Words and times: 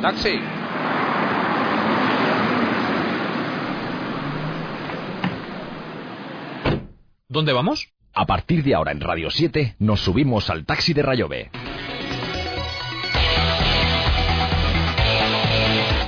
Taxi. 0.00 0.40
¿Dónde 7.28 7.52
vamos? 7.52 7.92
A 8.12 8.26
partir 8.26 8.64
de 8.64 8.74
ahora 8.74 8.92
en 8.92 9.00
Radio 9.00 9.30
7 9.30 9.76
nos 9.78 10.00
subimos 10.00 10.50
al 10.50 10.64
taxi 10.64 10.92
de 10.92 11.02
Rayove. 11.02 11.50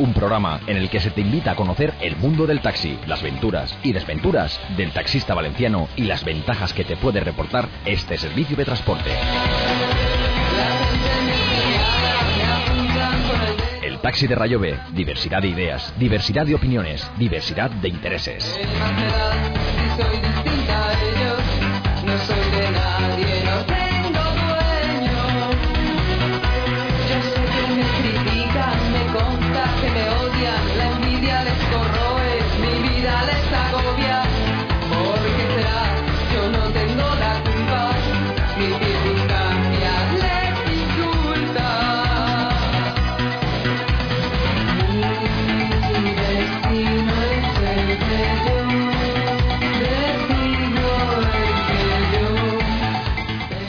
Un 0.01 0.13
programa 0.15 0.61
en 0.67 0.79
el 0.79 0.91
que 0.91 0.99
se 0.99 1.11
te 1.11 1.21
invita 1.21 1.53
a 1.53 1.57
conocer 1.57 1.95
el 2.01 2.17
mundo 2.17 2.47
del 2.47 2.61
taxi, 2.61 2.99
las 3.07 3.23
venturas 3.23 3.79
y 3.85 3.93
desventuras 3.93 4.61
del 4.77 4.91
taxista 4.91 5.33
valenciano 5.33 5.89
y 5.95 6.03
las 6.03 6.25
ventajas 6.25 6.73
que 6.73 6.85
te 6.85 6.97
puede 6.97 7.21
reportar 7.21 7.69
este 7.85 8.19
servicio 8.19 8.57
de 8.57 8.65
transporte. 8.65 9.11
Taxi 14.03 14.27
de 14.27 14.35
Rayove, 14.35 14.81
diversidad 14.93 15.41
de 15.41 15.49
ideas, 15.49 15.95
diversidad 15.97 16.45
de 16.45 16.57
opiniones, 16.57 17.09
diversidad 17.19 17.71
de 17.71 17.89
intereses. 17.89 18.59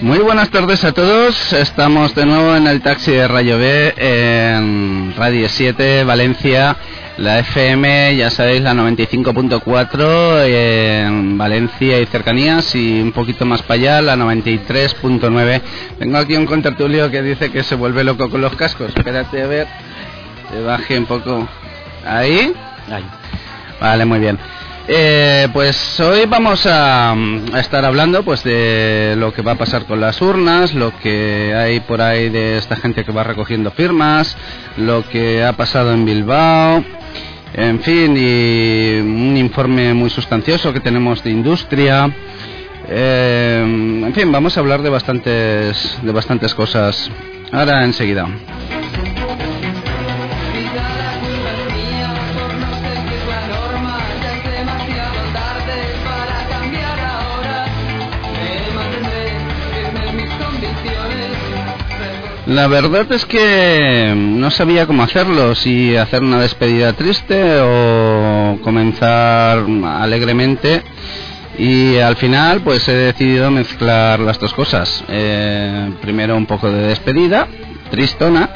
Muy 0.03 0.19
buenas 0.19 0.49
tardes 0.49 0.83
a 0.83 0.91
todos. 0.91 1.53
Estamos 1.53 2.13
de 2.13 2.25
nuevo 2.25 2.57
en 2.57 2.67
el 2.67 2.81
taxi 2.81 3.11
de 3.11 3.25
Rayo 3.25 3.57
B 3.57 3.93
en 3.95 5.13
Radio 5.15 5.47
7 5.47 6.03
Valencia. 6.03 6.75
La 7.15 7.39
FM, 7.39 8.17
ya 8.17 8.29
sabéis, 8.29 8.61
la 8.63 8.73
95.4 8.73 10.45
en 10.45 11.37
Valencia 11.37 12.01
y 12.01 12.05
cercanías 12.07 12.75
y 12.75 12.99
un 12.99 13.13
poquito 13.13 13.45
más 13.45 13.61
para 13.61 13.79
allá, 13.79 14.01
la 14.01 14.17
93.9. 14.17 15.61
Tengo 15.97 16.17
aquí 16.17 16.35
un 16.35 16.47
contertulio 16.47 17.09
que 17.09 17.21
dice 17.21 17.49
que 17.49 17.63
se 17.63 17.75
vuelve 17.75 18.03
loco 18.03 18.29
con 18.29 18.41
los 18.41 18.53
cascos. 18.57 18.91
Espérate 18.93 19.41
a 19.41 19.47
ver, 19.47 19.67
que 20.51 20.59
baje 20.63 20.99
un 20.99 21.05
poco. 21.05 21.47
¿Ahí? 22.05 22.51
Ahí. 22.91 23.05
Vale, 23.79 24.03
muy 24.03 24.19
bien. 24.19 24.37
Eh, 24.85 25.47
pues 25.53 25.97
hoy 26.01 26.25
vamos 26.25 26.65
a, 26.65 27.15
estar 27.57 27.85
hablando 27.85 28.23
pues 28.23 28.43
de 28.43 29.15
lo 29.17 29.33
que 29.33 29.41
va 29.41 29.53
a 29.53 29.57
pasar 29.57 29.85
con 29.85 30.01
las 30.01 30.21
urnas, 30.21 30.73
lo 30.73 30.97
que 30.99 31.53
hay 31.55 31.79
por 31.79 32.01
ahí 32.01 32.27
de 32.27 32.57
esta 32.57 32.75
gente 32.75 33.05
que 33.05 33.13
va 33.13 33.23
recogiendo 33.23 33.71
firmas, 33.71 34.35
lo 34.75 35.07
que 35.07 35.41
ha 35.43 35.53
pasado 35.53 35.93
en 35.93 36.03
Bilbao, 36.03 36.83
en 37.53 37.79
fin, 37.79 38.17
y 38.17 38.99
un 38.99 39.37
informe 39.37 39.93
muy 39.93 40.09
sustancioso 40.09 40.73
que 40.73 40.81
tenemos 40.81 41.23
de 41.23 41.31
industria. 41.31 42.13
Eh, 42.89 43.61
en 43.63 44.13
fin, 44.13 44.31
vamos 44.33 44.57
a 44.57 44.59
hablar 44.59 44.81
de 44.81 44.89
bastantes, 44.89 45.97
de 46.01 46.11
bastantes 46.11 46.53
cosas. 46.53 47.09
Ahora 47.53 47.85
enseguida. 47.85 48.27
La 62.53 62.67
verdad 62.67 63.11
es 63.11 63.25
que 63.25 64.13
no 64.15 64.51
sabía 64.51 64.85
cómo 64.85 65.01
hacerlo, 65.01 65.55
si 65.55 65.97
hacer 65.97 66.21
una 66.21 66.39
despedida 66.39 66.93
triste 66.93 67.59
o 67.59 68.59
comenzar 68.61 69.65
alegremente 69.83 70.83
y 71.57 71.97
al 71.97 72.15
final 72.15 72.61
pues 72.61 72.87
he 72.87 72.93
decidido 72.93 73.49
mezclar 73.49 74.19
las 74.19 74.39
dos 74.39 74.53
cosas. 74.53 75.03
Eh, 75.07 75.93
primero 75.99 76.37
un 76.37 76.45
poco 76.45 76.69
de 76.69 76.89
despedida, 76.89 77.47
tristona, 77.89 78.47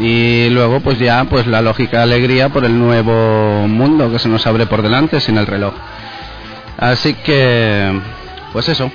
y 0.00 0.48
luego 0.50 0.80
pues 0.80 0.98
ya 0.98 1.22
pues 1.22 1.46
la 1.46 1.62
lógica 1.62 2.02
alegría 2.02 2.48
por 2.48 2.64
el 2.64 2.76
nuevo 2.76 3.68
mundo 3.68 4.10
que 4.10 4.18
se 4.18 4.28
nos 4.28 4.44
abre 4.48 4.66
por 4.66 4.82
delante 4.82 5.20
sin 5.20 5.38
el 5.38 5.46
reloj. 5.46 5.74
Así 6.76 7.14
que 7.14 8.00
pues 8.52 8.68
eso. 8.68 8.90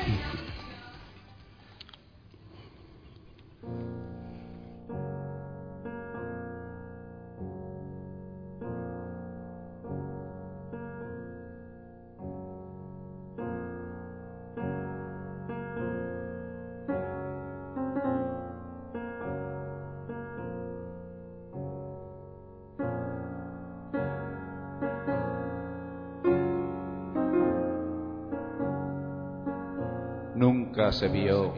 Nunca 30.89 30.97
se 31.01 31.07
vio 31.07 31.53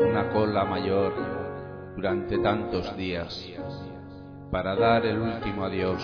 una 0.00 0.28
cola 0.30 0.64
mayor 0.64 1.14
durante 1.94 2.36
tantos 2.38 2.96
días 2.96 3.46
para 4.50 4.74
dar 4.74 5.06
el 5.06 5.20
último 5.20 5.66
adiós 5.66 6.02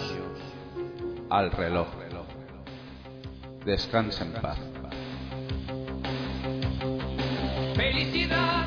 al 1.29 1.51
reloj. 1.51 1.89
Descansa 3.65 4.23
en 4.25 4.33
paz. 4.35 4.59
Felicidad 7.75 8.67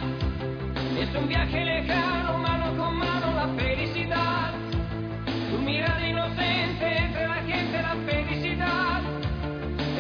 es 1.00 1.16
un 1.16 1.28
viaje 1.30 1.64
lejano, 1.64 2.38
mano 2.40 2.78
con 2.78 2.98
mano 2.98 3.32
la 3.34 3.48
felicidad. 3.64 4.52
Tu 5.52 5.58
mirada 5.60 6.06
inocente 6.06 6.98
entre 6.98 7.28
la 7.30 7.36
gente 7.36 7.82
la 7.82 7.96
felicidad. 8.06 9.02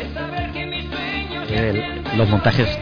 Es 0.02 0.14
saber 0.14 0.52
que 0.52 0.66
mis 0.66 0.86
sueños 0.90 1.50
El- 1.50 1.72
sienten 1.82 2.18
los 2.18 2.28
montajes. 2.28 2.78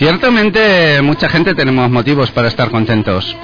Ciertamente 0.00 1.02
mucha 1.02 1.28
gente 1.28 1.54
tenemos 1.54 1.90
motivos 1.90 2.30
para 2.30 2.48
estar 2.48 2.70
contentos. 2.70 3.36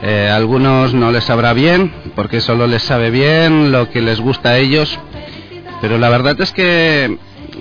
Eh, 0.00 0.30
algunos 0.32 0.94
no 0.94 1.10
les 1.10 1.24
sabrá 1.24 1.54
bien, 1.54 1.92
porque 2.14 2.40
solo 2.40 2.68
les 2.68 2.84
sabe 2.84 3.10
bien 3.10 3.72
lo 3.72 3.90
que 3.90 4.00
les 4.00 4.20
gusta 4.20 4.50
a 4.50 4.58
ellos. 4.58 4.96
Pero 5.80 5.98
la 5.98 6.08
verdad 6.08 6.40
es 6.40 6.52
que 6.52 7.18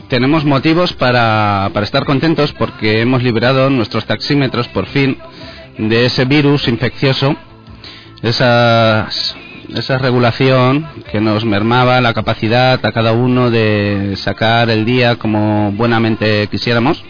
tenemos 0.08 0.46
motivos 0.46 0.94
para, 0.94 1.72
para 1.74 1.84
estar 1.84 2.06
contentos 2.06 2.54
porque 2.54 3.02
hemos 3.02 3.24
liberado 3.24 3.72
nuestros 3.72 4.06
taxímetros 4.06 4.68
por 4.68 4.86
fin 4.86 5.18
de 5.80 6.06
ese 6.06 6.26
virus 6.26 6.68
infeccioso, 6.68 7.36
esas, 8.22 9.36
esa 9.74 9.98
regulación 9.98 10.88
que 11.12 11.20
nos 11.20 11.44
mermaba 11.44 12.00
la 12.02 12.14
capacidad 12.14 12.86
a 12.86 12.92
cada 12.92 13.14
uno 13.14 13.50
de 13.50 14.14
sacar 14.16 14.70
el 14.70 14.86
día 14.86 15.16
como 15.16 15.72
buenamente 15.72 16.46
quisiéramos. 16.52 17.04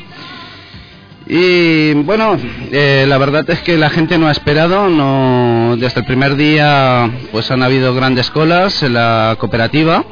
Y 1.31 1.93
bueno, 1.93 2.39
eh, 2.71 3.05
la 3.07 3.19
verdad 3.19 3.47
es 3.51 3.61
que 3.61 3.77
la 3.77 3.91
gente 3.91 4.17
no 4.17 4.27
ha 4.27 4.31
esperado, 4.31 4.89
no, 4.89 5.75
desde 5.77 5.99
el 5.99 6.07
primer 6.07 6.35
día 6.35 7.07
pues 7.31 7.51
han 7.51 7.61
habido 7.61 7.93
grandes 7.93 8.31
colas 8.31 8.81
en 8.81 8.95
la 8.95 9.35
cooperativa, 9.39 10.03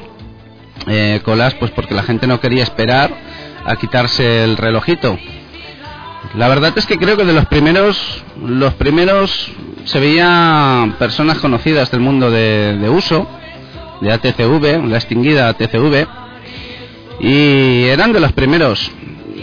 eh, 0.86 1.20
colas 1.26 1.56
pues 1.56 1.72
porque 1.72 1.96
la 1.96 2.04
gente 2.04 2.28
no 2.28 2.40
quería 2.40 2.62
esperar 2.62 3.12
a 3.66 3.76
quitarse 3.78 4.44
el 4.44 4.58
relojito. 4.58 5.18
La 6.36 6.50
verdad 6.50 6.72
es 6.76 6.86
que 6.86 7.00
creo 7.00 7.18
que 7.18 7.26
de 7.26 7.34
los 7.34 7.48
primeros, 7.48 8.24
los 8.40 8.76
primeros 8.76 9.52
se 9.86 10.00
veían 10.00 10.98
personas 11.00 11.40
conocidas 11.40 11.90
del 11.90 12.02
mundo 12.02 12.30
de, 12.30 12.78
de 12.78 12.90
uso, 12.92 13.28
de 14.02 14.12
ATCV, 14.12 14.86
la 14.88 14.98
extinguida 14.98 15.50
ATCV, 15.50 16.06
y 17.22 17.86
eran 17.86 18.14
de 18.14 18.20
los 18.20 18.34
primeros. 18.34 18.92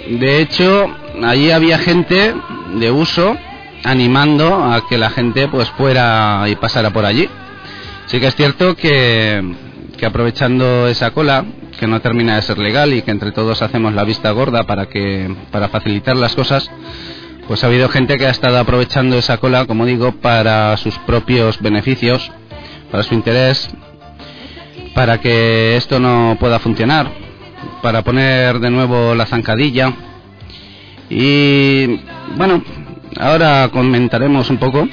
De 0.09 0.41
hecho, 0.41 0.95
allí 1.23 1.51
había 1.51 1.79
gente 1.79 2.35
de 2.75 2.91
uso 2.91 3.37
animando 3.85 4.65
a 4.65 4.87
que 4.89 4.99
la 4.99 5.11
gente 5.11 5.49
pues 5.49 5.69
fuera 5.71 6.45
y 6.49 6.57
pasara 6.57 6.91
por 6.91 7.05
allí. 7.05 7.29
Sí 8.07 8.21
que 8.21 8.27
es 8.27 8.35
cierto 8.35 8.75
que, 8.77 9.43
que 9.97 10.07
aprovechando 10.07 10.89
esa 10.89 11.11
cola, 11.13 11.45
que 11.79 11.87
no 11.87 12.01
termina 12.01 12.37
de 12.37 12.43
ser 12.43 12.59
legal 12.59 12.93
y 12.93 13.03
que 13.03 13.11
entre 13.11 13.33
todos 13.33 13.63
hacemos 13.63 13.95
la 13.95 14.05
vista 14.05 14.31
gorda 14.31 14.65
para 14.65 14.87
que 14.87 15.35
para 15.51 15.69
facilitar 15.69 16.17
las 16.17 16.35
cosas, 16.35 16.71
pues 17.47 17.63
ha 17.63 17.67
habido 17.67 17.89
gente 17.89 18.17
que 18.17 18.27
ha 18.27 18.31
estado 18.31 18.59
aprovechando 18.59 19.19
esa 19.19 19.39
cola, 19.39 19.67
como 19.67 19.85
digo, 19.85 20.13
para 20.13 20.77
sus 20.77 20.99
propios 21.01 21.61
beneficios, 21.61 22.31
para 22.91 23.03
su 23.03 23.15
interés, 23.15 23.69
para 24.95 25.21
que 25.21 25.77
esto 25.77 25.99
no 25.99 26.37
pueda 26.41 26.59
funcionar, 26.59 27.11
para 27.83 28.03
poner 28.03 28.61
de 28.61 28.71
nuevo 28.71 29.15
la 29.15 29.27
zancadilla. 29.27 29.93
Y 31.17 32.01
bueno, 32.37 32.61
ahora 33.21 33.69
comentaremos 33.73 34.51
un 34.51 34.57
poco 34.57 34.89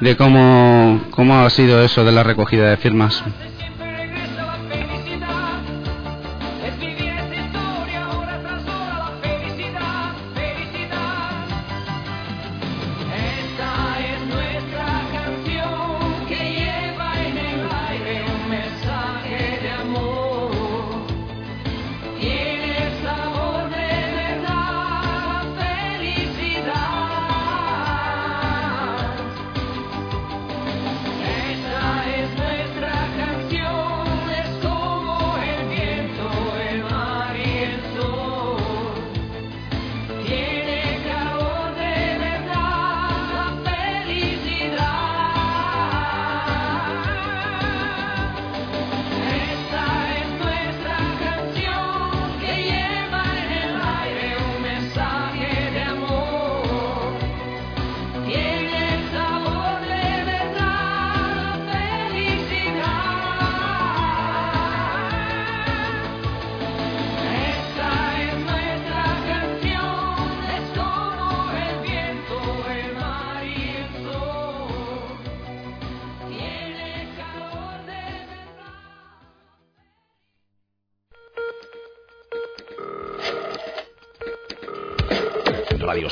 de 0.00 0.16
cómo, 0.16 1.02
cómo 1.12 1.38
ha 1.38 1.50
sido 1.50 1.80
eso 1.84 2.04
de 2.04 2.10
la 2.10 2.24
recogida 2.24 2.68
de 2.68 2.76
firmas. 2.76 3.22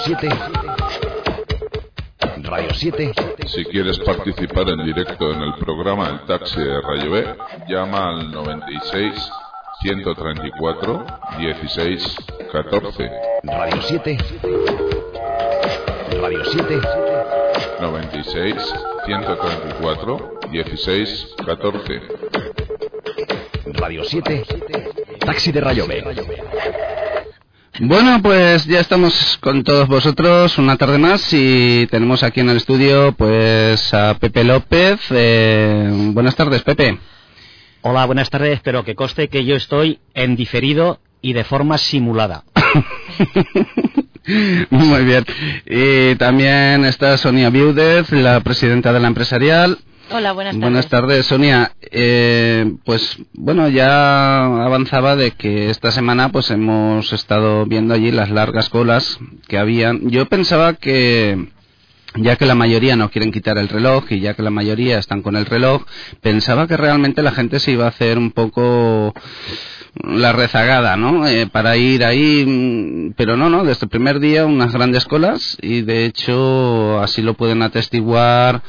7. 0.08 0.26
Radio 2.44 2.72
7. 2.72 3.12
Si 3.46 3.64
quieres 3.66 3.98
participar 3.98 4.66
en 4.70 4.82
directo 4.82 5.30
en 5.34 5.42
el 5.42 5.54
programa 5.56 6.08
El 6.08 6.20
Taxi 6.24 6.62
de 6.62 6.80
Rayo 6.80 7.10
B, 7.10 7.26
llama 7.68 8.08
al 8.08 8.30
96 8.32 9.30
134 9.82 11.04
16 11.38 12.16
14. 12.50 13.10
Radio 13.42 13.82
7. 13.82 14.18
Radio 16.22 16.44
7. 16.46 16.80
96 17.82 18.74
134 19.04 20.40
16 20.50 21.34
14. 21.44 22.02
Radio 23.74 24.04
7. 24.04 24.44
Taxi 25.20 25.52
de 25.52 25.60
Rayo 25.60 25.86
B. 25.86 26.87
Bueno, 27.80 28.20
pues 28.22 28.64
ya 28.64 28.80
estamos 28.80 29.38
con 29.40 29.62
todos 29.62 29.86
vosotros 29.86 30.58
una 30.58 30.76
tarde 30.76 30.98
más 30.98 31.32
y 31.32 31.86
tenemos 31.88 32.24
aquí 32.24 32.40
en 32.40 32.50
el 32.50 32.56
estudio 32.56 33.12
pues 33.12 33.94
a 33.94 34.14
Pepe 34.14 34.42
López. 34.42 34.98
Eh, 35.10 35.88
buenas 36.12 36.34
tardes, 36.34 36.62
Pepe. 36.62 36.98
Hola, 37.82 38.04
buenas 38.06 38.30
tardes, 38.30 38.58
pero 38.64 38.84
que 38.84 38.96
conste 38.96 39.28
que 39.28 39.44
yo 39.44 39.54
estoy 39.54 40.00
en 40.14 40.34
diferido 40.34 40.98
y 41.22 41.34
de 41.34 41.44
forma 41.44 41.78
simulada. 41.78 42.42
Muy 44.70 45.04
bien. 45.04 45.24
Y 45.64 46.16
también 46.16 46.84
está 46.84 47.16
Sonia 47.16 47.48
Viudez, 47.48 48.10
la 48.10 48.40
presidenta 48.40 48.92
de 48.92 48.98
la 48.98 49.06
empresarial. 49.06 49.78
Hola, 50.10 50.32
buenas 50.32 50.54
tardes. 50.54 50.62
Buenas 50.62 50.88
tardes, 50.88 51.26
Sonia. 51.26 51.72
Eh, 51.82 52.72
pues 52.84 53.18
bueno, 53.34 53.68
ya 53.68 54.44
avanzaba 54.64 55.16
de 55.16 55.32
que 55.32 55.68
esta 55.68 55.90
semana 55.90 56.30
pues 56.30 56.50
hemos 56.50 57.12
estado 57.12 57.66
viendo 57.66 57.92
allí 57.92 58.10
las 58.10 58.30
largas 58.30 58.70
colas 58.70 59.18
que 59.48 59.58
habían. 59.58 60.08
Yo 60.08 60.26
pensaba 60.26 60.74
que 60.74 61.48
ya 62.14 62.36
que 62.36 62.46
la 62.46 62.54
mayoría 62.54 62.96
no 62.96 63.10
quieren 63.10 63.32
quitar 63.32 63.58
el 63.58 63.68
reloj 63.68 64.04
y 64.10 64.20
ya 64.20 64.32
que 64.32 64.42
la 64.42 64.50
mayoría 64.50 64.98
están 64.98 65.20
con 65.20 65.36
el 65.36 65.44
reloj, 65.44 65.82
pensaba 66.22 66.66
que 66.66 66.78
realmente 66.78 67.22
la 67.22 67.32
gente 67.32 67.60
se 67.60 67.72
iba 67.72 67.84
a 67.84 67.88
hacer 67.88 68.16
un 68.16 68.30
poco 68.30 69.12
la 70.02 70.32
rezagada, 70.32 70.96
¿no? 70.96 71.26
Eh, 71.26 71.48
para 71.48 71.76
ir 71.76 72.04
ahí, 72.04 72.44
mm, 72.46 73.12
pero 73.14 73.36
no, 73.36 73.50
no, 73.50 73.64
desde 73.64 73.84
el 73.84 73.90
primer 73.90 74.20
día 74.20 74.46
unas 74.46 74.72
grandes 74.72 75.04
colas 75.04 75.58
y 75.60 75.82
de 75.82 76.06
hecho 76.06 76.98
así 77.00 77.20
lo 77.20 77.34
pueden 77.34 77.62
atestiguar 77.62 78.62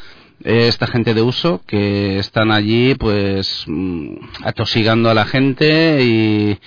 esta 0.44 0.88
gente 0.88 1.14
de 1.14 1.22
uso 1.22 1.62
que 1.68 2.20
están 2.20 2.52
allí 2.52 2.96
pues 2.96 3.64
mm, 3.68 4.16
atosigando 4.44 5.10
a 5.10 5.14
la 5.14 5.26
gente 5.26 6.02
y, 6.04 6.58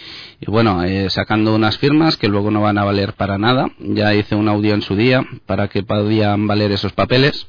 bueno, 0.47 0.85
eh, 0.85 1.09
sacando 1.11 1.55
unas 1.55 1.79
firmas 1.79 2.17
que 2.17 2.29
luego 2.29 2.51
no 2.51 2.61
van 2.61 2.79
a 2.79 2.85
valer 2.85 3.15
para 3.15 3.39
nada. 3.39 3.71
Ya 3.79 4.15
hice 4.15 4.35
un 4.35 4.49
audio 4.49 4.75
en 4.75 4.83
su 4.83 4.97
día 4.97 5.25
para 5.47 5.69
que 5.69 5.83
podían 5.83 6.47
valer 6.47 6.73
esos 6.73 6.93
papeles. 6.93 7.49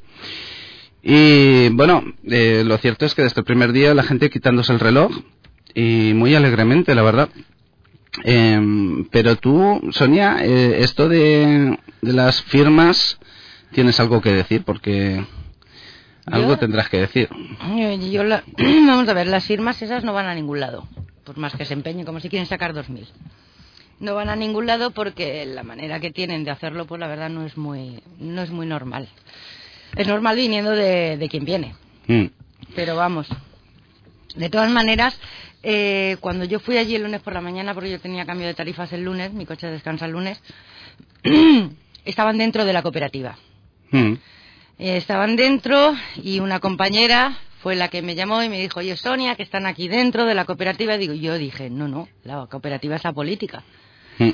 Y 1.02 1.68
bueno, 1.70 2.02
eh, 2.24 2.62
lo 2.64 2.78
cierto 2.78 3.04
es 3.04 3.14
que 3.14 3.22
desde 3.22 3.40
el 3.40 3.44
primer 3.44 3.72
día 3.72 3.92
la 3.92 4.04
gente 4.04 4.30
quitándose 4.30 4.72
el 4.72 4.80
reloj 4.80 5.12
y 5.74 6.12
muy 6.14 6.34
alegremente, 6.34 6.94
la 6.94 7.02
verdad. 7.02 7.28
Em, 8.22 9.04
pero 9.10 9.36
tú, 9.36 9.80
Sonia, 9.90 10.38
eh, 10.40 10.76
esto 10.80 11.08
de, 11.08 11.78
de 12.00 12.12
las 12.12 12.42
firmas, 12.44 13.18
tienes 13.72 13.98
algo 14.00 14.22
que 14.22 14.32
decir 14.32 14.62
porque 14.64 15.24
algo 16.26 16.48
Yo- 16.50 16.58
tendrás 16.58 16.88
que 16.88 16.98
decir. 17.00 17.28
Eh, 17.76 18.10
Yo 18.10 18.24
la- 18.24 18.42
Vamos 18.58 19.08
a 19.08 19.12
ver, 19.14 19.26
las 19.26 19.44
firmas 19.44 19.80
esas 19.82 20.04
no 20.04 20.12
van 20.12 20.26
a 20.26 20.34
ningún 20.34 20.60
lado. 20.60 20.86
Por 21.24 21.38
más 21.38 21.54
que 21.54 21.64
se 21.64 21.74
empeñen, 21.74 22.04
como 22.04 22.20
si 22.20 22.28
quieren 22.28 22.46
sacar 22.46 22.74
2.000. 22.74 23.06
No 24.00 24.14
van 24.14 24.28
a 24.28 24.36
ningún 24.36 24.66
lado 24.66 24.90
porque 24.90 25.46
la 25.46 25.62
manera 25.62 26.00
que 26.00 26.10
tienen 26.10 26.44
de 26.44 26.50
hacerlo, 26.50 26.84
pues 26.86 27.00
la 27.00 27.06
verdad 27.06 27.30
no 27.30 27.46
es 27.46 27.56
muy, 27.56 28.02
no 28.18 28.42
es 28.42 28.50
muy 28.50 28.66
normal. 28.66 29.08
Es 29.96 30.06
normal 30.08 30.36
viniendo 30.36 30.72
de, 30.72 31.16
de 31.16 31.28
quien 31.28 31.44
viene. 31.44 31.74
Mm. 32.08 32.24
Pero 32.74 32.96
vamos. 32.96 33.28
De 34.34 34.50
todas 34.50 34.68
maneras, 34.70 35.18
eh, 35.62 36.16
cuando 36.20 36.44
yo 36.44 36.58
fui 36.58 36.76
allí 36.76 36.96
el 36.96 37.02
lunes 37.04 37.22
por 37.22 37.32
la 37.32 37.40
mañana, 37.40 37.72
porque 37.72 37.90
yo 37.92 38.00
tenía 38.00 38.26
cambio 38.26 38.46
de 38.48 38.54
tarifas 38.54 38.92
el 38.92 39.04
lunes, 39.04 39.32
mi 39.32 39.46
coche 39.46 39.68
descansa 39.68 40.06
el 40.06 40.12
lunes, 40.12 40.42
estaban 42.04 42.36
dentro 42.38 42.64
de 42.64 42.72
la 42.72 42.82
cooperativa. 42.82 43.38
Mm. 43.92 44.14
Eh, 44.78 44.96
estaban 44.96 45.36
dentro 45.36 45.94
y 46.16 46.40
una 46.40 46.58
compañera 46.58 47.38
fue 47.62 47.76
la 47.76 47.88
que 47.88 48.02
me 48.02 48.14
llamó 48.14 48.42
y 48.42 48.48
me 48.48 48.60
dijo, 48.60 48.80
oye 48.80 48.96
Sonia, 48.96 49.36
que 49.36 49.42
están 49.42 49.66
aquí 49.66 49.88
dentro 49.88 50.24
de 50.24 50.34
la 50.34 50.44
cooperativa. 50.44 50.98
Digo, 50.98 51.14
yo 51.14 51.38
dije, 51.38 51.70
no, 51.70 51.88
no, 51.88 52.08
la 52.24 52.46
cooperativa 52.46 52.96
es 52.96 53.04
la 53.04 53.12
política. 53.12 53.62
Mm. 54.18 54.30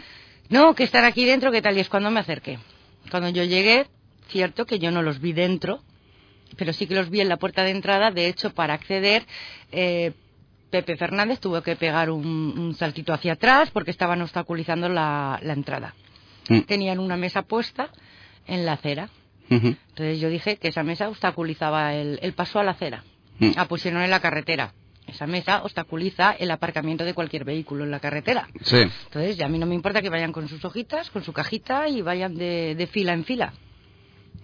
No, 0.49 0.75
que 0.75 0.85
están 0.85 1.05
aquí 1.05 1.25
dentro, 1.25 1.53
¿qué 1.53 1.63
tal? 1.63 1.77
Y 1.77 1.81
es 1.81 1.89
cuando 1.89 2.11
me 2.11 2.21
acerqué. 2.21 2.59
Cuando 3.11 3.29
yo 3.29 3.45
llegué, 3.45 3.87
cierto 4.29 4.67
que 4.67 4.79
yo 4.79 4.91
no 4.91 5.03
los 5.03 5.21
vi 5.21 5.33
dentro, 5.33 5.83
pero 6.57 6.73
sí 6.73 6.87
que 6.87 6.95
los 6.95 7.09
vi 7.09 7.21
en 7.21 7.29
la 7.29 7.37
puerta 7.37 7.63
de 7.63 7.71
entrada. 7.71 8.11
De 8.11 8.27
hecho, 8.27 8.53
para 8.53 8.75
acceder, 8.75 9.25
eh, 9.71 10.13
Pepe 10.71 10.97
Fernández 10.97 11.39
tuvo 11.39 11.63
que 11.63 11.77
pegar 11.77 12.11
un, 12.11 12.27
un 12.27 12.75
saltito 12.75 13.13
hacia 13.13 13.35
atrás 13.35 13.71
porque 13.71 13.93
estaban 13.93 14.23
obstaculizando 14.23 14.89
la, 14.89 15.39
la 15.43 15.53
entrada. 15.53 15.95
Mm. 16.49 16.61
Tenían 16.63 16.99
una 16.99 17.17
mesa 17.17 17.43
puesta 17.43 17.91
en 18.47 18.67
la 18.67 18.73
acera. 18.73 19.09
Entonces 19.51 20.21
yo 20.21 20.29
dije 20.29 20.57
que 20.57 20.69
esa 20.69 20.83
mesa 20.83 21.09
obstaculizaba 21.09 21.95
el, 21.95 22.19
el 22.23 22.33
paso 22.33 22.61
a 22.61 22.65
la 22.65 22.73
acera. 22.73 23.05
Mm. 23.39 23.53
La 23.57 23.67
pusieron 23.67 24.03
en 24.03 24.11
la 24.11 24.21
carretera. 24.21 24.73
Esa 25.07 25.27
mesa 25.27 25.63
obstaculiza 25.65 26.33
el 26.33 26.51
aparcamiento 26.53 27.05
de 27.05 27.15
cualquier 27.15 27.45
vehículo 27.45 27.85
en 27.85 27.91
la 27.91 27.99
carretera. 27.99 28.49
Sí. 28.63 28.77
Entonces, 28.77 29.37
ya 29.37 29.47
a 29.47 29.49
mí 29.49 29.59
no 29.59 29.67
me 29.67 29.75
importa 29.75 30.03
que 30.03 30.09
vayan 30.09 30.31
con 30.31 30.49
sus 30.49 30.65
hojitas, 30.65 31.11
con 31.11 31.25
su 31.25 31.33
cajita 31.33 31.89
y 31.89 32.01
vayan 32.01 32.35
de, 32.37 32.77
de 32.77 32.87
fila 32.87 33.13
en 33.13 33.25
fila. 33.25 33.53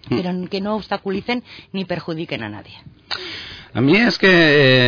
Mm. 0.09 0.15
Pero 0.15 0.49
que 0.49 0.61
no 0.61 0.75
obstaculicen 0.75 1.43
ni 1.73 1.85
perjudiquen 1.85 2.43
a 2.43 2.49
nadie. 2.49 2.75
A 3.73 3.81
mí 3.81 3.95
es 3.95 4.17
que 4.17 4.27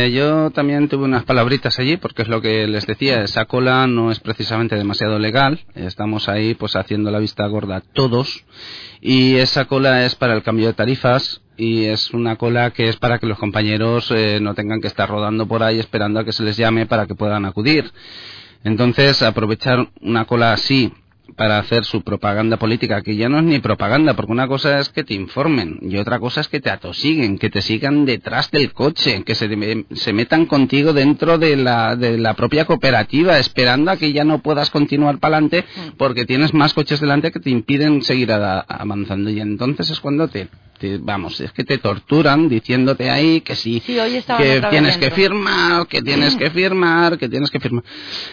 eh, 0.06 0.10
yo 0.10 0.50
también 0.50 0.88
tuve 0.88 1.04
unas 1.04 1.24
palabritas 1.24 1.78
allí, 1.78 1.96
porque 1.96 2.22
es 2.22 2.28
lo 2.28 2.40
que 2.40 2.66
les 2.66 2.86
decía, 2.86 3.22
esa 3.22 3.44
cola 3.44 3.86
no 3.86 4.10
es 4.10 4.18
precisamente 4.18 4.74
demasiado 4.74 5.18
legal, 5.18 5.60
estamos 5.74 6.28
ahí 6.28 6.54
pues 6.54 6.74
haciendo 6.74 7.10
la 7.10 7.20
vista 7.20 7.46
gorda 7.46 7.82
todos, 7.92 8.44
y 9.00 9.36
esa 9.36 9.66
cola 9.66 10.04
es 10.06 10.14
para 10.16 10.34
el 10.34 10.42
cambio 10.42 10.66
de 10.66 10.72
tarifas, 10.72 11.40
y 11.56 11.84
es 11.84 12.10
una 12.12 12.36
cola 12.36 12.70
que 12.70 12.88
es 12.88 12.96
para 12.96 13.18
que 13.18 13.26
los 13.26 13.38
compañeros 13.38 14.10
eh, 14.10 14.40
no 14.40 14.54
tengan 14.54 14.80
que 14.80 14.88
estar 14.88 15.08
rodando 15.08 15.46
por 15.46 15.62
ahí 15.62 15.78
esperando 15.78 16.18
a 16.18 16.24
que 16.24 16.32
se 16.32 16.42
les 16.42 16.56
llame 16.56 16.86
para 16.86 17.06
que 17.06 17.14
puedan 17.14 17.44
acudir. 17.44 17.92
Entonces, 18.64 19.22
aprovechar 19.22 19.88
una 20.00 20.24
cola 20.24 20.52
así 20.52 20.92
para 21.36 21.58
hacer 21.58 21.84
su 21.84 22.02
propaganda 22.02 22.56
política, 22.56 23.02
que 23.02 23.16
ya 23.16 23.28
no 23.28 23.38
es 23.38 23.44
ni 23.44 23.58
propaganda, 23.58 24.14
porque 24.14 24.32
una 24.32 24.48
cosa 24.48 24.78
es 24.78 24.88
que 24.88 25.04
te 25.04 25.14
informen 25.14 25.78
y 25.82 25.96
otra 25.96 26.18
cosa 26.18 26.40
es 26.40 26.48
que 26.48 26.60
te 26.60 26.70
atosiguen, 26.70 27.38
que 27.38 27.50
te 27.50 27.62
sigan 27.62 28.04
detrás 28.04 28.50
del 28.50 28.72
coche, 28.72 29.22
que 29.24 29.34
se, 29.34 29.48
se 29.92 30.12
metan 30.12 30.46
contigo 30.46 30.92
dentro 30.92 31.38
de 31.38 31.56
la, 31.56 31.96
de 31.96 32.18
la 32.18 32.34
propia 32.34 32.64
cooperativa, 32.64 33.38
esperando 33.38 33.90
a 33.90 33.96
que 33.96 34.12
ya 34.12 34.24
no 34.24 34.40
puedas 34.40 34.70
continuar 34.70 35.18
para 35.18 35.36
adelante 35.36 35.64
porque 35.96 36.24
tienes 36.24 36.54
más 36.54 36.74
coches 36.74 37.00
delante 37.00 37.30
que 37.30 37.40
te 37.40 37.50
impiden 37.50 38.02
seguir 38.02 38.32
avanzando. 38.32 39.30
Y 39.30 39.40
entonces 39.40 39.90
es 39.90 40.00
cuando 40.00 40.28
te, 40.28 40.48
te- 40.80 40.98
vamos, 40.98 41.40
es 41.40 41.52
que 41.52 41.62
te 41.62 41.78
torturan 41.78 42.48
diciéndote 42.48 43.10
ahí 43.10 43.42
que 43.42 43.54
sí, 43.54 43.82
Sí, 43.84 43.98
que 44.38 44.60
tienes 44.70 44.96
que 44.96 45.10
firmar, 45.10 45.86
que 45.86 46.00
tienes 46.02 46.34
que 46.36 46.50
firmar, 46.60 47.18
que 47.18 47.28
tienes 47.28 47.50
que 47.50 47.60
firmar. 47.60 47.84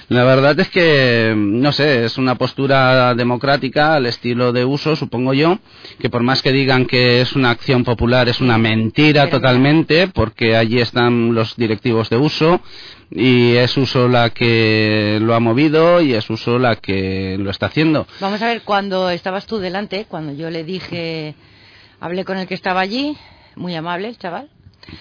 La 0.07 0.23
verdad 0.23 0.57
es 0.59 0.69
que, 0.69 1.33
no 1.35 1.71
sé, 1.73 2.05
es 2.05 2.17
una 2.17 2.35
postura 2.35 3.13
democrática 3.15 3.95
al 3.95 4.05
estilo 4.05 4.53
de 4.53 4.63
uso, 4.63 4.95
supongo 4.95 5.33
yo, 5.33 5.59
que 5.99 6.09
por 6.09 6.23
más 6.23 6.41
que 6.41 6.51
digan 6.53 6.85
que 6.85 7.19
es 7.21 7.33
una 7.35 7.49
acción 7.49 7.83
popular, 7.83 8.29
es 8.29 8.39
una 8.39 8.57
mentira 8.57 9.25
Pero- 9.25 9.37
totalmente, 9.39 10.07
porque 10.07 10.55
allí 10.55 10.79
están 10.79 11.35
los 11.35 11.55
directivos 11.57 12.09
de 12.09 12.15
uso 12.17 12.61
y 13.11 13.53
es 13.55 13.75
uso 13.77 14.07
la 14.07 14.29
que 14.31 15.17
lo 15.21 15.33
ha 15.35 15.39
movido 15.39 16.01
y 16.01 16.13
es 16.13 16.29
uso 16.29 16.59
la 16.59 16.75
que 16.77 17.37
lo 17.39 17.49
está 17.51 17.65
haciendo. 17.67 18.07
Vamos 18.21 18.41
a 18.41 18.47
ver, 18.47 18.61
cuando 18.63 19.09
estabas 19.09 19.45
tú 19.45 19.57
delante, 19.59 20.05
cuando 20.09 20.33
yo 20.33 20.49
le 20.49 20.63
dije, 20.63 21.35
hablé 21.99 22.25
con 22.25 22.37
el 22.37 22.47
que 22.47 22.53
estaba 22.53 22.81
allí, 22.81 23.17
muy 23.55 23.75
amable 23.75 24.07
el 24.09 24.17
chaval, 24.17 24.49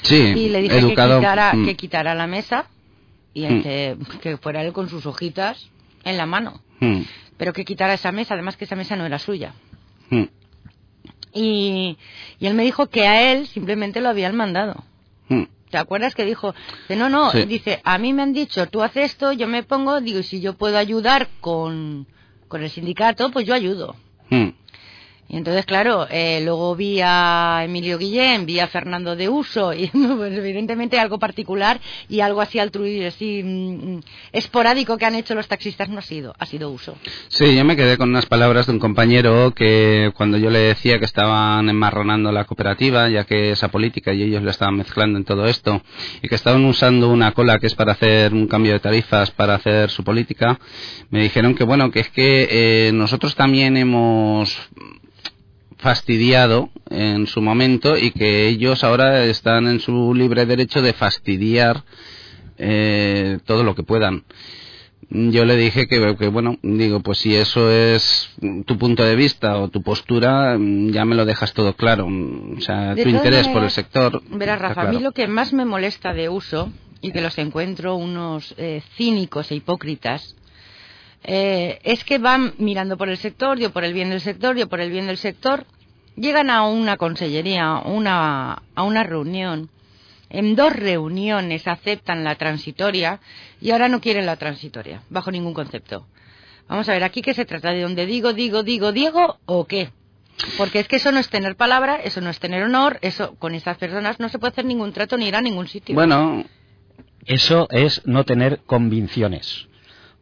Sí, 0.02 0.16
y 0.36 0.48
le 0.48 0.62
dije 0.62 0.78
educado. 0.78 1.10
que, 1.10 1.16
quitara, 1.20 1.52
mm, 1.54 1.64
que 1.64 1.76
quitara 1.76 2.14
la 2.14 2.26
mesa 2.26 2.66
y 3.34 3.46
Mm. 3.46 3.62
que, 3.62 3.96
que 4.20 4.36
fuera 4.38 4.62
él 4.62 4.72
con 4.72 4.88
sus 4.88 5.06
hojitas 5.06 5.68
en 6.04 6.16
la 6.16 6.26
mano, 6.26 6.60
mm, 6.80 7.00
pero 7.36 7.52
que 7.52 7.64
quitara 7.64 7.94
esa 7.94 8.10
mesa, 8.12 8.34
además 8.34 8.56
que 8.56 8.64
esa 8.64 8.76
mesa 8.76 8.96
no 8.96 9.04
era 9.06 9.18
suya. 9.18 9.52
mm. 10.10 10.24
Y, 11.32 11.98
y 12.38 12.46
él 12.46 12.54
me 12.54 12.62
dijo 12.64 12.86
que 12.88 13.06
a 13.06 13.32
él 13.32 13.46
simplemente 13.48 14.00
lo 14.00 14.08
habían 14.08 14.34
mandado. 14.36 14.84
¿Te 15.68 15.78
acuerdas 15.78 16.14
que 16.14 16.24
dijo? 16.24 16.54
No, 16.88 17.08
no, 17.10 17.32
Sí. 17.32 17.44
dice, 17.44 17.80
a 17.84 17.98
mí 17.98 18.12
me 18.12 18.22
han 18.22 18.32
dicho, 18.32 18.66
tú 18.68 18.82
haces 18.82 19.06
esto, 19.10 19.32
yo 19.32 19.48
me 19.48 19.64
pongo, 19.64 20.00
digo, 20.00 20.22
si 20.22 20.40
yo 20.40 20.54
puedo 20.54 20.78
ayudar 20.78 21.28
con, 21.40 22.06
con 22.46 22.62
el 22.62 22.70
sindicato, 22.70 23.30
pues 23.32 23.46
yo 23.46 23.52
ayudo. 23.52 23.96
Mm. 25.28 25.34
Y 25.34 25.36
entonces, 25.36 25.66
claro, 25.66 26.06
eh, 26.10 26.40
luego 26.44 26.76
vi 26.76 27.00
a 27.02 27.62
Emilio 27.64 27.98
Guillén, 27.98 28.46
vi 28.46 28.60
a 28.60 28.68
Fernando 28.68 29.16
de 29.16 29.28
Uso, 29.28 29.72
y 29.74 29.88
pues, 29.88 30.32
evidentemente 30.32 30.98
algo 30.98 31.18
particular 31.18 31.80
y 32.08 32.20
algo 32.20 32.40
así 32.40 32.58
altruista, 32.58 33.08
así 33.08 33.42
mm, 33.42 33.98
esporádico 34.32 34.96
que 34.96 35.06
han 35.06 35.14
hecho 35.14 35.34
los 35.34 35.48
taxistas 35.48 35.88
no 35.88 35.98
ha 35.98 36.02
sido, 36.02 36.34
ha 36.38 36.46
sido 36.46 36.70
Uso. 36.70 36.96
Sí, 37.28 37.54
yo 37.56 37.64
me 37.64 37.76
quedé 37.76 37.96
con 37.96 38.10
unas 38.10 38.26
palabras 38.26 38.66
de 38.66 38.72
un 38.72 38.78
compañero 38.78 39.52
que 39.52 40.12
cuando 40.16 40.38
yo 40.38 40.50
le 40.50 40.58
decía 40.58 40.98
que 40.98 41.04
estaban 41.04 41.68
enmarronando 41.68 42.32
la 42.32 42.44
cooperativa, 42.44 43.08
ya 43.08 43.24
que 43.24 43.50
esa 43.50 43.68
política 43.68 44.12
y 44.12 44.22
ellos 44.22 44.42
la 44.42 44.50
estaban 44.50 44.76
mezclando 44.76 45.18
en 45.18 45.24
todo 45.24 45.46
esto, 45.46 45.82
y 46.22 46.28
que 46.28 46.34
estaban 46.34 46.64
usando 46.64 47.08
una 47.08 47.32
cola 47.32 47.58
que 47.58 47.66
es 47.66 47.74
para 47.74 47.92
hacer 47.92 48.32
un 48.32 48.46
cambio 48.46 48.72
de 48.72 48.80
tarifas, 48.80 49.30
para 49.30 49.54
hacer 49.54 49.90
su 49.90 50.04
política, 50.04 50.58
me 51.10 51.22
dijeron 51.22 51.54
que 51.54 51.64
bueno, 51.64 51.90
que 51.90 52.00
es 52.00 52.10
que 52.10 52.88
eh, 52.88 52.92
nosotros 52.92 53.34
también 53.34 53.76
hemos 53.76 54.56
fastidiado 55.78 56.70
en 56.90 57.26
su 57.26 57.42
momento 57.42 57.96
y 57.96 58.10
que 58.10 58.48
ellos 58.48 58.84
ahora 58.84 59.24
están 59.24 59.66
en 59.66 59.80
su 59.80 60.14
libre 60.14 60.46
derecho 60.46 60.82
de 60.82 60.92
fastidiar 60.92 61.84
eh, 62.58 63.38
todo 63.44 63.62
lo 63.62 63.74
que 63.74 63.82
puedan. 63.82 64.24
Yo 65.08 65.44
le 65.44 65.56
dije 65.56 65.86
que, 65.86 66.16
que, 66.18 66.28
bueno, 66.28 66.58
digo, 66.62 67.00
pues 67.00 67.18
si 67.18 67.36
eso 67.36 67.70
es 67.70 68.28
tu 68.66 68.76
punto 68.76 69.04
de 69.04 69.14
vista 69.14 69.56
o 69.58 69.68
tu 69.68 69.82
postura, 69.82 70.58
mm, 70.58 70.90
ya 70.90 71.04
me 71.04 71.14
lo 71.14 71.24
dejas 71.24 71.52
todo 71.52 71.74
claro. 71.74 72.08
Mm, 72.08 72.58
O 72.58 72.60
sea, 72.60 72.94
De 72.94 73.04
tu 73.04 73.08
interés 73.10 73.46
por 73.48 73.62
el 73.62 73.70
sector. 73.70 74.20
Verás, 74.30 74.60
Rafa, 74.60 74.82
a 74.82 74.92
mí 74.92 74.98
lo 74.98 75.12
que 75.12 75.28
más 75.28 75.52
me 75.52 75.64
molesta 75.64 76.12
de 76.12 76.28
Uso, 76.28 76.72
y 77.00 77.12
que 77.12 77.20
los 77.20 77.38
encuentro 77.38 77.96
unos 77.96 78.54
eh, 78.58 78.82
cínicos 78.96 79.50
e 79.50 79.56
hipócritas, 79.56 80.35
eh, 81.28 81.80
es 81.82 82.04
que 82.04 82.18
van 82.18 82.54
mirando 82.58 82.96
por 82.96 83.08
el 83.08 83.18
sector, 83.18 83.58
yo 83.58 83.70
por 83.70 83.84
el 83.84 83.92
bien 83.92 84.10
del 84.10 84.20
sector, 84.20 84.56
yo 84.56 84.68
por 84.68 84.80
el 84.80 84.90
bien 84.90 85.08
del 85.08 85.18
sector, 85.18 85.66
llegan 86.14 86.50
a 86.50 86.66
una 86.66 86.96
consellería, 86.96 87.82
una, 87.84 88.62
a 88.76 88.82
una 88.84 89.02
reunión, 89.02 89.68
en 90.30 90.54
dos 90.54 90.72
reuniones 90.72 91.66
aceptan 91.66 92.22
la 92.22 92.36
transitoria 92.36 93.20
y 93.60 93.72
ahora 93.72 93.88
no 93.88 94.00
quieren 94.00 94.24
la 94.24 94.36
transitoria, 94.36 95.02
bajo 95.10 95.32
ningún 95.32 95.52
concepto. 95.52 96.06
Vamos 96.68 96.88
a 96.88 96.92
ver, 96.92 97.02
aquí 97.02 97.22
qué 97.22 97.34
se 97.34 97.44
trata 97.44 97.72
de 97.72 97.82
donde 97.82 98.06
digo, 98.06 98.32
digo, 98.32 98.62
digo, 98.62 98.92
digo 98.92 99.38
o 99.46 99.66
qué. 99.66 99.90
Porque 100.58 100.78
es 100.78 100.86
que 100.86 100.96
eso 100.96 101.10
no 101.10 101.18
es 101.18 101.28
tener 101.28 101.56
palabra, 101.56 101.96
eso 101.96 102.20
no 102.20 102.30
es 102.30 102.38
tener 102.38 102.62
honor, 102.62 102.98
eso 103.02 103.34
con 103.36 103.54
esas 103.54 103.78
personas 103.78 104.20
no 104.20 104.28
se 104.28 104.38
puede 104.38 104.52
hacer 104.52 104.64
ningún 104.64 104.92
trato 104.92 105.16
ni 105.16 105.26
ir 105.26 105.34
a 105.34 105.40
ningún 105.40 105.66
sitio. 105.66 105.94
Bueno, 105.94 106.44
Eso 107.24 107.66
es 107.70 108.06
no 108.06 108.24
tener 108.24 108.60
convicciones. 108.66 109.66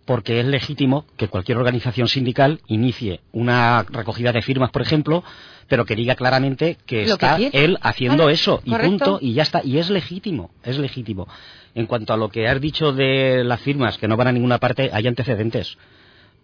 Porque 0.04 0.40
es 0.40 0.46
legítimo 0.46 1.06
que 1.16 1.28
cualquier 1.28 1.58
organización 1.58 2.08
sindical 2.08 2.61
inicie 2.66 3.20
una 3.32 3.84
recogida 3.88 4.32
de 4.32 4.42
firmas, 4.42 4.70
por 4.70 4.82
ejemplo, 4.82 5.25
pero 5.66 5.84
que 5.84 5.96
diga 5.96 6.14
claramente 6.14 6.76
que 6.87 7.06
Lo 7.06 7.14
está 7.14 7.37
él 7.37 7.78
haciendo 7.80 8.28
eso 8.28 8.61
y 8.64 8.70
correcto. 8.70 8.88
punto 8.88 9.18
y 9.20 9.32
ya 9.32 9.42
está. 9.42 9.62
Y 9.64 9.78
es 9.78 9.90
legítimo, 9.90 10.50
es 10.62 10.78
legítimo. 10.78 11.26
En 11.75 11.87
cuanto 11.87 12.12
a 12.12 12.16
lo 12.16 12.28
que 12.28 12.46
has 12.49 12.61
dicho 12.61 12.92
de 12.92 13.44
las 13.44 13.61
firmas 13.61 13.99
que 13.99 14.06
no 14.06 14.16
van 14.16 14.28
a 14.28 14.32
ninguna 14.32 14.58
parte, 14.58 14.90
hay 14.92 15.06
antecedentes. 15.06 15.76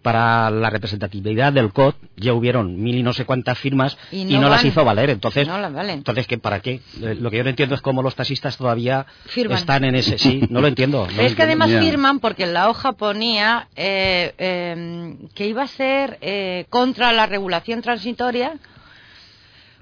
Para 0.01 0.49
la 0.49 0.71
representatividad 0.71 1.53
del 1.53 1.71
COD 1.71 1.93
ya 2.17 2.33
hubieron 2.33 2.81
mil 2.81 2.95
y 2.95 3.03
no 3.03 3.13
sé 3.13 3.25
cuántas 3.25 3.59
firmas 3.59 3.97
Y 4.11 4.21
y 4.21 4.39
no 4.39 4.49
las 4.49 4.65
hizo 4.65 4.83
valer. 4.83 5.11
Entonces, 5.11 5.47
No 5.47 5.59
las 5.59 5.71
valen. 5.71 5.99
entonces 5.99 6.25
¿qué, 6.25 6.39
¿para 6.39 6.59
qué? 6.59 6.81
Eh, 7.01 7.15
Lo 7.19 7.29
que 7.29 7.37
yo 7.37 7.43
no 7.43 7.51
entiendo 7.51 7.75
es 7.75 7.81
cómo 7.81 8.01
los 8.01 8.15
taxistas 8.15 8.57
todavía 8.57 9.05
Firman. 9.25 9.57
están 9.59 9.83
en 9.83 9.93
ese. 9.95 10.17
Sí, 10.17 10.41
no 10.49 10.59
lo 10.61 10.67
entiendo. 10.67 11.05
no 11.05 11.13
lo 11.17 11.21
es 11.21 11.35
que 11.35 11.43
además 11.43 11.69
firman 11.69 12.19
porque 12.19 12.43
en 12.45 12.53
la 12.53 12.69
hoja 12.69 12.93
ponía 12.93 13.67
eh, 13.75 14.33
eh, 14.39 15.17
que 15.35 15.47
iba 15.47 15.63
a 15.63 15.67
ser 15.67 16.17
eh, 16.21 16.65
contra 16.69 17.11
la 17.13 17.27
regulación 17.27 17.81
transitoria, 17.83 18.53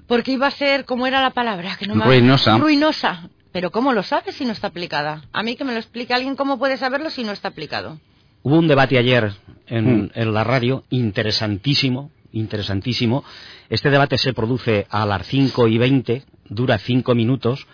porque 0.06 0.32
iba 0.32 0.46
a 0.48 0.50
ser, 0.50 0.84
¿cómo 0.84 1.06
era 1.06 1.22
la 1.22 1.30
palabra? 1.30 1.76
Que 1.78 1.86
no 1.86 1.94
me- 1.94 2.04
Ruinosa. 2.04 2.58
Ruinosa. 2.58 3.28
Pero 3.52 3.70
¿cómo 3.70 3.92
lo 3.92 4.02
sabes 4.02 4.34
si 4.36 4.44
no 4.44 4.52
está 4.52 4.68
aplicada? 4.68 5.22
A 5.32 5.42
mí 5.42 5.56
que 5.56 5.64
me 5.64 5.72
lo 5.72 5.78
explique 5.78 6.14
alguien 6.14 6.36
cómo 6.36 6.58
puede 6.58 6.76
saberlo 6.76 7.10
si 7.10 7.24
no 7.24 7.32
está 7.32 7.48
aplicado. 7.48 7.98
Hubo 8.42 8.58
un 8.58 8.68
debate 8.68 8.98
ayer 8.98 9.32
en, 9.66 10.04
Mm. 10.04 10.10
en 10.14 10.34
la 10.34 10.44
radio 10.44 10.84
interesantísimo, 10.90 12.10
interesantísimo. 12.32 13.24
Este 13.68 13.90
debate 13.90 14.18
se 14.18 14.32
produce 14.32 14.86
a 14.90 15.04
las 15.06 15.26
5 15.26 15.68
y 15.68 15.78
20, 15.78 16.24
dura 16.48 16.78
5 16.78 17.14
minutos. 17.14 17.66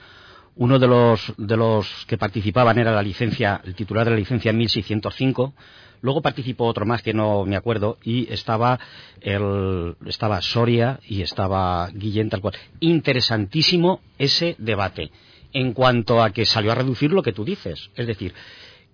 Uno 0.56 0.78
de 0.78 0.88
los, 0.88 1.35
de 1.37 1.56
los 1.56 2.06
que 2.06 2.16
participaban 2.18 2.78
era 2.78 2.92
la 2.92 3.02
licencia, 3.02 3.61
el 3.64 3.75
titular 3.75 4.04
de 4.06 4.12
la 4.12 4.16
licencia 4.16 4.52
1605. 4.52 5.54
Luego 6.02 6.20
participó 6.23 6.64
otro 6.64 6.85
más 6.87 7.02
que 7.02 7.14
no 7.14 7.44
me 7.44 7.56
acuerdo 7.56 7.99
y 8.02 8.32
estaba 8.32 8.78
el, 9.20 9.96
estaba 10.06 10.40
Soria 10.42 10.99
y 11.06 11.23
estaba 11.23 11.88
Guillén 11.92 12.28
tal 12.30 12.40
cual. 12.40 12.54
Interesantísimo 12.80 14.00
ese 14.18 14.56
debate 14.58 15.11
en 15.52 15.73
cuanto 15.73 16.23
a 16.23 16.30
que 16.30 16.44
salió 16.44 16.73
a 16.73 16.75
reducir 16.75 17.12
lo 17.12 17.23
que 17.23 17.32
tú 17.32 17.44
dices. 17.44 17.90
Es 17.94 18.06
decir, 18.06 18.35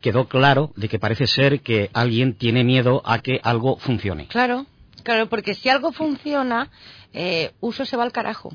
quedó 0.03 0.29
claro 0.29 0.73
de 0.77 0.89
que 0.89 0.99
parece 0.99 1.27
ser 1.27 1.61
que 1.61 1.89
alguien 1.95 2.35
tiene 2.35 2.65
miedo 2.65 3.01
a 3.07 3.21
que 3.21 3.41
algo 3.43 3.79
funcione. 3.79 4.27
Claro, 4.27 4.67
claro, 5.03 5.29
porque 5.31 5.55
si 5.55 5.71
algo 5.71 5.93
funciona, 5.93 6.69
eh, 7.15 7.53
uso 7.61 7.87
se 7.87 7.97
va 7.97 8.03
al 8.03 8.13
carajo. 8.13 8.53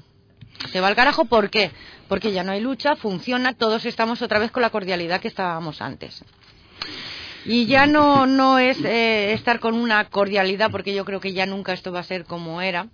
Se 0.71 0.81
va 0.81 0.87
al 0.87 0.95
carajo, 0.95 1.25
¿por 1.25 1.49
qué? 1.49 1.71
Porque 2.07 2.31
ya 2.31 2.43
no 2.43 2.51
hay 2.51 2.61
lucha, 2.61 2.95
funciona, 2.95 3.53
todos 3.53 3.85
estamos 3.85 4.21
otra 4.21 4.39
vez 4.39 4.51
con 4.51 4.61
la 4.61 4.69
cordialidad 4.69 5.21
que 5.21 5.27
estábamos 5.27 5.81
antes. 5.81 6.23
Y 7.45 7.65
ya 7.65 7.85
no, 7.87 8.27
no 8.27 8.59
es 8.59 8.83
eh, 8.83 9.31
estar 9.33 9.59
con 9.59 9.75
una 9.75 10.03
cordialidad, 10.09 10.69
porque 10.69 10.93
yo 10.93 11.05
creo 11.05 11.21
que 11.21 11.33
ya 11.33 11.45
nunca 11.45 11.73
esto 11.73 11.91
va 11.91 12.01
a 12.01 12.03
ser 12.03 12.25
como 12.25 12.61
era. 12.61 12.87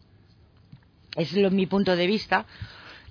Es 1.15 1.33
mi 1.33 1.65
punto 1.65 1.95
de 1.95 2.05
vista. 2.05 2.45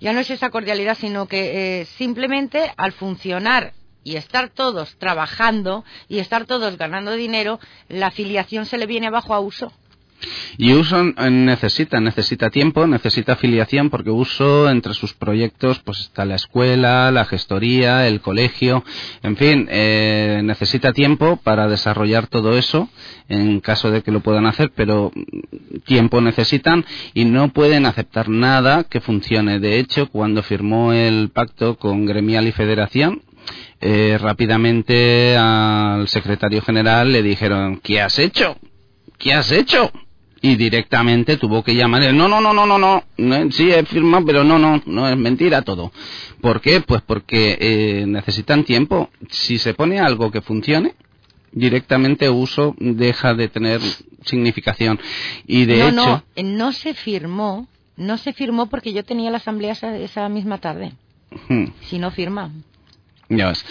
Ya 0.01 0.13
no 0.13 0.21
es 0.21 0.31
esa 0.31 0.51
cordialidad, 0.51 0.97
sino 0.97 1.27
que 1.27 1.81
eh, 1.81 1.85
simplemente 1.97 2.73
al 2.77 2.93
funcionar 2.93 3.73
y 4.05 4.17
estar 4.17 4.51
todos 4.51 4.97
trabajando 4.99 5.85
y 6.09 6.19
estar 6.19 6.47
todos 6.47 6.77
ganando 6.77 7.13
dinero, 7.13 7.61
la 7.89 8.09
afiliación 8.09 8.67
se 8.67 8.79
le 8.79 8.87
viene 8.87 9.09
abajo 9.09 9.35
a 9.35 9.41
uso. 9.41 9.73
Y 10.59 10.73
Uso 10.73 11.03
necesita, 11.03 12.01
necesita 12.01 12.51
tiempo, 12.51 12.87
necesita 12.87 13.33
afiliación, 13.33 13.91
porque 13.91 14.11
Uso 14.11 14.71
entre 14.71 14.95
sus 14.95 15.15
proyectos 15.15 15.81
pues 15.81 16.01
está 16.01 16.25
la 16.25 16.37
escuela, 16.37 17.11
la 17.11 17.25
gestoría, 17.25 18.07
el 18.07 18.21
colegio, 18.21 18.85
en 19.23 19.37
fin, 19.37 19.69
eh, 19.71 20.41
necesita 20.45 20.93
tiempo 20.93 21.39
para 21.39 21.69
desarrollar 21.69 22.27
todo 22.27 22.57
eso, 22.57 22.89
en 23.29 23.61
caso 23.61 23.91
de 23.91 24.03
que 24.03 24.13
lo 24.13 24.21
puedan 24.21 24.47
hacer, 24.47 24.71
pero 24.75 25.11
mm, 25.15 25.79
tiempo 25.87 26.21
necesitan 26.21 26.85
y 27.15 27.25
no 27.25 27.49
pueden 27.49 27.87
aceptar 27.87 28.29
nada 28.29 28.85
que 28.85 29.01
funcione. 29.01 29.59
De 29.59 29.79
hecho, 29.79 30.09
cuando 30.09 30.43
firmó 30.43 30.93
el 30.93 31.31
pacto 31.31 31.77
con 31.77 32.07
Gremial 32.07 32.47
y 32.47 32.53
Federación, 32.53 33.23
eh, 33.81 34.19
rápidamente 34.21 35.37
al 35.37 36.07
secretario 36.09 36.63
general 36.63 37.13
le 37.13 37.23
dijeron, 37.23 37.81
¿qué 37.83 38.01
has 38.01 38.19
hecho? 38.19 38.57
¿Qué 39.19 39.33
has 39.35 39.51
hecho? 39.53 39.91
y 40.45 40.57
directamente 40.57 41.37
tuvo 41.37 41.63
que 41.63 41.77
llamar 41.77 42.13
no 42.13 42.27
no 42.27 42.41
no 42.41 42.53
no 42.53 42.67
no 42.67 42.77
no 42.77 43.05
no, 43.17 43.53
sí 43.53 43.71
he 43.71 43.85
firmado 43.85 44.27
pero 44.27 44.43
no 44.43 44.59
no 44.59 44.83
no 44.87 45.09
es 45.09 45.17
mentira 45.17 45.63
todo 45.63 45.93
¿por 46.41 46.61
qué? 46.61 46.81
pues 46.81 47.01
porque 47.03 47.57
eh, 47.61 48.07
necesitan 48.09 48.65
tiempo 48.65 49.09
si 49.31 49.59
se 49.59 49.73
pone 49.73 50.01
algo 50.01 50.33
que 50.33 50.41
funcione 50.41 50.97
directamente 51.53 52.29
uso 52.29 52.75
deja 52.79 53.35
de 53.35 53.49
tener 53.49 53.81
significación 54.25 54.99
y 55.47 55.65
de 55.67 55.79
no, 55.79 55.89
hecho 55.89 55.95
no, 55.95 56.25
eh, 56.35 56.43
no 56.43 56.73
se 56.73 56.95
firmó, 56.95 57.69
no 57.97 58.17
se 58.19 58.33
firmó 58.33 58.67
porque 58.67 58.93
yo 58.93 59.05
tenía 59.05 59.31
la 59.31 59.37
asamblea 59.37 59.73
esa, 59.73 59.97
esa 59.97 60.29
misma 60.29 60.59
tarde. 60.59 60.93
hmm, 61.49 61.65
Si 61.83 61.99
no 61.99 62.11
firma. 62.11 62.51
Ya 63.37 63.49
ves. 63.49 63.65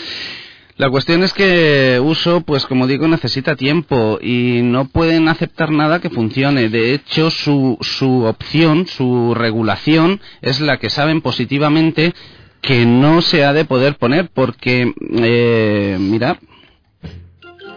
La 0.77 0.89
cuestión 0.89 1.21
es 1.21 1.33
que 1.33 2.01
uso, 2.03 2.41
pues 2.41 2.65
como 2.65 2.87
digo, 2.87 3.07
necesita 3.07 3.55
tiempo 3.55 4.17
y 4.21 4.61
no 4.63 4.85
pueden 4.85 5.27
aceptar 5.27 5.69
nada 5.69 5.99
que 5.99 6.09
funcione. 6.09 6.69
De 6.69 6.93
hecho, 6.93 7.29
su, 7.29 7.77
su 7.81 8.23
opción, 8.23 8.87
su 8.87 9.35
regulación, 9.35 10.19
es 10.41 10.59
la 10.59 10.77
que 10.77 10.89
saben 10.89 11.21
positivamente 11.21 12.13
que 12.61 12.85
no 12.85 13.21
se 13.21 13.43
ha 13.43 13.53
de 13.53 13.65
poder 13.65 13.97
poner 13.97 14.29
porque, 14.33 14.93
eh, 14.99 15.97
mira, 15.99 16.39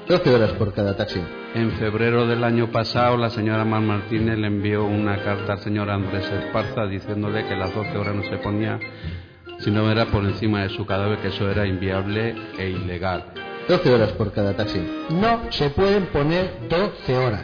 12 0.08 0.34
horas 0.34 0.52
por 0.52 0.74
cada 0.74 0.96
taxi. 0.96 1.20
En 1.54 1.72
febrero 1.72 2.26
del 2.26 2.44
año 2.44 2.70
pasado, 2.70 3.16
la 3.16 3.30
señora 3.30 3.64
Mar 3.64 3.80
Martínez 3.80 4.38
le 4.38 4.48
envió 4.48 4.84
una 4.84 5.22
carta 5.22 5.54
al 5.54 5.60
señor 5.60 5.88
Andrés 5.88 6.30
Esparza 6.30 6.86
diciéndole 6.86 7.46
que 7.46 7.56
las 7.56 7.74
12 7.74 7.96
horas 7.96 8.14
no 8.14 8.22
se 8.24 8.36
ponía 8.38 8.78
si 9.64 9.70
no 9.70 9.90
era 9.90 10.04
por 10.06 10.22
encima 10.24 10.62
de 10.62 10.68
su 10.68 10.84
cadáver, 10.84 11.18
que 11.20 11.28
eso 11.28 11.50
era 11.50 11.66
inviable 11.66 12.34
e 12.58 12.68
ilegal. 12.68 13.24
12 13.66 13.94
horas 13.94 14.12
por 14.12 14.30
cada 14.30 14.54
taxi. 14.54 14.78
No 15.08 15.50
se 15.50 15.70
pueden 15.70 16.04
poner 16.06 16.68
12 16.68 17.16
horas. 17.16 17.42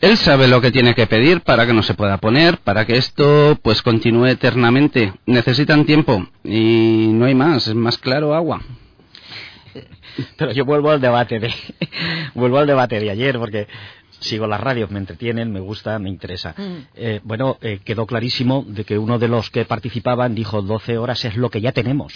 él 0.00 0.16
sabe 0.16 0.46
lo 0.46 0.60
que 0.60 0.70
tiene 0.70 0.94
que 0.94 1.08
pedir 1.08 1.40
para 1.40 1.66
que 1.66 1.72
no 1.72 1.82
se 1.82 1.94
pueda 1.94 2.18
poner, 2.18 2.58
para 2.58 2.84
que 2.86 2.96
esto 2.96 3.58
pues 3.60 3.82
continúe 3.82 4.26
eternamente. 4.26 5.12
Necesitan 5.26 5.84
tiempo 5.84 6.24
y 6.44 7.08
no 7.12 7.24
hay 7.24 7.34
más, 7.34 7.66
es 7.66 7.74
más 7.74 7.98
claro 7.98 8.32
agua. 8.32 8.60
Pero 10.36 10.52
yo 10.52 10.64
vuelvo 10.64 10.90
al 10.90 11.00
debate 11.00 11.40
de 11.40 11.52
vuelvo 12.34 12.58
al 12.58 12.66
debate 12.66 13.00
de 13.00 13.10
ayer 13.10 13.38
porque 13.38 13.66
sigo 14.20 14.46
las 14.46 14.60
radios, 14.60 14.90
me 14.90 14.98
entretienen, 14.98 15.52
me 15.52 15.60
gusta, 15.60 15.98
me 15.98 16.08
interesa. 16.08 16.54
Mm. 16.56 16.76
Eh, 16.94 17.20
bueno, 17.24 17.58
eh, 17.60 17.80
quedó 17.84 18.06
clarísimo 18.06 18.64
de 18.66 18.84
que 18.84 18.98
uno 18.98 19.18
de 19.18 19.28
los 19.28 19.50
que 19.50 19.64
participaban 19.64 20.34
dijo 20.34 20.62
12 20.62 20.98
horas 20.98 21.24
es 21.24 21.36
lo 21.36 21.50
que 21.50 21.60
ya 21.60 21.72
tenemos 21.72 22.12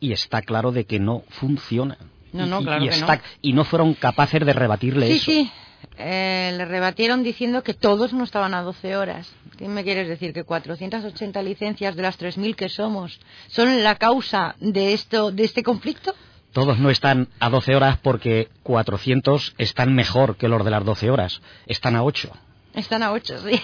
y 0.00 0.12
está 0.12 0.42
claro 0.42 0.72
de 0.72 0.84
que 0.84 0.98
no 1.00 1.24
funciona. 1.28 1.98
No, 2.32 2.46
no, 2.46 2.60
Y- 2.60 2.64
claro 2.64 2.84
y, 2.84 2.88
que 2.88 2.96
no. 2.96 3.00
está- 3.12 3.22
y 3.42 3.52
no 3.52 3.64
fueron 3.64 3.94
capaces 3.94 4.44
de 4.44 4.52
rebatirle 4.52 5.06
Sí, 5.08 5.12
eso. 5.14 5.24
sí. 5.30 5.50
Eh, 5.98 6.54
le 6.56 6.64
rebatieron 6.66 7.22
diciendo 7.22 7.62
que 7.62 7.74
todos 7.74 8.12
no 8.12 8.24
estaban 8.24 8.54
a 8.54 8.62
12 8.62 8.96
horas. 8.96 9.30
¿Qué 9.58 9.66
me 9.68 9.82
quieres 9.82 10.08
decir? 10.08 10.32
¿Que 10.32 10.44
480 10.44 11.42
licencias 11.42 11.96
de 11.96 12.02
las 12.02 12.16
3.000 12.18 12.54
que 12.54 12.68
somos 12.68 13.18
son 13.48 13.82
la 13.82 13.96
causa 13.96 14.56
de, 14.60 14.92
esto, 14.94 15.30
de 15.32 15.44
este 15.44 15.62
conflicto? 15.62 16.14
Todos 16.52 16.78
no 16.78 16.90
están 16.90 17.28
a 17.38 17.48
12 17.50 17.76
horas 17.76 17.98
porque 18.02 18.48
400 18.62 19.54
están 19.58 19.94
mejor 19.94 20.36
que 20.36 20.48
los 20.48 20.64
de 20.64 20.70
las 20.70 20.84
12 20.84 21.10
horas. 21.10 21.40
Están 21.66 21.94
a 21.96 22.02
8. 22.02 22.30
Están 22.74 23.02
a 23.02 23.12
8, 23.12 23.36
sí. 23.48 23.60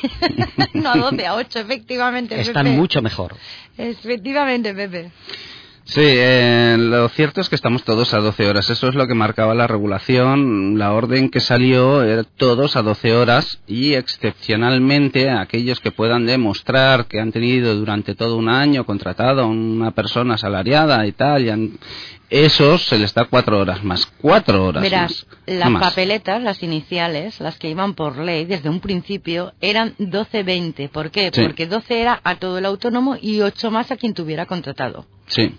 no 0.74 0.90
a 0.90 0.96
12, 0.96 1.26
a 1.26 1.34
8, 1.34 1.58
efectivamente. 1.60 2.40
Están 2.40 2.64
Pepe. 2.66 2.76
mucho 2.76 3.02
mejor. 3.02 3.34
Efectivamente, 3.78 4.74
Pepe. 4.74 5.10
Sí, 5.84 6.00
eh, 6.02 6.76
lo 6.80 7.08
cierto 7.10 7.40
es 7.40 7.48
que 7.48 7.54
estamos 7.54 7.84
todos 7.84 8.12
a 8.12 8.18
12 8.18 8.48
horas. 8.48 8.68
Eso 8.70 8.88
es 8.88 8.96
lo 8.96 9.06
que 9.06 9.14
marcaba 9.14 9.54
la 9.54 9.68
regulación. 9.68 10.76
La 10.80 10.92
orden 10.92 11.28
que 11.30 11.38
salió 11.38 12.02
era 12.02 12.24
todos 12.24 12.74
a 12.74 12.82
12 12.82 13.14
horas 13.14 13.60
y 13.68 13.94
excepcionalmente 13.94 15.30
aquellos 15.30 15.78
que 15.78 15.92
puedan 15.92 16.26
demostrar 16.26 17.06
que 17.06 17.20
han 17.20 17.30
tenido 17.30 17.74
durante 17.76 18.16
todo 18.16 18.36
un 18.36 18.48
año 18.48 18.84
contratado 18.84 19.42
a 19.42 19.46
una 19.46 19.92
persona 19.92 20.34
asalariada 20.34 21.06
y 21.06 21.12
tal, 21.12 21.44
y 21.44 21.50
han- 21.50 21.78
esos 22.30 22.82
se 22.86 22.98
les 22.98 23.14
da 23.14 23.26
cuatro 23.26 23.58
horas 23.58 23.84
más. 23.84 24.06
Cuatro 24.20 24.64
horas 24.64 24.82
Verás, 24.82 25.26
más. 25.28 25.38
las 25.46 25.70
no 25.70 25.78
más. 25.78 25.82
papeletas, 25.90 26.42
las 26.42 26.62
iniciales, 26.62 27.40
las 27.40 27.58
que 27.58 27.70
iban 27.70 27.94
por 27.94 28.18
ley 28.18 28.44
desde 28.44 28.68
un 28.68 28.80
principio, 28.80 29.52
eran 29.60 29.94
12-20. 29.98 30.88
¿Por 30.90 31.10
qué? 31.10 31.30
Sí. 31.32 31.42
Porque 31.42 31.66
12 31.66 32.00
era 32.00 32.20
a 32.24 32.36
todo 32.36 32.58
el 32.58 32.66
autónomo 32.66 33.16
y 33.20 33.40
8 33.40 33.70
más 33.70 33.90
a 33.90 33.96
quien 33.96 34.14
tuviera 34.14 34.46
contratado. 34.46 35.06
Sí. 35.26 35.54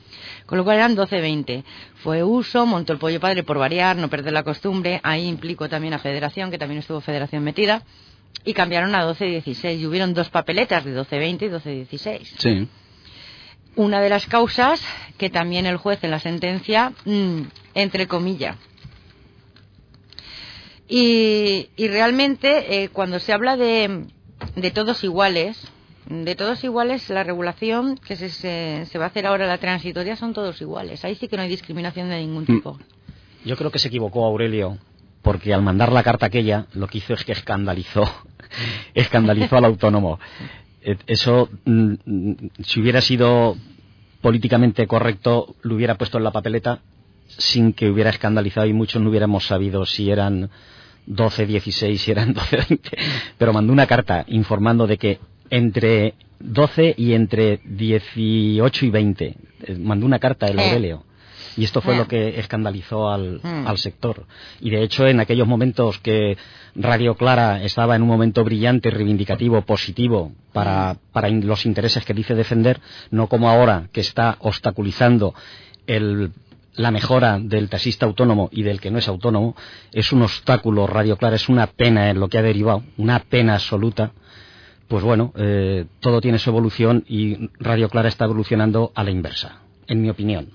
Con 0.45 0.57
lo 0.57 0.63
cual 0.63 0.77
eran 0.77 0.95
12-20. 0.95 1.63
Fue 2.03 2.23
uso, 2.23 2.65
montó 2.65 2.93
el 2.93 2.99
pollo 2.99 3.19
padre 3.19 3.43
por 3.43 3.57
variar, 3.57 3.95
no 3.97 4.09
perder 4.09 4.33
la 4.33 4.43
costumbre. 4.43 4.99
Ahí 5.03 5.25
implicó 5.27 5.67
también 5.69 5.93
a 5.93 5.99
Federación, 5.99 6.51
que 6.51 6.57
también 6.57 6.79
estuvo 6.79 7.01
Federación 7.01 7.43
metida. 7.43 7.83
Y 8.45 8.53
cambiaron 8.53 8.95
a 8.95 9.05
12-16. 9.05 9.79
Y 9.79 9.85
hubieron 9.85 10.13
dos 10.13 10.29
papeletas 10.29 10.85
de 10.85 10.97
12-20 10.97 11.43
y 11.43 11.97
12-16. 11.97 12.19
Sí. 12.37 12.67
Una 13.77 14.01
de 14.01 14.09
las 14.09 14.25
causas 14.25 14.81
que 15.17 15.29
también 15.29 15.65
el 15.65 15.77
juez 15.77 16.03
en 16.03 16.11
la 16.11 16.19
sentencia, 16.19 16.91
mm, 17.05 17.43
entre 17.75 18.07
comillas. 18.07 18.57
Y, 20.89 21.69
y 21.77 21.87
realmente 21.87 22.83
eh, 22.83 22.89
cuando 22.89 23.19
se 23.19 23.31
habla 23.31 23.55
de, 23.55 24.05
de 24.55 24.71
todos 24.71 25.03
iguales, 25.03 25.65
de 26.09 26.35
todos 26.35 26.63
iguales, 26.63 27.09
la 27.09 27.23
regulación 27.23 27.97
que 27.97 28.15
se, 28.15 28.29
se, 28.29 28.85
se 28.85 28.97
va 28.97 29.05
a 29.05 29.07
hacer 29.07 29.25
ahora, 29.25 29.45
la 29.45 29.57
transitoria, 29.57 30.15
son 30.15 30.33
todos 30.33 30.59
iguales. 30.61 31.03
Ahí 31.05 31.15
sí 31.15 31.27
que 31.27 31.37
no 31.37 31.43
hay 31.43 31.49
discriminación 31.49 32.09
de 32.09 32.17
ningún 32.17 32.45
tipo. 32.45 32.77
Yo 33.45 33.55
creo 33.57 33.71
que 33.71 33.79
se 33.79 33.89
equivocó 33.89 34.25
Aurelio, 34.25 34.77
porque 35.21 35.53
al 35.53 35.61
mandar 35.61 35.91
la 35.91 36.03
carta 36.03 36.25
aquella, 36.25 36.67
lo 36.73 36.87
que 36.87 36.99
hizo 36.99 37.13
es 37.13 37.25
que 37.25 37.33
escandalizó, 37.33 38.09
escandalizó 38.93 39.57
al 39.57 39.65
autónomo. 39.65 40.19
Eh, 40.87 40.97
Eso, 41.07 41.49
mm, 41.65 41.93
mm, 42.05 42.35
si 42.63 42.79
hubiera 42.79 43.01
sido 43.01 43.57
políticamente 44.21 44.87
correcto, 44.87 45.55
lo 45.61 45.75
hubiera 45.75 45.95
puesto 45.95 46.17
en 46.17 46.23
la 46.23 46.31
papeleta 46.31 46.79
sin 47.27 47.73
que 47.73 47.89
hubiera 47.89 48.09
escandalizado 48.09 48.65
y 48.67 48.73
muchos 48.73 49.01
no 49.01 49.09
hubiéramos 49.09 49.45
sabido 49.45 49.85
si 49.85 50.09
eran 50.09 50.49
12, 51.05 51.45
16, 51.45 52.01
si 52.01 52.11
eran 52.11 52.33
12, 52.33 52.57
20. 52.69 52.89
Pero 53.37 53.51
mandó 53.53 53.73
una 53.73 53.85
carta 53.85 54.23
informando 54.29 54.87
de 54.87 54.97
que 54.97 55.19
entre 55.49 56.13
12 56.39 56.95
y 56.97 57.13
entre 57.13 57.59
18 57.65 58.85
y 58.85 58.89
20. 58.89 59.35
eh, 59.63 59.77
Mandó 59.77 60.05
una 60.05 60.19
carta 60.19 60.47
el 60.47 60.57
Eh. 60.59 60.63
Aurelio. 60.63 61.03
Y 61.57 61.63
esto 61.63 61.81
fue 61.81 61.97
lo 61.97 62.07
que 62.07 62.39
escandalizó 62.39 63.09
al, 63.09 63.41
Mm. 63.43 63.67
al 63.67 63.77
sector. 63.79 64.25
Y 64.61 64.69
de 64.69 64.83
hecho, 64.83 65.07
en 65.07 65.19
aquellos 65.19 65.47
momentos 65.47 65.97
que 65.99 66.37
Radio 66.75 67.15
Clara 67.15 67.63
estaba 67.63 67.95
en 67.95 68.03
un 68.03 68.07
momento 68.07 68.43
brillante, 68.43 68.91
reivindicativo, 68.91 69.61
positivo 69.63 70.31
para, 70.53 70.97
para 71.11 71.29
in- 71.29 71.47
los 71.47 71.65
intereses 71.65 72.05
que 72.05 72.13
dice 72.13 72.35
defender, 72.35 72.79
no 73.09 73.27
como 73.27 73.49
ahora 73.49 73.89
que 73.91 74.01
está 74.01 74.37
obstaculizando 74.39 75.33
el- 75.87 76.31
la 76.75 76.91
mejora 76.91 77.39
del 77.39 77.69
taxista 77.69 78.05
autónomo 78.05 78.49
y 78.51 78.61
del 78.61 78.79
que 78.79 78.91
no 78.91 78.99
es 78.99 79.07
autónomo, 79.07 79.55
es 79.91 80.11
un 80.13 80.21
obstáculo 80.21 80.85
Radio 80.85 81.17
Clara, 81.17 81.35
es 81.37 81.49
una 81.49 81.65
pena 81.65 82.11
en 82.11 82.19
lo 82.19 82.27
que 82.29 82.37
ha 82.37 82.43
derivado, 82.43 82.83
una 82.97 83.17
pena 83.19 83.55
absoluta. 83.55 84.11
Pues 84.87 85.03
bueno, 85.03 85.33
eh, 85.35 85.85
todo 85.99 86.21
tiene 86.21 86.37
su 86.37 86.51
evolución 86.51 87.03
y 87.09 87.49
Radio 87.59 87.89
Clara 87.89 88.09
está 88.09 88.25
evolucionando 88.25 88.91
a 88.93 89.03
la 89.03 89.09
inversa, 89.09 89.61
en 89.87 90.01
mi 90.03 90.09
opinión. 90.11 90.49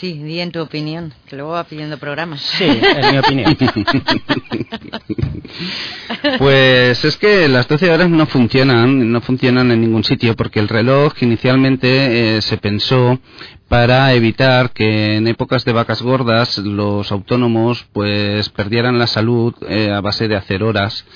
Sí, 0.00 0.12
di 0.12 0.40
en 0.40 0.52
tu 0.52 0.60
opinión, 0.60 1.14
que 1.26 1.36
luego 1.36 1.52
va 1.52 1.64
pidiendo 1.64 1.96
programas. 1.96 2.42
Sí, 2.42 2.64
en 2.64 3.12
mi 3.12 3.18
opinión. 3.18 3.56
Pues 6.38 7.04
es 7.04 7.16
que 7.16 7.48
las 7.48 7.68
12 7.68 7.90
horas 7.90 8.10
no 8.10 8.26
funcionan, 8.26 9.10
no 9.10 9.20
funcionan 9.20 9.70
en 9.70 9.80
ningún 9.80 10.04
sitio 10.04 10.34
porque 10.34 10.60
el 10.60 10.68
reloj 10.68 11.14
inicialmente 11.20 12.36
eh, 12.36 12.42
se 12.42 12.58
pensó 12.58 13.18
para 13.68 14.12
evitar 14.12 14.70
que 14.72 15.16
en 15.16 15.28
épocas 15.28 15.64
de 15.64 15.72
vacas 15.72 16.02
gordas 16.02 16.58
los 16.58 17.10
autónomos 17.12 17.86
pues 17.92 18.48
perdieran 18.50 18.98
la 18.98 19.06
salud 19.06 19.54
eh, 19.68 19.90
a 19.90 20.00
base 20.00 20.28
de 20.28 20.36
hacer 20.36 20.62
horas. 20.62 21.06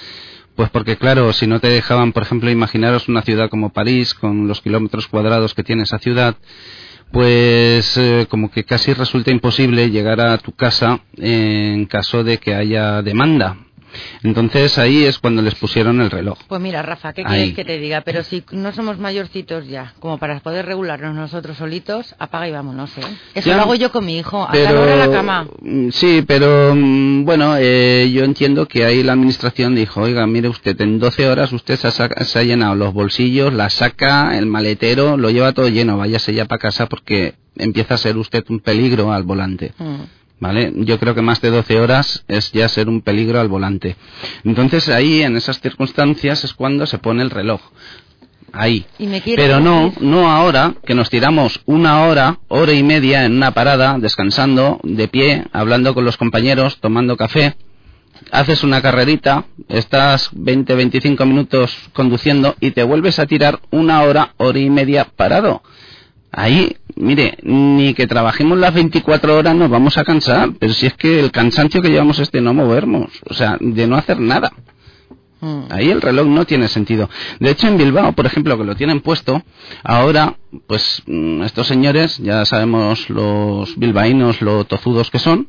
Pues 0.54 0.70
porque 0.70 0.96
claro, 0.96 1.32
si 1.32 1.46
no 1.46 1.60
te 1.60 1.68
dejaban, 1.68 2.12
por 2.12 2.22
ejemplo, 2.22 2.50
imaginaros 2.50 3.08
una 3.08 3.22
ciudad 3.22 3.50
como 3.50 3.72
París 3.72 4.14
con 4.14 4.46
los 4.46 4.60
kilómetros 4.60 5.08
cuadrados 5.08 5.54
que 5.54 5.64
tiene 5.64 5.82
esa 5.82 5.98
ciudad, 5.98 6.36
pues 7.12 7.96
eh, 7.96 8.26
como 8.28 8.50
que 8.50 8.64
casi 8.64 8.92
resulta 8.92 9.30
imposible 9.30 9.90
llegar 9.90 10.20
a 10.20 10.38
tu 10.38 10.52
casa 10.52 11.00
en 11.16 11.86
caso 11.86 12.24
de 12.24 12.38
que 12.38 12.54
haya 12.54 13.02
demanda. 13.02 13.56
Entonces 14.22 14.78
ahí 14.78 15.04
es 15.04 15.18
cuando 15.18 15.42
les 15.42 15.54
pusieron 15.54 16.00
el 16.00 16.10
reloj. 16.10 16.38
Pues 16.48 16.60
mira, 16.60 16.82
Rafa, 16.82 17.12
¿qué 17.12 17.22
Ahí. 17.26 17.36
quieres 17.38 17.54
que 17.54 17.64
te 17.64 17.78
diga? 17.78 18.00
Pero 18.02 18.22
si 18.24 18.44
no 18.52 18.72
somos 18.72 18.98
mayorcitos 18.98 19.66
ya, 19.68 19.94
como 20.00 20.18
para 20.18 20.38
poder 20.40 20.66
regularnos 20.66 21.14
nosotros 21.14 21.56
solitos, 21.56 22.14
apaga 22.18 22.48
y 22.48 22.52
vámonos, 22.52 22.96
¿eh? 22.98 23.02
Eso 23.34 23.48
Ya. 23.50 23.56
lo 23.56 23.62
hago 23.62 23.74
yo 23.74 23.90
con 23.92 24.04
mi 24.04 24.18
hijo, 24.18 24.42
a 24.48 24.52
tal 24.52 24.76
hora 24.76 24.94
a 24.94 25.06
la 25.06 25.10
cama. 25.10 25.46
Mm, 25.60 25.90
Sí, 25.90 26.22
pero 26.26 26.74
mm, 26.74 27.24
bueno, 27.24 27.54
eh, 27.58 28.10
yo 28.12 28.24
entiendo 28.24 28.66
que 28.66 28.84
ahí 28.84 29.02
la 29.02 29.12
administración 29.12 29.74
dijo, 29.74 30.00
oiga, 30.02 30.26
mire 30.26 30.48
usted, 30.48 30.80
en 30.80 30.98
12 30.98 31.28
horas 31.28 31.52
usted 31.52 31.76
se 31.76 31.88
ha, 31.88 32.24
se 32.24 32.38
ha 32.38 32.42
llenado 32.42 32.74
los 32.74 32.92
bolsillos, 32.92 33.52
la 33.52 33.68
saca, 33.70 34.36
el 34.38 34.46
maletero, 34.46 35.16
lo 35.16 35.30
lleva 35.30 35.52
todo 35.52 35.68
lleno, 35.68 35.96
váyase 35.96 36.32
ya 36.34 36.44
para 36.46 36.58
casa 36.60 36.86
porque 36.86 37.34
empieza 37.56 37.94
a 37.94 37.98
ser 37.98 38.16
usted 38.16 38.44
un 38.48 38.60
peligro 38.60 39.12
al 39.12 39.24
volante. 39.24 39.72
Mm. 39.78 39.94
¿Vale? 40.40 40.72
Yo 40.74 40.98
creo 40.98 41.14
que 41.14 41.20
más 41.20 41.40
de 41.42 41.50
12 41.50 41.78
horas 41.78 42.24
es 42.26 42.50
ya 42.52 42.66
ser 42.68 42.88
un 42.88 43.02
peligro 43.02 43.40
al 43.40 43.48
volante. 43.48 43.96
Entonces 44.42 44.88
ahí, 44.88 45.22
en 45.22 45.36
esas 45.36 45.60
circunstancias, 45.60 46.44
es 46.44 46.54
cuando 46.54 46.86
se 46.86 46.98
pone 46.98 47.22
el 47.22 47.30
reloj. 47.30 47.60
Ahí. 48.52 48.84
Y 48.98 49.06
me 49.06 49.20
quiere 49.20 49.40
Pero 49.40 49.60
no, 49.60 49.92
no 50.00 50.30
ahora, 50.30 50.74
que 50.84 50.94
nos 50.94 51.10
tiramos 51.10 51.60
una 51.66 52.04
hora, 52.06 52.40
hora 52.48 52.72
y 52.72 52.82
media 52.82 53.24
en 53.24 53.36
una 53.36 53.52
parada, 53.52 53.98
descansando, 53.98 54.80
de 54.82 55.08
pie, 55.08 55.44
hablando 55.52 55.94
con 55.94 56.04
los 56.04 56.16
compañeros, 56.16 56.78
tomando 56.80 57.16
café. 57.16 57.54
Haces 58.32 58.64
una 58.64 58.82
carrerita, 58.82 59.44
estás 59.68 60.30
20, 60.32 60.74
25 60.74 61.24
minutos 61.26 61.76
conduciendo 61.92 62.56
y 62.60 62.72
te 62.72 62.82
vuelves 62.82 63.18
a 63.18 63.26
tirar 63.26 63.60
una 63.70 64.02
hora, 64.02 64.34
hora 64.38 64.58
y 64.58 64.70
media 64.70 65.04
parado. 65.04 65.62
Ahí, 66.32 66.76
mire, 66.96 67.38
ni 67.42 67.94
que 67.94 68.06
trabajemos 68.06 68.58
las 68.58 68.74
24 68.74 69.36
horas 69.36 69.54
nos 69.54 69.70
vamos 69.70 69.98
a 69.98 70.04
cansar, 70.04 70.50
pero 70.58 70.72
si 70.72 70.86
es 70.86 70.94
que 70.94 71.20
el 71.20 71.30
cansancio 71.30 71.82
que 71.82 71.90
llevamos 71.90 72.18
es 72.18 72.30
de 72.30 72.40
no 72.40 72.54
movernos, 72.54 73.10
o 73.28 73.34
sea, 73.34 73.56
de 73.60 73.86
no 73.86 73.96
hacer 73.96 74.20
nada. 74.20 74.52
Mm. 75.40 75.62
Ahí 75.70 75.90
el 75.90 76.02
reloj 76.02 76.26
no 76.26 76.44
tiene 76.44 76.68
sentido. 76.68 77.08
De 77.38 77.50
hecho, 77.50 77.66
en 77.66 77.78
Bilbao, 77.78 78.12
por 78.12 78.26
ejemplo, 78.26 78.58
que 78.58 78.64
lo 78.64 78.76
tienen 78.76 79.00
puesto, 79.00 79.42
ahora, 79.82 80.36
pues 80.66 81.02
mm, 81.06 81.42
estos 81.42 81.66
señores, 81.66 82.18
ya 82.18 82.44
sabemos 82.44 83.08
los 83.08 83.76
bilbaínos, 83.78 84.42
lo 84.42 84.64
tozudos 84.64 85.10
que 85.10 85.18
son, 85.18 85.48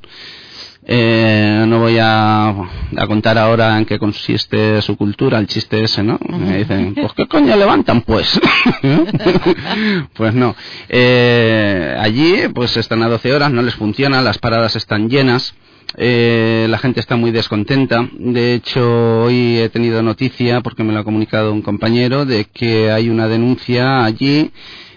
eh, 0.84 1.64
no 1.68 1.80
voy 1.80 1.98
a, 2.00 2.50
a 2.50 3.08
contar 3.08 3.38
ahora 3.38 3.78
en 3.78 3.86
qué 3.86 4.00
consiste 4.00 4.82
su 4.82 4.98
cultura, 4.98 5.38
el 5.38 5.48
chiste 5.48 5.84
ese, 5.84 6.02
¿no? 6.02 6.20
Me 6.28 6.58
dicen, 6.58 6.96
pues 6.96 7.14
qué 7.14 7.28
coño 7.28 7.56
levantan, 7.56 8.02
pues. 8.02 8.40
pues 10.14 10.34
no. 10.34 10.56
Eh, 10.90 11.96
allí, 12.00 12.48
pues 12.54 12.76
están 12.78 13.04
a 13.04 13.10
12 13.10 13.34
horas, 13.34 13.52
no 13.52 13.62
les 13.62 13.76
funciona, 13.76 14.22
las 14.22 14.40
paradas 14.40 14.76
están 14.76 15.10
llenas. 15.10 15.54
Eh, 15.98 16.68
la 16.70 16.78
gente 16.78 17.00
está 17.00 17.16
muy 17.16 17.32
descontenta. 17.32 18.10
De 18.18 18.56
hecho, 18.56 19.24
hoy 19.24 19.58
he 19.60 19.70
tenido 19.70 20.02
noticia, 20.02 20.62
porque 20.62 20.84
me 20.84 20.94
lo 20.94 21.00
ha 21.00 21.04
comunicado 21.04 21.54
un 21.54 21.62
compañero, 21.62 22.26
de 22.26 22.46
que 22.46 22.90
hay 22.92 23.10
una 23.10 23.28
denuncia 23.28 24.04
allí 24.04 24.52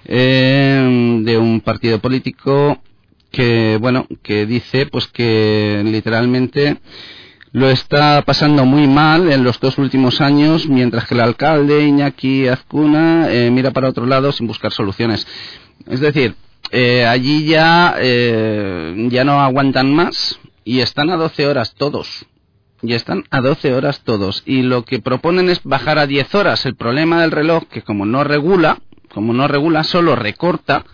eh, 0.07 1.21
de 1.23 1.39
un 1.39 1.61
partido 1.61 1.99
político 1.99 2.79
que, 3.35 3.79
bueno, 3.81 4.07
que 4.23 4.47
dice, 4.47 4.87
pues 4.87 5.09
que 5.09 5.83
literalmente 5.85 6.79
lo 7.53 7.71
está 7.71 8.23
pasando 8.23 8.65
muy 8.65 8.89
mal 8.89 9.31
en 9.31 9.45
los 9.45 9.61
dos 9.61 9.79
últimos 9.79 10.21
años, 10.21 10.69
mientras 10.69 11.07
que 11.07 11.15
el 11.15 11.21
alcalde 11.21 11.85
Iñaki 11.85 12.49
Azcuna 12.49 13.31
eh, 13.31 13.51
mira 13.51 13.71
para 13.71 13.89
otro 13.89 14.07
lado 14.07 14.33
sin 14.33 14.47
buscar 14.47 14.73
soluciones. 14.73 15.27
Es 15.87 16.01
decir, 16.01 16.35
eh, 16.71 17.07
allí 17.07 17.45
ya, 17.45 17.95
eh, 17.99 19.09
ya 19.11 19.25
no 19.25 19.41
aguantan 19.41 19.95
más 19.95 20.39
y 20.65 20.81
están 20.81 21.11
a 21.11 21.17
12 21.17 21.47
horas 21.47 21.75
todos. 21.75 22.27
Y 22.83 22.95
están 22.95 23.25
a 23.31 23.41
12 23.41 23.73
horas 23.73 24.03
todos. 24.05 24.43
Y 24.45 24.63
lo 24.63 24.85
que 24.85 25.01
proponen 25.01 25.49
es 25.49 25.63
bajar 25.63 25.99
a 25.99 26.07
10 26.07 26.35
horas. 26.35 26.67
El 26.67 26.75
problema 26.75 27.23
del 27.23 27.31
reloj, 27.31 27.65
que 27.71 27.83
como 27.83 28.05
no 28.05 28.25
regula, 28.25 28.79
como 29.13 29.33
no 29.33 29.47
regula, 29.49 29.85
solo 29.85 30.17
recorta. 30.17 30.85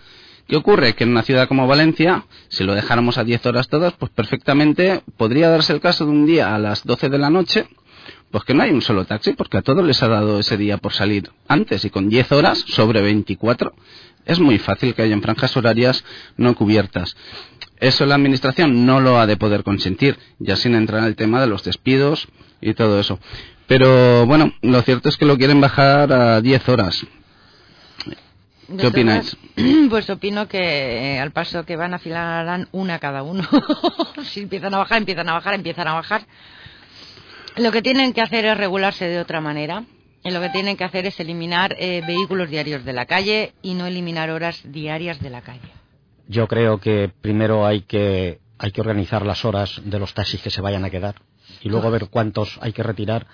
¿Qué 0.47 0.55
ocurre? 0.55 0.93
Que 0.93 1.03
en 1.03 1.11
una 1.11 1.23
ciudad 1.23 1.47
como 1.47 1.67
Valencia, 1.67 2.25
si 2.49 2.63
lo 2.63 2.73
dejáramos 2.73 3.17
a 3.17 3.23
10 3.23 3.45
horas 3.45 3.67
todas, 3.69 3.93
pues 3.93 4.11
perfectamente 4.11 5.01
podría 5.17 5.49
darse 5.49 5.73
el 5.73 5.81
caso 5.81 6.05
de 6.05 6.11
un 6.11 6.25
día 6.25 6.53
a 6.53 6.59
las 6.59 6.83
12 6.83 7.09
de 7.09 7.17
la 7.17 7.29
noche, 7.29 7.67
pues 8.31 8.43
que 8.43 8.53
no 8.53 8.63
hay 8.63 8.71
un 8.71 8.81
solo 8.81 9.05
taxi, 9.05 9.33
porque 9.33 9.57
a 9.57 9.61
todos 9.61 9.85
les 9.85 10.01
ha 10.03 10.07
dado 10.07 10.39
ese 10.39 10.57
día 10.57 10.77
por 10.77 10.93
salir 10.93 11.29
antes 11.47 11.85
y 11.85 11.89
con 11.89 12.09
10 12.09 12.31
horas 12.31 12.63
sobre 12.67 13.01
24 13.01 13.73
es 14.25 14.39
muy 14.39 14.59
fácil 14.59 14.93
que 14.93 15.01
hayan 15.01 15.21
franjas 15.21 15.55
horarias 15.57 16.03
no 16.37 16.55
cubiertas. 16.55 17.15
Eso 17.79 18.05
la 18.05 18.15
Administración 18.15 18.85
no 18.85 18.99
lo 18.99 19.19
ha 19.19 19.25
de 19.25 19.37
poder 19.37 19.63
consentir, 19.63 20.17
ya 20.39 20.55
sin 20.55 20.75
entrar 20.75 21.01
en 21.01 21.07
el 21.07 21.15
tema 21.15 21.41
de 21.41 21.47
los 21.47 21.63
despidos 21.63 22.27
y 22.61 22.73
todo 22.73 22.99
eso. 22.99 23.19
Pero 23.67 24.25
bueno, 24.25 24.53
lo 24.61 24.81
cierto 24.83 25.09
es 25.09 25.17
que 25.17 25.25
lo 25.25 25.37
quieren 25.37 25.61
bajar 25.61 26.11
a 26.13 26.41
10 26.41 26.69
horas. 26.69 27.05
¿Qué 28.77 28.87
opináis? 28.87 29.37
Pues 29.89 30.09
opino 30.09 30.47
que 30.47 31.15
eh, 31.15 31.19
al 31.19 31.31
paso 31.31 31.65
que 31.65 31.75
van 31.75 31.93
afilarán 31.93 32.67
una 32.71 32.99
cada 32.99 33.23
uno. 33.23 33.43
si 34.23 34.41
empiezan 34.41 34.73
a 34.73 34.77
bajar, 34.77 34.99
empiezan 34.99 35.29
a 35.29 35.33
bajar, 35.33 35.53
empiezan 35.53 35.87
a 35.87 35.93
bajar. 35.93 36.25
Lo 37.57 37.71
que 37.71 37.81
tienen 37.81 38.13
que 38.13 38.21
hacer 38.21 38.45
es 38.45 38.57
regularse 38.57 39.07
de 39.07 39.19
otra 39.19 39.41
manera. 39.41 39.83
Y 40.23 40.31
lo 40.31 40.39
que 40.39 40.49
tienen 40.49 40.77
que 40.77 40.83
hacer 40.83 41.05
es 41.07 41.19
eliminar 41.19 41.75
eh, 41.79 42.03
vehículos 42.05 42.49
diarios 42.49 42.85
de 42.85 42.93
la 42.93 43.05
calle 43.05 43.53
y 43.61 43.73
no 43.73 43.87
eliminar 43.87 44.29
horas 44.29 44.61
diarias 44.63 45.19
de 45.19 45.29
la 45.31 45.41
calle. 45.41 45.71
Yo 46.27 46.47
creo 46.47 46.77
que 46.79 47.11
primero 47.21 47.65
hay 47.65 47.81
que, 47.81 48.39
hay 48.59 48.71
que 48.71 48.81
organizar 48.81 49.25
las 49.25 49.43
horas 49.43 49.81
de 49.83 49.99
los 49.99 50.13
taxis 50.13 50.41
que 50.41 50.51
se 50.51 50.61
vayan 50.61 50.85
a 50.85 50.91
quedar 50.91 51.15
y 51.61 51.69
luego 51.69 51.89
ver 51.91 52.07
cuántos 52.09 52.57
hay 52.61 52.71
que 52.71 52.83
retirar, 52.83 53.27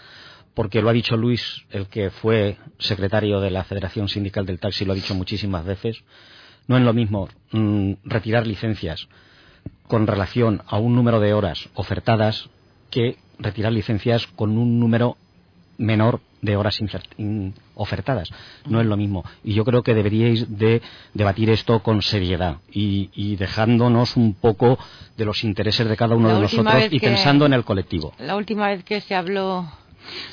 porque 0.57 0.81
lo 0.81 0.89
ha 0.89 0.93
dicho 0.93 1.15
Luis, 1.15 1.61
el 1.69 1.85
que 1.85 2.09
fue 2.09 2.57
secretario 2.79 3.39
de 3.39 3.51
la 3.51 3.63
Federación 3.63 4.09
Sindical 4.09 4.43
del 4.47 4.59
Taxi, 4.59 4.85
lo 4.85 4.93
ha 4.93 4.95
dicho 4.95 5.13
muchísimas 5.13 5.63
veces. 5.63 6.03
No 6.67 6.75
es 6.77 6.83
lo 6.83 6.93
mismo 6.93 7.29
mm, 7.51 7.91
retirar 8.05 8.47
licencias 8.47 9.07
con 9.87 10.07
relación 10.07 10.63
a 10.65 10.79
un 10.79 10.95
número 10.95 11.19
de 11.19 11.33
horas 11.35 11.69
ofertadas 11.75 12.49
que 12.89 13.17
retirar 13.37 13.71
licencias 13.71 14.25
con 14.35 14.57
un 14.57 14.79
número 14.79 15.15
menor 15.77 16.21
de 16.41 16.55
horas 16.55 16.79
ofertadas. 17.75 18.29
No 18.65 18.81
es 18.81 18.87
lo 18.87 18.97
mismo. 18.97 19.23
Y 19.43 19.53
yo 19.53 19.63
creo 19.63 19.83
que 19.83 19.93
deberíais 19.93 20.57
de 20.57 20.81
debatir 21.13 21.51
esto 21.51 21.83
con 21.83 22.01
seriedad 22.01 22.57
y, 22.71 23.11
y 23.13 23.35
dejándonos 23.35 24.17
un 24.17 24.33
poco 24.33 24.79
de 25.17 25.25
los 25.25 25.43
intereses 25.43 25.87
de 25.87 25.95
cada 25.95 26.15
uno 26.15 26.29
La 26.29 26.35
de 26.35 26.41
nosotros 26.41 26.87
y 26.89 26.99
que- 26.99 27.07
pensando 27.09 27.45
en 27.45 27.53
el 27.53 27.63
colectivo. 27.63 28.13
La 28.17 28.35
última 28.35 28.67
vez 28.69 28.83
que 28.83 29.01
se 29.01 29.13
habló 29.13 29.67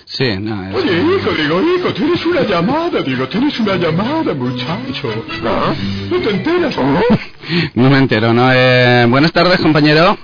Sí, 0.05 0.37
no, 0.39 0.69
es- 0.69 0.75
Oye, 0.75 0.93
hijo, 0.99 1.31
digo, 1.33 1.61
hijo, 1.63 1.93
tienes 1.95 2.25
una 2.27 2.43
llamada, 2.43 3.01
digo, 3.03 3.27
tienes 3.29 3.59
una 3.61 3.77
llamada, 3.77 4.35
muchacho. 4.35 5.09
¿Ah? 5.45 5.75
¿No 6.11 6.19
te 6.19 6.31
enteras? 6.31 6.77
no 7.75 7.91
me 7.91 7.99
entero, 7.99 8.33
¿no? 8.33 8.51
Eh, 8.53 9.07
buenas 9.09 9.33
tardes, 9.33 9.61
compañero. 9.61 10.17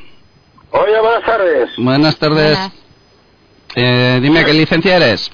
Oye, 0.72 1.00
buenas 1.00 1.24
tardes. 1.24 1.70
Buenas 1.78 2.16
tardes. 2.18 2.58
Eh, 3.74 4.18
dime, 4.22 4.44
¿qué 4.44 4.52
licencia 4.52 4.96
eres? 4.96 5.30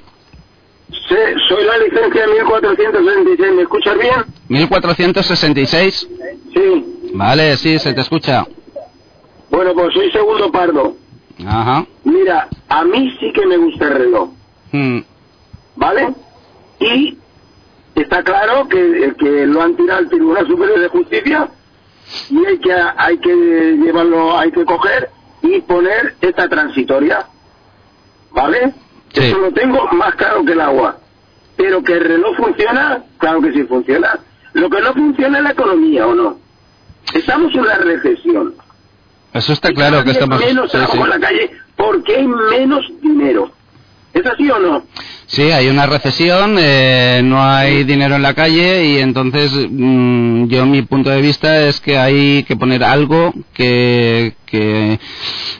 Sí, 1.08 1.16
soy 1.48 1.64
la 1.64 1.78
licencia 1.78 2.22
de 2.26 2.32
1466. 2.42 3.52
¿Me 3.54 3.62
escuchas 3.62 3.98
bien? 3.98 4.24
1466. 4.48 6.08
Sí. 6.54 7.10
Vale, 7.12 7.56
sí, 7.56 7.78
se 7.78 7.92
te 7.92 8.00
escucha. 8.00 8.46
Bueno, 9.50 9.72
pues 9.74 9.92
soy 9.94 10.10
segundo 10.10 10.50
pardo. 10.50 10.96
Ajá. 11.44 11.86
Mira, 12.04 12.48
a 12.68 12.84
mí 12.84 13.16
sí 13.20 13.32
que 13.32 13.46
me 13.46 13.56
gusta 13.56 13.86
el 13.86 13.94
reloj, 13.94 14.30
Mm, 14.72 14.98
¿vale? 15.76 16.14
Y 16.80 17.16
está 17.94 18.22
claro 18.22 18.68
que, 18.68 19.14
que 19.18 19.46
lo 19.46 19.62
han 19.62 19.76
tirado 19.76 19.98
al 20.00 20.08
Tribunal 20.08 20.46
Superior 20.46 20.80
de 20.80 20.88
Justicia 20.88 21.48
y 22.30 22.44
hay 22.44 22.58
que, 22.58 22.72
hay 22.72 23.18
que 23.18 23.34
llevarlo, 23.34 24.36
hay 24.38 24.50
que 24.50 24.64
coger 24.64 25.10
y 25.42 25.60
poner 25.62 26.16
esta 26.20 26.48
transitoria, 26.48 27.26
¿vale? 28.32 28.74
Eso 29.12 29.38
lo 29.38 29.52
tengo 29.52 29.86
más 29.92 30.14
claro 30.16 30.44
que 30.44 30.52
el 30.52 30.60
agua. 30.60 30.98
Pero 31.56 31.82
que 31.82 31.94
el 31.94 32.04
reloj 32.04 32.36
funciona, 32.36 33.02
claro 33.18 33.40
que 33.40 33.52
sí 33.52 33.62
funciona. 33.64 34.18
Lo 34.52 34.68
que 34.68 34.80
no 34.82 34.92
funciona 34.92 35.38
es 35.38 35.44
la 35.44 35.50
economía, 35.52 36.06
¿o 36.06 36.14
no? 36.14 36.38
Estamos 37.14 37.54
en 37.54 37.60
una 37.60 37.76
recesión. 37.76 38.54
Eso 39.36 39.52
está 39.52 39.72
claro 39.72 40.02
que 40.04 40.10
estamos... 40.10 40.40
menos 40.40 40.70
trabajo 40.70 41.04
en 41.04 41.10
la 41.10 41.20
calle 41.20 41.50
porque 41.76 42.16
hay 42.16 42.26
menos 42.26 42.84
dinero. 43.02 43.50
¿Es 44.12 44.24
así 44.24 44.50
o 44.50 44.58
no? 44.58 44.82
Sí, 45.26 45.42
hay 45.50 45.68
una 45.68 45.84
recesión, 45.84 46.56
eh, 46.58 47.20
no 47.22 47.42
hay 47.44 47.84
dinero 47.84 48.16
en 48.16 48.22
la 48.22 48.32
calle 48.32 48.86
y 48.86 48.98
entonces 48.98 49.52
mm, 49.68 50.46
yo 50.46 50.64
mi 50.64 50.82
punto 50.82 51.10
de 51.10 51.20
vista 51.20 51.68
es 51.68 51.80
que 51.80 51.98
hay 51.98 52.42
que 52.44 52.56
poner 52.56 52.82
algo 52.82 53.34
que, 53.52 54.34
que 54.46 54.98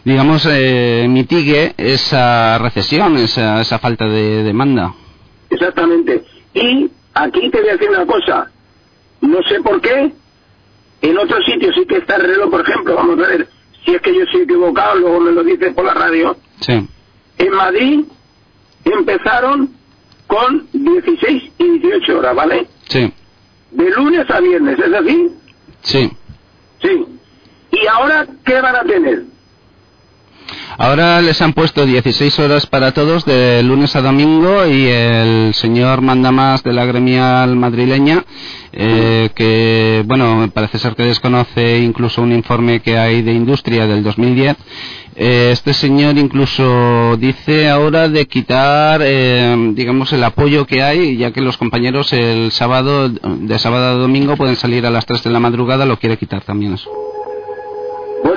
digamos, 0.05 0.49
eh, 0.51 1.07
mitigue 1.07 1.75
esa 1.77 2.57
recesión, 2.57 3.19
esa, 3.19 3.61
esa 3.61 3.79
falta 3.79 4.07
de 4.07 4.43
demanda. 4.43 4.95
Exactamente. 5.51 6.25
Y 6.55 6.91
aquí 7.13 7.51
te 7.51 7.61
voy 7.61 7.69
a 7.69 7.73
decir 7.73 7.91
una 7.91 8.07
cosa. 8.07 8.51
No 9.21 9.43
sé 9.49 9.61
por 9.61 9.81
qué, 9.83 10.13
En 11.03 11.19
otros 11.19 11.45
sitios 11.45 11.75
sí 11.75 11.85
que 11.87 11.99
está 11.99 12.17
el 12.17 12.23
reloj, 12.23 12.51
por 12.51 12.63
ejemplo, 12.63 12.95
vamos 12.95 13.19
a 13.19 13.29
ver 13.29 13.56
si 13.87 13.95
es 13.95 14.03
que 14.03 14.15
yo 14.15 14.25
estoy 14.25 14.43
equivocado, 14.43 14.97
luego 14.97 15.21
me 15.21 15.33
lo 15.33 15.43
dice 15.45 15.71
por 15.71 15.85
la 15.85 15.95
radio. 15.95 16.37
Sí. 16.61 16.87
En 17.39 17.51
Madrid 17.53 18.05
empezaron 18.85 19.71
con 20.27 20.67
16 20.73 21.53
y 21.59 21.79
18 21.79 22.19
horas, 22.19 22.35
¿vale? 22.35 22.67
Sí. 22.89 23.13
De 23.71 23.91
lunes 23.91 24.29
a 24.29 24.41
viernes, 24.41 24.79
¿es 24.79 24.93
así? 24.93 25.31
Sí. 25.83 26.11
Sí. 26.83 27.07
¿Y 27.71 27.87
ahora 27.87 28.27
qué 28.45 28.61
van 28.61 28.77
a 28.77 28.83
tener? 28.83 29.25
Ahora 30.79 31.23
les 31.23 31.41
han 31.41 31.55
puesto 31.55 31.87
16 31.87 32.39
horas 32.39 32.67
para 32.67 32.93
todos 32.93 33.25
de 33.25 33.63
lunes 33.63 33.97
a 33.97 34.03
domingo 34.03 34.67
y 34.67 34.87
el 34.89 35.55
señor 35.55 36.03
mandamás 36.03 36.63
de 36.63 36.75
la 36.75 36.85
gremial 36.85 37.57
madrileña, 37.57 38.23
eh, 38.75 39.31
que 39.35 40.05
bueno, 40.07 40.51
parece 40.53 40.79
ser 40.79 40.95
que 40.95 41.05
desconoce 41.05 41.79
incluso 41.79 42.21
un 42.21 42.33
informe 42.33 42.81
que 42.81 42.99
hay 42.99 43.23
de 43.23 43.33
industria 43.33 43.87
del 43.87 44.03
2010, 44.03 44.55
eh, 45.15 45.49
este 45.51 45.73
señor 45.73 46.19
incluso 46.19 47.17
dice 47.17 47.71
ahora 47.71 48.11
de 48.11 48.27
quitar, 48.27 49.01
eh, 49.03 49.73
digamos, 49.73 50.13
el 50.13 50.23
apoyo 50.25 50.67
que 50.67 50.83
hay, 50.83 51.17
ya 51.17 51.31
que 51.31 51.41
los 51.41 51.57
compañeros 51.57 52.13
el 52.13 52.53
sábado, 52.53 53.09
de 53.09 53.59
sábado 53.59 53.87
a 53.87 53.95
domingo 53.95 54.37
pueden 54.37 54.57
salir 54.57 54.85
a 54.85 54.91
las 54.91 55.07
3 55.07 55.25
de 55.25 55.31
la 55.31 55.41
madrugada, 55.41 55.87
lo 55.87 55.99
quiere 55.99 56.19
quitar 56.19 56.43
también 56.43 56.75
eso. 56.75 56.91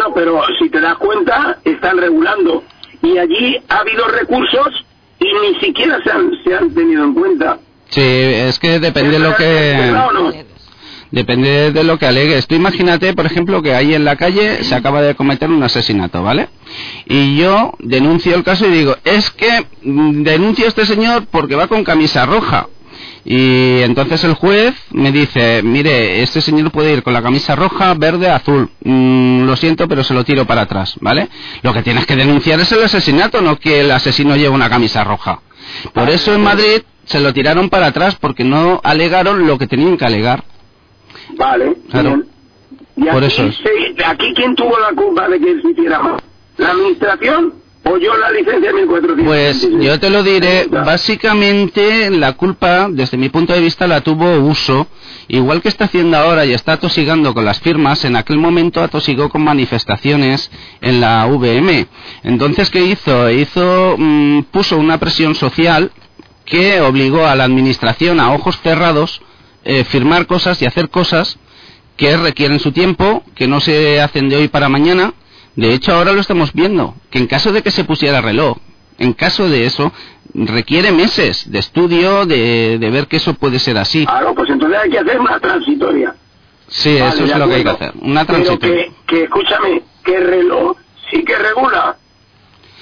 Bueno, 0.09 0.13
pero 0.13 0.41
si 0.59 0.69
te 0.69 0.79
das 0.79 0.97
cuenta, 0.97 1.59
están 1.63 1.97
regulando. 1.97 2.63
Y 3.01 3.17
allí 3.17 3.57
ha 3.69 3.77
habido 3.77 4.07
recursos 4.07 4.85
y 5.19 5.25
ni 5.25 5.59
siquiera 5.59 5.99
se 6.03 6.11
han, 6.11 6.31
se 6.43 6.55
han 6.55 6.73
tenido 6.73 7.03
en 7.03 7.13
cuenta. 7.13 7.59
Sí, 7.89 8.01
es 8.01 8.59
que 8.59 8.79
depende 8.79 9.11
de 9.13 9.19
lo 9.19 9.35
que... 9.35 10.45
Depende 11.11 11.71
de 11.71 11.83
lo 11.83 11.97
que 11.97 12.05
alegues. 12.05 12.45
Tú 12.45 12.53
imagínate, 12.53 13.15
por 13.15 13.25
ejemplo, 13.25 13.63
que 13.63 13.73
ahí 13.73 13.95
en 13.95 14.05
la 14.05 14.15
calle 14.15 14.63
se 14.63 14.75
acaba 14.75 15.01
de 15.01 15.15
cometer 15.15 15.49
un 15.49 15.63
asesinato, 15.63 16.21
¿vale? 16.21 16.49
Y 17.05 17.35
yo 17.35 17.73
denuncio 17.79 18.35
el 18.35 18.43
caso 18.43 18.67
y 18.67 18.71
digo, 18.71 18.95
es 19.03 19.31
que 19.31 19.65
mm, 19.81 20.21
denuncio 20.21 20.65
a 20.65 20.67
este 20.67 20.85
señor 20.85 21.25
porque 21.31 21.55
va 21.55 21.67
con 21.67 21.83
camisa 21.83 22.27
roja. 22.27 22.67
Y 23.25 23.81
entonces 23.81 24.23
el 24.23 24.33
juez 24.33 24.73
me 24.91 25.11
dice, 25.11 25.61
mire, 25.63 26.23
este 26.23 26.41
señor 26.41 26.71
puede 26.71 26.93
ir 26.93 27.03
con 27.03 27.13
la 27.13 27.21
camisa 27.21 27.55
roja, 27.55 27.93
verde, 27.93 28.29
azul. 28.29 28.69
Mm, 28.83 29.43
lo 29.45 29.55
siento, 29.57 29.87
pero 29.87 30.03
se 30.03 30.13
lo 30.13 30.23
tiro 30.23 30.45
para 30.45 30.61
atrás, 30.61 30.95
¿vale? 31.01 31.27
Lo 31.61 31.73
que 31.73 31.83
tienes 31.83 32.05
que 32.05 32.15
denunciar 32.15 32.59
es 32.59 32.71
el 32.71 32.83
asesinato, 32.83 33.41
no 33.41 33.57
que 33.59 33.81
el 33.81 33.91
asesino 33.91 34.35
lleve 34.35 34.49
una 34.49 34.69
camisa 34.69 35.03
roja. 35.03 35.41
Por 35.93 36.09
eso 36.09 36.33
en 36.33 36.41
Madrid 36.41 36.81
se 37.05 37.19
lo 37.19 37.33
tiraron 37.33 37.69
para 37.69 37.87
atrás 37.87 38.15
porque 38.15 38.43
no 38.43 38.79
alegaron 38.83 39.45
lo 39.45 39.57
que 39.57 39.67
tenían 39.67 39.97
que 39.97 40.05
alegar. 40.05 40.43
Vale. 41.37 41.75
Claro. 41.91 42.21
¿Y 42.95 43.03
Por 43.05 43.23
aquí, 43.23 43.25
eso 43.27 43.43
es. 43.45 43.55
se- 43.57 44.05
aquí 44.05 44.33
quién 44.35 44.55
tuvo 44.55 44.77
la 44.79 44.95
culpa 44.95 45.27
de 45.27 45.39
que 45.39 45.61
se 45.61 45.69
hiciera? 45.71 46.01
¿La 46.57 46.71
administración 46.71 47.53
o 47.89 47.97
yo 47.97 48.15
la 48.17 48.31
licencia 48.31 48.71
1400? 48.71 49.25
Pues 49.25 49.67
yo 49.81 49.99
te 49.99 50.09
lo 50.09 50.23
diré, 50.23 50.67
básicamente 50.67 52.09
la 52.11 52.33
culpa, 52.33 52.87
desde 52.89 53.17
mi 53.17 53.29
punto 53.29 53.53
de 53.53 53.61
vista, 53.61 53.87
la 53.87 54.01
tuvo 54.01 54.39
Uso, 54.39 54.87
igual 55.27 55.61
que 55.61 55.69
está 55.69 55.85
haciendo 55.85 56.17
ahora 56.17 56.45
y 56.45 56.53
está 56.53 56.73
atosigando 56.73 57.33
con 57.33 57.45
las 57.45 57.59
firmas, 57.59 58.05
en 58.05 58.15
aquel 58.15 58.37
momento 58.37 58.81
atosigó 58.81 59.29
con 59.29 59.43
manifestaciones 59.43 60.51
en 60.81 61.01
la 61.01 61.25
VM. 61.25 61.87
Entonces, 62.23 62.69
¿qué 62.69 62.83
hizo? 62.83 63.29
Hizo, 63.29 63.95
mm, 63.97 64.43
puso 64.51 64.77
una 64.77 64.97
presión 64.99 65.35
social 65.35 65.91
que 66.45 66.81
obligó 66.81 67.25
a 67.25 67.35
la 67.35 67.43
administración 67.43 68.19
a 68.19 68.33
ojos 68.33 68.59
cerrados 68.61 69.21
eh, 69.63 69.83
firmar 69.83 70.25
cosas 70.25 70.61
y 70.61 70.65
hacer 70.65 70.89
cosas 70.89 71.37
que 71.97 72.15
requieren 72.15 72.59
su 72.59 72.71
tiempo, 72.71 73.23
que 73.35 73.47
no 73.47 73.59
se 73.59 73.99
hacen 74.01 74.29
de 74.29 74.37
hoy 74.37 74.47
para 74.47 74.69
mañana. 74.69 75.13
De 75.59 75.73
hecho, 75.73 75.93
ahora 75.93 76.13
lo 76.13 76.21
estamos 76.21 76.53
viendo, 76.53 76.95
que 77.11 77.19
en 77.19 77.27
caso 77.27 77.51
de 77.51 77.61
que 77.61 77.71
se 77.71 77.83
pusiera 77.83 78.21
reloj, 78.21 78.57
en 78.97 79.13
caso 79.13 79.49
de 79.49 79.65
eso, 79.65 79.91
requiere 80.33 80.91
meses 80.91 81.49
de 81.51 81.59
estudio, 81.59 82.25
de, 82.25 82.77
de 82.79 82.89
ver 82.89 83.07
que 83.07 83.17
eso 83.17 83.33
puede 83.33 83.59
ser 83.59 83.77
así. 83.77 84.05
Claro, 84.05 84.33
pues 84.35 84.49
entonces 84.49 84.79
hay 84.79 84.89
que 84.89 84.99
hacer 84.99 85.19
una 85.19 85.39
transitoria. 85.39 86.15
Sí, 86.67 86.97
Vale, 86.99 87.09
eso 87.13 87.23
es 87.25 87.35
lo 87.37 87.47
que 87.49 87.55
hay 87.55 87.63
que 87.63 87.69
hacer. 87.69 87.93
Una 88.01 88.25
Pero 88.25 88.43
transitoria. 88.43 88.75
que, 88.85 88.91
que, 89.07 89.23
escúchame, 89.23 89.81
que 90.03 90.15
el 90.15 90.27
reloj 90.27 90.77
sí 91.11 91.23
que 91.23 91.35
regula. 91.35 91.97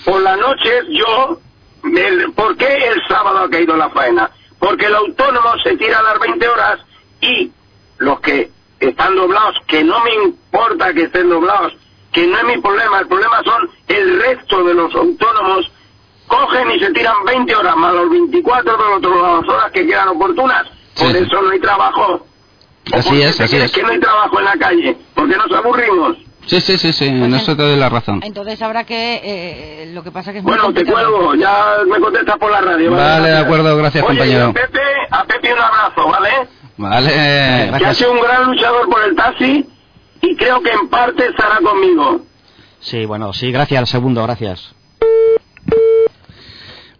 Por 0.05 0.21
las 0.21 0.37
noches 0.37 0.83
yo, 0.91 1.39
me- 1.83 2.29
¿por 2.35 2.55
qué 2.57 2.67
el 2.93 3.01
sábado 3.07 3.39
ha 3.39 3.49
caído 3.49 3.75
la 3.75 3.89
faena? 3.89 4.29
Porque 4.59 4.85
el 4.85 4.95
autónomo 4.95 5.49
se 5.63 5.77
tira 5.77 5.99
a 5.99 6.03
las 6.03 6.19
20 6.19 6.47
horas 6.47 6.79
y 7.21 7.51
los 7.99 8.19
que 8.19 8.51
están 8.79 9.15
doblados, 9.15 9.55
que 9.67 9.83
no 9.83 10.03
me 10.03 10.13
importa 10.25 10.93
que 10.93 11.03
estén 11.03 11.29
doblados, 11.29 11.73
que 12.11 12.25
no 12.27 12.37
es 12.37 12.43
mi 12.45 12.57
problema, 12.61 12.99
el 12.99 13.07
problema 13.07 13.41
son 13.43 13.69
el 13.87 14.19
resto 14.21 14.63
de 14.63 14.73
los 14.73 14.93
autónomos, 14.95 15.71
cogen 16.27 16.71
y 16.71 16.79
se 16.79 16.91
tiran 16.91 17.15
20 17.25 17.55
horas 17.55 17.75
más 17.75 17.93
los 17.93 18.09
24 18.09 18.71
de 18.71 18.77
las 18.83 18.97
otras 18.97 19.49
horas 19.55 19.71
que 19.71 19.85
quedan 19.87 20.09
oportunas. 20.09 20.63
Por 20.97 21.11
Sí, 21.11 21.17
eso 21.17 21.41
no 21.41 21.49
hay 21.51 21.59
trabajo. 21.59 22.25
¿O 22.93 22.97
Así 22.97 23.21
es, 23.21 23.39
así 23.39 23.57
es. 23.57 23.71
que 23.71 23.83
no 23.83 23.89
hay 23.89 23.99
trabajo 23.99 24.39
en 24.39 24.45
la 24.45 24.57
calle? 24.57 24.97
Porque 25.13 25.35
nos 25.35 25.51
aburrimos. 25.51 26.17
Sí, 26.45 26.61
sí, 26.61 26.77
sí, 26.77 26.93
sí, 26.93 27.05
en 27.07 27.33
eso 27.35 27.55
te 27.57 27.61
doy 27.63 27.75
la 27.75 27.89
razón. 27.89 28.21
Entonces 28.23 28.61
habrá 28.61 28.85
que... 28.85 29.19
eh, 29.21 29.91
lo 29.93 30.01
que 30.01 30.11
pasa 30.11 30.31
que 30.31 30.37
es 30.37 30.43
muy 30.45 30.53
Bueno, 30.53 30.73
te 30.73 30.85
cuelgo, 30.85 31.35
ya 31.35 31.75
me 31.85 31.99
contestas 31.99 32.37
por 32.37 32.49
la 32.49 32.61
radio. 32.61 32.91
Vale, 32.91 33.29
de 33.29 33.37
acuerdo, 33.37 33.75
gracias, 33.75 34.01
Oye, 34.05 34.17
compañero. 34.17 34.47
y 34.47 34.49
a 34.49 34.53
Pepe, 34.53 34.79
a 35.11 35.23
Pepe 35.25 35.53
un 35.53 35.59
abrazo, 35.59 36.07
¿vale? 36.07 36.29
Vale, 36.77 37.77
Que 37.77 37.85
ha 37.85 37.93
sido 37.93 38.13
un 38.13 38.21
gran 38.21 38.45
luchador 38.45 38.89
por 38.89 39.03
el 39.03 39.15
taxi 39.15 39.67
y 40.21 40.35
creo 40.35 40.61
que 40.61 40.71
en 40.71 40.87
parte 40.89 41.27
estará 41.27 41.59
conmigo. 41.61 42.21
Sí, 42.79 43.05
bueno, 43.05 43.33
sí, 43.33 43.51
gracias, 43.51 43.89
segundo, 43.89 44.23
gracias. 44.23 44.73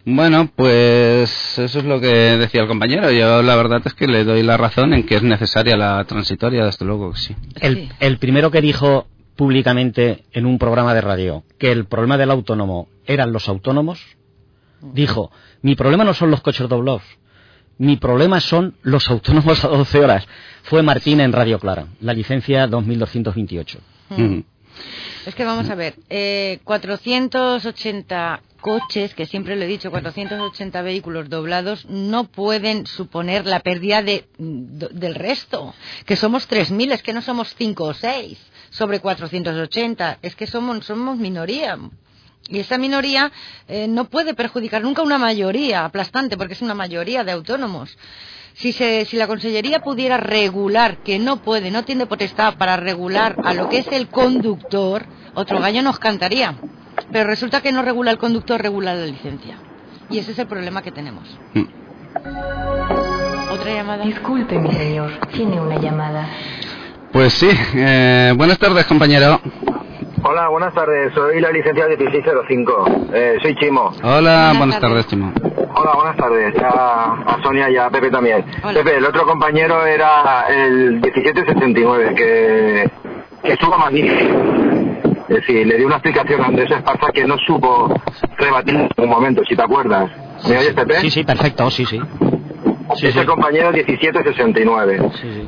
Bueno, 0.04 0.50
pues 0.56 1.58
eso 1.58 1.78
es 1.78 1.84
lo 1.84 2.00
que 2.00 2.08
decía 2.08 2.62
el 2.62 2.68
compañero. 2.68 3.10
Yo 3.10 3.42
la 3.42 3.56
verdad 3.56 3.82
es 3.84 3.92
que 3.92 4.06
le 4.06 4.24
doy 4.24 4.42
la 4.42 4.56
razón 4.56 4.94
en 4.94 5.04
que 5.04 5.16
es 5.16 5.22
necesaria 5.22 5.76
la 5.76 6.02
transitoria, 6.04 6.64
desde 6.64 6.86
luego 6.86 7.12
que 7.12 7.18
sí. 7.18 7.36
El, 7.60 7.90
el 8.00 8.18
primero 8.18 8.50
que 8.50 8.62
dijo 8.62 9.06
públicamente 9.36 10.24
en 10.32 10.46
un 10.46 10.58
programa 10.58 10.94
de 10.94 11.00
radio 11.02 11.44
que 11.58 11.70
el 11.70 11.84
problema 11.84 12.16
del 12.16 12.30
autónomo 12.30 12.88
eran 13.06 13.32
los 13.32 13.48
autónomos, 13.48 14.00
dijo, 14.80 15.30
mi 15.62 15.76
problema 15.76 16.04
no 16.04 16.14
son 16.14 16.30
los 16.30 16.40
coches 16.40 16.68
doblados, 16.68 17.02
mi 17.78 17.96
problema 17.96 18.40
son 18.40 18.74
los 18.82 19.08
autónomos 19.08 19.64
a 19.64 19.68
12 19.68 19.98
horas. 20.00 20.26
Fue 20.64 20.82
Martín 20.82 21.20
en 21.20 21.32
Radio 21.32 21.58
Clara, 21.58 21.86
la 22.00 22.12
licencia 22.12 22.66
2228. 22.66 23.78
Mm. 24.10 24.38
Es 25.26 25.34
que 25.34 25.44
vamos 25.44 25.68
a 25.70 25.74
ver, 25.74 25.94
eh, 26.08 26.60
480 26.64 28.42
coches, 28.60 29.14
que 29.14 29.26
siempre 29.26 29.56
lo 29.56 29.62
he 29.64 29.66
dicho, 29.68 29.90
480 29.90 30.82
vehículos 30.82 31.28
doblados, 31.28 31.86
no 31.88 32.24
pueden 32.24 32.86
suponer 32.86 33.46
la 33.46 33.60
pérdida 33.60 34.02
de, 34.02 34.26
do- 34.38 34.88
del 34.88 35.14
resto, 35.14 35.74
que 36.04 36.16
somos 36.16 36.48
3.000, 36.48 36.92
es 36.92 37.02
que 37.02 37.12
no 37.12 37.22
somos 37.22 37.54
5 37.56 37.84
o 37.84 37.94
6 37.94 38.38
sobre 38.70 39.00
480, 39.00 40.18
es 40.22 40.34
que 40.36 40.46
somos, 40.46 40.84
somos 40.84 41.18
minoría. 41.18 41.78
Y 42.48 42.60
esa 42.60 42.78
minoría 42.78 43.30
eh, 43.68 43.86
no 43.88 44.06
puede 44.06 44.34
perjudicar 44.34 44.82
nunca 44.82 45.02
una 45.02 45.18
mayoría 45.18 45.84
aplastante, 45.84 46.36
porque 46.36 46.54
es 46.54 46.62
una 46.62 46.74
mayoría 46.74 47.22
de 47.22 47.32
autónomos. 47.32 47.96
Si, 48.54 48.72
se, 48.72 49.04
si 49.04 49.16
la 49.16 49.26
Consellería 49.26 49.80
pudiera 49.80 50.16
regular, 50.16 50.98
que 51.04 51.18
no 51.18 51.42
puede, 51.42 51.70
no 51.70 51.84
tiene 51.84 52.06
potestad 52.06 52.56
para 52.56 52.76
regular 52.76 53.36
a 53.44 53.54
lo 53.54 53.68
que 53.68 53.78
es 53.78 53.88
el 53.88 54.08
conductor, 54.08 55.04
otro 55.34 55.60
gallo 55.60 55.82
nos 55.82 55.98
cantaría. 55.98 56.56
Pero 57.12 57.28
resulta 57.28 57.60
que 57.60 57.70
no 57.70 57.82
regula 57.82 58.10
el 58.10 58.18
conductor, 58.18 58.60
regula 58.60 58.94
la 58.94 59.06
licencia. 59.06 59.58
Y 60.10 60.18
ese 60.18 60.32
es 60.32 60.38
el 60.38 60.46
problema 60.46 60.82
que 60.82 60.90
tenemos. 60.90 61.28
Otra 63.50 63.74
llamada. 63.74 64.04
Disculpe, 64.04 64.58
mi 64.58 64.72
señor, 64.72 65.12
tiene 65.32 65.60
una 65.60 65.78
llamada. 65.78 66.28
Pues 67.12 67.34
sí, 67.34 67.48
eh, 67.74 68.32
buenas 68.36 68.58
tardes, 68.58 68.86
compañero. 68.86 69.40
Hola, 70.22 70.48
buenas 70.48 70.74
tardes. 70.74 71.12
Soy 71.14 71.40
la 71.40 71.50
licenciada 71.50 71.88
1605. 71.90 72.86
Eh, 73.12 73.38
soy 73.42 73.54
Chimo. 73.56 73.92
Hola, 74.02 74.52
buenas, 74.56 74.80
tardes, 74.80 75.06
Chimo. 75.06 75.32
Hola, 75.74 75.92
buenas 75.94 76.16
tardes. 76.16 76.54
A, 76.62 77.14
a 77.26 77.42
Sonia 77.42 77.70
y 77.70 77.76
a 77.76 77.88
Pepe 77.90 78.10
también. 78.10 78.44
Pepe, 78.74 78.96
el 78.96 79.04
otro 79.04 79.24
compañero 79.26 79.86
era 79.86 80.46
el 80.48 81.00
1769, 81.00 82.14
que, 82.14 82.90
que 83.42 83.52
estuvo 83.52 83.78
magnífico. 83.78 84.34
Es 85.28 85.36
decir, 85.36 85.66
le 85.66 85.76
di 85.76 85.84
una 85.84 85.96
explicación 85.96 86.40
a 86.42 86.46
Andrés 86.46 86.70
Esparza 86.70 87.12
que 87.12 87.24
no 87.24 87.36
supo 87.38 87.94
rebatir 88.38 88.74
en 88.76 88.88
un 88.96 89.08
momento, 89.10 89.42
si 89.48 89.54
te 89.54 89.62
acuerdas. 89.62 90.10
¿Me 90.48 90.58
oyes, 90.58 90.72
Pepe? 90.74 91.00
Sí, 91.00 91.10
sí, 91.10 91.24
perfecto, 91.24 91.70
sí, 91.70 91.84
sí. 91.84 92.00
Ese 93.08 93.26
compañero 93.26 93.70
1769. 93.72 94.98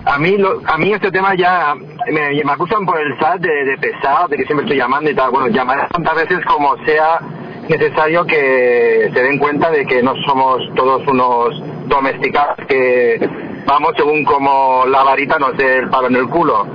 A 0.04 0.18
mí 0.18 0.36
lo- 0.36 0.60
a 0.66 0.76
mí 0.78 0.92
este 0.92 1.10
tema 1.10 1.34
ya 1.34 1.74
me, 2.10 2.42
me 2.44 2.52
acusan 2.52 2.84
por 2.86 2.98
el 3.00 3.18
SAT 3.18 3.40
de, 3.40 3.64
de 3.64 3.78
pesado, 3.78 4.28
de 4.28 4.36
que 4.36 4.44
siempre 4.44 4.64
estoy 4.66 4.78
llamando 4.78 5.10
y 5.10 5.14
tal. 5.14 5.30
Bueno, 5.30 5.48
llamaré 5.48 5.82
tantas 5.90 6.14
veces 6.16 6.38
como 6.46 6.76
sea 6.84 7.20
necesario 7.68 8.24
que 8.26 9.10
se 9.12 9.22
den 9.22 9.38
cuenta 9.38 9.70
de 9.70 9.86
que 9.86 10.02
no 10.02 10.14
somos 10.26 10.60
todos 10.74 11.06
unos 11.06 11.62
domesticados 11.86 12.56
que 12.68 13.28
vamos 13.66 13.92
según 13.96 14.24
como 14.24 14.84
la 14.86 15.02
varita 15.04 15.38
nos 15.38 15.56
dé 15.56 15.78
el 15.78 15.88
palo 15.90 16.08
en 16.08 16.16
el 16.16 16.28
culo. 16.28 16.66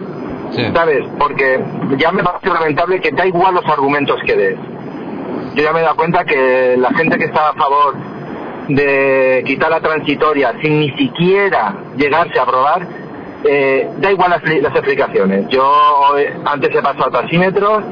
¿sabes? 0.73 1.03
Porque 1.19 1.59
ya 1.97 2.11
me 2.11 2.23
parece 2.23 2.47
lamentable 2.49 3.01
que 3.01 3.11
da 3.11 3.25
igual 3.25 3.55
los 3.55 3.65
argumentos 3.65 4.17
que 4.25 4.35
des. 4.35 4.57
Yo 5.55 5.63
ya 5.63 5.73
me 5.73 5.79
he 5.79 5.83
dado 5.83 5.95
cuenta 5.95 6.23
que 6.23 6.75
la 6.77 6.91
gente 6.93 7.17
que 7.17 7.25
está 7.25 7.49
a 7.49 7.53
favor 7.53 7.95
de 8.67 9.43
quitar 9.45 9.69
la 9.69 9.79
transitoria 9.79 10.53
sin 10.61 10.79
ni 10.79 10.91
siquiera 10.91 11.75
llegarse 11.97 12.39
a 12.39 12.43
aprobar, 12.43 12.87
eh, 13.43 13.89
da 13.97 14.11
igual 14.11 14.31
las, 14.31 14.75
explicaciones. 14.75 15.47
Yo 15.49 16.17
eh, 16.17 16.33
antes 16.45 16.75
he 16.75 16.81
pasado 16.81 17.11
taxímetros, 17.11 17.83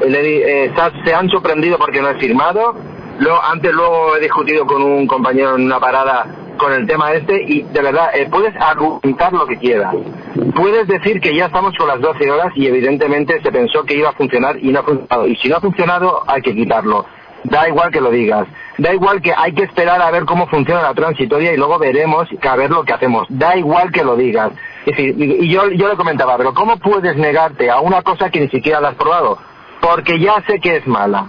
eh, 0.00 0.08
le 0.08 0.64
eh, 0.64 0.72
se 1.04 1.14
han 1.14 1.28
sorprendido 1.28 1.78
porque 1.78 2.00
no 2.00 2.08
he 2.08 2.14
firmado, 2.14 2.74
luego, 3.18 3.40
antes 3.42 3.72
luego 3.72 4.16
he 4.16 4.20
discutido 4.20 4.66
con 4.66 4.82
un 4.82 5.06
compañero 5.06 5.56
en 5.56 5.64
una 5.64 5.80
parada 5.80 6.26
con 6.56 6.72
el 6.72 6.86
tema 6.86 7.12
este 7.12 7.42
y 7.42 7.62
de 7.62 7.82
verdad 7.82 8.10
eh, 8.14 8.28
puedes 8.30 8.54
argumentar 8.56 9.32
lo 9.32 9.46
que 9.46 9.56
quieras. 9.56 9.94
Puedes 10.54 10.86
decir 10.86 11.20
que 11.20 11.34
ya 11.34 11.46
estamos 11.46 11.74
con 11.76 11.88
las 11.88 12.00
12 12.00 12.30
horas 12.30 12.52
y 12.54 12.66
evidentemente 12.66 13.40
se 13.42 13.52
pensó 13.52 13.84
que 13.84 13.94
iba 13.94 14.10
a 14.10 14.12
funcionar 14.12 14.56
y 14.62 14.68
no 14.68 14.80
ha 14.80 14.82
funcionado. 14.82 15.26
Y 15.26 15.36
si 15.36 15.48
no 15.48 15.56
ha 15.56 15.60
funcionado 15.60 16.22
hay 16.26 16.42
que 16.42 16.54
quitarlo. 16.54 17.06
Da 17.48 17.68
igual 17.68 17.90
que 17.92 18.00
lo 18.00 18.10
digas. 18.10 18.46
Da 18.76 18.92
igual 18.92 19.22
que 19.22 19.32
hay 19.36 19.52
que 19.52 19.62
esperar 19.62 20.02
a 20.02 20.10
ver 20.10 20.24
cómo 20.24 20.48
funciona 20.48 20.82
la 20.82 20.94
transitoria 20.94 21.52
y 21.52 21.56
luego 21.56 21.78
veremos 21.78 22.28
que 22.40 22.48
a 22.48 22.56
ver 22.56 22.70
lo 22.70 22.84
que 22.84 22.92
hacemos. 22.92 23.26
Da 23.28 23.56
igual 23.56 23.92
que 23.92 24.02
lo 24.02 24.16
digas. 24.16 24.52
Es 24.84 24.96
decir, 24.96 25.14
y 25.18 25.48
yo, 25.48 25.68
yo 25.70 25.88
le 25.88 25.96
comentaba, 25.96 26.36
pero 26.36 26.54
¿cómo 26.54 26.76
puedes 26.78 27.16
negarte 27.16 27.70
a 27.70 27.80
una 27.80 28.02
cosa 28.02 28.30
que 28.30 28.40
ni 28.40 28.48
siquiera 28.48 28.80
la 28.80 28.88
has 28.88 28.94
probado? 28.96 29.38
Porque 29.80 30.18
ya 30.18 30.42
sé 30.46 30.58
que 30.58 30.76
es 30.76 30.86
mala. 30.86 31.26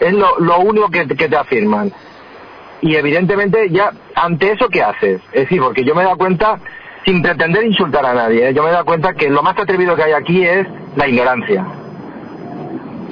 Es 0.00 0.12
lo, 0.12 0.38
lo 0.38 0.58
único 0.60 0.88
que, 0.88 1.06
que 1.06 1.28
te 1.28 1.36
afirman. 1.36 1.92
Y 2.80 2.96
evidentemente 2.96 3.68
ya, 3.70 3.92
ante 4.14 4.52
eso, 4.52 4.68
¿qué 4.68 4.82
haces? 4.82 5.20
Es 5.32 5.42
decir, 5.42 5.60
porque 5.60 5.84
yo 5.84 5.94
me 5.94 6.02
he 6.02 6.04
dado 6.04 6.16
cuenta, 6.16 6.58
sin 7.04 7.22
pretender 7.22 7.64
insultar 7.64 8.06
a 8.06 8.14
nadie, 8.14 8.48
¿eh? 8.48 8.54
yo 8.54 8.62
me 8.62 8.70
he 8.70 8.72
dado 8.72 8.84
cuenta 8.84 9.14
que 9.14 9.28
lo 9.28 9.42
más 9.42 9.58
atrevido 9.58 9.96
que 9.96 10.02
hay 10.02 10.12
aquí 10.12 10.44
es 10.44 10.66
la 10.96 11.08
ignorancia. 11.08 11.66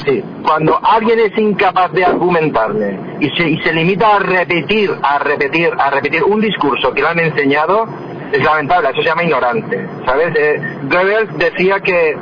Sí, 0.04 0.22
cuando 0.42 0.78
alguien 0.83 1.20
es 1.20 1.38
incapaz 1.38 1.92
de 1.92 2.04
argumentarle 2.04 2.98
y 3.20 3.30
se, 3.30 3.48
y 3.48 3.59
se 3.59 3.72
limita 3.72 4.16
a 4.16 4.18
repetir, 4.18 4.90
a 5.02 5.18
repetir, 5.18 5.70
a 5.78 5.90
repetir 5.90 6.24
un 6.24 6.40
discurso 6.40 6.92
que 6.92 7.00
le 7.00 7.09
han 7.09 7.20
enseñado, 7.20 7.87
es 8.33 8.42
lamentable, 8.42 8.88
eso 8.90 9.02
se 9.02 9.09
llama 9.09 9.22
ignorante. 9.22 9.88
¿Sabes? 10.04 10.35
Eh, 10.37 10.61
Goebbels 10.90 11.38
decía 11.38 11.80
que 11.80 12.16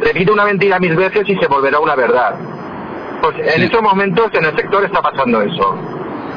repite 0.00 0.30
una 0.30 0.44
mentira 0.44 0.78
mil 0.78 0.94
veces 0.94 1.28
y 1.28 1.36
se 1.36 1.46
volverá 1.48 1.80
una 1.80 1.96
verdad. 1.96 2.36
Pues 3.20 3.34
en 3.38 3.62
estos 3.62 3.82
momentos 3.82 4.30
en 4.32 4.44
el 4.44 4.54
sector 4.56 4.84
está 4.84 5.02
pasando 5.02 5.42
eso. 5.42 5.76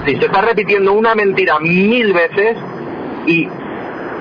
Sí, 0.06 0.15
se 0.15 0.25
está 0.25 0.41
repitiendo 0.41 0.93
una 0.93 1.13
mentira 1.13 1.60
mil 1.60 2.13
veces 2.13 2.58
y, 3.28 3.47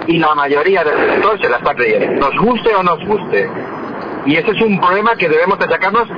y 0.07 0.18
la 0.18 0.35
mayoría 0.35 0.85
del 0.85 1.12
sector 1.12 1.40
se 1.40 1.48
la 1.48 1.57
está 1.59 1.74
creyendo, 1.74 2.28
nos 2.28 2.37
guste 2.44 2.74
o 2.74 2.83
nos 2.83 3.04
guste. 3.07 3.48
Y 4.26 4.37
ese 4.37 4.50
es 4.50 4.61
un 4.61 4.78
problema 4.81 5.14
que 5.16 5.28
debemos 5.28 5.59
achacarnos, 5.59 6.09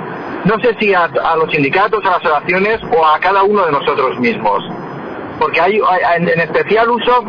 no 0.44 0.58
sé 0.60 0.74
si 0.78 0.94
a, 0.94 1.04
a 1.04 1.36
los 1.36 1.50
sindicatos, 1.52 2.04
a 2.04 2.10
las 2.10 2.20
asociaciones 2.24 2.80
o 2.96 3.04
a 3.06 3.18
cada 3.20 3.42
uno 3.42 3.64
de 3.66 3.72
nosotros 3.72 4.18
mismos. 4.20 4.62
Porque 5.38 5.60
hay, 5.60 5.80
hay- 5.88 6.16
en, 6.22 6.28
en 6.28 6.40
especial 6.40 6.90
uso 6.90 7.24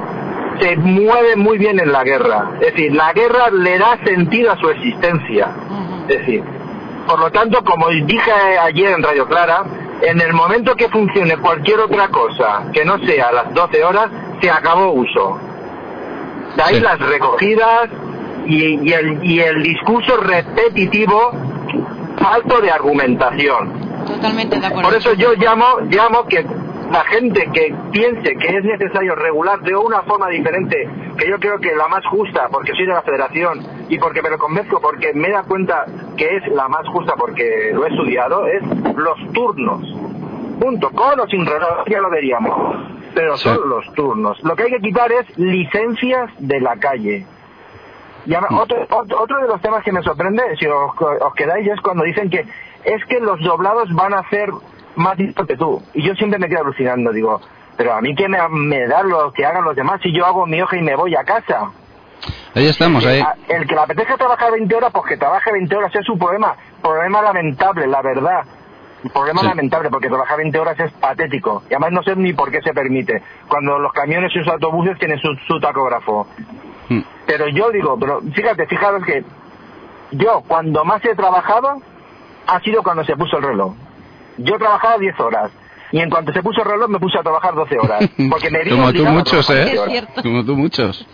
se 0.60 0.76
mueve 0.76 1.36
muy 1.36 1.58
bien 1.58 1.80
en 1.80 1.92
la 1.92 2.04
guerra. 2.04 2.52
Es 2.62 2.74
decir, 2.74 2.94
la 2.96 3.14
guerra 3.14 3.50
le 3.52 3.78
da 3.80 3.98
sentido 4.06 4.52
a 4.52 4.58
su 4.58 4.70
existencia. 4.70 5.50
Es 6.08 6.20
decir, 6.20 6.44
por 7.08 7.20
lo 7.20 7.32
tanto, 7.32 7.64
como 7.64 7.90
dije 7.90 8.32
ayer 8.32 8.92
en 8.92 9.02
Radio 9.04 9.26
Clara, 9.28 9.64
en 10.02 10.20
el 10.22 10.34
momento 10.34 10.76
que 10.76 10.88
funcione 10.90 11.38
cualquier 11.38 11.80
otra 11.80 12.08
cosa 12.10 12.64
que 12.74 12.84
no 12.86 12.98
sea 13.00 13.32
las 13.32 13.54
12 13.54 13.84
horas, 13.84 14.08
se 14.42 14.50
acabó 14.52 14.92
uso. 14.92 15.40
De 16.56 16.64
ahí 16.64 16.80
las 16.80 17.00
recogidas 17.00 17.88
y, 18.46 18.88
y 18.90 18.94
el, 18.94 19.24
y 19.24 19.40
el 19.40 19.64
discurso 19.64 20.18
repetitivo 20.18 21.32
falto 22.22 22.62
de 22.62 22.72
argumentación. 22.72 24.06
Totalmente 24.06 24.60
de 24.60 24.66
acuerdo. 24.66 24.90
Por 24.90 24.98
eso 24.98 25.14
yo 25.14 25.34
llamo, 25.34 25.66
llamo 25.90 26.26
que 26.26 26.46
la 26.92 27.06
gente 27.06 27.50
que 27.54 27.74
piense 27.92 28.36
que 28.36 28.58
es 28.58 28.64
necesario 28.64 29.16
regular 29.16 29.62
de 29.62 29.76
una 29.76 30.02
forma 30.04 30.28
diferente, 30.28 30.90
que 31.18 31.30
yo 31.30 31.40
creo 31.40 31.60
que 31.60 31.74
la 31.74 31.88
más 31.88 32.06
justa, 32.08 32.50
porque 32.52 32.74
soy 32.74 32.86
de 32.86 32.94
la 32.94 33.02
federación 33.02 33.62
y 33.88 33.98
porque 33.98 34.22
me 34.22 34.30
lo 34.30 34.38
convenzco, 34.38 34.82
porque 34.82 35.14
me 35.14 35.30
da 35.30 35.44
cuenta 35.44 35.86
que 36.18 36.36
es 36.36 36.48
la 36.48 36.68
más 36.68 36.86
justa 36.90 37.16
porque 37.18 37.72
lo 37.74 37.86
he 37.86 37.90
estudiado, 37.90 38.46
es 38.46 38.62
los 38.96 39.34
turnos. 39.34 39.82
Punto. 40.60 40.92
Con 40.92 41.20
o 41.20 41.28
sin 41.28 41.46
reloj, 41.46 41.88
ya 41.90 42.02
lo 42.02 42.10
veríamos. 42.10 42.54
Pero 43.16 43.36
son 43.38 43.68
los 43.68 43.92
turnos. 43.94 44.42
Lo 44.44 44.56
que 44.56 44.64
hay 44.64 44.72
que 44.72 44.80
quitar 44.80 45.12
es 45.12 45.38
licencias 45.38 46.30
de 46.40 46.62
la 46.62 46.76
calle. 46.78 47.26
Y 48.26 48.34
además, 48.34 48.52
otro, 48.62 48.78
otro, 48.90 49.22
otro 49.22 49.38
de 49.42 49.48
los 49.48 49.62
temas 49.62 49.84
que 49.84 49.92
me 49.92 50.02
sorprende, 50.04 50.44
si 50.60 50.68
os, 50.68 50.92
os 51.00 51.34
quedáis, 51.34 51.68
es 51.68 51.80
cuando 51.82 52.04
dicen 52.04 52.30
que 52.30 52.46
es 52.84 53.06
que 53.06 53.20
los 53.20 53.40
doblados 53.42 53.94
van 53.94 54.14
a 54.14 54.28
ser 54.30 54.50
más 54.96 55.18
listos 55.18 55.48
que 55.48 55.58
tú. 55.58 55.82
Y 55.94 56.04
yo 56.04 56.14
siempre 56.16 56.38
me 56.40 56.48
quedo 56.48 56.62
alucinando, 56.62 57.12
digo, 57.12 57.40
pero 57.78 57.94
a 57.94 58.02
mí 58.02 58.14
que 58.16 58.28
me, 58.28 58.38
me 58.50 58.88
da 58.88 59.04
lo 59.04 59.32
que 59.32 59.46
hagan 59.46 59.64
los 59.64 59.76
demás 59.76 60.00
si 60.02 60.12
yo 60.16 60.26
hago 60.26 60.46
mi 60.46 60.62
hoja 60.62 60.78
y 60.78 60.82
me 60.82 60.96
voy 60.96 61.16
a 61.16 61.24
casa. 61.24 61.72
Ahí 62.54 62.68
estamos, 62.68 63.04
ahí. 63.06 63.22
A- 63.22 63.36
El 63.48 63.66
que 63.68 63.74
le 63.74 63.82
apetezca 63.82 64.18
trabajar 64.18 64.52
20 64.52 64.76
horas, 64.76 64.92
pues 64.92 65.06
que 65.08 65.18
trabaje 65.18 65.52
20 65.52 65.76
horas, 65.76 65.96
es 65.96 66.06
su 66.06 66.18
problema. 66.20 66.56
Problema 66.82 67.22
lamentable, 67.22 67.88
la 67.88 68.02
verdad. 68.02 68.44
Problema 69.14 69.42
lamentable, 69.42 69.90
porque 69.90 70.10
trabajar 70.10 70.38
20 70.38 70.60
horas 70.60 70.80
es 70.80 70.92
patético. 70.92 71.64
Y 71.70 71.74
además 71.74 71.92
no 71.94 72.04
sé 72.04 72.16
ni 72.16 72.34
por 72.34 72.52
qué 72.52 72.62
se 72.62 72.74
permite. 72.74 73.24
Cuando 73.48 73.80
los 73.80 73.92
camiones 73.94 74.32
y 74.36 74.40
los 74.40 74.48
autobuses 74.50 75.00
tienen 75.00 75.18
su, 75.20 75.34
su 75.48 75.60
tacógrafo. 75.60 76.28
Pero 77.26 77.48
yo 77.50 77.72
digo, 77.72 77.98
pero 78.00 78.22
fíjate, 78.34 78.66
fijaros 78.68 79.04
que 79.06 79.24
yo 80.12 80.44
cuando 80.48 80.84
más 80.84 81.04
he 81.06 81.16
trabajado 81.16 81.82
ha 82.48 82.60
sido 82.62 82.84
cuando 82.84 83.04
se 83.06 83.16
puso 83.16 83.38
el 83.38 83.44
reloj. 83.44 83.74
Yo 84.38 84.58
trabajaba 84.58 84.98
10 84.98 85.20
horas. 85.20 85.52
Y 85.94 86.00
en 86.00 86.10
cuanto 86.10 86.32
se 86.32 86.42
puso 86.42 86.62
el 86.64 86.70
reloj 86.70 86.90
me 86.90 87.00
puse 87.00 87.18
a 87.20 87.22
trabajar 87.22 87.54
12 87.54 87.78
horas. 87.78 88.10
Porque 88.30 88.50
me 88.50 88.68
Como 88.70 88.94
tú 88.94 89.06
muchos, 89.06 89.50
¿eh? 89.50 89.76
12 89.76 89.80
horas. 89.80 90.08
Como 90.24 90.46
tú 90.46 90.56
muchos. 90.56 91.06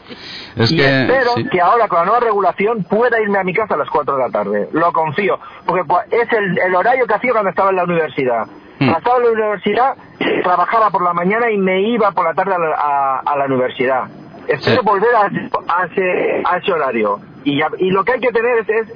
Es 0.56 0.72
y 0.72 0.78
que... 0.78 1.02
espero 1.02 1.32
sí. 1.36 1.46
que 1.50 1.60
ahora 1.62 1.88
con 1.88 2.00
la 2.00 2.06
nueva 2.06 2.20
regulación 2.20 2.84
pueda 2.84 3.20
irme 3.22 3.40
a 3.40 3.44
mi 3.44 3.54
casa 3.54 3.74
a 3.74 3.78
las 3.78 3.90
4 3.90 4.16
de 4.16 4.24
la 4.24 4.30
tarde. 4.30 4.70
Lo 4.74 4.92
confío. 4.94 5.40
Porque 5.66 5.84
es 6.12 6.32
el, 6.32 6.60
el 6.60 6.76
horario 6.76 7.08
que 7.08 7.14
hacía 7.16 7.32
cuando 7.32 7.50
estaba 7.50 7.72
en 7.72 7.76
la 7.78 7.84
universidad. 7.86 8.46
Cuando 8.78 8.98
estaba 9.00 9.18
en 9.18 9.24
la 9.24 9.30
universidad, 9.32 9.96
trabajaba 10.44 10.92
por 10.92 11.04
la 11.04 11.14
mañana 11.14 11.50
y 11.50 11.58
me 11.58 11.82
iba 11.90 12.12
por 12.12 12.26
la 12.26 12.36
tarde 12.36 12.54
a 12.54 12.60
la, 12.60 12.76
a- 12.76 13.20
a 13.26 13.36
la 13.38 13.46
universidad. 13.46 14.04
Espero 14.48 14.82
volver 14.84 15.14
a, 15.16 15.24
a 15.26 15.86
ese, 15.86 16.42
a 16.46 16.58
ese 16.58 16.72
horario. 16.72 17.20
Y, 17.44 17.58
ya- 17.60 17.70
y 17.78 17.92
lo 17.92 18.04
que 18.04 18.14
hay 18.14 18.20
que 18.20 18.32
tener 18.32 18.60
es, 18.60 18.70
es 18.70 18.94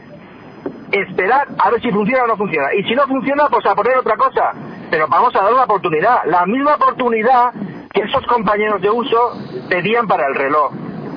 esperar 0.92 1.48
a 1.58 1.70
ver 1.72 1.82
si 1.82 1.92
funciona 1.92 2.24
o 2.24 2.28
no 2.28 2.38
funciona. 2.38 2.74
Y 2.74 2.84
si 2.84 2.96
no 2.96 3.04
funciona, 3.08 3.48
pues 3.50 3.66
a 3.66 3.76
poner 3.76 3.98
otra 3.98 4.16
cosa. 4.18 4.52
Pero 4.90 5.08
vamos 5.08 5.34
a 5.36 5.42
dar 5.44 5.54
una 5.54 5.64
oportunidad. 5.64 6.24
La 6.26 6.46
misma 6.46 6.76
oportunidad 6.76 7.52
que 7.94 8.02
esos 8.02 8.26
compañeros 8.28 8.82
de 8.82 8.90
uso 8.90 9.34
pedían 9.70 10.08
para 10.08 10.28
el 10.28 10.36
reloj 10.36 10.72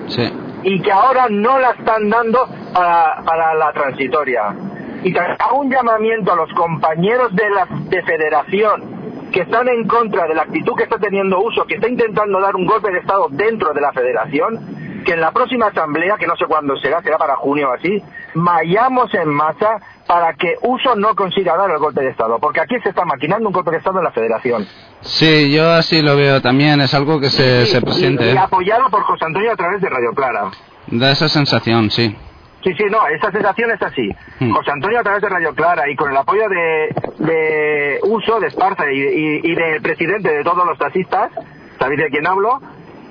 Sí. 0.08 0.32
y 0.64 0.80
que 0.82 0.92
ahora 0.92 1.26
no 1.30 1.58
la 1.58 1.70
están 1.70 2.08
dando 2.10 2.46
para, 2.72 3.22
para 3.24 3.54
la 3.54 3.72
transitoria. 3.72 4.54
Y 5.02 5.16
hago 5.16 5.58
un 5.60 5.70
llamamiento 5.70 6.32
a 6.32 6.36
los 6.36 6.52
compañeros 6.54 7.34
de 7.34 7.50
la 7.50 7.66
de 7.70 8.02
federación 8.02 9.13
que 9.34 9.40
están 9.40 9.66
en 9.68 9.86
contra 9.88 10.28
de 10.28 10.34
la 10.34 10.42
actitud 10.42 10.74
que 10.76 10.84
está 10.84 10.96
teniendo 10.98 11.40
uso, 11.40 11.64
que 11.66 11.74
está 11.74 11.88
intentando 11.88 12.40
dar 12.40 12.54
un 12.54 12.64
golpe 12.66 12.90
de 12.92 13.00
Estado 13.00 13.26
dentro 13.30 13.74
de 13.74 13.80
la 13.80 13.92
federación, 13.92 15.02
que 15.04 15.12
en 15.14 15.20
la 15.20 15.32
próxima 15.32 15.66
asamblea, 15.66 16.16
que 16.16 16.26
no 16.28 16.36
sé 16.36 16.46
cuándo 16.46 16.76
será, 16.76 17.02
será 17.02 17.18
para 17.18 17.34
junio 17.34 17.68
o 17.70 17.72
así, 17.74 18.00
vayamos 18.34 19.12
en 19.14 19.28
masa 19.28 19.80
para 20.06 20.34
que 20.34 20.54
uso 20.62 20.94
no 20.94 21.16
consiga 21.16 21.56
dar 21.56 21.68
el 21.70 21.78
golpe 21.78 22.02
de 22.02 22.10
Estado, 22.10 22.38
porque 22.38 22.60
aquí 22.60 22.76
se 22.82 22.90
está 22.90 23.04
maquinando 23.04 23.48
un 23.48 23.52
golpe 23.52 23.72
de 23.72 23.78
Estado 23.78 23.98
en 23.98 24.04
la 24.04 24.12
federación. 24.12 24.66
Sí, 25.00 25.52
yo 25.52 25.68
así 25.72 26.00
lo 26.00 26.16
veo 26.16 26.40
también. 26.40 26.80
Es 26.80 26.94
algo 26.94 27.18
que 27.20 27.28
se, 27.30 27.66
se 27.66 27.78
Y- 27.78 27.80
presiente. 27.80 28.24
y 28.26 28.36
¿eh? 28.36 28.38
apoyado 28.38 28.88
por 28.88 29.02
José 29.02 29.24
Antonio 29.24 29.50
a 29.52 29.56
través 29.56 29.80
de 29.80 29.88
Radio 29.88 30.12
Clara. 30.14 30.50
Da 30.86 31.10
esa 31.10 31.28
sensación, 31.28 31.90
sí. 31.90 32.16
Sí, 32.64 32.72
sí, 32.74 32.84
no, 32.90 33.06
esa 33.08 33.30
sensación 33.30 33.70
es 33.72 33.82
así. 33.82 34.08
Hmm. 34.40 34.52
José 34.54 34.70
Antonio 34.72 34.98
a 35.00 35.02
través 35.02 35.20
de 35.22 35.28
Radio 35.28 35.54
Clara 35.54 35.88
y 35.88 35.94
con 35.96 36.10
el 36.10 36.16
apoyo 36.16 36.48
de, 36.48 36.94
de 37.18 38.00
Uso, 38.04 38.40
de 38.40 38.46
Esparza 38.48 38.90
y, 38.90 38.98
y- 39.00 39.40
y 39.44 39.54
del 39.54 39.82
presidente 39.82 40.30
de 40.32 40.42
todos 40.42 40.66
los 40.66 40.78
taxistas, 40.78 41.30
¿sabéis 41.78 42.00
de 42.00 42.08
quién 42.10 42.26
hablo? 42.26 42.60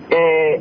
Eh, 0.09 0.59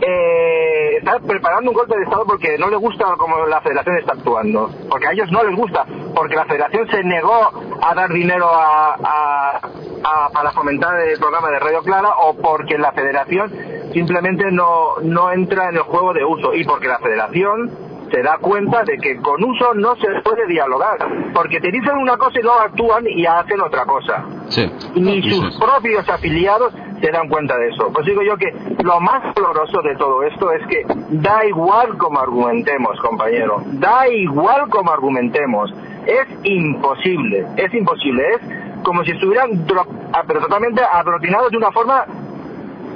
eh, 0.00 0.96
está 0.98 1.18
preparando 1.20 1.70
un 1.70 1.76
golpe 1.76 1.96
de 1.96 2.04
Estado 2.04 2.24
porque 2.26 2.56
no 2.58 2.68
le 2.68 2.76
gusta 2.76 3.04
cómo 3.16 3.46
la 3.46 3.60
federación 3.60 3.96
está 3.98 4.12
actuando. 4.12 4.70
Porque 4.90 5.06
a 5.08 5.12
ellos 5.12 5.30
no 5.32 5.42
les 5.42 5.56
gusta. 5.56 5.84
Porque 6.14 6.36
la 6.36 6.44
federación 6.44 6.88
se 6.90 7.02
negó 7.04 7.50
a 7.82 7.94
dar 7.94 8.10
dinero 8.12 8.46
a, 8.46 8.94
a- 8.94 9.56
a- 10.04 10.28
para 10.32 10.52
fomentar 10.52 10.98
el 11.00 11.18
programa 11.18 11.50
de 11.50 11.58
Radio 11.58 11.82
Clara 11.82 12.10
o 12.22 12.34
porque 12.36 12.78
la 12.78 12.92
federación 12.92 13.52
simplemente 13.92 14.50
no, 14.52 14.96
no 15.02 15.32
entra 15.32 15.68
en 15.70 15.76
el 15.76 15.82
juego 15.82 16.12
de 16.12 16.24
uso. 16.24 16.54
Y 16.54 16.64
porque 16.64 16.88
la 16.88 16.98
federación 16.98 17.87
se 18.10 18.22
da 18.22 18.38
cuenta 18.38 18.82
de 18.84 18.96
que 18.98 19.16
con 19.18 19.42
uso 19.44 19.74
no 19.74 19.94
se 19.96 20.08
puede 20.22 20.46
dialogar. 20.46 20.98
Porque 21.34 21.60
te 21.60 21.70
dicen 21.70 21.96
una 21.98 22.16
cosa 22.16 22.38
y 22.38 22.42
luego 22.42 22.60
actúan 22.60 23.04
y 23.08 23.26
hacen 23.26 23.60
otra 23.60 23.84
cosa. 23.84 24.24
Sí. 24.48 24.70
Ni 24.94 25.22
sus 25.30 25.58
propios 25.58 26.08
afiliados 26.08 26.72
se 27.00 27.10
dan 27.12 27.28
cuenta 27.28 27.56
de 27.58 27.68
eso. 27.68 27.90
Pues 27.92 28.06
digo 28.06 28.22
yo 28.22 28.36
que 28.36 28.52
lo 28.82 29.00
más 29.00 29.34
doloroso 29.34 29.82
de 29.82 29.94
todo 29.96 30.22
esto 30.24 30.50
es 30.52 30.66
que 30.66 30.84
da 31.10 31.44
igual 31.46 31.96
como 31.98 32.18
argumentemos, 32.18 32.98
compañero, 33.00 33.62
da 33.66 34.08
igual 34.08 34.68
como 34.68 34.90
argumentemos, 34.90 35.72
es 36.06 36.26
imposible, 36.44 37.46
es 37.56 37.72
imposible, 37.74 38.24
es 38.34 38.82
como 38.82 39.04
si 39.04 39.12
estuvieran 39.12 39.66
dro- 39.66 39.86
ah, 40.12 40.22
pero 40.26 40.40
totalmente 40.40 40.82
adrotinados 40.82 41.50
de 41.50 41.56
una 41.58 41.70
forma, 41.70 42.04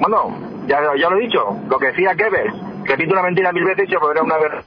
bueno, 0.01 0.37
ya, 0.67 0.81
ya 0.99 1.09
lo 1.11 1.17
he 1.17 1.21
dicho, 1.21 1.57
lo 1.69 1.79
que 1.79 1.87
decía 1.87 2.15
Goebbels, 2.15 2.55
repito 2.85 3.13
una 3.13 3.23
mentira 3.23 3.53
mil 3.53 3.65
veces 3.65 3.87
y 3.89 3.91
se 3.93 3.99
volverá 3.99 4.23
una 4.23 4.39
verdad. 4.39 4.65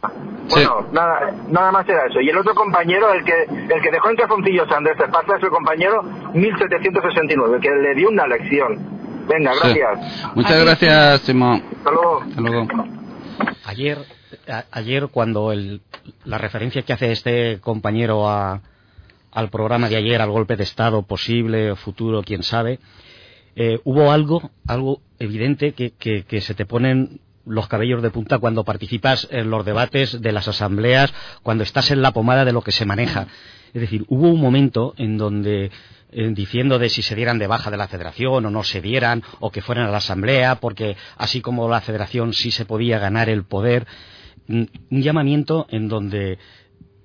Bueno, 0.49 0.87
nada, 0.91 1.31
nada 1.49 1.71
más 1.71 1.87
era 1.89 2.05
eso. 2.07 2.21
Y 2.21 2.29
el 2.29 2.37
otro 2.37 2.53
compañero, 2.53 3.11
el 3.13 3.23
que 3.23 3.33
el 3.43 3.81
que 3.81 3.91
dejó 3.91 4.09
en 4.09 4.15
calzoncillos 4.15 4.71
a 4.71 4.77
Andrés 4.77 4.97
Esparza, 4.99 5.37
es 5.37 5.43
el 5.43 5.49
compañero 5.49 6.03
1769, 6.33 7.59
que 7.61 7.69
le 7.69 7.95
dio 7.95 8.09
una 8.09 8.27
lección. 8.27 8.77
Venga, 9.27 9.53
Sí. 9.53 9.59
gracias. 9.79 10.35
Muchas 10.35 10.63
gracias, 10.63 11.21
Simón. 11.21 11.63
Hasta 11.77 11.91
luego. 11.91 12.21
Hasta 12.21 12.41
luego. 12.41 12.67
Ayer, 13.65 13.97
a- 14.47 14.65
ayer 14.71 15.07
cuando 15.11 15.51
el- 15.51 15.81
la 16.25 16.37
referencia 16.37 16.83
que 16.83 16.93
hace 16.93 17.11
este 17.11 17.59
compañero 17.59 18.29
a- 18.29 18.61
al 19.31 19.49
programa 19.49 19.89
de 19.89 19.97
ayer, 19.97 20.21
al 20.21 20.29
golpe 20.29 20.55
de 20.55 20.63
Estado 20.63 21.01
posible 21.01 21.71
o 21.71 21.75
futuro, 21.75 22.21
quién 22.23 22.43
sabe, 22.43 22.79
eh, 23.55 23.79
hubo 23.83 24.11
algo, 24.11 24.51
algo 24.67 24.99
evidente 25.19 25.71
que, 25.73 25.91
que- 25.91 26.23
que 26.23 26.41
se 26.41 26.53
te 26.53 26.65
ponen 26.65 27.19
los 27.45 27.67
cabellos 27.67 28.01
de 28.01 28.11
punta 28.11 28.39
cuando 28.39 28.63
participas 28.63 29.27
en 29.31 29.49
los 29.49 29.65
debates 29.65 30.21
de 30.21 30.31
las 30.31 30.47
asambleas, 30.47 31.13
cuando 31.43 31.63
estás 31.63 31.91
en 31.91 32.01
la 32.01 32.11
pomada 32.11 32.45
de 32.45 32.53
lo 32.53 32.61
que 32.61 32.71
se 32.71 32.85
maneja. 32.85 33.27
Es 33.73 33.81
decir, 33.81 34.05
hubo 34.07 34.29
un 34.29 34.39
momento 34.39 34.93
en 34.97 35.17
donde 35.17 35.71
eh, 36.11 36.31
diciendo 36.33 36.79
de 36.79 36.89
si 36.89 37.01
se 37.01 37.15
dieran 37.15 37.39
de 37.39 37.47
baja 37.47 37.69
de 37.69 37.77
la 37.77 37.87
federación 37.87 38.45
o 38.45 38.49
no 38.49 38.63
se 38.63 38.81
dieran, 38.81 39.23
o 39.39 39.51
que 39.51 39.61
fueran 39.61 39.87
a 39.87 39.91
la 39.91 39.97
asamblea, 39.97 40.55
porque 40.55 40.95
así 41.17 41.41
como 41.41 41.69
la 41.69 41.81
federación 41.81 42.33
sí 42.33 42.51
se 42.51 42.65
podía 42.65 42.99
ganar 42.99 43.29
el 43.29 43.43
poder, 43.43 43.85
un 44.47 44.69
llamamiento 44.89 45.65
en 45.69 45.89
donde 45.89 46.37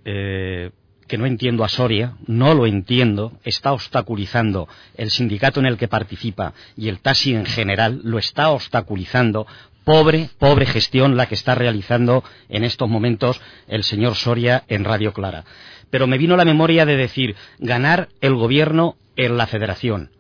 eh, 0.04 0.70
que 1.10 1.18
no 1.18 1.26
entiendo 1.26 1.64
a 1.64 1.68
Soria, 1.68 2.14
no 2.28 2.54
lo 2.54 2.66
entiendo, 2.66 3.32
está 3.42 3.72
obstaculizando 3.72 4.68
el 4.96 5.10
sindicato 5.10 5.58
en 5.58 5.66
el 5.66 5.76
que 5.76 5.88
participa 5.88 6.54
y 6.76 6.88
el 6.88 7.00
taxi 7.00 7.34
en 7.34 7.46
general, 7.46 8.00
lo 8.04 8.16
está 8.16 8.50
obstaculizando. 8.50 9.44
Pobre, 9.84 10.30
pobre 10.38 10.66
gestión 10.66 11.16
la 11.16 11.26
que 11.26 11.34
está 11.34 11.54
realizando 11.54 12.22
en 12.48 12.64
estos 12.64 12.88
momentos 12.88 13.40
el 13.66 13.82
señor 13.82 14.14
Soria 14.14 14.64
en 14.68 14.84
Radio 14.84 15.12
Clara. 15.12 15.44
Pero 15.90 16.06
me 16.06 16.18
vino 16.18 16.36
la 16.36 16.44
memoria 16.44 16.86
de 16.86 16.96
decir, 16.96 17.34
ganar 17.58 18.08
el 18.20 18.34
gobierno 18.34 18.96
en 19.16 19.36
la 19.36 19.46
federación. 19.46 20.10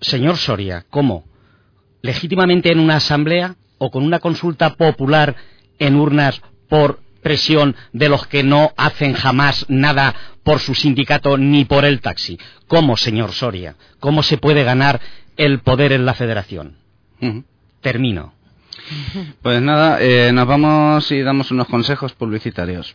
Señor 0.00 0.36
Soria, 0.36 0.84
¿cómo? 0.88 1.24
¿Legítimamente 2.00 2.72
en 2.72 2.78
una 2.78 2.96
asamblea 2.96 3.56
o 3.78 3.90
con 3.90 4.04
una 4.04 4.20
consulta 4.20 4.74
popular 4.74 5.36
en 5.78 5.96
urnas 5.96 6.40
por 6.68 7.00
presión 7.22 7.76
de 7.92 8.08
los 8.08 8.26
que 8.26 8.42
no 8.42 8.72
hacen 8.76 9.14
jamás 9.14 9.66
nada 9.68 10.14
por 10.42 10.58
su 10.58 10.74
sindicato 10.74 11.36
ni 11.36 11.64
por 11.64 11.84
el 11.84 12.00
taxi? 12.00 12.38
¿Cómo, 12.66 12.96
señor 12.96 13.32
Soria? 13.32 13.76
¿Cómo 14.00 14.22
se 14.22 14.38
puede 14.38 14.64
ganar 14.64 15.00
el 15.36 15.60
poder 15.60 15.92
en 15.92 16.06
la 16.06 16.14
federación? 16.14 16.76
Termino. 17.80 18.34
Pues 19.42 19.60
nada, 19.62 19.98
eh, 20.00 20.32
nos 20.32 20.46
vamos 20.46 21.10
y 21.12 21.22
damos 21.22 21.50
unos 21.50 21.68
consejos 21.68 22.12
publicitarios. 22.12 22.94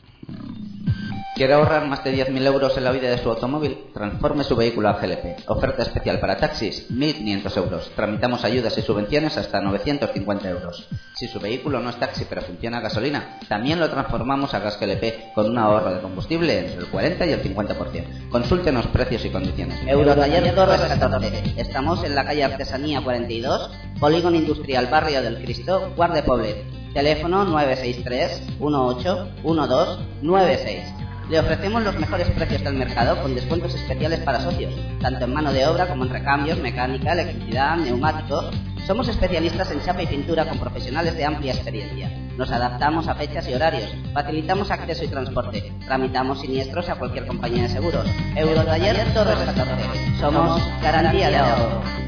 ¿Quiere 1.38 1.53
ahorrar 1.53 1.85
más 1.85 2.03
de 2.03 2.15
10.000 2.15 2.47
euros 2.47 2.75
en 2.77 2.83
la 2.83 2.91
vida 2.91 3.11
de 3.11 3.19
su 3.19 3.29
automóvil? 3.29 3.77
Transforme 3.93 4.43
su 4.43 4.55
vehículo 4.55 4.89
a 4.89 4.93
GLP. 4.93 5.47
Oferta 5.47 5.83
especial 5.83 6.19
para 6.19 6.38
taxis, 6.38 6.89
1.500 6.89 7.57
euros. 7.57 7.91
Tramitamos 7.95 8.43
ayudas 8.43 8.75
y 8.79 8.81
subvenciones 8.81 9.38
hasta 9.38 9.61
950 9.61 10.49
euros. 10.49 10.89
Si 11.13 11.27
su 11.27 11.39
vehículo 11.39 11.79
no 11.79 11.91
es 11.91 11.97
taxi 11.97 12.25
pero 12.27 12.41
funciona 12.41 12.79
a 12.79 12.81
gasolina, 12.81 13.38
también 13.47 13.79
lo 13.79 13.88
transformamos 13.88 14.55
a 14.55 14.61
gas 14.61 14.79
GLP 14.79 15.35
con 15.35 15.51
un 15.51 15.59
ahorro 15.59 15.93
de 15.93 16.01
combustible 16.01 16.57
entre 16.57 16.79
el 16.79 16.88
40 16.88 17.27
y 17.27 17.31
el 17.33 17.43
50%. 17.43 18.29
Consúltenos 18.31 18.88
precios 18.88 19.23
y 19.23 19.29
condiciones. 19.29 19.79
Eurotaller 19.85 20.55
Torres 20.55 20.81
14. 20.81 21.53
Estamos 21.55 22.03
en 22.03 22.15
la 22.15 22.25
calle 22.25 22.45
Artesanía 22.45 23.01
42, 23.01 23.69
Polígono 23.99 24.38
Industrial 24.38 24.88
Barrio 24.88 25.21
del 25.21 25.43
Cristo, 25.43 25.93
Guard 25.95 26.13
de 26.13 26.23
Poblet. 26.23 26.77
Teléfono 26.95 27.45
963 27.45 28.57
18 28.57 29.27
12 29.43 30.03
96. 30.23 31.06
Le 31.30 31.39
ofrecemos 31.39 31.84
los 31.84 31.99
mejores 31.99 32.30
precios 32.32 32.63
del 32.63 32.75
mercado 32.75 33.21
con 33.21 33.36
descuentos 33.36 33.75
especiales 33.75 34.21
para 34.21 34.39
socios, 34.39 34.73
tanto 35.01 35.25
en 35.25 35.34
mano 35.34 35.51
de 35.51 35.65
obra 35.67 35.86
como 35.88 36.05
en 36.05 36.09
recambios, 36.09 36.57
mecánica, 36.59 37.11
electricidad, 37.11 37.75
neumáticos. 37.75 38.55
Somos 38.86 39.09
especialistas 39.09 39.69
en 39.71 39.84
chapa 39.84 40.03
y 40.03 40.07
pintura 40.07 40.45
con 40.45 40.57
profesionales 40.57 41.17
de 41.17 41.25
amplia 41.25 41.53
experiencia. 41.53 42.09
Nos 42.38 42.49
adaptamos 42.49 43.09
a 43.09 43.15
fechas 43.15 43.45
y 43.49 43.53
horarios, 43.53 43.93
facilitamos 44.13 44.71
acceso 44.71 45.03
y 45.03 45.09
transporte, 45.09 45.73
tramitamos 45.86 46.39
siniestros 46.39 46.88
a 46.88 46.95
cualquier 46.95 47.28
compañía 47.28 47.63
de 47.63 47.69
seguros. 47.69 48.05
Eurotaller 48.34 49.13
Torres 49.13 49.38
14. 49.38 50.19
Somos 50.21 50.61
garantía 50.82 51.30
de 51.30 51.36
ahorro. 51.36 52.06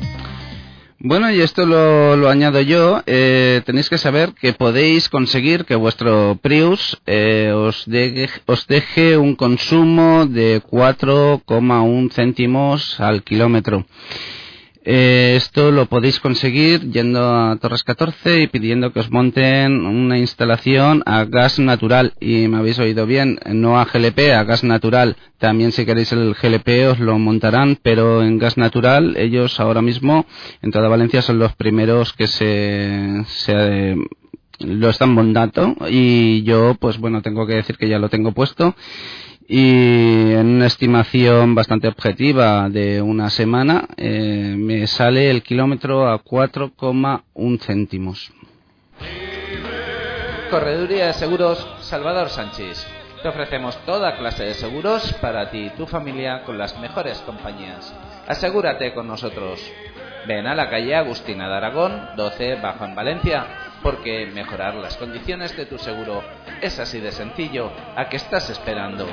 Bueno, 1.01 1.31
y 1.31 1.39
esto 1.39 1.65
lo, 1.65 2.17
lo 2.17 2.29
añado 2.29 2.59
yo. 2.59 3.01
eh, 3.05 3.61
tenéis 3.65 3.89
que 3.89 3.97
saber 3.97 4.33
que 4.33 4.51
podéis 4.51 5.07
conseguir 5.07 5.63
que 5.63 5.75
vuestro 5.75 6.37
Prius 6.41 6.99
eh, 7.05 7.53
os, 7.55 7.85
deje, 7.85 8.41
os 8.45 8.67
deje 8.67 9.17
un 9.17 9.35
consumo 9.37 10.25
de 10.25 10.61
4,1 10.61 12.11
céntimos 12.11 12.99
al 12.99 13.23
kilómetro. 13.23 13.85
Eh, 14.83 15.33
esto 15.35 15.71
lo 15.71 15.87
podéis 15.87 16.19
conseguir 16.21 16.89
yendo 16.91 17.19
a 17.21 17.57
Torres 17.57 17.83
14 17.83 18.41
y 18.41 18.47
pidiendo 18.47 18.93
que 18.93 19.01
os 19.01 19.11
monten 19.11 19.85
una 19.85 20.17
instalación 20.17 21.03
a 21.05 21.25
gas 21.25 21.59
natural. 21.59 22.13
Y 22.19 22.47
me 22.47 22.57
habéis 22.57 22.79
oído 22.79 23.05
bien, 23.05 23.39
no 23.45 23.79
a 23.79 23.85
GLP, 23.85 24.31
a 24.33 24.43
gas 24.43 24.63
natural. 24.63 25.17
También 25.37 25.71
si 25.73 25.85
queréis 25.85 26.11
el 26.13 26.33
GLP 26.33 26.91
os 26.91 26.99
lo 26.99 27.19
montarán, 27.19 27.77
pero 27.81 28.23
en 28.23 28.37
gas 28.39 28.57
natural 28.57 29.15
ellos 29.17 29.59
ahora 29.59 29.81
mismo 29.81 30.25
en 30.61 30.71
toda 30.71 30.87
Valencia 30.87 31.21
son 31.21 31.39
los 31.39 31.53
primeros 31.55 32.13
que 32.13 32.27
se, 32.27 33.23
se 33.25 33.95
lo 34.59 34.89
están 34.89 35.13
montando 35.13 35.75
y 35.89 36.43
yo 36.43 36.75
pues 36.79 36.97
bueno 36.97 37.21
tengo 37.21 37.47
que 37.47 37.55
decir 37.55 37.77
que 37.77 37.87
ya 37.87 37.97
lo 37.97 38.09
tengo 38.09 38.33
puesto 38.33 38.75
y 39.51 40.31
en 40.31 40.45
una 40.45 40.67
estimación 40.67 41.55
bastante 41.55 41.87
objetiva 41.87 42.69
de 42.69 43.01
una 43.01 43.31
semana 43.31 43.87
eh, 43.97 44.53
me 44.55 44.85
sale 44.85 45.31
el 45.31 45.41
kilómetro 45.41 46.07
a 46.07 46.23
4,1 46.23 47.59
céntimos. 47.59 48.31
Correduría 50.51 51.07
de 51.07 51.13
Seguros 51.13 51.67
Salvador 51.79 52.29
Sánchez. 52.29 52.85
Te 53.23 53.27
ofrecemos 53.27 53.75
toda 53.85 54.17
clase 54.17 54.43
de 54.43 54.53
seguros 54.53 55.13
para 55.13 55.49
ti 55.49 55.65
y 55.65 55.69
tu 55.71 55.87
familia 55.87 56.43
con 56.43 56.59
las 56.59 56.79
mejores 56.79 57.17
compañías. 57.21 57.91
Asegúrate 58.27 58.93
con 58.93 59.07
nosotros. 59.07 59.59
Ven 60.27 60.45
a 60.45 60.53
la 60.53 60.69
calle 60.69 60.95
Agustina 60.95 61.49
de 61.49 61.55
Aragón, 61.55 62.09
12, 62.15 62.55
bajo 62.55 62.85
en 62.85 62.93
Valencia, 62.93 63.47
porque 63.81 64.27
mejorar 64.27 64.75
las 64.75 64.95
condiciones 64.97 65.57
de 65.57 65.65
tu 65.65 65.79
seguro 65.79 66.21
es 66.61 66.79
así 66.79 66.99
de 66.99 67.11
sencillo. 67.11 67.71
¿A 67.95 68.09
qué 68.09 68.17
estás 68.17 68.49
esperando? 68.49 69.07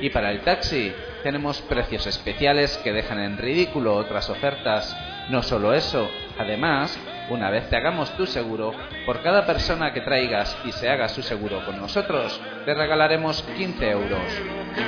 Y 0.00 0.10
para 0.10 0.30
el 0.30 0.40
taxi 0.40 0.92
tenemos 1.22 1.60
precios 1.62 2.06
especiales 2.06 2.76
que 2.78 2.92
dejan 2.92 3.20
en 3.20 3.38
ridículo 3.38 3.94
otras 3.94 4.28
ofertas. 4.30 4.96
No 5.30 5.42
solo 5.42 5.72
eso, 5.72 6.10
además, 6.38 6.98
una 7.30 7.50
vez 7.50 7.68
te 7.70 7.76
hagamos 7.76 8.14
tu 8.16 8.26
seguro, 8.26 8.74
por 9.06 9.22
cada 9.22 9.46
persona 9.46 9.92
que 9.92 10.02
traigas 10.02 10.56
y 10.64 10.72
se 10.72 10.88
haga 10.88 11.08
su 11.08 11.22
seguro 11.22 11.64
con 11.64 11.80
nosotros, 11.80 12.40
te 12.64 12.74
regalaremos 12.74 13.42
15 13.56 13.90
euros. 13.90 14.20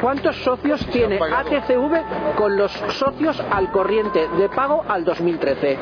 ¿Cuántos 0.00 0.36
socios 0.36 0.86
tiene 0.86 1.16
ATCV 1.16 2.34
con 2.34 2.56
los 2.56 2.72
socios 2.72 3.38
al 3.50 3.70
corriente 3.70 4.26
de 4.28 4.48
pago 4.48 4.86
al 4.88 5.04
2013? 5.04 5.78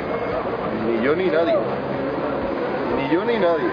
Ni 0.84 1.04
yo 1.04 1.14
ni 1.14 1.26
nadie. 1.26 1.54
Ni 2.96 3.08
yo 3.14 3.24
ni 3.24 3.38
nadie. 3.38 3.70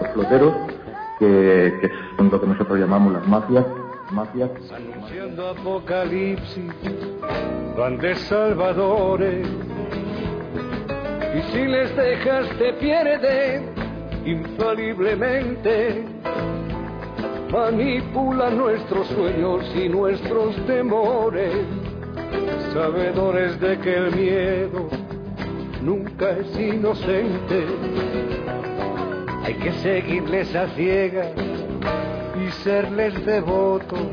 Los 0.00 0.12
floteros, 0.14 0.75
que, 1.18 1.78
que 1.80 1.90
son 2.16 2.30
lo 2.30 2.40
que 2.40 2.46
nosotros 2.46 2.78
llamamos 2.78 3.12
las 3.12 3.26
mafias, 3.26 3.64
mafias. 4.10 4.50
Anunciando 4.74 5.48
apocalipsis, 5.48 6.72
van 7.76 7.98
de 7.98 8.14
salvadores. 8.14 9.46
Y 11.36 11.42
si 11.52 11.66
les 11.66 11.94
dejas 11.96 12.48
te 12.58 12.72
pierden 12.74 13.86
infaliblemente. 14.26 16.04
Manipulan 17.50 18.58
nuestros 18.58 19.06
sueños 19.08 19.64
y 19.74 19.88
nuestros 19.88 20.56
temores, 20.66 21.54
sabedores 22.74 23.58
de 23.60 23.78
que 23.78 23.96
el 23.96 24.16
miedo 24.16 24.88
nunca 25.80 26.30
es 26.30 26.58
inocente. 26.58 27.66
Hay 29.46 29.54
que 29.54 29.72
seguirles 29.74 30.52
a 30.56 30.66
ciegas 30.74 31.28
y 32.34 32.50
serles 32.64 33.24
devotos, 33.24 34.08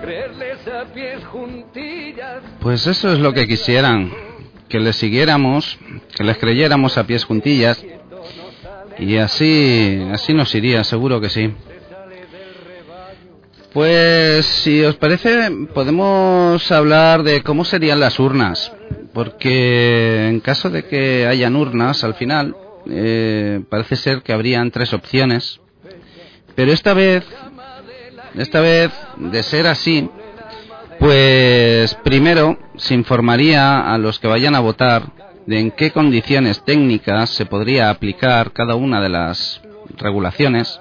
creerles 0.00 0.66
a 0.66 0.86
pies 0.94 1.22
juntillas. 1.26 2.40
Pues 2.60 2.86
eso 2.86 3.12
es 3.12 3.18
lo 3.18 3.34
que 3.34 3.46
quisieran, 3.46 4.10
que 4.66 4.80
les 4.80 4.96
siguiéramos, 4.96 5.78
que 6.16 6.24
les 6.24 6.38
creyéramos 6.38 6.96
a 6.96 7.06
pies 7.06 7.26
juntillas 7.26 7.84
y 8.98 9.18
así, 9.18 10.08
así 10.10 10.32
nos 10.32 10.54
iría, 10.54 10.82
seguro 10.82 11.20
que 11.20 11.28
sí. 11.28 11.52
Pues 13.74 14.46
si 14.46 14.82
os 14.84 14.96
parece, 14.96 15.50
podemos 15.74 16.72
hablar 16.72 17.24
de 17.24 17.42
cómo 17.42 17.66
serían 17.66 18.00
las 18.00 18.18
urnas, 18.18 18.72
porque 19.12 20.28
en 20.28 20.40
caso 20.40 20.70
de 20.70 20.86
que 20.86 21.26
hayan 21.26 21.56
urnas 21.56 22.02
al 22.04 22.14
final, 22.14 22.56
eh, 22.86 23.60
parece 23.68 23.96
ser 23.96 24.22
que 24.22 24.32
habrían 24.32 24.70
tres 24.70 24.92
opciones, 24.92 25.60
pero 26.54 26.72
esta 26.72 26.94
vez, 26.94 27.24
esta 28.34 28.60
vez, 28.60 28.90
de 29.16 29.42
ser 29.42 29.66
así, 29.66 30.08
pues 30.98 31.94
primero 32.04 32.58
se 32.76 32.94
informaría 32.94 33.92
a 33.92 33.98
los 33.98 34.18
que 34.18 34.28
vayan 34.28 34.54
a 34.54 34.60
votar 34.60 35.12
de 35.46 35.58
en 35.58 35.70
qué 35.70 35.90
condiciones 35.90 36.62
técnicas 36.64 37.30
se 37.30 37.46
podría 37.46 37.90
aplicar 37.90 38.52
cada 38.52 38.74
una 38.74 39.00
de 39.00 39.08
las 39.08 39.60
regulaciones. 39.96 40.80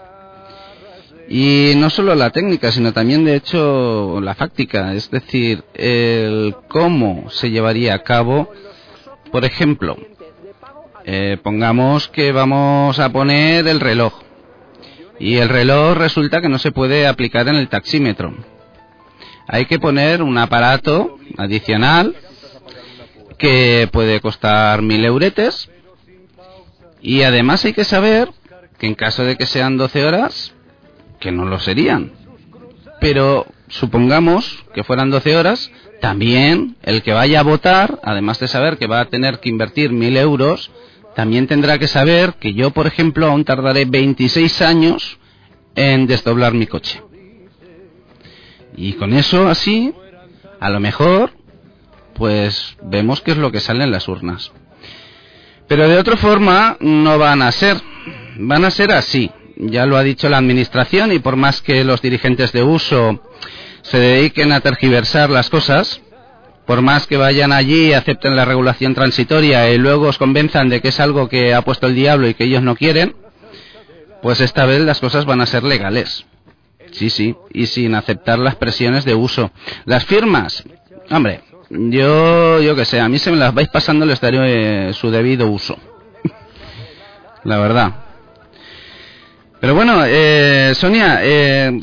Y 1.29 1.73
no 1.77 1.89
solo 1.89 2.15
la 2.15 2.31
técnica, 2.31 2.71
sino 2.71 2.91
también 2.91 3.23
de 3.23 3.35
hecho 3.35 4.19
la 4.21 4.35
fáctica, 4.35 4.93
es 4.93 5.09
decir, 5.11 5.63
el 5.75 6.55
cómo 6.67 7.29
se 7.29 7.51
llevaría 7.51 7.93
a 7.93 8.03
cabo, 8.03 8.51
por 9.31 9.45
ejemplo, 9.45 9.95
eh, 11.11 11.37
pongamos 11.41 12.07
que 12.09 12.31
vamos 12.31 12.99
a 12.99 13.09
poner 13.09 13.67
el 13.67 13.79
reloj. 13.79 14.13
Y 15.19 15.37
el 15.37 15.49
reloj 15.49 15.97
resulta 15.97 16.39
que 16.39 16.49
no 16.49 16.59
se 16.59 16.71
puede 16.71 17.07
aplicar 17.07 17.47
en 17.47 17.55
el 17.55 17.67
taxímetro. 17.67 18.31
Hay 19.47 19.65
que 19.65 19.79
poner 19.79 20.21
un 20.21 20.37
aparato 20.37 21.17
adicional 21.35 22.15
que 23.39 23.89
puede 23.91 24.21
costar 24.21 24.83
mil 24.83 25.03
euretes. 25.03 25.71
Y 27.01 27.23
además 27.23 27.65
hay 27.65 27.73
que 27.73 27.85
saber 27.85 28.29
que 28.77 28.85
en 28.85 28.93
caso 28.93 29.23
de 29.23 29.35
que 29.35 29.47
sean 29.47 29.77
12 29.77 30.05
horas, 30.05 30.53
que 31.19 31.31
no 31.31 31.45
lo 31.45 31.57
serían, 31.57 32.11
pero 33.01 33.47
supongamos 33.67 34.63
que 34.75 34.83
fueran 34.83 35.09
12 35.09 35.35
horas, 35.35 35.71
también 36.01 36.75
el 36.83 37.01
que 37.01 37.13
vaya 37.13 37.39
a 37.39 37.43
votar, 37.43 37.99
además 38.03 38.37
de 38.39 38.47
saber 38.47 38.77
que 38.77 38.85
va 38.85 38.99
a 38.99 39.05
tener 39.05 39.39
que 39.39 39.49
invertir 39.49 39.91
mil 39.91 40.15
euros, 40.15 40.69
también 41.15 41.47
tendrá 41.47 41.77
que 41.77 41.87
saber 41.87 42.35
que 42.35 42.53
yo, 42.53 42.71
por 42.71 42.87
ejemplo, 42.87 43.27
aún 43.27 43.43
tardaré 43.43 43.85
26 43.85 44.61
años 44.61 45.17
en 45.75 46.07
desdoblar 46.07 46.53
mi 46.53 46.67
coche. 46.67 47.01
Y 48.75 48.93
con 48.93 49.13
eso 49.13 49.47
así, 49.47 49.93
a 50.59 50.69
lo 50.69 50.79
mejor, 50.79 51.31
pues 52.13 52.77
vemos 52.83 53.21
qué 53.21 53.31
es 53.31 53.37
lo 53.37 53.51
que 53.51 53.59
sale 53.59 53.83
en 53.83 53.91
las 53.91 54.07
urnas. 54.07 54.51
Pero 55.67 55.87
de 55.87 55.97
otra 55.97 56.17
forma 56.17 56.77
no 56.79 57.17
van 57.17 57.41
a 57.41 57.51
ser, 57.51 57.77
van 58.37 58.65
a 58.65 58.71
ser 58.71 58.91
así. 58.91 59.31
Ya 59.57 59.85
lo 59.85 59.97
ha 59.97 60.03
dicho 60.03 60.29
la 60.29 60.37
Administración 60.37 61.11
y 61.11 61.19
por 61.19 61.35
más 61.35 61.61
que 61.61 61.83
los 61.83 62.01
dirigentes 62.01 62.51
de 62.53 62.63
uso 62.63 63.21
se 63.81 63.99
dediquen 63.99 64.51
a 64.51 64.61
tergiversar 64.61 65.29
las 65.29 65.49
cosas, 65.49 66.01
por 66.69 66.83
más 66.83 67.07
que 67.07 67.17
vayan 67.17 67.51
allí, 67.51 67.93
acepten 67.93 68.35
la 68.35 68.45
regulación 68.45 68.93
transitoria 68.93 69.71
y 69.71 69.79
luego 69.79 70.07
os 70.07 70.19
convenzan 70.19 70.69
de 70.69 70.81
que 70.81 70.89
es 70.89 70.99
algo 70.99 71.27
que 71.27 71.55
ha 71.55 71.63
puesto 71.63 71.87
el 71.87 71.95
diablo 71.95 72.29
y 72.29 72.35
que 72.35 72.43
ellos 72.43 72.61
no 72.61 72.75
quieren, 72.75 73.15
pues 74.21 74.39
esta 74.39 74.67
vez 74.67 74.79
las 74.81 74.99
cosas 74.99 75.25
van 75.25 75.41
a 75.41 75.47
ser 75.47 75.63
legales. 75.63 76.27
Sí, 76.91 77.09
sí, 77.09 77.35
y 77.51 77.65
sin 77.65 77.95
aceptar 77.95 78.37
las 78.37 78.53
presiones 78.53 79.03
de 79.03 79.15
uso. 79.15 79.49
Las 79.85 80.05
firmas, 80.05 80.63
hombre, 81.09 81.41
yo, 81.71 82.61
yo 82.61 82.75
que 82.75 82.85
sé, 82.85 82.99
a 82.99 83.09
mí 83.09 83.17
se 83.17 83.31
me 83.31 83.37
las 83.37 83.51
vais 83.55 83.69
pasando 83.69 84.05
les 84.05 84.21
daré 84.21 84.89
eh, 84.89 84.93
su 84.93 85.09
debido 85.09 85.49
uso. 85.49 85.75
la 87.45 87.57
verdad. 87.57 87.95
Pero 89.59 89.73
bueno, 89.73 90.03
eh, 90.05 90.73
Sonia, 90.75 91.21
eh, 91.23 91.81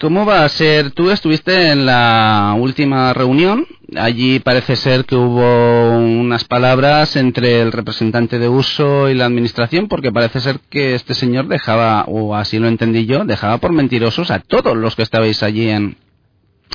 ¿cómo 0.00 0.24
va 0.24 0.44
a 0.44 0.48
ser? 0.48 0.92
Tú 0.92 1.10
estuviste 1.10 1.70
en 1.70 1.86
la 1.86 2.56
última 2.58 3.12
reunión. 3.12 3.66
Allí 3.96 4.40
parece 4.40 4.76
ser 4.76 5.04
que 5.04 5.16
hubo 5.16 5.98
unas 5.98 6.44
palabras 6.44 7.16
entre 7.16 7.60
el 7.60 7.72
representante 7.72 8.38
de 8.38 8.48
uso 8.48 9.08
y 9.08 9.14
la 9.14 9.26
administración, 9.26 9.88
porque 9.88 10.10
parece 10.12 10.40
ser 10.40 10.60
que 10.70 10.94
este 10.94 11.14
señor 11.14 11.48
dejaba, 11.48 12.04
o 12.06 12.34
así 12.34 12.58
lo 12.58 12.68
entendí 12.68 13.04
yo, 13.06 13.24
dejaba 13.24 13.58
por 13.58 13.72
mentirosos 13.72 14.30
a 14.30 14.38
todos 14.38 14.76
los 14.76 14.96
que 14.96 15.02
estabais 15.02 15.42
allí 15.42 15.68
en, 15.68 15.96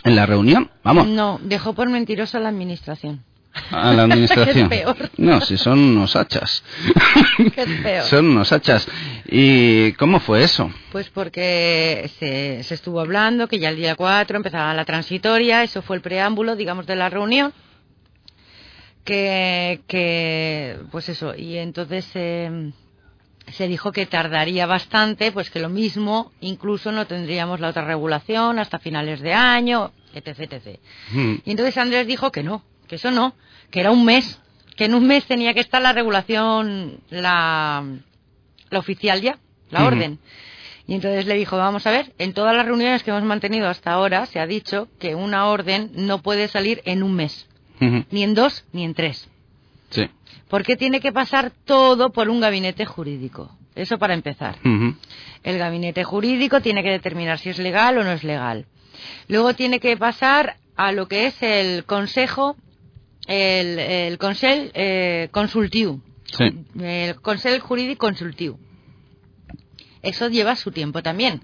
en 0.04 0.16
la 0.16 0.26
reunión. 0.26 0.70
Vamos. 0.84 1.08
No, 1.08 1.40
dejó 1.42 1.74
por 1.74 1.90
mentiroso 1.90 2.38
a 2.38 2.42
la 2.42 2.50
administración. 2.50 3.24
A 3.72 3.94
la 3.94 4.04
administración. 4.04 4.70
¿Qué 4.70 4.76
es 4.76 4.84
peor? 4.84 5.10
No, 5.18 5.42
si 5.42 5.58
son 5.58 5.80
unos 5.80 6.16
hachas. 6.16 6.64
¿Qué 7.54 7.62
es 7.62 7.82
peor? 7.82 8.04
Son 8.04 8.28
unos 8.28 8.52
hachas. 8.52 8.88
¿Y 9.26 9.94
cómo 9.94 10.20
fue 10.20 10.44
eso? 10.44 10.72
Pues 10.92 11.10
porque 11.10 12.10
se, 12.20 12.64
se 12.64 12.74
estuvo 12.74 13.00
hablando 13.00 13.48
que 13.48 13.60
ya 13.60 13.70
el 13.70 13.78
día 13.78 13.96
4 13.96 14.38
empezaba 14.38 14.74
la 14.74 14.86
transitoria, 14.86 15.64
eso 15.64 15.82
fue 15.82 15.96
el 15.96 16.02
preámbulo, 16.02 16.56
digamos, 16.56 16.86
de 16.86 16.96
la 16.96 17.10
reunión. 17.10 17.54
Que, 19.04 19.82
que 19.88 20.80
pues 20.92 21.10
eso, 21.10 21.36
y 21.36 21.58
entonces 21.58 22.10
eh, 22.16 22.72
se 23.52 23.68
dijo 23.68 23.92
que 23.92 24.06
tardaría 24.06 24.66
bastante, 24.66 25.32
pues 25.32 25.50
que 25.50 25.60
lo 25.60 25.70
mismo, 25.70 26.32
incluso 26.42 26.92
no 26.92 27.06
tendríamos 27.06 27.60
la 27.60 27.70
otra 27.70 27.86
regulación 27.86 28.60
hasta 28.60 28.80
finales 28.80 29.22
de 29.22 29.34
año, 29.34 29.92
etc. 30.14 30.40
etc. 30.52 30.80
Mm. 31.12 31.36
Y 31.46 31.52
entonces 31.52 31.78
Andrés 31.78 32.08
dijo 32.08 32.32
que 32.32 32.44
no, 32.44 32.64
que 32.88 32.96
eso 32.96 33.12
no, 33.12 33.36
que 33.70 33.80
era 33.80 33.92
un 33.92 34.06
mes, 34.06 34.40
que 34.76 34.86
en 34.86 34.96
un 34.96 35.08
mes 35.08 35.26
tenía 35.26 35.54
que 35.54 35.60
estar 35.60 35.82
la 35.82 35.94
regulación, 35.94 37.00
la, 37.10 37.84
la 38.70 38.80
oficial 38.80 39.22
ya, 39.22 39.38
la 39.70 39.86
orden. 39.86 40.20
Y 40.88 40.94
entonces 40.94 41.26
le 41.26 41.36
dijo, 41.36 41.58
vamos 41.58 41.88
a 41.88 41.92
ver, 41.92 42.14
en 42.20 42.34
todas 42.34 42.56
las 42.56 42.66
reuniones 42.66 43.04
que 43.04 43.10
hemos 43.10 43.24
mantenido 43.24 43.68
hasta 43.68 43.92
ahora 43.92 44.26
se 44.28 44.40
ha 44.40 44.46
dicho 44.46 44.88
que 45.00 45.16
una 45.16 45.48
orden 45.48 45.92
no 45.94 46.22
puede 46.22 46.48
salir 46.48 46.82
en 46.86 47.02
un 47.02 47.16
mes, 47.16 47.48
ni 47.80 48.24
en 48.24 48.36
dos, 48.36 48.66
ni 48.72 48.84
en 48.84 48.94
tres. 48.94 49.28
Sí. 49.90 50.08
Porque 50.48 50.76
tiene 50.76 51.00
que 51.00 51.12
pasar 51.12 51.52
todo 51.66 52.12
por 52.12 52.30
un 52.30 52.40
gabinete 52.40 52.86
jurídico. 52.86 53.52
Eso 53.74 53.98
para 53.98 54.14
empezar. 54.14 54.58
El 55.44 55.58
gabinete 55.58 56.04
jurídico 56.04 56.62
tiene 56.62 56.84
que 56.84 56.92
determinar 56.92 57.40
si 57.40 57.50
es 57.50 57.60
legal 57.60 57.98
o 57.98 58.04
no 58.04 58.12
es 58.12 58.24
legal. 58.24 58.66
Luego 59.28 59.54
tiene 59.54 59.80
que 59.80 59.98
pasar 59.98 60.58
a 60.76 60.92
lo 60.92 61.08
que 61.08 61.26
es 61.26 61.42
el 61.42 61.86
consejo, 61.86 62.56
el, 63.28 63.80
el 63.80 64.18
consell 64.18 64.72
eh, 64.74 65.30
consultiu, 65.32 66.02
Sí. 66.26 66.46
el 66.82 67.16
consell 67.22 67.60
jurídico 67.60 68.06
consultiu. 68.08 68.58
Eso 70.02 70.30
lleva 70.30 70.56
su 70.56 70.72
tiempo 70.72 71.02
también. 71.02 71.42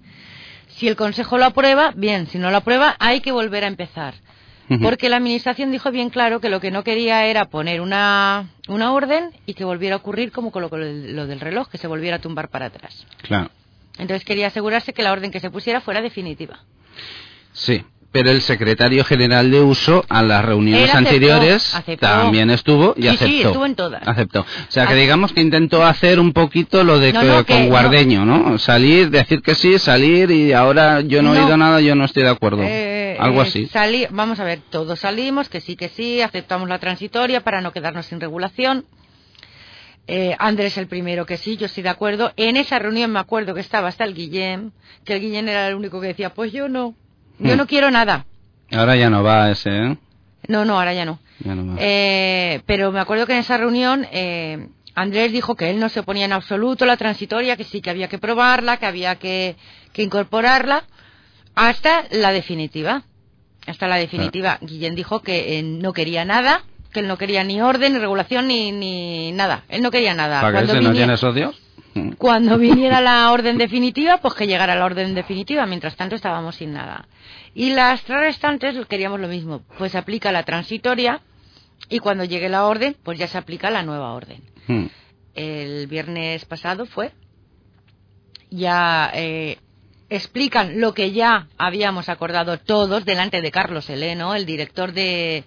Si 0.69 0.87
el 0.87 0.95
consejo 0.95 1.37
lo 1.37 1.45
aprueba, 1.45 1.93
bien. 1.95 2.27
Si 2.27 2.37
no 2.37 2.51
lo 2.51 2.57
aprueba, 2.57 2.95
hay 2.99 3.21
que 3.21 3.31
volver 3.31 3.63
a 3.63 3.67
empezar. 3.67 4.15
Porque 4.81 5.09
la 5.09 5.17
administración 5.17 5.69
dijo 5.69 5.91
bien 5.91 6.09
claro 6.09 6.39
que 6.39 6.47
lo 6.47 6.61
que 6.61 6.71
no 6.71 6.85
quería 6.85 7.25
era 7.25 7.43
poner 7.49 7.81
una, 7.81 8.51
una 8.69 8.93
orden 8.93 9.31
y 9.45 9.53
que 9.53 9.65
volviera 9.65 9.95
a 9.95 9.97
ocurrir 9.97 10.31
como 10.31 10.49
con 10.51 10.61
lo, 10.61 10.69
con 10.69 11.13
lo 11.13 11.27
del 11.27 11.41
reloj, 11.41 11.67
que 11.67 11.77
se 11.77 11.87
volviera 11.87 12.15
a 12.17 12.19
tumbar 12.21 12.47
para 12.49 12.67
atrás. 12.67 13.05
Claro. 13.21 13.51
Entonces 13.97 14.23
quería 14.23 14.47
asegurarse 14.47 14.93
que 14.93 15.03
la 15.03 15.11
orden 15.11 15.29
que 15.29 15.41
se 15.41 15.51
pusiera 15.51 15.81
fuera 15.81 16.01
definitiva. 16.01 16.63
Sí. 17.51 17.83
Pero 18.13 18.29
el 18.29 18.41
secretario 18.41 19.05
general 19.05 19.51
de 19.51 19.61
uso 19.61 20.03
a 20.09 20.21
las 20.21 20.43
reuniones 20.43 20.89
aceptó, 20.89 20.97
anteriores 20.97 21.73
aceptó. 21.75 22.05
también 22.07 22.49
estuvo 22.49 22.93
y 22.97 23.03
Sí, 23.03 23.07
sí, 23.07 23.13
aceptó. 23.15 23.47
estuvo 23.47 23.65
en 23.65 23.75
todas. 23.75 24.05
Aceptó. 24.05 24.41
O 24.41 24.45
sea, 24.67 24.85
que 24.85 24.93
Ace- 24.93 25.01
digamos 25.01 25.31
que 25.31 25.39
intentó 25.39 25.85
hacer 25.85 26.19
un 26.19 26.33
poquito 26.33 26.83
lo 26.83 26.99
de 26.99 27.13
No, 27.13 27.21
que- 27.21 27.27
no, 27.27 27.45
con. 27.45 27.67
Guardeño, 27.69 28.25
¿no? 28.25 28.57
Salir, 28.57 29.09
decir 29.11 29.41
que 29.41 29.55
sí, 29.55 29.79
salir 29.79 30.29
y 30.29 30.51
ahora 30.51 30.99
yo 30.99 31.21
no, 31.21 31.33
he 31.33 31.39
oído 31.39 31.55
nada, 31.55 31.79
yo 31.79 31.95
no 31.95 32.03
estoy 32.03 32.23
de 32.23 32.29
acuerdo. 32.29 32.63
Eh, 32.63 33.15
Algo 33.17 33.43
eh, 33.43 33.47
así. 33.47 33.67
salí- 33.67 34.07
vamos 34.09 34.41
a 34.41 34.43
ver, 34.43 34.59
todos 34.69 34.99
salimos, 34.99 35.47
que 35.47 35.61
sí, 35.61 35.77
que 35.77 35.87
sí, 35.87 36.21
aceptamos 36.21 36.67
la 36.67 36.79
transitoria 36.79 37.41
para 37.45 37.61
no 37.61 37.71
quedarnos 37.71 38.07
sin 38.07 38.19
regulación. 38.19 38.83
Eh, 40.07 40.35
Andrés 40.39 40.77
el 40.77 40.87
primero 40.87 41.25
que 41.25 41.37
sí, 41.37 41.55
yo 41.55 41.67
estoy 41.67 41.83
de 41.83 41.89
acuerdo. 41.89 42.33
En 42.35 42.57
esa 42.57 42.77
reunión 42.79 43.11
me 43.13 43.19
acuerdo 43.19 43.53
que 43.53 43.61
estaba 43.61 43.87
hasta 43.87 44.03
el 44.03 44.13
Guillén, 44.15 44.73
que 45.05 45.13
el 45.13 45.21
Guillén 45.21 45.47
era 45.47 45.67
el 45.69 45.75
único 45.75 46.01
que 46.01 46.07
decía, 46.07 46.33
pues 46.33 46.51
yo 46.51 46.67
no, 46.67 46.95
yo 47.41 47.53
Hmm. 47.53 47.57
no 47.57 47.67
quiero 47.67 47.91
nada. 47.91 48.25
Ahora 48.71 48.95
ya 48.95 49.09
no 49.09 49.21
va 49.23 49.51
ese, 49.51 49.69
¿eh? 49.69 49.97
No, 50.47 50.65
no, 50.65 50.77
ahora 50.79 50.93
ya 50.93 51.05
no. 51.05 51.19
Ya 51.39 51.55
no 51.55 51.65
va. 51.73 51.75
Eh, 51.79 52.61
pero 52.65 52.91
me 52.91 52.99
acuerdo 52.99 53.25
que 53.27 53.33
en 53.33 53.39
esa 53.39 53.57
reunión 53.57 54.07
eh, 54.11 54.67
Andrés 54.95 55.31
dijo 55.31 55.55
que 55.55 55.69
él 55.69 55.79
no 55.79 55.89
se 55.89 55.99
oponía 56.01 56.25
en 56.25 56.33
absoluto 56.33 56.83
a 56.83 56.87
la 56.87 56.97
transitoria, 56.97 57.55
que 57.57 57.63
sí 57.63 57.81
que 57.81 57.89
había 57.89 58.07
que 58.09 58.17
probarla, 58.17 58.77
que 58.77 58.85
había 58.85 59.15
que, 59.15 59.55
que 59.93 60.03
incorporarla, 60.03 60.83
hasta 61.55 62.03
la 62.11 62.31
definitiva. 62.31 63.03
Hasta 63.67 63.87
la 63.87 63.97
definitiva. 63.97 64.57
Guillén 64.61 64.95
dijo 64.95 65.21
que 65.21 65.59
eh, 65.59 65.63
no 65.63 65.93
quería 65.93 66.25
nada, 66.25 66.63
que 66.91 67.01
él 67.01 67.07
no 67.07 67.17
quería 67.17 67.43
ni 67.43 67.61
orden, 67.61 67.93
ni 67.93 67.99
regulación, 67.99 68.47
ni, 68.47 68.71
ni 68.71 69.31
nada. 69.33 69.63
Él 69.69 69.81
no 69.83 69.91
quería 69.91 70.13
nada. 70.15 70.41
¿Para 70.41 70.59
que 70.59 70.65
ese 70.65 70.81
no 70.81 70.91
tiene 70.93 71.15
socios? 71.17 71.61
Mm. 71.93 72.11
cuando 72.13 72.57
viniera 72.59 73.01
la 73.01 73.31
orden 73.31 73.57
definitiva, 73.57 74.17
pues 74.17 74.33
que 74.33 74.47
llegara 74.47 74.75
la 74.75 74.85
orden 74.85 75.13
definitiva. 75.13 75.65
Mientras 75.65 75.95
tanto 75.95 76.15
estábamos 76.15 76.55
sin 76.55 76.73
nada. 76.73 77.07
Y 77.53 77.73
las 77.73 78.01
tres 78.03 78.19
restantes 78.19 78.85
queríamos 78.87 79.19
lo 79.19 79.27
mismo. 79.27 79.63
Pues 79.77 79.91
se 79.91 79.97
aplica 79.97 80.31
la 80.31 80.43
transitoria 80.43 81.21
y 81.89 81.99
cuando 81.99 82.23
llegue 82.23 82.49
la 82.49 82.65
orden, 82.65 82.95
pues 83.03 83.19
ya 83.19 83.27
se 83.27 83.37
aplica 83.37 83.69
la 83.69 83.83
nueva 83.83 84.13
orden. 84.13 84.41
Mm. 84.67 84.85
El 85.35 85.87
viernes 85.87 86.45
pasado 86.45 86.85
fue. 86.85 87.11
Ya 88.49 89.11
eh, 89.13 89.57
explican 90.09 90.81
lo 90.81 90.93
que 90.93 91.11
ya 91.11 91.47
habíamos 91.57 92.09
acordado 92.09 92.59
todos 92.59 93.05
delante 93.05 93.41
de 93.41 93.51
Carlos 93.51 93.89
Heleno, 93.89 94.35
el 94.35 94.45
director 94.45 94.91
de, 94.91 95.45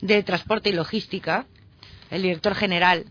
de 0.00 0.22
Transporte 0.24 0.70
y 0.70 0.72
Logística, 0.72 1.46
el 2.10 2.22
director 2.22 2.54
general. 2.54 3.06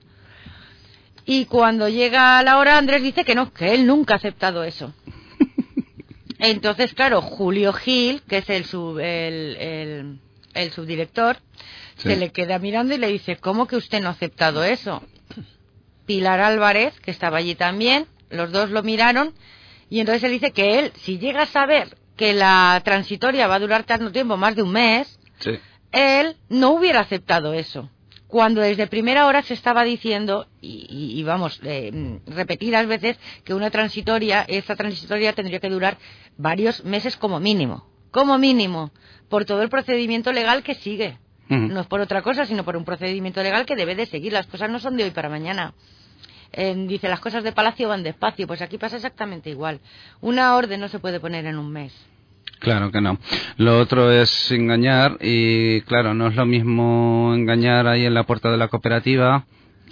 Y 1.32 1.46
cuando 1.46 1.88
llega 1.90 2.42
la 2.42 2.58
hora, 2.58 2.78
Andrés 2.80 3.04
dice 3.04 3.24
que 3.24 3.36
no, 3.36 3.54
que 3.54 3.74
él 3.76 3.86
nunca 3.86 4.16
ha 4.16 4.18
aceptado 4.18 4.64
eso. 4.64 4.94
Entonces, 6.40 6.94
claro, 6.94 7.22
Julio 7.22 7.74
Gil, 7.74 8.22
que 8.28 8.38
es 8.38 8.50
el, 8.50 8.66
sub- 8.66 9.00
el, 9.00 9.56
el- 9.58 10.20
el 10.54 10.72
subdirector, 10.72 11.38
Sí. 11.98 12.10
se 12.10 12.16
le 12.16 12.32
queda 12.32 12.58
mirando 12.60 12.96
y 12.96 12.98
le 12.98 13.08
dice, 13.10 13.36
¿cómo 13.36 13.68
que 13.68 13.76
usted 13.76 14.02
no 14.02 14.08
ha 14.08 14.12
aceptado 14.14 14.64
eso? 14.64 15.04
Pilar 16.06 16.40
Álvarez, 16.40 17.00
que 17.02 17.12
estaba 17.12 17.38
allí 17.38 17.54
también, 17.56 18.08
los 18.32 18.52
dos 18.52 18.72
lo 18.72 18.82
miraron 18.84 19.34
y 19.90 20.00
entonces 20.00 20.24
él 20.24 20.32
dice 20.32 20.52
que 20.52 20.80
él, 20.80 20.92
si 20.96 21.20
llega 21.20 21.44
a 21.44 21.46
saber 21.46 21.96
que 22.16 22.34
la 22.34 22.82
transitoria 22.86 23.48
va 23.48 23.56
a 23.56 23.60
durar 23.60 23.84
tanto 23.84 24.12
tiempo, 24.12 24.38
más 24.38 24.56
de 24.56 24.64
un 24.64 24.72
mes, 24.72 25.20
Sí. 25.40 25.52
él 25.92 26.38
no 26.50 26.72
hubiera 26.72 27.02
aceptado 27.02 27.54
eso. 27.54 27.90
Cuando 28.30 28.62
desde 28.62 28.86
primera 28.88 29.26
hora 29.26 29.42
se 29.42 29.56
estaba 29.56 29.84
diciendo, 29.84 30.48
y, 30.62 30.86
y- 30.88 31.20
y 31.20 31.24
vamos, 31.24 31.60
eh, 31.64 32.20
repetidas 32.28 32.86
veces, 32.88 33.18
que 33.44 33.56
una 33.56 33.72
transitoria, 33.72 34.46
esta 34.48 34.76
transitoria 34.76 35.34
tendría 35.34 35.60
que 35.60 35.70
durar 35.70 35.98
varios 36.38 36.86
meses 36.86 37.18
como 37.18 37.40
mínimo. 37.40 37.86
Como 38.12 38.38
mínimo. 38.38 38.92
Por 39.30 39.46
todo 39.46 39.64
el 39.64 39.70
procedimiento 39.70 40.32
legal 40.32 40.62
que 40.64 40.76
sigue. 40.76 41.18
No 41.74 41.82
es 41.82 41.88
por 41.88 42.02
otra 42.02 42.22
cosa, 42.22 42.46
sino 42.46 42.64
por 42.64 42.78
un 42.78 42.86
procedimiento 42.86 43.42
legal 43.42 43.66
que 43.66 43.76
debe 43.76 43.96
de 43.96 44.06
seguir. 44.06 44.32
Las 44.32 44.46
cosas 44.46 44.70
no 44.70 44.78
son 44.78 44.96
de 44.96 45.06
hoy 45.06 45.12
para 45.12 45.28
mañana. 45.30 45.74
Eh, 46.52 46.76
dice, 46.88 47.10
las 47.10 47.20
cosas 47.20 47.44
de 47.44 47.52
palacio 47.52 47.90
van 47.90 48.04
despacio. 48.04 48.46
Pues 48.46 48.62
aquí 48.62 48.78
pasa 48.78 48.98
exactamente 48.98 49.50
igual. 49.50 49.80
Una 50.22 50.56
orden 50.56 50.80
no 50.80 50.88
se 50.88 51.00
puede 51.00 51.20
poner 51.20 51.48
en 51.48 51.58
un 51.58 51.72
mes. 51.72 51.94
Claro 52.60 52.92
que 52.92 53.00
no. 53.02 53.18
Lo 53.58 53.80
otro 53.80 54.12
es 54.12 54.52
engañar 54.52 55.18
y 55.22 55.82
claro, 55.82 56.14
no 56.14 56.28
es 56.28 56.36
lo 56.36 56.46
mismo 56.46 57.32
engañar 57.34 57.88
ahí 57.88 58.06
en 58.06 58.14
la 58.14 58.24
puerta 58.24 58.52
de 58.52 58.58
la 58.58 58.68
cooperativa 58.68 59.46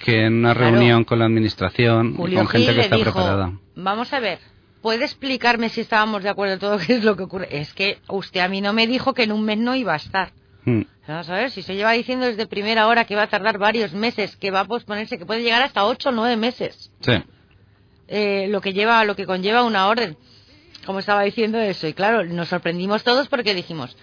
que 0.04 0.26
en 0.26 0.40
una 0.40 0.54
Claro. 0.54 0.72
reunión 0.72 1.04
con 1.06 1.20
la 1.20 1.26
administración 1.26 2.12
y 2.14 2.18
Julio 2.18 2.38
con 2.40 2.48
gente 2.48 2.68
Gil 2.68 2.74
que 2.76 2.78
le 2.80 2.84
está 2.84 2.96
dijo, 2.98 3.12
preparada. 3.14 3.54
vamos 3.76 4.12
a 4.14 4.20
ver, 4.20 4.40
¿puede 4.82 5.06
explicarme 5.06 5.70
si 5.70 5.82
estábamos 5.82 6.24
de 6.24 6.30
acuerdo 6.30 6.54
en 6.56 6.60
todo 6.60 6.78
qué 6.78 6.96
es 6.96 7.04
lo 7.04 7.16
que 7.16 7.24
ocurre? 7.24 7.48
Es 7.52 7.74
que 7.74 8.00
usted 8.10 8.42
a 8.42 8.48
mí 8.50 8.62
no 8.62 8.74
me 8.74 8.86
dijo 8.86 9.14
que 9.14 9.24
en 9.24 9.32
un 9.32 9.44
mes 9.46 9.58
no 9.58 9.74
iba 9.76 9.94
a 9.94 9.98
estar. 9.98 10.32
Mm. 10.66 10.82
Vamos 11.08 11.30
a 11.30 11.36
ver, 11.36 11.50
si 11.52 11.62
se 11.62 11.74
lleva 11.76 11.94
diciendo 11.94 12.26
desde 12.26 12.46
primera 12.48 12.88
hora 12.88 13.06
que 13.06 13.16
va 13.16 13.24
a 13.24 13.28
tardar 13.28 13.58
varios 13.58 13.94
meses, 13.94 14.36
que 14.36 14.52
va 14.52 14.60
a 14.60 14.66
posponerse, 14.66 15.18
que 15.18 15.26
puede 15.26 15.42
llegar 15.42 15.62
hasta 15.62 15.86
ocho 15.86 16.10
o 16.10 16.12
nueve 16.12 16.36
meses, 16.36 16.92
Sí. 17.00 17.14
eh, 18.10 18.48
lo 18.50 18.60
que 18.62 18.74
lleva, 18.74 19.04
lo 19.06 19.16
que 19.16 19.26
conlleva 19.26 19.64
una 19.64 19.88
orden. 19.88 20.18
Como 20.88 21.00
estaba 21.00 21.24
diciendo 21.24 21.60
eso, 21.60 21.86
y 21.86 21.94
claro, 21.94 22.24
nos 22.24 22.48
sorprendimos 22.48 23.04
todos 23.04 23.28
porque 23.28 23.54
dijimos, 23.54 23.98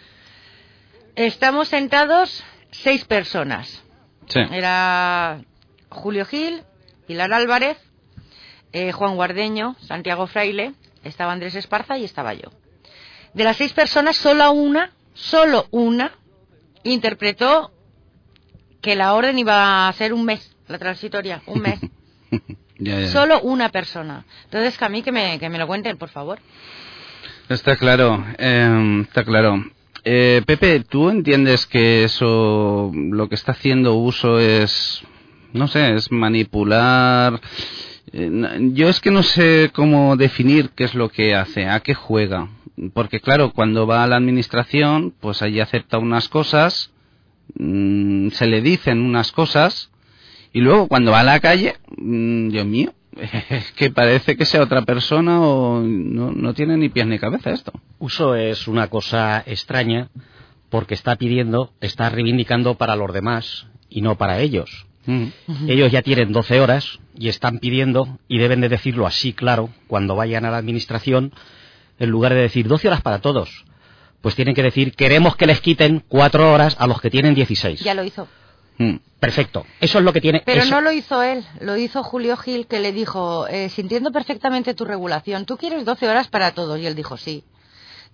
estamos 1.16 1.68
sentados 1.68 2.45
seis 2.72 3.07
personas. 3.07 3.82
Sí. 4.26 4.41
Era 4.53 5.41
Julio 5.89 6.26
Gil, 6.26 6.62
Pilar 7.07 7.32
Álvarez, 7.32 7.78
eh, 8.74 8.93
Juan 8.93 9.16
Guardeño, 9.16 9.76
Santiago 9.80 10.26
Fraile, 10.26 10.74
estaba 11.05 11.32
Andrés 11.32 11.55
Esparza 11.55 11.97
y 11.97 12.05
estaba 12.05 12.35
yo. 12.35 12.51
De 13.32 13.45
las 13.45 13.57
seis 13.57 13.72
personas, 13.72 14.16
solo 14.16 14.53
una, 14.53 14.93
solo 15.14 15.66
una, 15.70 16.12
interpretó 16.82 17.72
que 18.82 18.95
la 18.95 19.14
orden 19.14 19.39
iba 19.39 19.89
a 19.89 19.93
ser 19.95 20.12
un 20.12 20.26
mes, 20.26 20.55
la 20.68 20.78
transitoria, 20.78 21.43
un 21.47 21.62
mes. 21.62 21.80
Ya, 22.85 23.01
ya. 23.01 23.09
Solo 23.09 23.41
una 23.41 23.70
persona. 23.70 24.24
Entonces, 24.45 24.76
que 24.76 24.85
a 24.85 24.89
mí 24.89 25.03
que 25.03 25.12
me, 25.12 25.39
que 25.39 25.49
me 25.49 25.59
lo 25.59 25.66
cuenten, 25.66 25.97
por 25.97 26.11
favor. 26.11 26.39
Está 27.49 27.76
claro, 27.76 28.24
eh, 28.39 29.03
está 29.07 29.24
claro. 29.24 29.64
Eh, 30.05 30.43
Pepe, 30.47 30.80
¿tú 30.80 31.09
entiendes 31.09 31.66
que 31.66 32.05
eso, 32.05 32.93
lo 32.95 33.28
que 33.28 33.35
está 33.35 33.53
haciendo 33.53 33.95
uso 33.95 34.39
es, 34.39 35.03
no 35.53 35.66
sé, 35.66 35.95
es 35.95 36.12
manipular? 36.12 37.41
Eh, 38.12 38.70
yo 38.72 38.89
es 38.89 39.01
que 39.01 39.11
no 39.11 39.22
sé 39.22 39.70
cómo 39.74 40.16
definir 40.16 40.70
qué 40.70 40.85
es 40.85 40.95
lo 40.95 41.09
que 41.09 41.35
hace, 41.35 41.66
a 41.66 41.80
qué 41.80 41.95
juega. 41.95 42.49
Porque 42.93 43.20
claro, 43.20 43.53
cuando 43.53 43.87
va 43.87 44.05
a 44.05 44.07
la 44.07 44.16
administración, 44.16 45.14
pues 45.20 45.41
allí 45.43 45.61
acepta 45.61 45.99
unas 45.99 46.28
cosas 46.28 46.93
mm, 47.55 48.28
se 48.30 48.47
le 48.47 48.61
dicen 48.61 49.01
unas 49.01 49.32
cosas 49.32 49.91
y 50.55 50.61
luego 50.61 50.86
cuando 50.86 51.11
va 51.11 51.20
a 51.20 51.24
la 51.24 51.40
calle, 51.40 51.74
mm, 51.98 52.48
Dios 52.48 52.64
mío, 52.64 52.94
es 53.50 53.72
que 53.72 53.90
parece 53.90 54.36
que 54.36 54.44
sea 54.44 54.62
otra 54.62 54.82
persona 54.82 55.42
o 55.42 55.80
no, 55.80 56.30
no 56.30 56.55
tiene 56.55 56.76
ni 56.76 56.88
pies 56.88 57.07
ni 57.09 57.18
cabeza 57.18 57.50
esto. 57.50 57.72
Uso 57.98 58.36
es 58.36 58.68
una 58.68 58.88
cosa 58.88 59.42
extraña 59.44 60.11
porque 60.70 60.94
está 60.94 61.16
pidiendo, 61.16 61.72
está 61.80 62.09
reivindicando 62.09 62.76
para 62.76 62.94
los 62.94 63.12
demás 63.12 63.66
y 63.90 64.00
no 64.00 64.16
para 64.16 64.38
ellos. 64.38 64.86
Ellos 65.66 65.92
ya 65.92 66.02
tienen 66.02 66.32
12 66.32 66.61
horas 66.61 66.98
y 67.18 67.28
están 67.28 67.59
pidiendo, 67.59 68.18
y 68.26 68.38
deben 68.38 68.62
de 68.62 68.70
decirlo 68.70 69.07
así 69.07 69.34
claro, 69.34 69.68
cuando 69.86 70.16
vayan 70.16 70.46
a 70.46 70.50
la 70.50 70.57
administración, 70.57 71.32
en 71.98 72.11
lugar 72.11 72.32
de 72.32 72.40
decir 72.40 72.68
12 72.68 72.88
horas 72.88 73.02
para 73.02 73.18
todos, 73.18 73.66
pues 74.22 74.34
tienen 74.34 74.55
que 74.55 74.62
decir 74.62 74.94
queremos 74.94 75.36
que 75.36 75.46
les 75.46 75.61
quiten 75.61 76.02
4 76.09 76.52
horas 76.52 76.76
a 76.78 76.86
los 76.86 77.00
que 77.00 77.11
tienen 77.11 77.34
16. 77.34 77.80
Ya 77.80 77.92
lo 77.92 78.05
hizo. 78.05 78.28
Perfecto. 79.20 79.64
Eso 79.80 79.98
es 79.98 80.04
lo 80.04 80.12
que 80.12 80.20
tiene. 80.20 80.42
Pero 80.44 80.62
eso- 80.62 80.70
no 80.70 80.80
lo 80.80 80.92
hizo 80.92 81.22
él, 81.22 81.44
lo 81.60 81.76
hizo 81.76 82.02
Julio 82.02 82.36
Gil, 82.36 82.66
que 82.66 82.80
le 82.80 82.92
dijo, 82.92 83.46
eh, 83.48 83.68
sintiendo 83.70 84.12
perfectamente 84.12 84.74
tu 84.74 84.84
regulación, 84.84 85.46
tú 85.46 85.56
quieres 85.56 85.84
12 85.84 86.08
horas 86.08 86.28
para 86.28 86.50
todos. 86.52 86.78
Y 86.78 86.86
él 86.86 86.94
dijo, 86.94 87.16
sí. 87.16 87.44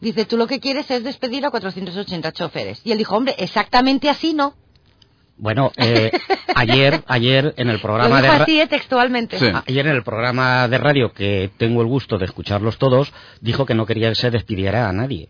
Dice, 0.00 0.24
tú 0.24 0.36
lo 0.36 0.46
que 0.46 0.60
quieres 0.60 0.90
es 0.90 1.02
despedir 1.04 1.44
a 1.44 1.50
480 1.50 2.32
choferes. 2.32 2.80
Y 2.84 2.92
él 2.92 2.98
dijo, 2.98 3.16
hombre, 3.16 3.34
exactamente 3.38 4.08
así 4.08 4.32
no. 4.34 4.54
Bueno, 5.36 5.72
eh, 5.76 6.10
ayer, 6.54 7.02
ayer 7.06 7.54
en 7.56 7.70
el 7.70 7.80
programa 7.80 8.16
de 8.16 8.22
dijo 8.28 8.36
ra- 8.38 8.42
así, 8.44 8.60
eh, 8.60 8.66
textualmente. 8.66 9.38
ayer 9.66 9.86
en 9.86 9.94
el 9.96 10.02
programa 10.02 10.68
de 10.68 10.78
radio 10.78 11.12
que 11.12 11.50
tengo 11.56 11.80
el 11.80 11.86
gusto 11.88 12.18
de 12.18 12.26
escucharlos 12.26 12.76
todos 12.78 13.12
dijo 13.40 13.64
que 13.66 13.74
no 13.74 13.86
quería 13.86 14.10
que 14.10 14.14
se 14.16 14.30
despidiera 14.30 14.88
a 14.88 14.92
nadie. 14.92 15.28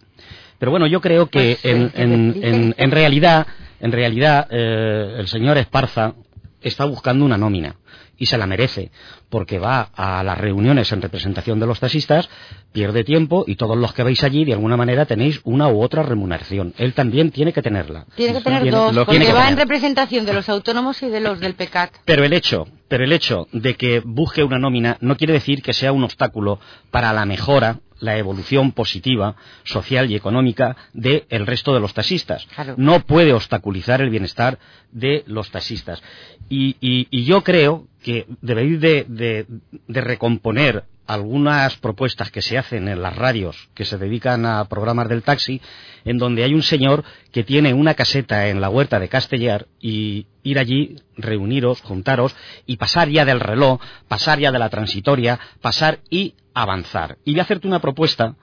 Pero 0.59 0.73
bueno, 0.73 0.87
yo 0.89 1.01
creo 1.01 1.27
que 1.27 1.57
Pues, 1.63 1.65
en, 1.65 1.93
en- 1.95 2.75
en 2.77 2.91
realidad, 2.91 3.47
en 3.81 3.93
realidad 3.93 4.47
eh, 4.51 5.17
el 5.19 5.29
señor 5.29 5.59
Esparza 5.59 6.15
está 6.63 6.85
buscando 6.85 7.25
una 7.25 7.39
nómina 7.39 7.77
y 8.19 8.27
se 8.27 8.37
la 8.37 8.47
merece 8.47 8.91
porque 9.31 9.59
va 9.59 9.89
a 9.95 10.23
las 10.23 10.37
reuniones 10.37 10.93
en 10.93 11.01
representación 11.01 11.59
de 11.59 11.67
los 11.67 11.81
taxistas, 11.81 12.29
pierde 12.73 13.03
tiempo 13.03 13.45
y 13.47 13.57
todos 13.57 13.79
los 13.79 13.95
que 13.95 14.03
vais 14.03 14.23
allí 14.25 14.45
de 14.45 14.53
alguna 14.53 14.77
manera 14.77 15.07
tenéis 15.07 15.41
una 15.45 15.69
u 15.69 15.81
otra 15.81 16.03
remuneración. 16.03 16.75
Él 16.77 16.93
también 16.93 17.31
tiene 17.31 17.53
que 17.55 17.63
tenerla. 17.63 18.05
Tiene 18.17 18.35
que 18.35 18.41
tener 18.43 18.63
Tiene- 18.63 18.77
dos, 18.77 18.95
lo 18.95 19.07
porque 19.07 19.19
tiene 19.21 19.27
que 19.27 19.33
va 19.39 19.49
en 19.49 19.57
representación 19.57 20.27
de 20.27 20.35
los 20.35 20.49
autónomos 20.51 21.03
y 21.03 21.09
de 21.09 21.21
los 21.21 21.41
del 21.41 21.55
PECAT. 21.55 21.93
Pero 22.05 22.25
el 22.25 22.33
hecho, 22.35 22.67
pero 22.89 23.05
el 23.05 23.13
hecho 23.13 23.47
de 23.53 23.75
que 23.77 24.01
busque 24.01 24.45
una 24.45 24.59
nómina 24.59 24.99
no 25.01 25.17
quiere 25.17 25.33
decir 25.33 25.63
que 25.63 25.73
sea 25.73 25.93
un 25.93 26.05
obstáculo 26.05 26.59
para 26.91 27.13
la 27.15 27.25
mejora, 27.25 27.79
la 28.01 28.17
evolución 28.19 28.73
positiva, 28.73 29.37
social 29.65 30.11
y 30.11 30.17
económica 30.17 30.77
del 30.93 31.47
resto 31.47 31.73
de 31.75 31.81
los 31.81 31.95
taxistas. 31.95 32.47
Claro. 32.55 32.75
No 32.77 33.01
puede 33.01 33.33
obstaculizar 33.33 34.01
el 34.01 34.11
bienestar 34.11 34.59
de 34.91 35.23
los 35.27 35.51
taxistas. 35.51 36.03
Y, 36.49 36.77
y- 36.81 37.07
y 37.11 37.25
yo 37.25 37.43
creo 37.45 37.87
que 38.03 38.27
debéis 38.41 38.81
de, 38.81 39.05
de- 39.09 39.47
de 39.87 40.01
recomponer 40.01 40.85
algunas 41.07 41.77
propuestas 41.79 42.31
que 42.31 42.41
se 42.41 42.57
hacen 42.57 42.87
en 42.87 43.03
las 43.03 43.17
radios 43.17 43.69
que 43.75 43.85
se 43.85 43.99
dedican 43.99 44.47
a 44.47 44.65
programas 44.67 45.09
del 45.09 45.25
taxi, 45.25 45.61
en 46.05 46.19
donde 46.19 46.45
hay 46.45 46.55
un 46.55 46.63
señor 46.63 47.03
que 47.33 47.43
tiene 47.43 47.75
una 47.75 47.95
caseta 47.95 48.49
en 48.49 48.61
la 48.61 48.69
huerta 48.71 49.01
de 49.01 49.09
Castellar 49.09 49.67
y 49.81 50.27
ir 50.45 50.59
allí, 50.61 50.97
reuniros, 51.17 51.81
juntaros 51.81 52.37
y 52.65 52.77
pasar 52.77 53.09
ya 53.09 53.25
del 53.25 53.41
reloj, 53.41 53.81
pasar 54.07 54.39
ya 54.39 54.53
de 54.53 54.61
la 54.61 54.69
transitoria, 54.71 55.41
pasar 55.61 55.99
y 56.11 56.35
avanzar. 56.55 57.19
Y 57.25 57.33
voy 57.33 57.41
a 57.41 57.43
hacerte 57.43 57.69
una 57.69 57.81
propuesta 57.81 58.35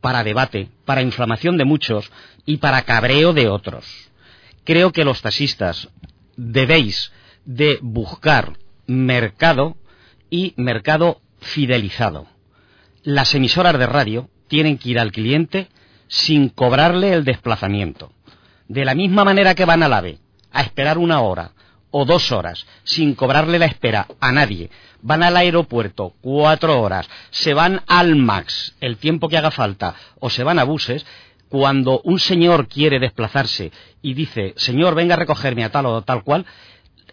para 0.00 0.24
debate, 0.24 0.68
para 0.84 1.02
inflamación 1.02 1.56
de 1.56 1.64
muchos 1.64 2.10
y 2.44 2.58
para 2.58 2.82
cabreo 2.82 3.32
de 3.32 3.48
otros. 3.48 3.86
Creo 4.64 4.92
que 4.92 5.04
los 5.04 5.22
taxistas 5.22 5.88
debéis 6.36 7.12
de 7.44 7.78
buscar 7.82 8.58
mercado 8.86 9.76
y 10.30 10.54
mercado 10.56 11.20
fidelizado. 11.40 12.26
Las 13.02 13.34
emisoras 13.34 13.78
de 13.78 13.86
radio 13.86 14.28
tienen 14.48 14.78
que 14.78 14.90
ir 14.90 14.98
al 14.98 15.12
cliente 15.12 15.68
sin 16.08 16.48
cobrarle 16.48 17.12
el 17.12 17.24
desplazamiento. 17.24 18.12
De 18.68 18.84
la 18.84 18.94
misma 18.94 19.24
manera 19.24 19.54
que 19.54 19.64
van 19.64 19.82
al 19.82 19.92
AVE 19.92 20.18
a 20.52 20.62
esperar 20.62 20.98
una 20.98 21.20
hora 21.20 21.52
o 21.92 22.04
dos 22.04 22.32
horas 22.32 22.66
sin 22.82 23.14
cobrarle 23.14 23.60
la 23.60 23.66
espera 23.66 24.08
a 24.18 24.32
nadie, 24.32 24.70
van 25.00 25.22
al 25.22 25.36
aeropuerto 25.36 26.14
cuatro 26.20 26.80
horas, 26.80 27.08
se 27.30 27.54
van 27.54 27.82
al 27.86 28.16
MAX 28.16 28.74
el 28.80 28.96
tiempo 28.96 29.28
que 29.28 29.38
haga 29.38 29.52
falta 29.52 29.94
o 30.18 30.28
se 30.28 30.42
van 30.42 30.58
a 30.58 30.64
buses, 30.64 31.06
cuando 31.48 32.00
un 32.04 32.18
señor 32.18 32.66
quiere 32.66 32.98
desplazarse 32.98 33.70
y 34.00 34.14
dice, 34.14 34.54
señor, 34.56 34.94
venga 34.94 35.14
a 35.14 35.18
recogerme 35.18 35.64
a 35.64 35.70
tal 35.70 35.86
o 35.86 36.02
tal 36.02 36.24
cual, 36.24 36.46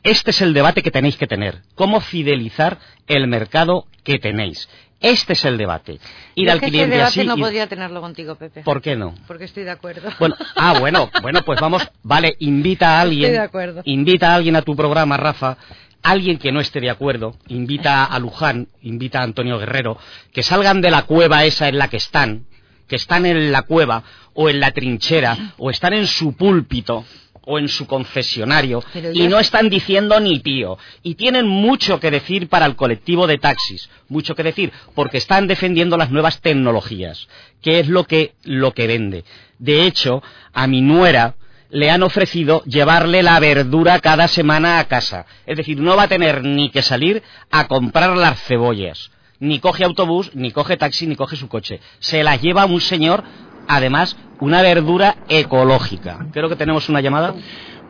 este 0.02 0.32
es 0.32 0.42
el 0.42 0.54
debate 0.54 0.82
que 0.82 0.92
tenéis 0.92 1.18
que 1.18 1.28
tener. 1.28 1.62
¿Cómo 1.76 2.00
fidelizar 2.00 2.80
el 3.08 3.28
mercado 3.28 3.86
que 4.04 4.18
tenéis? 4.18 4.70
Este 5.02 5.34
es 5.34 5.46
el 5.46 5.58
debate. 5.58 6.00
Ir 6.36 6.48
Yo 6.48 6.52
al 6.52 6.58
es 6.58 6.60
que 6.62 6.66
ese 6.68 6.72
cliente 6.72 6.96
debate 6.98 7.20
así. 7.22 7.28
no 7.28 7.36
ir- 7.38 7.42
podría 7.42 7.68
tenerlo 7.68 8.02
contigo, 8.02 8.36
Pepe. 8.36 8.62
¿Por 8.64 8.82
qué 8.82 8.96
no? 8.96 9.16
Porque 9.28 9.46
estoy 9.46 9.64
de 9.64 9.72
acuerdo. 9.72 10.10
Bueno, 10.20 10.36
ah, 10.56 10.78
bueno, 10.80 11.10
bueno, 11.22 11.42
pues 11.44 11.60
vamos, 11.62 11.88
vale, 12.04 12.36
invita 12.40 12.98
a 12.98 13.02
alguien, 13.02 13.26
Estoy 13.32 13.38
de 13.40 13.46
acuerdo. 13.46 13.82
invita 13.86 14.32
a 14.32 14.36
alguien 14.36 14.56
a 14.58 14.62
tu 14.62 14.76
programa, 14.76 15.16
Rafa, 15.16 15.58
alguien 16.04 16.38
que 16.38 16.52
no 16.52 16.60
esté 16.60 16.82
de 16.82 16.90
acuerdo, 16.90 17.36
invita 17.48 18.04
a 18.06 18.20
Luján, 18.20 18.68
invita 18.82 19.20
a 19.20 19.24
Antonio 19.24 19.58
Guerrero, 19.58 19.98
que 20.34 20.44
salgan 20.44 20.82
de 20.82 20.92
la 20.92 21.04
cueva 21.04 21.46
esa 21.46 21.68
en 21.70 21.78
la 21.78 21.88
que 21.88 21.98
están, 21.98 22.46
que 22.88 22.96
están 22.98 23.26
en 23.26 23.52
la 23.54 23.62
cueva 23.64 24.04
o 24.34 24.50
en 24.50 24.60
la 24.60 24.72
trinchera 24.72 25.54
o 25.58 25.70
están 25.70 25.94
en 25.94 26.08
su 26.08 26.34
púlpito 26.36 27.06
o 27.50 27.58
en 27.58 27.68
su 27.68 27.88
confesionario 27.88 28.84
y 29.14 29.28
no 29.28 29.40
están 29.40 29.70
diciendo 29.70 30.20
ni 30.20 30.40
pío 30.40 30.78
y 31.02 31.16
tienen 31.16 31.48
mucho 31.48 32.00
que 32.00 32.12
decir 32.12 32.48
para 32.48 32.68
el 32.68 32.76
colectivo 32.76 33.26
de 33.26 33.40
taxis, 33.40 33.90
mucho 34.08 34.36
que 34.36 34.44
decir 34.44 34.72
porque 34.94 35.18
están 35.18 35.48
defendiendo 35.48 35.98
las 35.98 36.12
nuevas 36.12 36.42
tecnologías, 36.42 37.28
que 37.64 37.80
es 37.80 37.88
lo 37.88 38.04
que 38.04 38.36
lo 38.44 38.74
que 38.74 38.86
vende. 38.86 39.26
De 39.58 39.88
hecho, 39.88 40.22
a 40.54 40.68
mi 40.68 40.82
nuera 40.82 41.36
le 41.72 41.90
han 41.90 42.04
ofrecido 42.04 42.64
llevarle 42.66 43.24
la 43.24 43.40
verdura 43.40 44.00
cada 44.00 44.28
semana 44.28 44.78
a 44.78 44.88
casa. 44.88 45.26
Es 45.48 45.58
decir, 45.58 45.80
no 45.80 45.96
va 45.96 46.04
a 46.04 46.08
tener 46.08 46.44
ni 46.44 46.70
que 46.70 46.84
salir 46.84 47.24
a 47.50 47.68
comprar 47.68 48.16
las 48.16 48.42
cebollas. 48.44 49.12
Ni 49.40 49.60
coge 49.60 49.86
autobús, 49.86 50.32
ni 50.36 50.52
coge 50.52 50.78
taxi, 50.78 51.08
ni 51.08 51.16
coge 51.16 51.36
su 51.36 51.48
coche. 51.48 51.80
Se 52.00 52.24
las 52.24 52.42
lleva 52.42 52.66
un 52.66 52.82
señor, 52.82 53.24
además, 53.70 54.18
una 54.42 54.62
verdura 54.62 55.16
ecológica. 55.30 56.18
Creo 56.34 56.50
que 56.50 56.58
tenemos 56.58 56.90
una 56.90 57.00
llamada. 57.00 57.34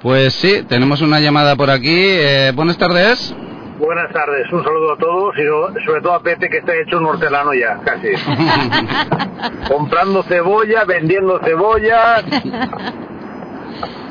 Pues 0.01 0.33
sí, 0.33 0.63
tenemos 0.67 1.01
una 1.01 1.19
llamada 1.19 1.55
por 1.55 1.69
aquí. 1.71 1.89
Eh, 1.89 2.51
buenas 2.55 2.77
tardes. 2.77 3.35
Buenas 3.79 4.11
tardes, 4.11 4.51
un 4.51 4.61
saludo 4.63 4.93
a 4.93 4.97
todos 4.97 5.33
y 5.37 5.41
so- 5.43 5.73
sobre 5.85 6.01
todo 6.01 6.13
a 6.13 6.21
Pepe 6.21 6.49
que 6.49 6.57
está 6.57 6.73
hecho 6.75 6.97
un 6.97 7.05
hortelano 7.05 7.53
ya, 7.53 7.79
casi. 7.85 8.09
Comprando 9.69 10.21
cebolla, 10.23 10.83
vendiendo 10.83 11.39
cebolla. 11.45 12.21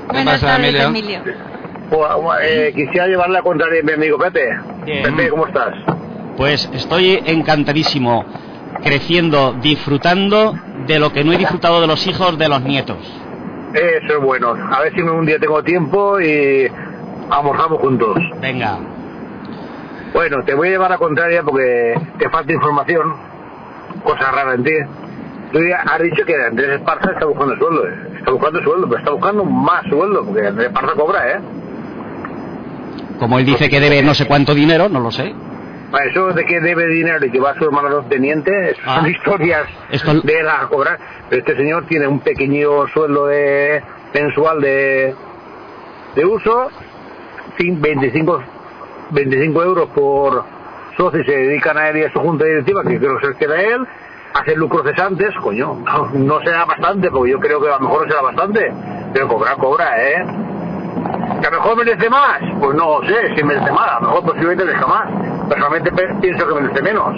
Buenas 0.07 0.41
pasa, 0.41 0.57
tardes, 0.57 0.75
Emilio? 0.85 1.21
Eh, 2.43 2.73
quisiera 2.75 3.07
llevarle 3.09 3.35
la 3.35 3.43
contraria 3.43 3.81
a 3.81 3.85
mi 3.85 3.93
amigo 3.93 4.17
Pepe. 4.19 4.49
Pepe, 4.87 5.29
¿cómo 5.29 5.47
estás? 5.47 5.75
Pues 6.37 6.69
estoy 6.73 7.21
encantadísimo, 7.27 8.25
creciendo, 8.83 9.55
disfrutando 9.61 10.55
de 10.89 10.99
lo 10.99 11.13
que 11.13 11.23
no 11.23 11.33
he 11.33 11.37
disfrutado 11.37 11.81
de 11.81 11.87
los 11.87 12.05
hijos 12.07 12.37
de 12.39 12.49
los 12.49 12.63
nietos. 12.63 12.97
Eso 13.75 14.15
es 14.15 14.21
bueno. 14.21 14.55
A 14.73 14.81
ver 14.81 14.95
si 14.95 15.03
un 15.03 15.27
día 15.27 15.39
tengo 15.39 15.63
tiempo 15.63 16.19
y 16.21 16.67
almorzamos 17.31 17.81
juntos. 17.81 18.17
Venga. 18.41 18.79
Bueno, 20.15 20.43
te 20.45 20.55
voy 20.55 20.69
a 20.69 20.71
llevar 20.73 20.93
a 20.93 20.99
contraria 20.99 21.43
porque 21.43 21.95
te 22.19 22.31
falta 22.31 22.53
información, 22.53 23.15
cosa 24.03 24.31
rara 24.31 24.55
en 24.55 24.65
ti. 24.65 24.73
Tú 25.53 25.61
ya 25.61 25.83
has 25.83 26.03
dicho 26.03 26.25
que 26.25 26.35
Andrés 26.35 26.71
Esparza 26.71 27.13
está 27.13 27.27
buscando 27.27 27.57
sueldo, 27.57 27.87
está 28.19 28.31
buscando 28.31 28.63
sueldo, 28.63 28.89
pero 28.89 28.99
está 28.99 29.11
buscando 29.13 29.45
más 29.45 29.83
sueldo, 29.89 30.25
porque 30.25 30.47
Andrés 30.47 30.69
Esparza 30.69 30.95
cobra, 30.95 31.31
¿eh? 31.33 31.41
Como 33.19 33.39
él 33.39 33.45
dice 33.45 33.69
que 33.69 33.81
debe 33.81 34.03
no 34.03 34.15
sé 34.15 34.27
cuánto 34.27 34.55
dinero, 34.55 34.89
no 34.89 35.01
lo 35.01 35.11
sé. 35.11 35.35
Para 35.91 36.05
eso 36.05 36.33
de 36.35 36.45
que 36.45 36.61
debe 36.61 36.87
dinero 36.87 37.25
y 37.25 37.31
que 37.31 37.41
va 37.41 37.51
a 37.51 37.55
su 37.55 37.65
hermano 37.65 38.03
teniente, 38.09 38.73
eso 38.73 38.81
son 38.85 39.09
historias 39.09 39.67
de 40.27 40.39
él 40.41 40.49
a 40.49 40.67
cobrar. 40.69 40.99
Pero 41.31 41.41
este 41.41 41.57
señor 41.57 41.87
tiene 41.87 42.07
un 42.07 42.21
pequeño 42.21 42.87
sueldo 42.89 43.27
de 43.27 43.83
mensual 44.13 44.61
de, 44.61 45.15
de 46.15 46.25
uso, 46.27 46.69
cin- 47.59 47.81
25, 47.81 48.43
25 49.11 49.63
euros 49.63 49.89
por 49.95 50.45
socio 50.97 51.21
y 51.21 51.25
se 51.25 51.33
dedican 51.37 51.79
a 51.79 51.89
él 51.89 51.97
y 51.99 52.05
a 52.05 52.13
su 52.13 52.19
junta 52.21 52.45
directiva, 52.45 52.83
que 52.83 52.99
creo 52.99 53.19
que 53.19 53.27
se 53.29 53.35
queda 53.37 53.61
él, 53.63 53.87
hacer 54.35 54.59
lucros 54.59 54.83
cesantes, 54.85 55.35
coño, 55.43 55.75
no, 55.85 56.11
no 56.13 56.41
será 56.41 56.65
bastante, 56.67 57.11
porque 57.11 57.31
yo 57.33 57.41
creo 57.41 57.61
que 57.63 57.69
a 57.69 57.79
lo 57.79 57.81
mejor 57.81 58.09
será 58.09 58.21
bastante, 58.23 58.73
pero 59.15 59.27
cobrar, 59.29 59.57
cobra, 59.57 60.03
¿eh? 60.03 60.25
¿Que 61.41 61.47
a 61.47 61.51
lo 61.51 61.57
mejor 61.63 61.77
merece 61.79 62.11
más? 62.11 62.41
Pues 62.61 62.75
no 62.77 63.01
sé 63.07 63.35
si 63.37 63.43
merece 63.45 63.71
más, 63.73 63.89
a 63.93 64.01
lo 64.01 64.09
mejor 64.09 64.23
posiblemente 64.25 64.65
merezca 64.65 64.87
más. 64.87 65.09
Personalmente 65.49 65.93
pe- 65.93 66.15
pienso 66.21 66.47
que 66.47 66.55
merece 66.61 66.83
menos. 66.83 67.15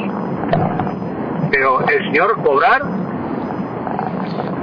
Pero 1.51 1.81
el 1.89 2.05
señor 2.07 2.37
cobrar, 2.43 2.83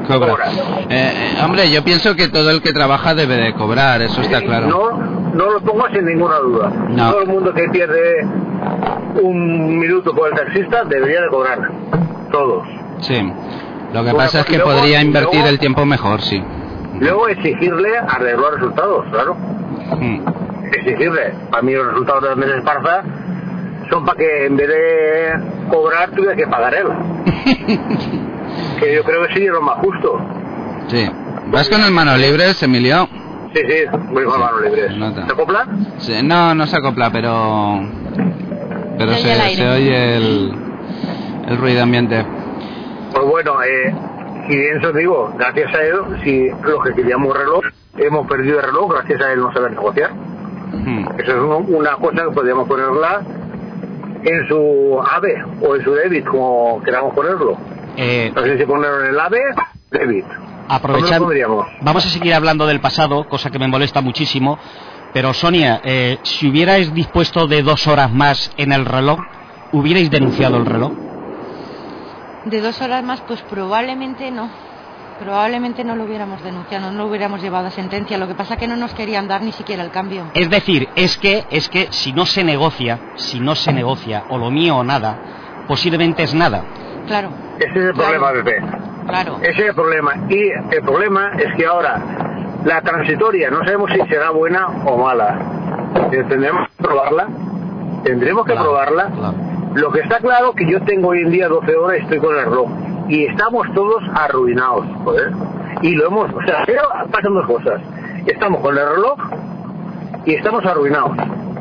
Cobra. 0.07 0.45
Eh, 0.89 0.89
eh, 0.89 1.41
hombre, 1.43 1.69
yo 1.69 1.83
pienso 1.83 2.15
que 2.15 2.29
todo 2.29 2.49
el 2.51 2.61
que 2.61 2.71
trabaja 2.71 3.13
debe 3.13 3.35
de 3.35 3.53
cobrar, 3.53 4.01
eso 4.01 4.21
está 4.21 4.41
claro. 4.41 4.67
No, 4.67 4.91
no 5.33 5.51
lo 5.51 5.59
pongo 5.59 5.85
sin 5.93 6.05
ninguna 6.05 6.37
duda. 6.37 6.69
No. 6.89 7.11
Todo 7.11 7.21
el 7.23 7.27
mundo 7.27 7.53
que 7.53 7.67
pierde 7.69 8.25
un 9.21 9.77
minuto 9.79 10.13
por 10.15 10.29
el 10.29 10.35
taxista 10.35 10.85
debería 10.85 11.23
de 11.23 11.27
cobrar. 11.27 11.59
Todos. 12.31 12.63
Sí. 13.01 13.21
Lo 13.93 13.99
que 14.03 14.11
Bueno, 14.11 14.17
pasa 14.17 14.39
es 14.41 14.45
que 14.45 14.57
luego- 14.57 14.71
podría 14.71 15.01
invertir 15.01 15.33
luego- 15.39 15.49
el 15.49 15.59
tiempo 15.59 15.85
mejor, 15.85 16.21
sí. 16.21 16.41
Luego 17.01 17.27
exigirle 17.27 17.97
arreglar 17.97 18.53
resultados, 18.53 19.05
claro. 19.11 19.35
Mm. 19.99 20.19
Exigirle. 20.71 21.33
Para 21.51 21.63
mí 21.63 21.73
los 21.73 21.85
resultados 21.87 22.23
de 22.23 22.29
Andrés 22.31 22.55
Esparza 22.59 23.03
son 23.89 24.05
para 24.05 24.17
que 24.17 24.45
en 24.45 24.55
vez 24.57 24.67
de 24.67 25.33
cobrar 25.69 26.09
tuviera 26.11 26.35
que 26.35 26.47
pagar 26.47 26.73
él. 26.75 26.87
que 28.79 28.95
yo 28.95 29.03
creo 29.03 29.27
que 29.27 29.33
sí 29.35 29.45
es 29.45 29.51
lo 29.51 29.61
más 29.61 29.77
justo. 29.79 30.19
Sí. 30.87 31.09
¿Vas 31.47 31.69
con 31.69 31.81
el 31.83 31.91
mano 31.91 32.15
libres, 32.17 32.61
Emilio? 32.63 33.07
Sí, 33.53 33.61
sí, 33.67 33.85
voy 34.11 34.25
con 34.25 34.39
manos 34.39 34.61
libres. 34.61 34.95
Nota. 34.97 35.25
¿Se 35.25 35.31
acopla? 35.31 35.67
Sí, 35.99 36.13
no, 36.23 36.53
no 36.53 36.67
se 36.67 36.77
acopla, 36.77 37.09
pero... 37.11 37.81
Pero 38.97 39.13
Se 39.13 39.19
se, 39.19 39.23
oye 39.27 39.33
el 39.33 39.41
aire. 39.41 39.55
se 39.55 39.69
oye 39.69 40.17
el, 40.17 40.51
el 41.47 41.57
ruido 41.57 41.83
ambiente. 41.83 42.25
Pues 43.13 43.25
bueno, 43.25 43.63
eh, 43.63 43.93
y 44.49 44.55
eso 44.77 44.91
digo, 44.91 45.33
gracias 45.37 45.73
a 45.73 45.81
él, 45.83 45.95
si 46.23 46.49
los 46.49 46.83
que 46.83 46.93
queríamos 46.93 47.37
reloj, 47.37 47.63
hemos 47.97 48.27
perdido 48.27 48.59
el 48.59 48.65
reloj 48.65 48.91
gracias 48.93 49.21
a 49.21 49.31
él 49.33 49.39
no 49.39 49.53
saber 49.53 49.71
negociar. 49.71 50.11
Eso 51.17 51.31
es 51.31 51.69
una 51.69 51.93
cosa 51.95 52.23
que 52.25 52.31
podríamos 52.31 52.67
ponerla 52.67 53.21
en 54.23 54.47
su 54.47 54.99
AVE 54.99 55.43
o 55.61 55.75
en 55.75 55.83
su 55.83 55.91
debit, 55.93 56.25
como 56.25 56.81
queramos 56.83 57.13
ponerlo. 57.13 57.57
Eh, 57.95 58.31
No 58.35 58.41
sé 58.43 58.57
si 58.57 58.65
ponerlo 58.65 59.01
en 59.01 59.07
el 59.07 59.19
AVE, 59.19 59.39
debit. 59.91 60.25
aprovechando, 60.69 61.29
vamos 61.81 62.05
a 62.05 62.09
seguir 62.09 62.33
hablando 62.33 62.65
del 62.67 62.79
pasado, 62.81 63.27
cosa 63.27 63.49
que 63.49 63.59
me 63.59 63.67
molesta 63.67 64.01
muchísimo. 64.01 64.57
Pero 65.13 65.33
Sonia, 65.33 65.81
eh, 65.83 66.17
si 66.23 66.49
hubierais 66.49 66.93
dispuesto 66.93 67.47
de 67.47 67.63
dos 67.63 67.87
horas 67.87 68.11
más 68.11 68.51
en 68.57 68.71
el 68.73 68.85
reloj, 68.85 69.19
¿hubierais 69.71 70.11
denunciado 70.11 70.57
el 70.57 70.65
reloj? 70.65 70.91
De 72.45 72.61
dos 72.61 72.81
horas 72.81 73.03
más, 73.03 73.21
pues 73.21 73.41
probablemente 73.43 74.29
no. 74.31 74.49
Probablemente 75.19 75.83
no 75.83 75.95
lo 75.95 76.03
hubiéramos 76.03 76.43
denunciado, 76.43 76.91
no 76.91 76.99
lo 77.03 77.09
hubiéramos 77.09 77.41
llevado 77.41 77.67
a 77.67 77.71
sentencia. 77.71 78.17
Lo 78.17 78.27
que 78.27 78.35
pasa 78.35 78.53
es 78.53 78.59
que 78.59 78.67
no 78.67 78.75
nos 78.75 78.93
querían 78.93 79.27
dar 79.27 79.41
ni 79.41 79.51
siquiera 79.51 79.83
el 79.83 79.89
cambio. 79.91 80.25
Es 80.33 80.49
decir, 80.49 80.87
es 80.95 81.17
que, 81.17 81.45
es 81.49 81.69
que 81.69 81.87
si 81.91 82.13
no 82.13 82.25
se 82.25 82.43
negocia, 82.43 82.99
si 83.15 83.39
no 83.39 83.55
se 83.55 83.73
negocia, 83.73 84.23
o 84.29 84.37
lo 84.37 84.51
mío 84.51 84.77
o 84.77 84.83
nada, 84.83 85.65
posiblemente 85.67 86.23
es 86.23 86.33
nada. 86.33 86.63
Claro, 87.07 87.29
Ese 87.59 87.69
es 87.69 87.85
el 87.85 87.93
problema, 87.93 88.31
Pepe. 88.31 88.61
claro. 89.07 89.37
Ese 89.41 89.51
es 89.63 89.69
el 89.69 89.75
problema. 89.75 90.13
Y 90.29 90.49
el 90.75 90.81
problema 90.83 91.31
es 91.37 91.55
que 91.55 91.65
ahora 91.65 92.01
la 92.63 92.81
transitoria 92.81 93.49
no 93.49 93.59
sabemos 93.63 93.89
si 93.91 93.99
será 94.09 94.29
buena 94.31 94.67
o 94.85 94.97
mala. 94.97 95.39
Tendremos 96.11 96.67
que 96.69 96.83
probarla. 96.83 97.27
Tendremos 98.03 98.45
que 98.45 98.53
probarla. 98.53 99.09
Lo 99.77 99.91
que 99.91 99.99
está 99.99 100.17
claro 100.17 100.53
que 100.53 100.65
yo 100.65 100.81
tengo 100.81 101.09
hoy 101.09 101.19
en 101.19 101.29
día 101.29 101.47
12 101.47 101.75
horas 101.75 101.99
y 101.99 102.01
estoy 102.01 102.17
con 102.17 102.35
el 102.35 102.45
reloj. 102.45 102.67
Y 103.09 103.25
estamos 103.25 103.67
todos 103.75 104.03
arruinados, 104.11 104.87
joder. 105.03 105.31
Y 105.83 105.93
lo 105.93 106.07
hemos, 106.07 106.33
o 106.33 106.41
sea, 106.41 106.65
pasan 107.11 107.35
dos 107.35 107.45
cosas. 107.45 107.79
Estamos 108.25 108.61
con 108.61 108.75
el 108.75 108.89
reloj 108.89 109.19
y 110.25 110.33
estamos 110.33 110.65
arruinados. 110.65 111.15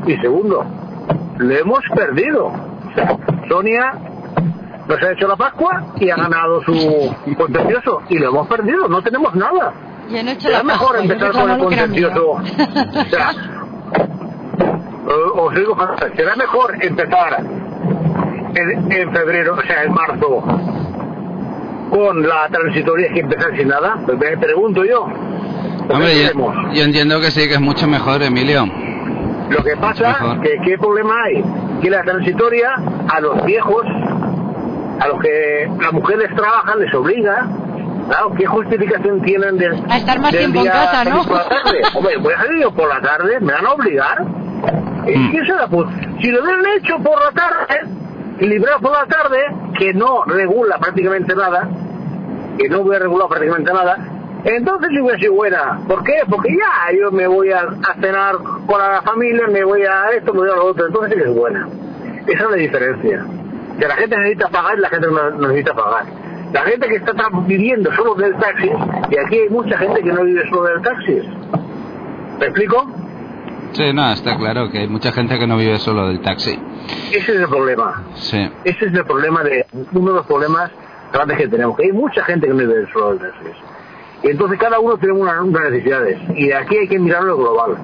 Y 0.06 0.16
segundo, 0.16 0.64
lo 1.36 1.54
hemos 1.54 1.80
perdido. 1.94 2.46
O 2.46 2.94
sea, 2.94 3.18
Sonia 3.50 3.92
nos 4.88 5.02
ha 5.02 5.12
hecho 5.12 5.28
la 5.28 5.36
Pascua 5.36 5.84
y 5.96 6.08
ha 6.08 6.16
ganado 6.16 6.62
su 6.64 7.14
contencioso. 7.36 8.00
Y 8.08 8.18
lo 8.18 8.30
hemos 8.30 8.48
perdido, 8.48 8.88
no 8.88 9.02
tenemos 9.02 9.34
nada. 9.34 9.74
Ya 10.08 10.22
no 10.22 10.30
he 10.30 10.32
hecho 10.32 10.48
Será 10.48 10.58
la 10.58 10.64
mejor 10.64 10.96
Pascua, 10.96 11.02
empezar 11.02 11.32
con 11.32 11.50
el 11.50 11.58
contencioso. 11.58 12.30
O 12.30 12.40
sea, 13.10 13.32
os 15.34 15.54
digo, 15.54 15.76
será 16.16 16.34
mejor 16.34 16.82
empezar 16.82 17.65
en, 18.55 18.92
en 18.92 19.12
febrero, 19.12 19.55
o 19.55 19.62
sea, 19.62 19.84
en 19.84 19.92
marzo, 19.92 20.42
con 21.90 22.22
la 22.26 22.49
transitoria 22.49 23.12
que 23.12 23.20
empezar 23.20 23.57
sin 23.57 23.68
nada. 23.68 23.97
Pues 24.05 24.18
me 24.18 24.36
pregunto 24.36 24.84
yo. 24.84 25.05
Hombre, 25.88 26.24
yo, 26.34 26.53
yo 26.74 26.82
entiendo 26.82 27.20
que 27.20 27.30
sí, 27.30 27.47
que 27.49 27.55
es 27.55 27.61
mucho 27.61 27.86
mejor, 27.86 28.22
Emilio. 28.22 28.64
Lo 29.51 29.62
que 29.62 29.76
pasa, 29.76 30.16
que 30.42 30.59
¿qué 30.64 30.76
problema 30.78 31.14
hay? 31.24 31.44
Que 31.80 31.88
la 31.90 32.03
transitoria 32.03 32.74
a 33.09 33.20
los 33.20 33.44
viejos, 33.44 33.84
a 35.01 35.07
los 35.07 35.20
que 35.20 35.70
las 35.80 35.92
mujeres 35.92 36.34
trabajan, 36.34 36.80
les 36.80 36.92
obliga. 36.94 37.47
Claro, 38.09 38.32
¿qué 38.36 38.47
justificación 38.47 39.20
tienen 39.22 39.59
de 39.59 39.66
A 39.88 39.97
estar 39.99 40.18
más 40.20 40.30
del 40.32 40.40
tiempo 40.42 40.59
en 40.59 40.62
día 40.64 40.72
casa, 40.72 41.05
¿no? 41.05 41.22
Por 41.24 41.36
la 41.36 41.49
tarde? 41.49 41.80
Hombre, 41.94 42.16
voy 42.18 42.32
a 42.34 42.36
salir 42.38 42.62
yo 42.62 42.70
por 42.72 42.88
la 42.88 43.01
tarde, 43.01 43.38
me 43.40 43.53
van 43.53 43.66
a 43.66 43.72
obligar. 43.72 44.24
Mm. 44.24 45.30
¿Qué 45.32 45.44
se 45.44 45.53
la 45.55 45.68
pu- 45.68 46.20
Si 46.20 46.28
lo 46.28 46.42
hubieran 46.42 46.64
hecho 46.78 46.99
por 46.99 47.18
la 47.24 47.30
tarde, 47.32 47.80
librado 48.41 48.80
por 48.80 48.93
la 48.93 49.07
tarde, 49.07 49.39
que 49.78 49.95
no 49.95 50.24
regula 50.24 50.78
prácticamente 50.78 51.34
nada, 51.34 51.68
que 52.59 52.68
no 52.68 52.80
hubiera 52.80 53.01
regulado 53.01 53.28
prácticamente 53.28 53.72
nada, 53.72 53.97
entonces 54.45 54.89
sí 54.91 55.01
hubiera 55.01 55.18
sido 55.18 55.34
buena. 55.34 55.80
¿Por 55.89 56.05
qué? 56.05 56.22
Porque 56.28 56.51
ya 56.51 56.97
yo 56.97 57.11
me 57.11 57.26
voy 57.26 57.51
a, 57.51 57.61
a 57.61 57.95
cenar 58.01 58.37
con 58.66 58.78
la 58.78 59.03
familia, 59.03 59.47
me 59.49 59.64
voy 59.64 59.82
a 59.82 60.11
esto, 60.11 60.32
me 60.32 60.41
voy 60.41 60.51
a 60.51 60.57
lo 60.57 60.66
otro, 60.66 60.87
entonces 60.87 61.12
sí 61.12 61.18
que 61.22 61.28
es 61.28 61.34
buena. 61.34 61.68
Esa 62.26 62.45
es 62.45 62.51
la 62.51 62.57
diferencia. 62.57 63.26
Que 63.78 63.89
la 63.89 63.97
gente 63.97 64.16
necesita 64.16 64.49
pagar 64.49 64.78
y 64.78 64.80
la 64.80 64.89
gente 64.89 65.07
no 65.09 65.30
necesita 65.49 65.74
pagar. 65.74 66.05
La 66.53 66.62
gente 66.62 66.89
que 66.89 66.97
está 66.97 67.12
viviendo 67.47 67.93
solo 67.95 68.14
del 68.14 68.37
taxi, 68.37 68.70
y 69.11 69.18
aquí 69.18 69.39
hay 69.39 69.49
mucha 69.49 69.76
gente 69.78 70.03
que 70.03 70.12
no 70.12 70.22
vive 70.22 70.49
solo 70.49 70.64
del 70.64 70.82
taxi. 70.82 71.20
¿Me 72.39 72.47
explico? 72.47 72.87
Sí, 73.76 73.92
no, 73.92 74.10
está 74.12 74.36
claro 74.36 74.70
que 74.70 74.78
hay 74.78 74.88
mucha 74.88 75.12
gente 75.12 75.38
que 75.38 75.46
no 75.46 75.56
vive 75.56 75.78
solo 75.78 76.08
del 76.08 76.20
taxi. 76.20 76.58
Ese 77.12 77.18
es 77.34 77.40
el 77.40 77.48
problema. 77.48 78.02
Sí. 78.14 78.38
Ese 78.64 78.86
es 78.86 78.94
el 78.94 79.04
problema 79.04 79.42
de 79.42 79.66
uno 79.92 80.10
de 80.12 80.16
los 80.18 80.26
problemas 80.26 80.70
grandes 81.12 81.36
que 81.36 81.48
tenemos, 81.48 81.76
que 81.76 81.84
hay 81.84 81.92
mucha 81.92 82.24
gente 82.24 82.46
que 82.46 82.52
no 82.54 82.58
vive 82.60 82.86
solo 82.92 83.10
del 83.16 83.18
taxi. 83.30 83.50
Y 84.22 84.28
entonces 84.28 84.58
cada 84.58 84.78
uno 84.80 84.96
tiene 84.96 85.14
una- 85.14 85.42
unas 85.42 85.62
necesidades. 85.70 86.18
Y 86.36 86.50
aquí 86.52 86.76
hay 86.76 86.88
que 86.88 86.98
mirarlo 86.98 87.36
global. 87.36 87.76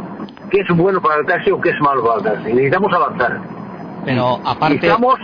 ¿Qué 0.50 0.60
es 0.60 0.68
bueno 0.76 1.00
para 1.02 1.20
el 1.20 1.26
taxi 1.26 1.50
o 1.50 1.60
qué 1.60 1.70
es 1.70 1.80
malo 1.80 2.02
para 2.04 2.16
el 2.18 2.22
taxi? 2.24 2.52
Necesitamos 2.52 2.92
avanzar. 2.92 3.40
Pero 4.04 4.38
Y 4.42 4.48
aparte, 4.48 4.86
estamos, 4.86 5.14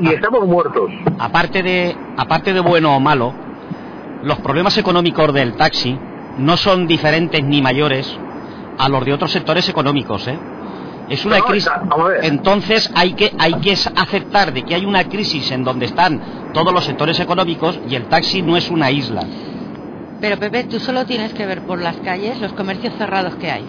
y 0.00 0.08
estamos 0.08 0.46
muertos. 0.46 0.90
aparte 1.18 1.62
de, 1.62 1.96
aparte 2.16 2.52
de 2.52 2.60
bueno 2.60 2.96
o 2.96 3.00
malo, 3.00 3.32
los 4.22 4.38
problemas 4.40 4.76
económicos 4.78 5.32
del 5.34 5.54
taxi 5.54 5.98
no 6.38 6.56
son 6.56 6.86
diferentes 6.86 7.42
ni 7.42 7.60
mayores 7.62 8.18
a 8.78 8.88
los 8.88 9.04
de 9.04 9.12
otros 9.12 9.30
sectores 9.32 9.68
económicos, 9.68 10.26
¿eh? 10.28 10.38
Es 11.08 11.24
una 11.24 11.38
No, 11.38 11.44
crisis. 11.44 11.70
Entonces 12.22 12.90
hay 12.94 13.12
que 13.12 13.32
hay 13.38 13.54
que 13.60 13.72
aceptar 13.72 14.52
de 14.52 14.62
que 14.64 14.74
hay 14.74 14.86
una 14.86 15.04
crisis 15.04 15.50
en 15.50 15.62
donde 15.62 15.84
están 15.86 16.20
todos 16.54 16.72
los 16.72 16.84
sectores 16.84 17.20
económicos 17.20 17.78
y 17.88 17.94
el 17.94 18.04
taxi 18.04 18.40
no 18.42 18.56
es 18.56 18.70
una 18.70 18.90
isla. 18.90 19.22
Pero 20.20 20.38
Pepe, 20.38 20.64
tú 20.64 20.80
solo 20.80 21.04
tienes 21.04 21.34
que 21.34 21.44
ver 21.44 21.62
por 21.62 21.80
las 21.80 21.96
calles 21.98 22.40
los 22.40 22.52
comercios 22.54 22.94
cerrados 22.96 23.34
que 23.36 23.50
hay. 23.50 23.64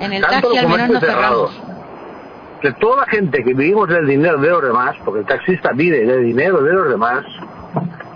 En 0.00 0.12
el 0.12 0.20
Tanto 0.22 0.50
taxi 0.50 0.56
los 0.56 0.58
al 0.58 0.68
menos 0.68 0.78
no 0.78 0.86
comercios 0.86 1.00
cerramos. 1.14 1.50
cerrados. 1.52 1.66
Que 2.60 2.72
toda 2.72 2.96
la 2.96 3.06
gente 3.06 3.42
que 3.42 3.54
vivimos 3.54 3.88
del 3.88 4.06
dinero 4.06 4.38
de 4.38 4.48
los 4.50 4.62
demás, 4.62 4.94
porque 5.04 5.20
el 5.20 5.26
taxista 5.26 5.70
vive 5.74 6.04
del 6.04 6.24
dinero 6.24 6.60
de 6.62 6.72
los 6.72 6.88
demás, 6.90 7.24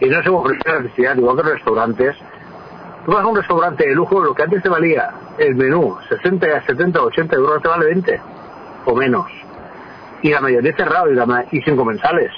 y 0.01 0.07
no 0.07 0.23
se 0.23 0.29
ofrece 0.29 0.83
necesidad, 0.83 1.17
igual 1.17 1.37
que 1.37 1.43
los 1.43 1.53
restaurantes, 1.53 2.17
vas 3.15 3.25
a 3.25 3.27
un 3.27 3.37
restaurante 3.37 3.89
de 3.89 3.95
lujo, 3.95 4.21
lo 4.21 4.35
que 4.35 4.43
antes 4.43 4.63
te 4.63 4.69
valía 4.69 5.11
el 5.39 5.55
menú, 5.55 5.97
60, 6.09 6.63
70, 6.67 7.01
80 7.03 7.37
euros, 7.37 7.63
te 7.63 7.69
vale 7.69 7.87
20 7.87 8.21
o 8.87 8.95
menos. 8.97 9.27
Y 10.23 10.31
la 10.31 10.41
mayoría 10.41 10.75
cerrado 10.77 11.11
y, 11.11 11.15
la 11.15 11.45
y 11.51 11.61
sin 11.63 11.77
comensales. 11.77 12.31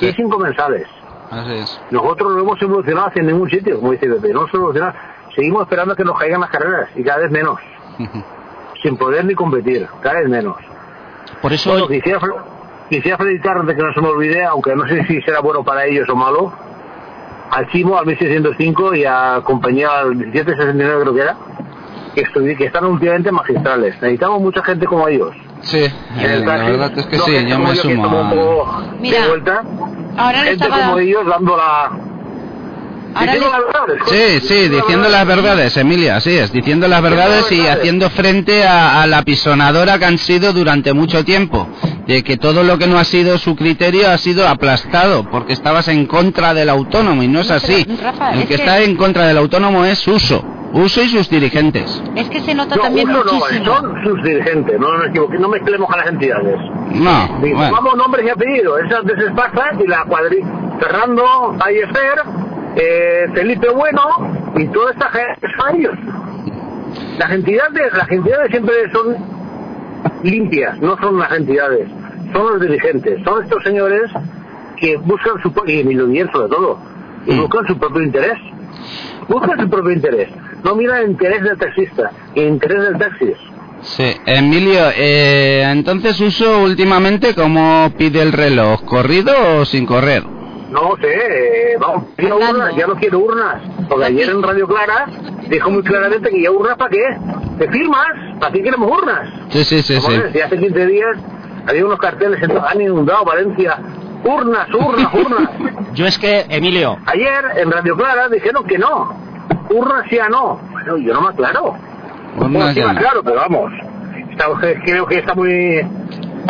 Y 0.00 0.12
sin 0.12 0.28
comensales. 0.30 0.86
Así 1.30 1.52
es. 1.54 1.80
Nosotros 1.90 2.32
no 2.34 2.40
hemos 2.40 2.60
evolucionado 2.62 3.08
hacia 3.08 3.22
ningún 3.22 3.48
sitio, 3.50 3.78
como 3.80 3.92
dice 3.92 4.08
Pepe, 4.08 4.32
no 4.32 4.40
hemos 4.40 4.54
evolucionado. 4.54 4.94
Seguimos 5.34 5.62
esperando 5.62 5.94
a 5.94 5.96
que 5.96 6.04
nos 6.04 6.18
caigan 6.18 6.40
las 6.40 6.50
carreras 6.50 6.88
y 6.96 7.02
cada 7.04 7.18
vez 7.18 7.30
menos. 7.30 7.58
sin 8.82 8.96
poder 8.96 9.24
ni 9.26 9.34
competir, 9.34 9.86
cada 10.00 10.20
vez 10.20 10.28
menos. 10.28 10.56
Por 11.42 11.52
eso 11.52 11.70
Bueno, 11.70 11.86
quisiera, 11.86 12.18
fel- 12.18 12.34
quisiera 12.88 13.16
felicitar 13.18 13.58
antes 13.58 13.76
que 13.76 13.82
no 13.82 13.92
se 13.92 14.00
me 14.00 14.08
olvide, 14.08 14.44
aunque 14.44 14.74
no 14.74 14.86
sé 14.88 15.04
si 15.06 15.20
será 15.22 15.40
bueno 15.40 15.62
para 15.62 15.84
ellos 15.84 16.08
o 16.08 16.16
malo, 16.16 16.52
al 17.50 17.68
Chimo, 17.70 17.98
al 17.98 18.06
1605 18.06 18.94
y 18.94 19.04
a 19.04 19.40
compañía 19.44 19.88
al 20.00 20.14
1769 20.14 21.02
creo 21.02 21.14
que 21.14 21.20
era, 21.20 21.36
que, 22.14 22.64
están 22.64 22.84
últimamente 22.84 23.30
magistrales. 23.32 23.94
Necesitamos 24.00 24.40
mucha 24.40 24.62
gente 24.62 24.86
como 24.86 25.08
ellos. 25.08 25.34
Sí, 25.62 25.84
En 26.18 26.30
el 26.30 26.46
la 26.46 26.56
verdad 26.56 26.92
es 26.96 27.06
que 27.06 27.16
no 27.18 27.24
sí, 27.24 27.46
yo 27.46 27.58
me 27.58 27.74
sumo 27.74 28.64
a... 28.64 28.82
Mira, 28.98 29.22
de 29.22 29.28
vuelta. 29.28 29.62
ahora 30.16 30.38
gente 30.38 30.64
estaba 30.64 30.86
como 30.86 30.98
ellos 30.98 31.26
dando 31.26 31.56
la 31.56 31.90
Diciendo 33.18 33.48
las 33.50 33.60
verdades. 33.64 34.02
Sí, 34.40 34.46
sí, 34.46 34.68
diciendo 34.68 35.08
las 35.08 35.26
verdades, 35.26 35.76
Emilia, 35.76 36.16
así 36.16 36.30
es, 36.36 36.52
diciendo 36.52 36.86
las 36.88 37.02
verdades 37.02 37.50
y 37.50 37.66
haciendo 37.66 38.08
frente 38.10 38.64
a, 38.64 39.02
a 39.02 39.06
la 39.06 39.22
pisonadora 39.22 39.98
que 39.98 40.04
han 40.04 40.18
sido 40.18 40.52
durante 40.52 40.92
mucho 40.92 41.24
tiempo, 41.24 41.66
de 42.06 42.22
que 42.22 42.36
todo 42.36 42.62
lo 42.62 42.78
que 42.78 42.86
no 42.86 42.98
ha 42.98 43.04
sido 43.04 43.36
su 43.38 43.56
criterio 43.56 44.10
ha 44.10 44.18
sido 44.18 44.46
aplastado, 44.48 45.24
porque 45.30 45.52
estabas 45.52 45.88
en 45.88 46.06
contra 46.06 46.54
del 46.54 46.68
autónomo 46.68 47.22
y 47.22 47.28
no 47.28 47.40
es 47.40 47.50
así. 47.50 47.84
Rafa, 48.00 48.30
El 48.32 48.40
es 48.40 48.46
que 48.46 48.54
que- 48.56 48.62
está 48.62 48.80
en 48.80 48.94
contra 48.96 49.26
del 49.26 49.38
autónomo 49.38 49.84
es 49.84 50.06
Uso, 50.06 50.44
Uso 50.72 51.02
y 51.02 51.08
sus 51.08 51.28
dirigentes. 51.28 52.00
Es 52.14 52.28
que 52.30 52.38
se 52.40 52.54
nota 52.54 52.76
No, 52.76 52.82
también 52.82 53.08
no, 53.08 53.24
muchísimo. 53.24 53.64
son 53.76 54.04
sus 54.04 54.22
dirigentes, 54.22 54.78
no 54.78 54.96
nos 54.98 55.08
equivoquemos, 55.08 55.42
no 55.42 55.48
mezclemos 55.48 55.90
a 55.92 55.96
las 55.96 56.06
entidades. 56.06 56.54
No, 56.92 57.38
Digo, 57.42 57.56
bueno. 57.58 57.72
Vamos 57.72 57.96
nombres 57.96 58.24
y 58.26 58.28
apellidos, 58.30 58.80
esas 58.86 59.04
de 59.04 59.12
Esparza 59.26 59.64
y 59.84 59.88
la 59.88 60.04
cuadrilla, 60.04 60.46
Fernando 60.78 61.56
Fallecer, 61.58 62.22
eh, 62.76 63.26
Felipe 63.34 63.68
Bueno 63.70 64.02
y 64.56 64.66
toda 64.68 64.92
esta 64.92 65.08
gente 65.10 65.46
ellos. 65.76 65.94
Las 67.18 67.30
entidades, 67.30 67.92
las 67.92 68.10
entidades 68.10 68.50
siempre 68.50 68.74
son 68.92 69.16
limpias, 70.22 70.78
no 70.80 70.96
son 70.98 71.18
las 71.18 71.32
entidades, 71.32 71.88
son 72.32 72.52
los 72.52 72.60
dirigentes, 72.60 73.22
son 73.24 73.42
estos 73.42 73.62
señores 73.62 74.10
que 74.76 74.96
buscan 74.96 75.40
su 75.42 75.52
y 75.66 75.80
Emilio 75.80 76.06
sobre 76.32 76.48
todo, 76.48 76.78
y 77.26 77.38
buscan 77.38 77.66
su 77.66 77.78
propio 77.78 78.02
interés, 78.02 78.38
buscan 79.28 79.60
su 79.60 79.68
propio 79.68 79.92
interés, 79.92 80.28
no 80.64 80.74
miran 80.74 81.02
el 81.02 81.10
interés 81.10 81.42
del 81.42 81.58
taxista, 81.58 82.10
el 82.34 82.48
interés 82.48 82.82
del 82.82 82.98
taxi. 82.98 83.32
Sí, 83.82 84.12
Emilio, 84.26 84.90
eh, 84.94 85.62
entonces 85.70 86.20
Uso 86.20 86.62
últimamente 86.62 87.34
cómo 87.34 87.92
pide 87.96 88.22
el 88.22 88.32
reloj, 88.32 88.84
corrido 88.84 89.32
o 89.58 89.64
sin 89.64 89.86
correr? 89.86 90.39
No 90.70 90.96
sé, 91.00 91.72
eh, 91.72 91.76
vamos, 91.80 92.04
quiero 92.16 92.36
urnas, 92.36 92.76
ya 92.76 92.86
no 92.86 92.94
quiero 92.94 93.18
urnas. 93.18 93.62
Porque 93.88 94.04
ayer 94.04 94.30
en 94.30 94.42
Radio 94.42 94.68
Clara 94.68 95.06
dijo 95.48 95.70
muy 95.70 95.82
claramente 95.82 96.30
que 96.30 96.42
ya 96.42 96.50
urnas 96.50 96.76
para 96.76 96.90
qué. 96.90 97.02
¿Te 97.58 97.68
firmas? 97.70 98.06
¿Para 98.38 98.52
qué 98.52 98.62
queremos 98.62 98.90
urnas? 98.90 99.28
Sí, 99.50 99.64
sí, 99.64 99.82
sí, 99.82 99.96
Como 99.96 100.08
sí. 100.10 100.18
ves, 100.32 100.44
hace 100.44 100.58
15 100.58 100.86
días 100.86 101.16
había 101.66 101.84
unos 101.84 101.98
carteles 101.98 102.42
en 102.42 102.52
han 102.56 102.80
inundado 102.80 103.24
Valencia. 103.24 103.78
Urnas, 104.24 104.68
urnas, 104.72 105.12
urnas. 105.14 105.50
Yo 105.94 106.06
es 106.06 106.18
que, 106.18 106.46
Emilio, 106.48 106.98
Ayer 107.06 107.44
en 107.56 107.70
Radio 107.70 107.96
Clara 107.96 108.28
dijeron 108.28 108.64
que 108.64 108.78
no. 108.78 109.12
Urnas 109.70 110.04
ya 110.10 110.28
no. 110.28 110.60
Bueno, 110.72 110.96
yo 110.98 111.14
no 111.14 111.20
me 111.22 111.28
aclaro. 111.30 111.74
Urnas 112.36 112.50
Bueno, 112.52 112.68
sí 112.72 112.80
ya 112.80 112.86
me 112.86 112.92
no. 112.94 112.98
aclaro, 113.00 113.22
pero 113.24 113.36
vamos. 113.36 113.72
Está, 114.30 114.46
creo 114.84 115.06
que 115.06 115.18
está 115.18 115.34
muy 115.34 115.80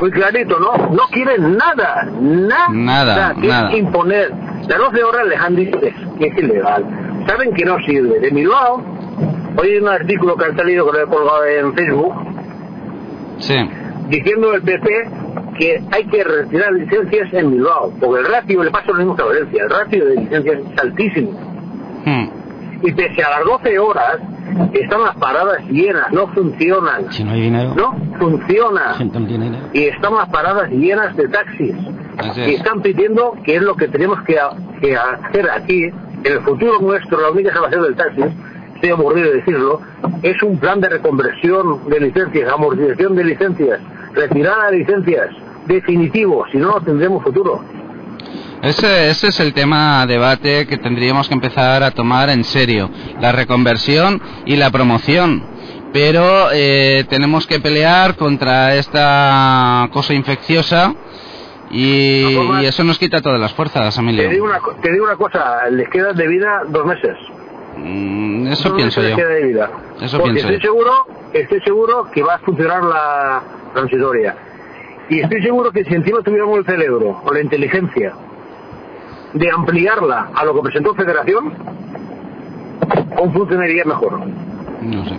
muy 0.00 0.10
clarito, 0.10 0.58
¿no? 0.58 0.90
No 0.90 1.02
quieren 1.10 1.56
nada, 1.56 2.06
nada. 2.20 2.68
Nada, 2.70 3.34
nada. 3.36 3.76
imponer. 3.76 4.30
Las 4.68 4.78
12 4.78 5.02
horas 5.02 5.26
les 5.26 5.40
han 5.40 5.56
dicho 5.56 5.78
que 5.80 5.92
que 6.18 6.26
es 6.26 6.38
ilegal. 6.38 6.84
Saben 7.26 7.52
que 7.54 7.64
no 7.64 7.78
sirve. 7.80 8.20
De 8.20 8.30
mi 8.30 8.44
lado, 8.44 8.82
hoy 9.56 9.68
hay 9.68 9.78
un 9.78 9.88
artículo 9.88 10.36
que 10.36 10.44
ha 10.44 10.54
salido 10.56 10.86
que 10.90 10.98
lo 10.98 11.04
he 11.04 11.06
colgado 11.06 11.44
en 11.46 11.74
Facebook, 11.74 12.14
Sí. 13.38 13.56
diciendo 14.08 14.54
el 14.54 14.62
PP 14.62 15.08
que 15.58 15.82
hay 15.92 16.04
que 16.04 16.24
retirar 16.24 16.72
licencias 16.72 17.32
en 17.32 17.50
Bilbao, 17.50 17.92
porque 18.00 18.20
el 18.20 18.26
ratio 18.26 18.62
le 18.64 18.70
pasa 18.70 18.86
lo 18.88 18.94
mismo 18.94 19.16
que 19.16 19.22
a 19.22 19.26
Valencia, 19.26 19.62
el 19.64 19.70
ratio 19.70 20.04
de 20.06 20.16
licencias 20.16 20.58
es 20.58 20.78
altísimo. 20.80 21.30
Hmm. 22.04 22.28
Y 22.82 22.92
pese 22.92 23.22
a 23.22 23.30
las 23.30 23.44
12 23.44 23.78
horas, 23.78 24.18
están 24.72 25.02
las 25.02 25.16
paradas 25.16 25.60
llenas, 25.68 26.10
no 26.12 26.28
funcionan. 26.28 27.12
si 27.12 27.24
no 27.24 27.32
hay 27.32 27.40
dinero, 27.42 27.74
No 27.74 27.94
funciona. 28.18 28.96
no 28.98 29.20
dinero. 29.20 29.58
Y 29.72 29.84
están 29.84 30.14
las 30.14 30.28
paradas 30.30 30.70
llenas 30.70 31.14
de 31.16 31.28
taxis. 31.28 31.74
Y 32.36 32.40
es. 32.40 32.58
están 32.58 32.80
pidiendo 32.82 33.34
que 33.44 33.56
es 33.56 33.62
lo 33.62 33.74
que 33.76 33.88
tenemos 33.88 34.20
que, 34.22 34.38
que 34.80 34.96
hacer 34.96 35.50
aquí, 35.50 35.84
en 35.84 36.32
el 36.32 36.40
futuro 36.40 36.78
nuestro, 36.80 37.20
la 37.20 37.30
única 37.30 37.52
salvación 37.52 37.82
del 37.82 37.96
taxi, 37.96 38.22
estoy 38.74 38.90
aburrido 38.90 39.28
de 39.30 39.36
decirlo, 39.36 39.80
es 40.22 40.42
un 40.42 40.58
plan 40.58 40.80
de 40.80 40.88
reconversión 40.88 41.88
de 41.88 42.00
licencias, 42.00 42.50
amortización 42.52 43.14
de 43.14 43.24
licencias, 43.24 43.80
retirada 44.14 44.70
de 44.70 44.78
licencias, 44.78 45.28
definitivo, 45.66 46.44
si 46.50 46.58
no, 46.58 46.68
no 46.72 46.80
tendremos 46.80 47.22
futuro. 47.22 47.62
Ese, 48.62 49.08
ese 49.10 49.28
es 49.28 49.40
el 49.40 49.52
tema 49.54 50.04
debate 50.06 50.66
que 50.66 50.76
tendríamos 50.76 51.28
que 51.28 51.34
empezar 51.34 51.82
a 51.82 51.90
tomar 51.92 52.28
en 52.30 52.44
serio, 52.44 52.90
la 53.20 53.32
reconversión 53.32 54.20
y 54.44 54.56
la 54.56 54.70
promoción. 54.70 55.42
Pero 55.92 56.48
eh, 56.52 57.04
tenemos 57.08 57.46
que 57.46 57.58
pelear 57.58 58.16
contra 58.16 58.74
esta 58.76 59.88
cosa 59.92 60.14
infecciosa 60.14 60.94
y, 61.70 62.24
y 62.60 62.64
eso 62.66 62.84
nos 62.84 62.98
quita 62.98 63.20
todas 63.20 63.40
las 63.40 63.52
fuerzas, 63.54 63.94
Te 63.96 64.02
digo, 64.02 64.10
Emilio. 64.26 64.44
una, 64.44 64.60
te 64.82 64.92
digo 64.92 65.04
una 65.04 65.16
cosa, 65.16 65.68
les 65.70 65.88
queda 65.88 66.12
de 66.12 66.26
vida 66.28 66.62
dos 66.68 66.84
meses. 66.86 67.16
Mm, 67.76 68.48
Eso 68.48 68.68
Dos 68.68 68.76
pienso 68.76 69.00
meses 69.00 69.16
yo. 69.16 69.26
de 69.28 69.42
vida. 69.44 69.70
Eso 70.00 70.18
Porque 70.18 70.34
pienso 70.34 70.52
estoy 70.52 70.54
yo. 70.56 70.72
seguro, 70.72 71.06
estoy 71.32 71.60
seguro 71.62 72.10
que 72.12 72.22
va 72.22 72.34
a 72.34 72.38
funcionar 72.40 72.82
la 72.84 73.42
transitoria. 73.74 74.36
Y 75.10 75.20
estoy 75.20 75.42
seguro 75.42 75.72
que 75.72 75.84
si 75.84 75.92
encima 75.92 76.22
tuviéramos 76.22 76.58
el 76.58 76.64
cerebro 76.64 77.20
o 77.24 77.32
la 77.32 77.40
inteligencia 77.40 78.12
de 79.34 79.50
ampliarla 79.50 80.30
a 80.34 80.44
lo 80.44 80.54
que 80.54 80.62
presentó 80.62 80.94
Federación, 80.94 81.52
aún 83.16 83.32
funcionaría 83.32 83.84
mejor. 83.84 84.20
No 84.82 85.04
sé. 85.04 85.16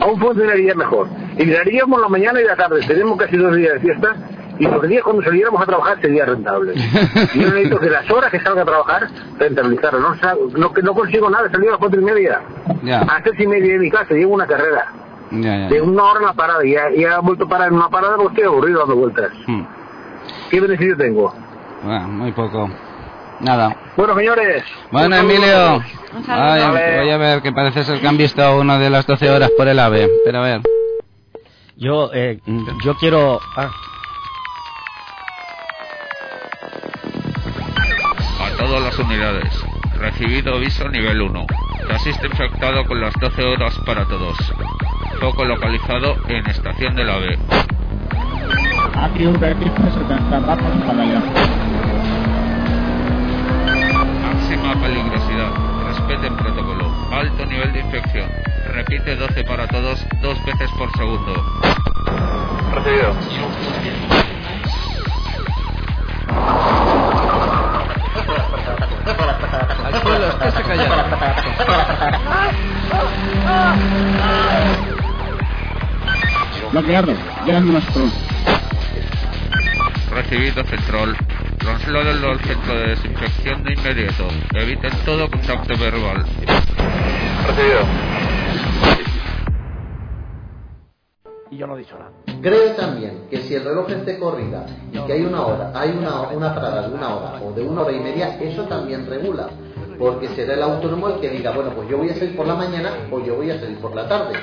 Aún 0.00 0.18
funcionaría 0.18 0.74
mejor. 0.74 1.06
Y 1.38 1.46
miraríamos 1.46 2.00
la 2.00 2.08
mañana 2.08 2.40
y 2.40 2.44
la 2.44 2.56
tarde. 2.56 2.80
Tenemos 2.84 3.16
casi 3.16 3.36
dos 3.36 3.54
días 3.54 3.74
de 3.74 3.80
fiesta 3.80 4.16
y 4.58 4.64
los 4.64 4.88
días 4.88 5.04
cuando 5.04 5.22
saliéramos 5.22 5.62
a 5.62 5.66
trabajar 5.66 6.00
sería 6.00 6.24
rentable. 6.26 6.74
Y 7.34 7.40
yo 7.40 7.50
necesito 7.50 7.78
que 7.78 7.90
las 7.90 8.10
horas 8.10 8.32
que 8.32 8.40
salga 8.40 8.62
a 8.62 8.64
trabajar 8.64 9.08
rentabilizarlo. 9.38 10.00
No, 10.00 10.16
no, 10.56 10.72
no 10.82 10.94
consigo 10.94 11.30
nada, 11.30 11.48
salí 11.48 11.68
a 11.68 11.70
las 11.70 11.78
cuatro 11.78 12.00
y 12.00 12.04
media. 12.04 12.40
A 12.82 13.04
las 13.04 13.22
tres 13.22 13.38
y 13.38 13.46
media 13.46 13.74
de 13.74 13.78
mi 13.78 13.88
casa, 13.90 14.14
llevo 14.14 14.34
una 14.34 14.48
carrera. 14.48 14.88
Ya, 15.30 15.56
ya. 15.56 15.68
De 15.68 15.80
una 15.80 16.04
hora 16.04 16.20
en 16.20 16.26
la 16.26 16.32
parada. 16.32 16.64
Y 16.64 16.72
ya, 16.72 16.90
ya 16.90 17.16
he 17.16 17.20
vuelto 17.20 17.44
a 17.44 17.48
parar 17.48 17.68
en 17.68 17.74
una 17.74 17.88
parada 17.88 18.16
porque 18.16 18.40
estoy 18.40 18.44
aburrido 18.44 18.80
dando 18.80 18.96
vueltas. 18.96 19.30
Hmm. 19.46 19.62
¿Qué 20.50 20.60
beneficio 20.60 20.96
tengo? 20.96 21.34
Bueno, 21.82 22.08
muy 22.08 22.32
poco. 22.32 22.68
Nada. 23.40 23.76
Bueno, 23.96 24.16
señores. 24.16 24.64
Bueno, 24.90 25.16
Emilio. 25.16 25.80
Ay, 26.26 26.98
voy 27.00 27.10
a 27.10 27.16
ver 27.18 27.42
que 27.42 27.52
parece 27.52 27.84
ser 27.84 28.00
que 28.00 28.08
han 28.08 28.16
visto 28.16 28.58
uno 28.58 28.78
de 28.78 28.90
las 28.90 29.06
12 29.06 29.30
horas 29.30 29.50
por 29.56 29.68
el 29.68 29.78
AVE. 29.78 30.08
Pero 30.24 30.38
a 30.38 30.42
ver. 30.42 30.60
Yo, 31.76 32.10
eh, 32.12 32.40
yo 32.84 32.94
quiero... 32.96 33.38
ah, 33.56 33.70
A 38.40 38.56
todas 38.56 38.82
las 38.82 38.98
unidades. 38.98 39.64
Recibido 39.98 40.54
aviso 40.54 40.88
nivel 40.88 41.20
1. 41.22 41.46
Taxista 41.88 42.26
infectado 42.26 42.84
con 42.86 43.00
las 43.00 43.14
12 43.20 43.42
horas 43.44 43.78
para 43.86 44.04
todos. 44.06 44.36
Foco 45.20 45.44
localizado 45.44 46.16
en 46.28 46.46
estación 46.46 46.94
del 46.94 47.10
AVE. 47.10 47.38
Aquí 48.94 49.26
un 49.26 49.34
registro 49.40 49.90
70 49.92 50.38
vamos 50.38 50.84
para 50.86 51.02
allá. 51.02 51.20
Máxima 54.22 54.80
peligrosidad. 54.80 55.50
Respeten 55.88 56.36
protocolo. 56.36 56.94
Alto 57.10 57.46
nivel 57.46 57.72
de 57.72 57.80
infección. 57.80 58.30
Repite 58.72 59.16
12 59.16 59.42
para 59.44 59.66
todos 59.66 60.06
dos 60.22 60.44
veces 60.44 60.70
por 60.78 60.88
segundo. 60.96 61.32
Recibido. 62.74 63.12
Al 69.84 70.02
suelo, 70.02 70.28
estése 70.28 70.62
callado. 70.62 70.94
Bloqueado. 76.72 77.14
Llegan 77.46 77.66
nuestro. 77.72 78.02
Recibido 80.10 80.64
central. 80.64 81.16
Trasladenlo 81.58 82.30
al 82.32 82.40
centro 82.40 82.74
de 82.74 82.88
desinfección 82.88 83.64
de 83.64 83.72
inmediato. 83.74 84.28
Eviten 84.54 84.92
todo 85.04 85.30
contacto 85.30 85.76
verbal. 85.78 86.24
Recibido. 87.46 87.80
Y 91.50 91.56
yo 91.56 91.66
no 91.66 91.76
he 91.76 91.78
dicho 91.78 91.98
nada. 91.98 92.10
Creo 92.42 92.72
también 92.72 93.26
que 93.30 93.38
si 93.38 93.54
el 93.54 93.64
reloj 93.64 93.88
es 93.90 94.04
de 94.04 94.18
corrida 94.18 94.66
y 94.92 94.98
que 94.98 95.12
hay 95.12 95.22
una 95.22 95.46
hora, 95.46 95.72
hay 95.74 95.90
una, 95.90 96.28
una 96.28 96.54
parada 96.54 96.88
de 96.88 96.94
una 96.94 97.14
hora 97.14 97.40
o 97.42 97.52
de 97.52 97.62
una 97.62 97.82
hora 97.82 97.92
y 97.92 98.00
media, 98.00 98.38
eso 98.40 98.64
también 98.64 99.06
regula. 99.06 99.48
Porque 99.98 100.28
será 100.28 100.54
el 100.54 100.62
autónomo 100.62 101.08
el 101.08 101.20
que 101.20 101.30
diga, 101.30 101.50
bueno, 101.52 101.70
pues 101.74 101.88
yo 101.88 101.98
voy 101.98 102.10
a 102.10 102.14
salir 102.14 102.36
por 102.36 102.46
la 102.46 102.54
mañana 102.54 102.90
o 103.10 103.24
yo 103.24 103.34
voy 103.36 103.50
a 103.50 103.58
salir 103.58 103.78
por 103.78 103.94
la 103.96 104.06
tarde. 104.08 104.34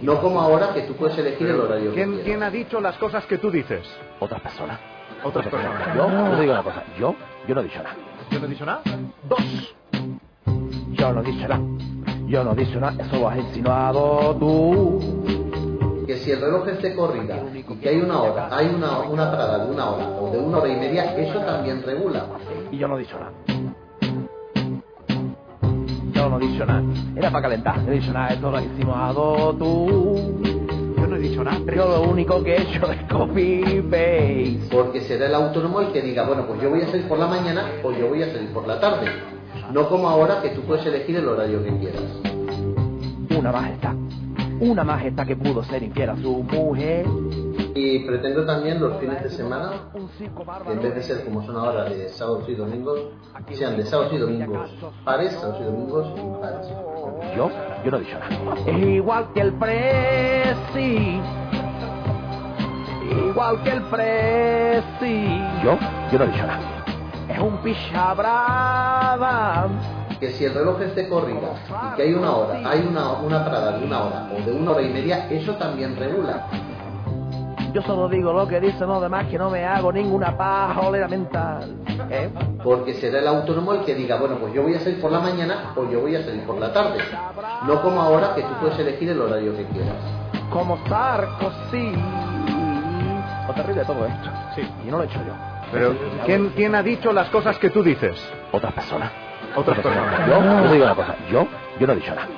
No 0.00 0.20
como 0.20 0.40
ahora 0.40 0.72
que 0.74 0.82
tú 0.82 0.94
puedes 0.94 1.16
elegir 1.18 1.48
el 1.48 1.60
horario. 1.60 1.92
¿Quién, 1.92 2.42
ha 2.42 2.50
dicho 2.50 2.80
las 2.80 2.96
cosas 2.98 3.24
que 3.26 3.38
tú 3.38 3.50
dices? 3.50 3.86
Otras 4.20 4.40
personas. 4.40 4.78
Otras 5.24 5.46
personas. 5.46 5.96
Yo, 5.96 6.06
te 6.06 6.40
digo 6.40 6.52
una 6.52 6.62
cosa. 6.62 6.84
Yo, 6.98 7.14
yo 7.46 7.54
no 7.54 7.60
he 7.60 7.64
dicho 7.64 7.82
nada. 7.82 7.96
¿Yo 8.30 8.38
no 8.40 8.46
he 8.46 8.48
dicho 8.48 8.66
nada? 8.66 8.82
Dos. 9.28 9.74
Yo 10.92 11.12
no 11.12 11.20
he 11.20 11.24
dicho 11.24 11.48
nada. 11.48 11.60
Yo 12.26 12.44
no 12.44 12.52
he 12.52 12.56
dicho 12.56 12.80
nada. 12.80 13.04
Eso 13.04 13.18
lo 13.18 13.28
has 13.28 13.38
insinuado 13.38 14.36
tú. 14.36 16.04
Que 16.06 16.16
si 16.16 16.32
el 16.32 16.40
reloj 16.40 16.68
es 16.68 16.82
de 16.82 16.94
corrida 16.94 17.38
y 17.54 17.62
que 17.62 17.88
hay 17.88 18.00
una 18.00 18.22
hora, 18.22 18.48
hay 18.50 18.66
una, 18.66 18.98
una 19.00 19.30
parada 19.30 19.64
de 19.64 19.70
una 19.70 19.90
hora 19.90 20.08
o 20.08 20.30
de 20.32 20.38
una 20.38 20.58
hora 20.58 20.68
y 20.68 20.76
media, 20.76 21.16
eso 21.16 21.38
también 21.40 21.82
regula. 21.82 22.26
Y 22.70 22.78
yo 22.78 22.88
no 22.88 22.96
he 22.96 23.00
dicho 23.00 23.18
nada. 23.18 23.32
Yo 26.12 26.28
no 26.28 26.38
he 26.38 26.46
dicho 26.46 26.64
nada. 26.66 26.82
Era 27.16 27.30
para 27.30 27.42
calentar, 27.42 27.82
no 27.82 27.92
he 27.92 27.96
dicho 27.96 28.12
nada, 28.12 28.28
esto 28.28 28.50
lo 28.50 28.60
hicimos 28.60 28.96
a 28.96 29.12
dos, 29.12 29.58
tú. 29.58 30.42
Yo 30.96 31.06
no 31.06 31.16
he 31.16 31.18
dicho 31.18 31.42
nada. 31.44 31.58
Yo 31.74 31.88
lo 31.88 32.02
único 32.02 32.42
que 32.42 32.56
he 32.56 32.62
hecho 32.62 32.90
es 32.90 33.02
copy-paste. 33.10 34.68
Porque 34.70 35.00
será 35.02 35.26
el 35.26 35.34
autónomo 35.34 35.80
el 35.80 35.92
que 35.92 36.02
diga, 36.02 36.26
bueno, 36.26 36.46
pues 36.46 36.60
yo 36.62 36.70
voy 36.70 36.82
a 36.82 36.86
salir 36.86 37.08
por 37.08 37.18
la 37.18 37.26
mañana 37.26 37.66
o 37.82 37.92
yo 37.92 38.08
voy 38.08 38.22
a 38.22 38.32
salir 38.32 38.52
por 38.52 38.66
la 38.66 38.80
tarde. 38.80 39.06
No 39.72 39.88
como 39.88 40.08
ahora 40.08 40.42
que 40.42 40.50
tú 40.50 40.62
puedes 40.62 40.84
elegir 40.86 41.16
el 41.16 41.26
horario 41.26 41.62
que 41.64 41.78
quieras. 41.78 42.02
Una 43.36 43.52
majestad. 43.52 43.94
Una 44.60 44.84
majestad 44.84 45.26
que 45.26 45.36
pudo 45.36 45.62
ser 45.64 45.82
infiel 45.82 46.10
a 46.10 46.16
su 46.16 46.42
mujer. 46.44 47.06
Y 47.74 48.00
pretendo 48.00 48.44
también 48.44 48.80
los 48.80 48.98
fines 48.98 49.22
de 49.22 49.30
semana, 49.30 49.72
que 50.66 50.72
en 50.72 50.82
vez 50.82 50.94
de 50.94 51.02
ser 51.02 51.24
como 51.24 51.42
son 51.42 51.56
ahora 51.56 51.84
de 51.84 52.08
sábados 52.10 52.46
y 52.48 52.54
domingos, 52.54 53.00
sean 53.52 53.76
de 53.76 53.84
sábados 53.84 54.12
y 54.12 54.18
domingos 54.18 54.70
pares, 55.04 55.32
sábados 55.32 55.60
y 55.60 55.64
domingos 55.64 56.06
impares. 56.18 56.68
Yo, 57.34 57.50
yo 57.84 57.90
no 57.90 57.96
he 57.96 58.00
dicho 58.00 58.18
nada. 58.18 58.54
Es 58.66 58.78
igual 58.86 59.32
que 59.32 59.40
el 59.40 59.52
presi. 59.54 61.20
Igual 63.28 63.62
que 63.62 63.70
el 63.70 63.82
presi. 63.82 65.40
Yo, 65.64 65.78
yo 66.12 66.18
no 66.18 66.24
he 66.24 66.28
dicho 66.28 66.46
nada. 66.46 66.84
Es 67.28 67.38
un 67.38 67.56
picha 67.58 68.14
brava. 68.14 69.68
Que 70.20 70.30
si 70.30 70.44
el 70.44 70.54
reloj 70.54 70.80
esté 70.82 71.08
corrido 71.08 71.54
y 71.92 71.96
que 71.96 72.02
hay 72.02 72.14
una 72.14 72.36
hora, 72.36 72.60
hay 72.64 72.86
una, 72.86 73.12
una 73.12 73.44
parada 73.44 73.78
de 73.78 73.84
una 73.86 74.04
hora 74.04 74.30
o 74.30 74.44
de 74.44 74.52
una 74.52 74.72
hora 74.72 74.82
y 74.82 74.92
media, 74.92 75.28
eso 75.30 75.56
también 75.56 75.96
regula. 75.96 76.46
Yo 77.72 77.80
solo 77.82 78.06
digo 78.08 78.34
lo 78.34 78.46
que 78.46 78.60
dicen 78.60 78.86
los 78.86 79.00
demás, 79.00 79.26
que 79.28 79.38
no 79.38 79.48
me 79.48 79.64
hago 79.64 79.90
ninguna 79.90 80.36
pajolera 80.36 81.08
mental. 81.08 81.74
¿Eh? 82.10 82.28
Porque 82.62 82.92
será 82.94 83.20
el 83.20 83.28
autónomo 83.28 83.72
el 83.72 83.84
que 83.84 83.94
diga, 83.94 84.18
bueno, 84.18 84.36
pues 84.36 84.52
yo 84.52 84.62
voy 84.62 84.74
a 84.74 84.80
salir 84.80 85.00
por 85.00 85.10
la 85.10 85.20
mañana 85.20 85.72
o 85.74 85.88
yo 85.88 86.00
voy 86.00 86.14
a 86.14 86.22
salir 86.22 86.42
por 86.44 86.58
la 86.58 86.70
tarde. 86.72 86.98
No 87.66 87.80
como 87.80 88.02
ahora 88.02 88.34
que 88.34 88.42
tú 88.42 88.52
puedes 88.60 88.78
elegir 88.78 89.08
el 89.08 89.20
horario 89.20 89.56
que 89.56 89.64
quieras. 89.66 89.96
Como 90.50 90.76
Sarkozy. 90.86 91.92
Lo 93.46 93.54
terrible 93.54 93.80
de 93.80 93.86
todo 93.86 94.06
esto. 94.06 94.30
Sí. 94.54 94.62
Y 94.86 94.90
no 94.90 94.98
lo 94.98 95.04
he 95.04 95.06
hecho 95.06 95.20
yo. 95.26 95.32
Pero, 95.72 95.94
¿quién, 96.26 96.50
¿quién 96.50 96.74
ha 96.74 96.82
dicho 96.82 97.10
las 97.10 97.30
cosas 97.30 97.58
que 97.58 97.70
tú 97.70 97.82
dices? 97.82 98.16
Otras 98.52 98.74
personas. 98.74 99.10
Otras 99.56 99.78
personas. 99.78 100.28
Yo, 100.28 100.42
yo 100.42 100.72
digo 100.72 100.84
una 100.84 100.94
cosa. 100.94 101.16
Yo, 101.30 101.46
yo 101.80 101.86
no 101.86 101.92
he 101.94 101.96
dicho 101.96 102.14
nada. 102.14 102.28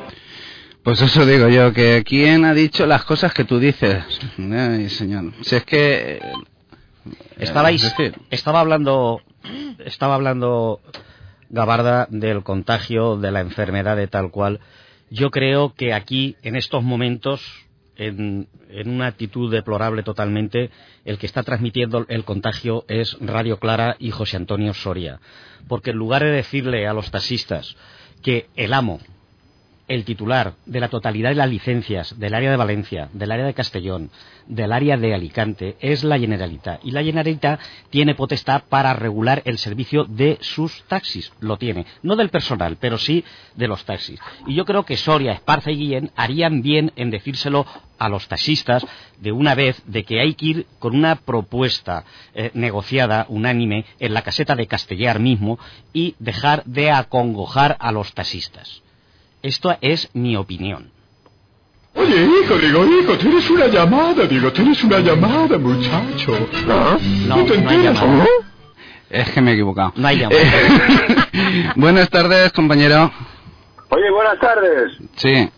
Pues 0.85 1.01
eso 1.01 1.25
digo 1.25 1.49
yo, 1.49 1.73
que 1.73 2.05
quién 2.05 2.45
ha 2.45 2.53
dicho 2.53 2.87
las 2.87 3.05
cosas 3.05 3.33
que 3.33 3.45
tú 3.45 3.59
dices. 3.59 4.05
Ay, 4.39 4.89
señor. 4.91 5.33
Si 5.41 5.57
es 5.57 5.65
que... 5.65 6.17
eh, 6.17 6.21
Estabais, 7.39 7.83
es 7.83 7.97
decir, 7.97 8.15
estaba 8.31 8.61
hablando, 8.61 9.21
estaba 9.85 10.15
hablando 10.15 10.81
Gabarda 11.51 12.07
del 12.11 12.43
contagio, 12.43 13.17
de 13.17 13.31
la 13.31 13.41
enfermedad 13.41 13.97
de 13.97 14.07
tal 14.09 14.31
cual. 14.31 14.61
Yo 15.11 15.31
creo 15.31 15.75
que 15.75 15.93
aquí, 15.95 16.37
en 16.43 16.55
estos 16.57 16.83
momentos, 16.83 17.43
en, 17.97 18.49
en 18.71 18.89
una 18.91 19.07
actitud 19.07 19.51
deplorable 19.51 20.03
totalmente, 20.03 20.71
el 21.05 21.19
que 21.19 21.27
está 21.27 21.43
transmitiendo 21.43 22.05
el 22.09 22.25
contagio 22.25 22.85
es 22.89 23.17
Radio 23.21 23.59
Clara 23.59 23.97
y 23.99 24.11
José 24.11 24.37
Antonio 24.37 24.75
Soria. 24.75 25.21
Porque 25.69 25.91
en 25.91 25.97
lugar 25.97 26.23
de 26.23 26.31
decirle 26.31 26.87
a 26.87 26.93
los 26.95 27.11
taxistas 27.11 27.77
que 28.23 28.49
el 28.57 28.73
amo, 28.73 29.01
el 29.87 30.05
titular 30.05 30.55
de 30.65 30.81
la 30.81 30.89
totalidad 30.89 31.31
de 31.31 31.37
las 31.37 31.49
licencias 31.49 32.19
del 32.19 32.35
área 32.35 32.51
de 32.51 32.57
Valencia, 32.57 33.09
del 33.13 33.33
área 33.33 33.45
de 33.45 33.55
Castellón, 33.55 34.11
del 34.47 34.73
área 34.73 34.97
de 34.97 35.15
Alicante, 35.15 35.77
es 35.81 36.05
la 36.05 36.19
Generalitat. 36.19 36.85
Y 36.85 36.91
la 36.91 37.03
Generalitat 37.03 37.61
tiene 37.91 38.15
potestad 38.15 38.63
para 38.69 38.95
regular 38.95 39.43
el 39.45 39.59
servicio 39.59 40.05
de 40.05 40.39
sus 40.41 40.85
taxis. 40.85 41.33
Lo 41.41 41.59
tiene. 41.59 41.87
No 42.03 42.17
del 42.17 42.31
personal, 42.31 42.77
pero 42.81 42.99
sí 42.99 43.25
de 43.57 43.69
los 43.69 43.85
taxis. 43.85 44.21
Y 44.47 44.55
yo 44.55 44.65
creo 44.65 44.85
que 44.85 44.97
Soria, 44.97 45.33
Esparza 45.33 45.71
y 45.71 45.77
Guillén 45.77 46.11
harían 46.17 46.63
bien 46.63 46.93
en 46.97 47.11
decírselo 47.11 47.67
a 47.99 48.09
los 48.09 48.27
taxistas 48.27 48.85
de 49.21 49.33
una 49.33 49.55
vez 49.55 49.83
de 49.87 50.05
que 50.05 50.21
hay 50.21 50.35
que 50.35 50.47
ir 50.47 50.67
con 50.79 50.97
una 50.97 51.17
propuesta 51.17 52.05
eh, 52.35 52.51
negociada, 52.55 53.27
unánime, 53.29 53.85
en 53.99 54.15
la 54.15 54.23
caseta 54.23 54.57
de 54.57 54.67
Castellar 54.67 55.21
mismo 55.21 55.59
y 55.93 56.15
dejar 56.19 56.65
de 56.65 56.91
acongojar 56.91 57.77
a 57.81 57.93
los 57.93 58.13
taxistas. 58.15 58.84
Esto 59.45 59.77
es 59.83 60.09
mi 60.15 60.37
opinión. 60.37 60.91
Oye, 61.95 62.25
hijo, 62.25 62.57
digo, 62.57 62.87
hijo, 62.87 63.19
tienes 63.19 63.51
una 63.51 63.67
llamada, 63.67 64.25
digo, 64.25 64.51
tienes 64.51 64.83
una 64.83 65.01
llamada, 65.01 65.59
muchacho. 65.59 66.49
No, 66.67 66.97
te 66.97 67.09
no 67.29 67.37
enteras, 67.43 68.01
llamada. 68.01 68.07
¿no? 68.07 68.27
Es 69.11 69.31
que 69.33 69.43
me 69.43 69.51
he 69.51 69.55
equivocado. 69.55 69.93
No 69.97 70.09
hay 70.09 70.17
llamada. 70.17 70.41
Eh, 70.41 71.73
Buenas 71.77 72.09
tardes, 72.09 72.53
compañero. 72.55 73.13
Oye, 73.91 74.11
buenas 74.11 74.41
tardes. 74.41 74.93
Sí. 75.17 75.51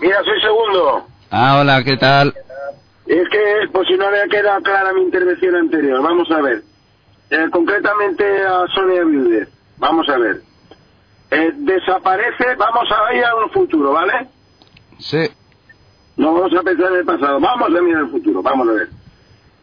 Mira, 0.00 0.18
soy 0.24 0.40
segundo. 0.40 1.06
Ah, 1.30 1.60
hola, 1.60 1.84
¿qué 1.84 1.96
tal? 1.96 2.34
Es 3.06 3.28
que, 3.28 3.68
por 3.72 3.86
si 3.86 3.94
no 3.94 4.10
le 4.10 4.22
ha 4.22 4.26
quedado 4.26 4.60
clara 4.60 4.92
mi 4.92 5.02
intervención 5.02 5.54
anterior, 5.54 6.02
vamos 6.02 6.28
a 6.32 6.42
ver. 6.42 6.64
Eh, 7.30 7.46
concretamente 7.52 8.24
a 8.42 8.66
Sonia 8.74 9.04
Vildes. 9.04 9.48
Vamos 9.78 10.08
a 10.08 10.18
ver. 10.18 10.42
Eh, 11.34 11.52
desaparece, 11.56 12.54
vamos 12.56 12.88
a 12.90 13.14
ir 13.14 13.24
a 13.24 13.34
un 13.36 13.50
futuro, 13.50 13.92
¿vale? 13.92 14.28
Sí. 14.98 15.26
No 16.16 16.32
vamos 16.34 16.52
a 16.54 16.62
pensar 16.62 16.92
en 16.92 16.98
el 17.00 17.04
pasado, 17.04 17.40
vamos 17.40 17.66
a 17.68 17.82
mirar 17.82 18.02
el 18.02 18.10
futuro, 18.10 18.42
vamos 18.42 18.68
a 18.68 18.72
ver. 18.72 18.88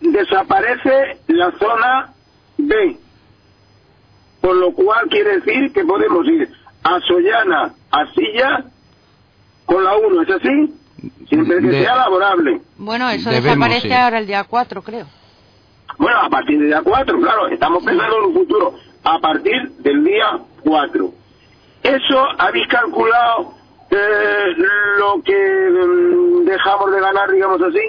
Desaparece 0.01 1.19
la 1.27 1.51
zona 1.57 2.13
B, 2.57 2.97
por 4.41 4.55
lo 4.55 4.73
cual 4.73 5.07
quiere 5.09 5.39
decir 5.39 5.71
que 5.71 5.85
podemos 5.85 6.27
ir 6.27 6.51
a 6.83 6.99
Sollana, 7.01 7.73
a 7.91 8.05
Silla, 8.07 8.65
con 9.65 9.83
la 9.83 9.95
1, 9.95 10.21
¿es 10.23 10.29
así? 10.31 10.73
Siempre 11.29 11.59
que 11.61 11.67
De- 11.67 11.83
sea 11.83 11.95
laborable. 11.95 12.61
Bueno, 12.77 13.09
eso 13.11 13.29
Debemos, 13.29 13.69
desaparece 13.69 13.87
sí. 13.87 13.93
ahora 13.93 14.17
el 14.19 14.27
día 14.27 14.43
4, 14.43 14.81
creo. 14.81 15.05
Bueno, 15.97 16.19
a 16.19 16.29
partir 16.29 16.57
del 16.59 16.67
día 16.67 16.81
4, 16.83 17.19
claro, 17.19 17.47
estamos 17.47 17.83
pensando 17.83 18.17
en 18.17 18.23
un 18.25 18.33
futuro. 18.33 18.73
A 19.03 19.19
partir 19.19 19.69
del 19.79 20.03
día 20.03 20.39
4. 20.63 21.13
¿Eso 21.83 22.25
habéis 22.37 22.67
calculado 22.67 23.53
eh, 23.89 24.55
lo 24.99 25.21
que 25.23 25.69
mm, 25.71 26.45
dejamos 26.45 26.91
de 26.91 26.99
ganar, 27.01 27.31
digamos 27.31 27.61
así? 27.61 27.79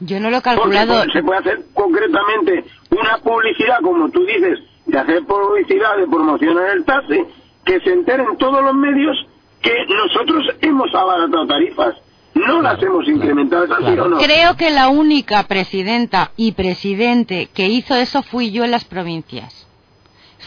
Yo 0.00 0.18
no 0.20 0.30
lo 0.30 0.38
he 0.38 0.40
Porque 0.40 0.56
calculado. 0.56 1.02
pues, 1.02 1.12
se 1.12 1.22
puede 1.22 1.38
hacer 1.38 1.60
concretamente 1.72 2.64
una 2.90 3.18
publicidad, 3.18 3.80
como 3.80 4.08
tú 4.10 4.24
dices, 4.26 4.58
de 4.86 4.98
hacer 4.98 5.24
publicidad, 5.24 5.96
de 5.96 6.06
promocionar 6.06 6.70
el 6.76 6.84
taxi, 6.84 7.24
que 7.64 7.80
se 7.80 7.92
enteren 7.92 8.36
todos 8.38 8.62
los 8.62 8.74
medios 8.74 9.16
que 9.62 9.72
nosotros 9.88 10.44
hemos 10.60 10.92
abaratado 10.94 11.46
tarifas. 11.46 11.94
No 12.34 12.60
las 12.60 12.82
hemos 12.82 13.06
incrementado, 13.08 13.64
¿es 13.64 13.70
así 13.70 13.98
o 13.98 14.08
no? 14.08 14.18
Creo 14.18 14.56
que 14.56 14.70
la 14.70 14.88
única 14.88 15.44
presidenta 15.44 16.32
y 16.36 16.52
presidente 16.52 17.48
que 17.54 17.68
hizo 17.68 17.94
eso 17.94 18.22
fui 18.24 18.50
yo 18.50 18.64
en 18.64 18.72
las 18.72 18.84
provincias. 18.84 19.63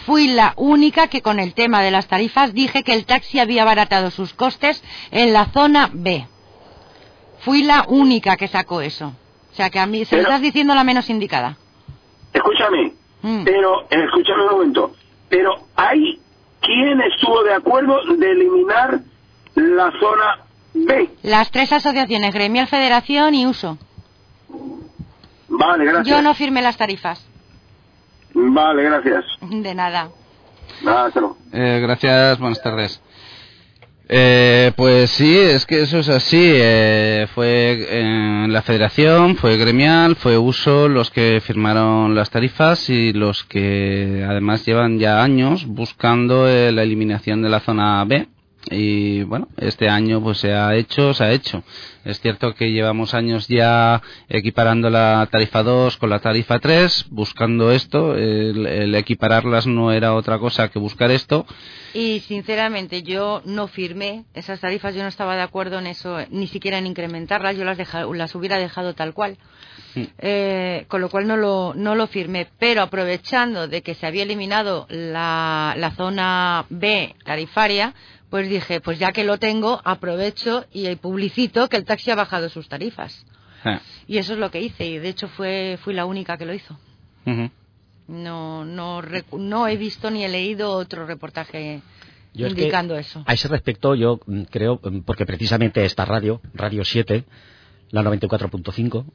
Fui 0.07 0.29
la 0.29 0.53
única 0.55 1.07
que 1.09 1.21
con 1.21 1.37
el 1.37 1.53
tema 1.53 1.81
de 1.81 1.91
las 1.91 2.07
tarifas 2.07 2.53
dije 2.53 2.81
que 2.83 2.93
el 2.93 3.05
taxi 3.05 3.39
había 3.39 3.63
abaratado 3.63 4.09
sus 4.09 4.33
costes 4.33 4.81
en 5.11 5.33
la 5.33 5.47
zona 5.47 5.89
B. 5.91 6.25
Fui 7.39 7.61
la 7.63 7.83
única 7.89 8.37
que 8.37 8.47
sacó 8.47 8.79
eso. 8.79 9.07
O 9.51 9.55
sea 9.57 9.69
que 9.69 9.79
a 9.79 9.85
mí 9.85 10.05
se 10.05 10.11
Pero- 10.11 10.21
estás 10.29 10.39
diciendo 10.41 10.73
la 10.73 10.85
menos 10.85 11.09
indicada. 11.09 11.57
Escúchame, 12.31 12.93
Mm. 13.21 13.43
pero, 13.43 13.81
eh, 13.89 14.05
escúchame 14.05 14.43
un 14.45 14.51
momento, 14.51 14.93
pero 15.27 15.55
hay 15.75 16.21
quien 16.61 17.01
estuvo 17.01 17.43
de 17.43 17.53
acuerdo 17.55 17.99
de 18.15 18.31
eliminar 18.31 19.01
la 19.55 19.91
zona 19.99 20.45
B. 20.73 21.09
Las 21.23 21.51
tres 21.51 21.73
asociaciones, 21.73 22.33
Gremial, 22.33 22.67
Federación 22.67 23.35
y 23.35 23.45
Uso. 23.45 23.77
Vale, 25.49 25.83
gracias. 25.83 26.07
Yo 26.07 26.21
no 26.21 26.33
firmé 26.33 26.61
las 26.61 26.77
tarifas. 26.77 27.25
Vale, 28.39 28.83
gracias. 28.83 29.25
De 29.41 29.73
nada. 29.73 30.09
Eh, 31.51 31.79
gracias, 31.81 32.37
buenas 32.37 32.61
tardes. 32.61 33.01
Eh, 34.09 34.71
pues 34.75 35.09
sí, 35.09 35.35
es 35.35 35.65
que 35.65 35.81
eso 35.81 35.97
es 35.97 36.07
así. 36.09 36.39
eh, 36.53 37.27
fue 37.33 37.99
en 37.99 38.53
la 38.53 38.61
federación, 38.61 39.37
fue 39.37 39.57
gremial, 39.57 40.15
fue 40.15 40.37
uso 40.37 40.87
los 40.87 41.09
que 41.09 41.41
firmaron 41.43 42.13
las 42.13 42.29
tarifas 42.29 42.89
y 42.91 43.11
los 43.11 43.43
que 43.43 44.23
además 44.27 44.65
llevan 44.65 44.99
ya 44.99 45.23
años 45.23 45.65
buscando 45.65 46.47
eh, 46.47 46.71
la 46.71 46.83
eliminación 46.83 47.41
de 47.41 47.49
la 47.49 47.59
zona 47.59 48.05
B. 48.05 48.27
Y 48.69 49.23
bueno, 49.23 49.47
este 49.57 49.89
año 49.89 50.21
pues 50.21 50.39
se 50.39 50.53
ha 50.53 50.75
hecho, 50.75 51.13
se 51.13 51.23
ha 51.23 51.31
hecho. 51.31 51.63
Es 52.05 52.19
cierto 52.21 52.53
que 52.53 52.71
llevamos 52.71 53.13
años 53.13 53.47
ya 53.47 54.01
equiparando 54.29 54.89
la 54.89 55.27
tarifa 55.31 55.63
2 55.63 55.97
con 55.97 56.09
la 56.09 56.19
tarifa 56.19 56.59
3, 56.59 57.07
buscando 57.09 57.71
esto. 57.71 58.15
El, 58.15 58.65
el 58.65 58.95
equipararlas 58.95 59.67
no 59.67 59.91
era 59.91 60.13
otra 60.13 60.39
cosa 60.39 60.69
que 60.69 60.79
buscar 60.79 61.11
esto. 61.11 61.45
Y 61.93 62.19
sinceramente 62.21 63.03
yo 63.03 63.41
no 63.45 63.67
firmé 63.67 64.25
esas 64.33 64.59
tarifas, 64.59 64.93
yo 64.95 65.01
no 65.01 65.09
estaba 65.09 65.35
de 65.35 65.41
acuerdo 65.41 65.79
en 65.79 65.87
eso, 65.87 66.17
ni 66.29 66.47
siquiera 66.47 66.77
en 66.77 66.87
incrementarlas, 66.87 67.57
yo 67.57 67.63
las, 67.65 67.77
deja- 67.77 68.05
las 68.05 68.35
hubiera 68.35 68.57
dejado 68.57 68.93
tal 68.93 69.13
cual. 69.13 69.37
Eh, 70.19 70.85
con 70.89 71.01
lo 71.01 71.09
cual 71.09 71.25
no 71.27 71.37
lo, 71.37 71.73
no 71.75 71.95
lo 71.95 72.05
firmé, 72.07 72.47
pero 72.59 72.83
aprovechando 72.83 73.67
de 73.67 73.81
que 73.81 73.95
se 73.95 74.05
había 74.05 74.23
eliminado 74.23 74.85
la, 74.89 75.73
la 75.75 75.91
zona 75.91 76.65
B 76.69 77.15
tarifaria, 77.25 77.95
pues 78.29 78.49
dije, 78.49 78.81
pues 78.81 78.99
ya 78.99 79.11
que 79.11 79.23
lo 79.23 79.37
tengo, 79.37 79.81
aprovecho 79.85 80.65
y 80.73 80.93
publicito 80.95 81.69
que 81.69 81.77
el 81.77 81.85
taxi 81.85 82.11
ha 82.11 82.15
bajado 82.15 82.49
sus 82.49 82.67
tarifas. 82.67 83.25
Ah. 83.63 83.79
Y 84.07 84.17
eso 84.17 84.33
es 84.33 84.39
lo 84.39 84.51
que 84.51 84.61
hice 84.61 84.85
y 84.85 84.97
de 84.99 85.09
hecho 85.09 85.27
fue 85.29 85.79
fui 85.83 85.93
la 85.93 86.05
única 86.05 86.37
que 86.37 86.45
lo 86.45 86.53
hizo. 86.53 86.77
No 88.07 88.63
no 88.63 89.01
recu- 89.01 89.37
no 89.39 89.67
he 89.67 89.75
visto 89.75 90.09
ni 90.09 90.23
he 90.23 90.29
leído 90.29 90.71
otro 90.71 91.05
reportaje 91.05 91.81
Yo 92.33 92.47
es 92.47 92.53
que 92.53 92.61
indicando 92.61 92.97
eso. 92.97 93.23
A 93.25 93.33
ese 93.33 93.47
respecto, 93.49 93.95
yo 93.95 94.19
mm, 94.25 94.43
creo, 94.43 94.79
mm, 94.81 94.99
porque 95.01 95.25
precisamente 95.25 95.83
esta 95.83 96.05
radio, 96.05 96.39
Radio 96.53 96.85
7, 96.85 97.25
la 97.91 98.03
94.5, 98.03 99.05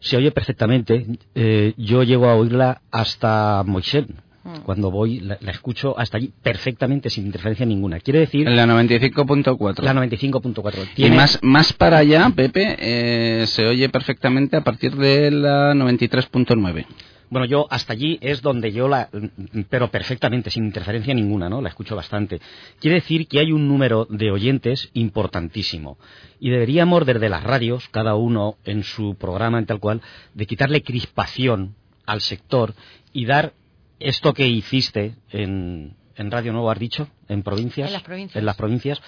se 0.00 0.16
oye 0.16 0.30
perfectamente. 0.30 1.06
Eh, 1.34 1.72
yo 1.78 2.02
llego 2.02 2.28
a 2.28 2.34
oírla 2.34 2.82
hasta 2.90 3.62
Moixent. 3.66 4.10
Mm. 4.48 4.62
Cuando 4.62 4.90
voy, 4.90 5.20
la, 5.20 5.36
la 5.40 5.50
escucho 5.50 5.98
hasta 5.98 6.16
allí 6.16 6.32
perfectamente, 6.42 7.10
sin 7.10 7.26
interferencia 7.26 7.66
ninguna. 7.66 8.00
Quiere 8.00 8.20
decir. 8.20 8.46
En 8.48 8.56
la 8.56 8.66
95.4. 8.66 9.82
La 9.82 9.94
95.4. 9.94 10.88
Y 10.96 11.10
más, 11.10 11.38
más 11.42 11.72
para 11.72 11.98
allá, 11.98 12.30
Pepe, 12.34 12.76
eh, 12.78 13.46
se 13.46 13.66
oye 13.66 13.88
perfectamente 13.88 14.56
a 14.56 14.62
partir 14.62 14.96
de 14.96 15.30
la 15.30 15.74
93.9. 15.74 16.86
Bueno, 17.30 17.46
yo 17.46 17.66
hasta 17.68 17.92
allí 17.92 18.18
es 18.22 18.40
donde 18.40 18.72
yo 18.72 18.88
la, 18.88 19.10
pero 19.68 19.90
perfectamente, 19.90 20.50
sin 20.50 20.64
interferencia 20.64 21.12
ninguna, 21.12 21.50
¿no? 21.50 21.60
La 21.60 21.68
escucho 21.68 21.94
bastante. 21.94 22.40
Quiere 22.80 22.96
decir 22.96 23.28
que 23.28 23.38
hay 23.38 23.52
un 23.52 23.68
número 23.68 24.06
de 24.08 24.30
oyentes 24.30 24.88
importantísimo. 24.94 25.98
Y 26.40 26.48
deberíamos, 26.48 27.04
desde 27.04 27.28
las 27.28 27.42
radios, 27.42 27.86
cada 27.90 28.14
uno 28.14 28.56
en 28.64 28.82
su 28.82 29.14
programa, 29.16 29.58
en 29.58 29.66
tal 29.66 29.78
cual, 29.78 30.00
de 30.32 30.46
quitarle 30.46 30.82
crispación 30.82 31.74
al 32.06 32.22
sector 32.22 32.74
y 33.12 33.26
dar 33.26 33.52
esto 34.00 34.32
que 34.34 34.46
hiciste 34.48 35.14
en, 35.30 35.96
en 36.16 36.30
Radio 36.30 36.52
Nuevo, 36.52 36.70
has 36.70 36.78
dicho, 36.78 37.08
en 37.28 37.42
provincias. 37.42 37.88
En 37.88 37.92
las 37.94 38.02
provincias. 38.02 38.36
en 38.40 38.46
las 38.46 38.56
provincias, 38.56 39.02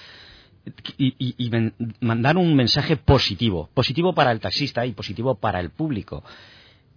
y, 0.97 1.15
y- 1.17 1.35
y 1.37 1.49
men- 1.49 1.73
mandar 2.01 2.37
un 2.37 2.55
mensaje 2.55 2.95
positivo, 2.97 3.69
positivo 3.73 4.13
para 4.13 4.31
el 4.31 4.39
taxista 4.39 4.85
y 4.85 4.91
positivo 4.93 5.35
para 5.35 5.59
el 5.59 5.71
público. 5.71 6.23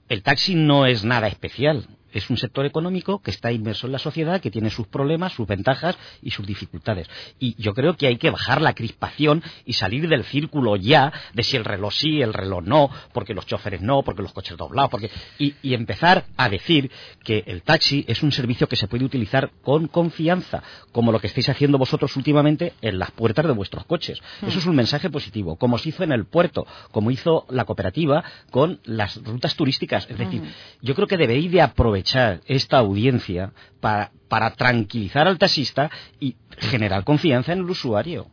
El 0.09 0.23
taxi 0.23 0.55
no 0.55 0.85
es 0.87 1.05
nada 1.05 1.29
especial. 1.29 1.87
Es 2.15 2.31
un 2.31 2.37
sector 2.39 2.65
económico 2.65 3.21
que 3.21 3.31
está 3.31 3.53
inmerso 3.53 3.87
en 3.87 3.93
la 3.93 3.99
sociedad, 3.99 4.41
que 4.41 4.51
tiene 4.51 4.71
sus 4.71 4.87
problemas, 4.87 5.33
sus 5.33 5.47
ventajas 5.47 5.99
y 6.23 6.31
sus 6.31 6.47
dificultades. 6.47 7.09
Y 7.39 7.61
yo 7.61 7.75
creo 7.75 7.97
que 7.97 8.07
hay 8.07 8.17
que 8.17 8.31
bajar 8.31 8.63
la 8.63 8.75
crispación 8.75 9.43
y 9.67 9.75
salir 9.75 10.09
del 10.09 10.25
círculo 10.25 10.77
ya 10.77 11.13
de 11.33 11.43
si 11.43 11.57
el 11.57 11.65
reloj 11.65 11.93
sí, 11.93 12.23
el 12.23 12.33
reloj 12.33 12.63
no, 12.65 12.91
porque 13.13 13.35
los 13.35 13.47
choferes 13.47 13.81
no, 13.83 14.03
porque 14.03 14.23
los 14.23 14.33
coches 14.33 14.57
doblados, 14.57 14.91
porque 14.91 15.11
y, 15.39 15.55
y 15.61 15.75
empezar 15.75 16.25
a 16.37 16.49
decir 16.49 16.91
que 17.25 17.43
el 17.47 17.63
taxi 17.63 18.05
es 18.07 18.23
un 18.23 18.31
servicio 18.31 18.69
que 18.69 18.77
se 18.77 18.87
puede 18.87 19.05
utilizar 19.05 19.51
con 19.63 19.89
confianza, 19.89 20.63
como 20.93 21.11
lo 21.11 21.21
que 21.21 21.27
estáis 21.27 21.49
haciendo 21.49 21.79
vosotros 21.79 22.15
últimamente 22.17 22.75
en 22.81 22.99
las 22.99 23.11
puertas 23.11 23.45
de 23.45 23.53
vuestros 23.53 23.85
coches. 23.87 24.21
Mm. 24.41 24.47
Eso 24.47 24.59
es 24.61 24.67
un 24.67 24.77
mensaje 24.77 25.11
positivo, 25.11 25.57
como 25.57 25.79
se 25.79 25.89
hizo 25.89 26.05
en 26.05 26.13
el 26.13 26.27
puerto, 26.27 26.67
como 26.93 27.11
hizo 27.11 27.45
la 27.51 27.65
cooperativa 27.65 28.23
con 28.51 28.81
las 28.85 29.17
rutas 29.25 29.57
turísticas. 29.57 30.07
Es 30.09 30.17
decir, 30.19 30.41
Ujú. 30.41 30.51
yo 30.83 30.95
creo 30.95 31.09
que 31.09 31.17
debéis 31.17 31.51
de 31.51 31.61
aprovechar 31.61 32.04
esta 32.47 32.79
audiencia 32.79 33.53
para, 33.81 34.11
para 34.29 34.51
tranquilizar 34.51 35.27
al 35.27 35.39
taxista 35.39 35.91
y 36.21 36.37
generar 36.59 37.05
confianza 37.05 37.53
en 37.53 37.61
el 37.61 37.71
usuario. 37.71 38.27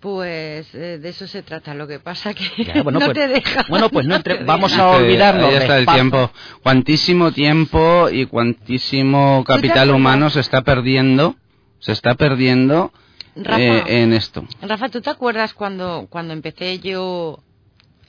Pues 0.00 0.74
eh, 0.74 0.98
de 0.98 1.08
eso 1.08 1.26
se 1.26 1.42
trata. 1.42 1.72
Lo 1.74 1.86
que 1.88 1.98
pasa 1.98 2.34
que 2.34 2.44
Ya, 2.64 2.82
bueno, 2.82 2.98
no 3.00 3.06
pues- 3.06 3.14
te 3.18 3.28
deja. 3.28 3.64
bueno, 3.68 3.88
pues 3.88 4.06
no 4.06 4.16
entre- 4.16 4.44
vamos 4.44 4.76
a 4.76 4.90
Ahí 4.96 5.02
olvidarnos 5.02 5.48
Ahí 5.48 5.56
está 5.56 5.78
el 5.78 5.86
tiempo. 5.86 6.30
Cuantísimo 6.62 7.32
tiempo 7.32 8.08
y 8.10 8.26
cuantísimo 8.26 9.42
capital 9.46 9.90
humano 9.90 10.28
se 10.28 10.40
está 10.40 10.60
perdiendo, 10.62 11.36
se 11.78 11.92
está 11.92 12.14
perdiendo 12.16 12.92
Rafa. 13.34 13.58
eh, 13.62 14.02
en 14.02 14.12
esto. 14.12 14.44
Rafa, 14.60 14.90
¿tú 14.90 15.00
te 15.00 15.08
acuerdas 15.08 15.54
cuando, 15.54 16.06
cuando 16.10 16.34
empecé 16.34 16.78
yo 16.80 17.42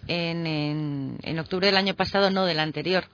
en, 0.08 0.46
en, 0.46 1.18
en 1.24 1.40
octubre 1.40 1.68
del 1.68 1.78
año 1.78 1.94
pasado, 1.96 2.30
no 2.30 2.46
del 2.46 2.60
anterior, 2.60 3.06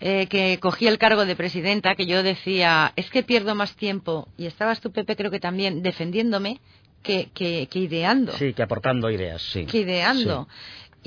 eh, 0.00 0.26
que 0.26 0.58
cogí 0.60 0.86
el 0.86 0.98
cargo 0.98 1.26
de 1.26 1.36
presidenta, 1.36 1.94
que 1.94 2.06
yo 2.06 2.22
decía, 2.22 2.92
es 2.96 3.10
que 3.10 3.22
pierdo 3.22 3.54
más 3.54 3.74
tiempo, 3.76 4.28
y 4.36 4.46
estabas 4.46 4.80
tú, 4.80 4.92
Pepe, 4.92 5.16
creo 5.16 5.30
que 5.30 5.40
también, 5.40 5.82
defendiéndome 5.82 6.60
que, 7.02 7.30
que, 7.34 7.68
que 7.68 7.78
ideando. 7.80 8.32
Sí, 8.36 8.52
que 8.52 8.62
aportando 8.62 9.10
ideas, 9.10 9.42
sí. 9.42 9.66
que 9.66 9.78
ideando. 9.78 10.48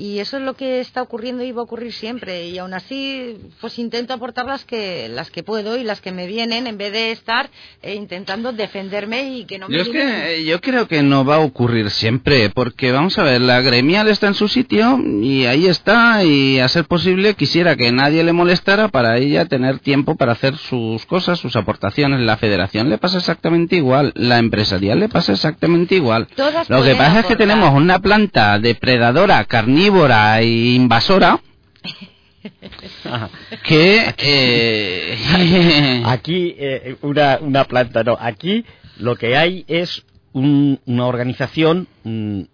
Y 0.02 0.18
eso 0.18 0.36
es 0.36 0.42
lo 0.42 0.54
que 0.54 0.80
está 0.80 1.00
ocurriendo 1.00 1.44
y 1.44 1.52
va 1.52 1.60
a 1.60 1.62
ocurrir 1.62 1.92
siempre. 1.92 2.48
Y 2.48 2.58
aún 2.58 2.74
así, 2.74 3.36
pues 3.60 3.78
intento 3.78 4.12
aportar 4.12 4.46
las 4.46 4.64
que, 4.64 5.08
las 5.08 5.30
que 5.30 5.44
puedo 5.44 5.76
y 5.76 5.84
las 5.84 6.00
que 6.00 6.10
me 6.10 6.26
vienen 6.26 6.66
en 6.66 6.76
vez 6.76 6.92
de 6.92 7.12
estar 7.12 7.48
eh, 7.82 7.94
intentando 7.94 8.52
defenderme 8.52 9.36
y 9.36 9.44
que 9.44 9.60
no 9.60 9.68
me 9.68 9.76
Yo, 9.76 9.82
es 9.82 9.88
que, 9.90 10.38
eh, 10.38 10.44
yo 10.44 10.60
creo 10.60 10.88
que 10.88 11.04
no 11.04 11.24
va 11.24 11.36
a 11.36 11.38
ocurrir 11.38 11.88
siempre, 11.90 12.50
porque 12.50 12.90
vamos 12.90 13.16
a 13.16 13.22
ver, 13.22 13.42
la 13.42 13.60
gremial 13.60 14.08
está 14.08 14.26
en 14.26 14.34
su 14.34 14.48
sitio 14.48 14.98
y 15.22 15.44
ahí 15.44 15.68
está, 15.68 16.24
y 16.24 16.58
a 16.58 16.66
ser 16.66 16.86
posible 16.86 17.34
quisiera 17.34 17.76
que 17.76 17.92
nadie 17.92 18.24
le 18.24 18.32
molestara 18.32 18.88
para 18.88 19.18
ella 19.18 19.44
tener 19.44 19.78
tiempo 19.78 20.16
para 20.16 20.32
hacer 20.32 20.56
sus 20.56 21.06
cosas, 21.06 21.38
sus 21.38 21.54
aportaciones. 21.54 22.18
La 22.18 22.38
federación 22.38 22.90
le 22.90 22.98
pasa 22.98 23.18
exactamente 23.18 23.76
igual, 23.76 24.10
la 24.16 24.38
empresarial 24.38 24.98
le 24.98 25.08
pasa 25.08 25.30
exactamente 25.30 25.94
igual. 25.94 26.26
Todas 26.34 26.68
Lo 26.68 26.82
que 26.82 26.96
pasa 26.96 27.20
es 27.20 27.26
que 27.26 27.34
aportar. 27.34 27.36
tenemos 27.36 27.72
una 27.72 28.00
planta 28.00 28.58
depredadora, 28.58 29.44
carnívora 29.44 29.91
e 29.96 30.74
invasora 30.74 31.38
que... 33.64 34.14
eh, 34.18 36.02
Aquí 36.06 36.54
eh, 36.58 36.96
una, 37.02 37.38
una 37.40 37.64
planta, 37.64 38.02
no. 38.02 38.16
Aquí 38.18 38.64
lo 38.98 39.16
que 39.16 39.36
hay 39.36 39.64
es 39.68 40.04
un- 40.32 40.80
una 40.86 41.06
organización, 41.06 41.88
un, 42.04 42.48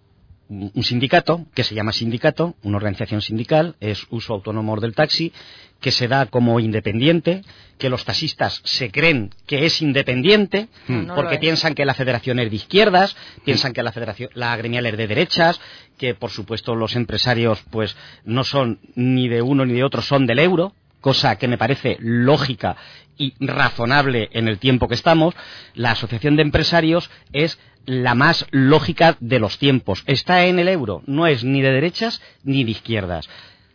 un 0.49 0.83
sindicato, 0.85 1.47
que 1.55 1.63
se 1.65 1.75
llama 1.75 1.93
sindicato, 1.93 2.57
una 2.63 2.77
organización 2.77 3.23
sindical, 3.23 3.77
es 3.81 4.05
uso 4.11 4.35
autónomo 4.35 4.79
del 4.81 4.95
taxi, 4.95 5.33
que 5.81 5.91
se 5.93 6.09
da 6.09 6.27
como 6.27 6.59
independiente, 6.61 7.43
que 7.79 7.89
los 7.89 8.05
taxistas 8.05 8.61
se 8.65 8.91
creen 8.91 9.31
que 9.47 9.65
es 9.67 9.81
independiente, 9.81 10.69
No, 10.89 11.03
lo 11.03 11.15
porque 11.15 11.35
es. 11.37 11.41
piensan 11.41 11.75
que 11.75 11.85
la 11.85 11.95
federación 11.95 12.41
es 12.41 12.51
de 12.51 12.57
izquierdas, 12.57 13.17
piensan 13.45 13.73
que 13.73 13.83
la 13.85 13.93
federación, 13.93 14.31
la 14.35 14.57
gremial 14.57 14.87
es 14.87 14.97
de 14.97 15.07
derechas, 15.07 15.61
que 15.97 16.15
por 16.15 16.31
supuesto 16.31 16.75
los 16.75 16.97
empresarios 16.97 17.63
pues 17.71 17.97
no 18.25 18.43
son 18.45 18.81
ni 18.97 19.29
de 19.29 19.41
uno 19.43 19.65
ni 19.65 19.75
de 19.75 19.85
otro, 19.85 20.03
son 20.03 20.27
del 20.27 20.41
euro, 20.41 20.75
cosa 21.01 21.37
que 21.37 21.47
me 21.47 21.59
parece 21.59 21.97
lógica 22.01 22.77
y 23.17 23.35
razonable 23.39 24.29
en 24.33 24.49
el 24.49 24.59
tiempo 24.59 24.89
que 24.89 24.95
estamos, 24.95 25.35
la 25.75 25.93
asociación 25.93 26.35
de 26.37 26.43
empresarios 26.43 27.09
es 27.33 27.59
la 27.87 28.15
más 28.15 28.47
lógica 28.51 29.17
de 29.21 29.39
los 29.39 29.59
tiempos. 29.59 30.03
Está 30.07 30.45
en 30.47 30.59
el 30.59 30.69
euro, 30.69 31.03
no 31.07 31.27
es 31.29 31.43
ni 31.45 31.63
de 31.63 31.71
derechas 31.73 32.21
ni 32.43 32.65
de 32.65 32.73
izquierdas. 32.73 33.29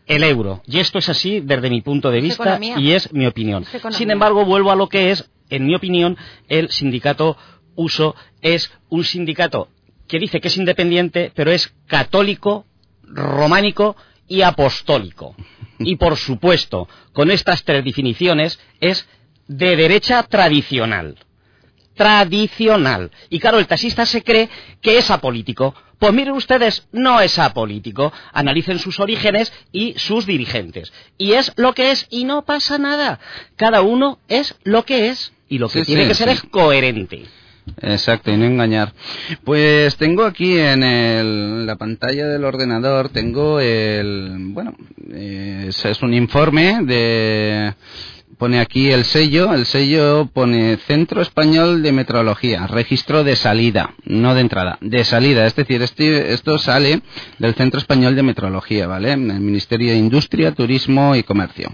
El 0.05 0.23
euro. 0.23 0.61
Y 0.67 0.79
esto 0.79 0.99
es 0.99 1.09
así 1.09 1.39
desde 1.39 1.69
mi 1.69 1.81
punto 1.81 2.11
de 2.11 2.21
vista 2.21 2.43
economía. 2.43 2.79
y 2.79 2.91
es 2.91 3.11
mi 3.13 3.25
opinión. 3.25 3.65
Es. 3.71 3.95
Sin 3.95 4.11
embargo, 4.11 4.45
vuelvo 4.45 4.71
a 4.71 4.75
lo 4.75 4.87
que 4.87 5.11
es, 5.11 5.29
en 5.49 5.65
mi 5.65 5.75
opinión, 5.75 6.17
el 6.47 6.69
sindicato 6.69 7.37
uso 7.75 8.15
es 8.41 8.71
un 8.89 9.03
sindicato 9.03 9.69
que 10.07 10.19
dice 10.19 10.41
que 10.41 10.49
es 10.49 10.57
independiente, 10.57 11.31
pero 11.33 11.51
es 11.51 11.73
católico, 11.87 12.65
románico 13.03 13.95
y 14.27 14.41
apostólico. 14.41 15.35
Y 15.79 15.95
por 15.95 16.17
supuesto, 16.17 16.87
con 17.13 17.31
estas 17.31 17.63
tres 17.63 17.83
definiciones 17.83 18.59
es 18.79 19.07
de 19.47 19.75
derecha 19.75 20.23
tradicional. 20.23 21.17
Tradicional. 21.95 23.11
Y 23.29 23.39
claro, 23.39 23.59
el 23.59 23.67
taxista 23.67 24.05
se 24.05 24.23
cree 24.23 24.49
que 24.81 24.97
es 24.97 25.09
apolítico. 25.11 25.73
Pues 25.99 26.13
miren 26.13 26.33
ustedes, 26.33 26.87
no 26.91 27.21
es 27.21 27.39
apolítico. 27.39 28.11
Analicen 28.33 28.79
sus 28.79 28.99
orígenes 28.99 29.53
y 29.71 29.93
sus 29.97 30.25
dirigentes. 30.25 30.91
Y 31.17 31.33
es 31.33 31.53
lo 31.55 31.73
que 31.73 31.91
es 31.91 32.07
y 32.09 32.25
no 32.25 32.43
pasa 32.43 32.77
nada. 32.77 33.19
Cada 33.55 33.81
uno 33.81 34.19
es 34.27 34.55
lo 34.63 34.83
que 34.85 35.09
es. 35.09 35.31
Y 35.49 35.59
lo 35.59 35.69
que 35.69 35.79
Sí, 35.79 35.85
tiene 35.85 36.03
sí, 36.03 36.07
que 36.09 36.15
ser 36.15 36.29
sí. 36.29 36.33
es 36.35 36.43
coherente. 36.51 37.23
Exacto, 37.81 38.29
y 38.29 38.35
no 38.35 38.43
engañar. 38.45 38.91
Pues 39.45 39.95
tengo 39.95 40.25
aquí 40.25 40.57
en 40.57 40.83
el- 40.83 41.65
la 41.65 41.77
pantalla 41.77 42.27
del 42.27 42.43
ordenador, 42.43 43.07
tengo 43.07 43.61
el, 43.61 44.35
bueno, 44.49 44.75
eh, 45.13 45.67
es, 45.69 45.85
es 45.85 46.01
un 46.01 46.13
informe 46.13 46.79
de, 46.83 47.73
pone 48.43 48.59
aquí 48.59 48.91
el 48.91 49.05
sello, 49.05 49.53
el 49.53 49.65
sello 49.65 50.25
pone 50.33 50.75
Centro 50.75 51.21
Español 51.21 51.81
de 51.81 51.93
Metrología, 51.93 52.67
registro 52.67 53.23
de 53.23 53.37
salida, 53.37 53.93
no 54.03 54.35
de 54.35 54.41
entrada, 54.41 54.77
de 54.81 55.05
salida, 55.05 55.45
es 55.45 55.55
decir, 55.55 55.81
este- 55.81 56.33
esto 56.33 56.57
sale 56.57 56.99
del 57.39 57.53
Centro 57.53 57.79
Español 57.79 58.17
de 58.17 58.23
Metrología, 58.23 58.85
¿vale? 58.85 59.13
El 59.13 59.19
Ministerio 59.19 59.91
de 59.91 59.97
Industria, 59.97 60.51
Turismo 60.51 61.15
y 61.15 61.23
Comercio. 61.23 61.73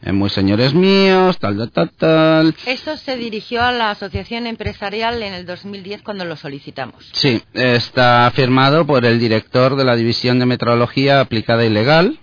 Eh, 0.00 0.12
muy 0.12 0.30
señores 0.30 0.72
míos, 0.72 1.38
tal, 1.38 1.58
tal, 1.58 1.70
tal, 1.72 1.90
tal. 1.90 2.54
Esto 2.64 2.96
se 2.96 3.18
dirigió 3.18 3.62
a 3.62 3.72
la 3.72 3.90
Asociación 3.90 4.46
Empresarial 4.46 5.22
en 5.22 5.34
el 5.34 5.44
2010 5.44 6.00
cuando 6.00 6.24
lo 6.24 6.36
solicitamos. 6.36 7.10
Sí, 7.12 7.42
está 7.52 8.32
firmado 8.34 8.86
por 8.86 9.04
el 9.04 9.18
director 9.20 9.76
de 9.76 9.84
la 9.84 9.94
División 9.94 10.38
de 10.38 10.46
Metrología 10.46 11.20
Aplicada 11.20 11.66
y 11.66 11.68
Legal, 11.68 12.18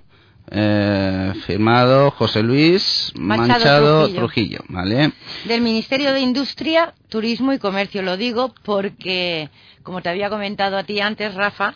Eh, 0.52 1.34
firmado 1.48 2.12
José 2.12 2.44
Luis 2.44 3.12
Manchado, 3.16 4.02
Trujillo. 4.04 4.20
Trujillo. 4.20 4.60
¿vale? 4.70 5.12
Del 5.46 5.62
Ministerio 5.62 6.14
de 6.14 6.20
Industria, 6.20 6.94
Turismo 7.10 7.52
y 7.54 7.58
Comercio. 7.60 8.02
Lo 8.04 8.16
digo 8.16 8.54
porque, 8.64 9.50
como 9.84 10.02
te 10.02 10.10
había 10.10 10.30
comentado 10.30 10.78
a 10.78 10.84
ti 10.84 11.00
antes, 11.00 11.34
Rafa, 11.34 11.74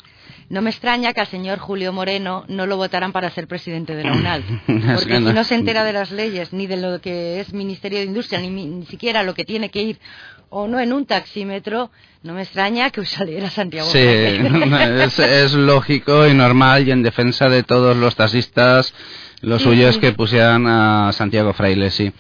no 0.50 0.62
me 0.62 0.70
extraña 0.70 1.14
que 1.14 1.22
al 1.22 1.28
señor 1.28 1.58
Julio 1.60 1.94
Moreno 1.94 2.46
no 2.48 2.66
lo 2.68 2.78
votaran 2.78 3.12
para 3.12 3.30
ser 3.32 3.48
presidente 3.48 3.96
de 3.96 4.04
la 4.04 4.14
UNAL. 4.14 4.44
Porque 4.68 5.06
que 5.08 5.18
si 5.18 5.24
no- 5.24 5.34
no 5.34 5.44
se 5.44 5.56
entera 5.56 5.84
de 5.84 5.94
las 5.94 6.12
leyes, 6.12 6.54
ni 6.54 6.66
de 6.68 6.78
lo 6.78 7.02
que 7.02 7.40
es 7.40 7.54
Ministerio 7.54 8.00
de 8.00 8.06
Industria, 8.06 8.40
ni, 8.40 8.50
ni 8.50 8.86
siquiera 8.86 9.24
lo 9.24 9.34
que 9.34 9.46
tiene 9.46 9.70
que 9.70 9.82
ir 9.82 10.00
o 10.50 10.68
no 10.68 10.80
en 10.80 10.94
un 10.94 11.06
taxímetro, 11.06 11.92
no 12.24 12.34
me 12.34 12.42
extraña 12.42 12.90
que 12.90 13.06
saliera 13.06 13.50
Santiago. 13.50 13.88
Sí, 13.90 13.98
Fraile. 14.00 15.04
es, 15.06 15.20
es 15.20 15.54
lógico 15.54 16.28
y 16.28 16.34
normal 16.34 16.88
y 16.88 16.92
en 16.92 17.04
defensa 17.04 17.50
de 17.50 17.64
todos 17.64 17.96
los 17.96 18.16
taxistas, 18.16 18.94
lo 19.42 19.58
suyo 19.60 19.88
es 19.88 19.98
que 19.98 20.12
pusieran 20.12 20.68
a 20.68 21.12
Santiago 21.14 21.54
Fraile, 21.54 21.92
sí. 21.92 22.12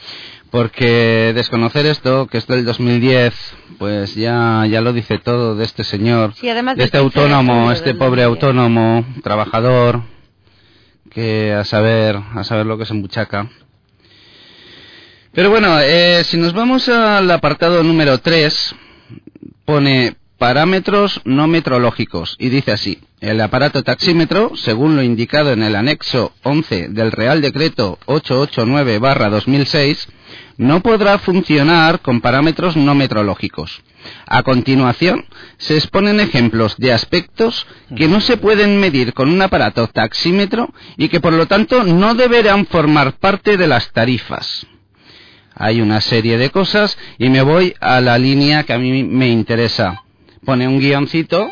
Porque 0.51 1.31
desconocer 1.35 1.85
esto, 1.85 2.26
que 2.27 2.39
es 2.39 2.47
del 2.47 2.65
2010, 2.65 3.35
pues 3.77 4.15
ya, 4.15 4.65
ya 4.68 4.81
lo 4.81 4.93
dice 4.93 5.19
todo 5.19 5.56
de 5.56 5.64
este 5.64 5.84
señor, 5.84 6.34
Sí, 6.35 6.49
además 6.49 6.76
de 6.76 6.85
este 6.85 6.97
15 6.99 7.19
de 7.19 7.23
autónomo, 7.26 7.72
este 7.72 7.93
pobre 7.93 8.23
2010. 8.23 8.26
autónomo, 8.26 9.06
trabajador, 9.22 10.01
que 11.11 11.53
a 11.53 11.64
saber, 11.65 12.19
a 12.34 12.43
saber 12.43 12.65
lo 12.65 12.77
que 12.80 12.85
se 12.85 12.93
embuchaca. 12.93 13.47
Pero 15.31 15.51
bueno, 15.51 15.80
eh, 15.80 16.23
si 16.23 16.38
nos 16.38 16.53
vamos 16.53 16.89
al 16.89 17.30
apartado 17.30 17.84
número 17.84 18.18
3, 18.18 18.73
pone 19.64 20.15
parámetros 20.39 21.22
no 21.23 21.47
metrológicos 21.47 22.35
y 22.39 22.49
dice 22.49 22.72
así, 22.72 22.97
el 23.19 23.39
aparato 23.39 23.84
taxímetro, 23.84 24.53
según 24.56 24.95
lo 24.95 25.03
indicado 25.03 25.51
en 25.51 25.61
el 25.61 25.76
anexo 25.76 26.34
11 26.41 26.88
del 26.89 27.11
Real 27.11 27.41
Decreto 27.41 27.99
889-2006, 28.07 30.07
no 30.57 30.81
podrá 30.81 31.19
funcionar 31.19 31.99
con 31.99 32.22
parámetros 32.22 32.76
no 32.76 32.95
metrológicos. 32.95 33.84
A 34.26 34.41
continuación, 34.41 35.26
se 35.60 35.76
exponen 35.76 36.19
ejemplos 36.19 36.76
de 36.77 36.91
aspectos 36.91 37.68
que 37.95 38.07
no 38.07 38.19
se 38.19 38.38
pueden 38.38 38.80
medir 38.80 39.14
con 39.14 39.30
un 39.30 39.43
aparato 39.43 39.85
taxímetro 39.88 40.73
y 40.97 41.07
que 41.10 41.19
por 41.19 41.34
lo 41.34 41.45
tanto 41.45 41.84
no 41.84 42.15
deberán 42.15 42.65
formar 42.65 43.19
parte 43.19 43.57
de 43.57 43.68
las 43.68 43.91
tarifas 43.91 44.65
hay 45.60 45.81
una 45.81 46.02
serie 46.02 46.40
de 46.40 46.49
cosas 46.49 46.98
y 47.18 47.30
me 47.30 47.41
voy 47.44 47.76
a 47.81 47.99
la 47.99 48.18
línea 48.18 48.64
que 48.64 48.73
a 48.73 48.80
mí 48.80 49.03
me 49.03 49.27
interesa. 49.27 50.03
Pone 50.45 50.68
un 50.68 50.80
guioncito 50.80 51.52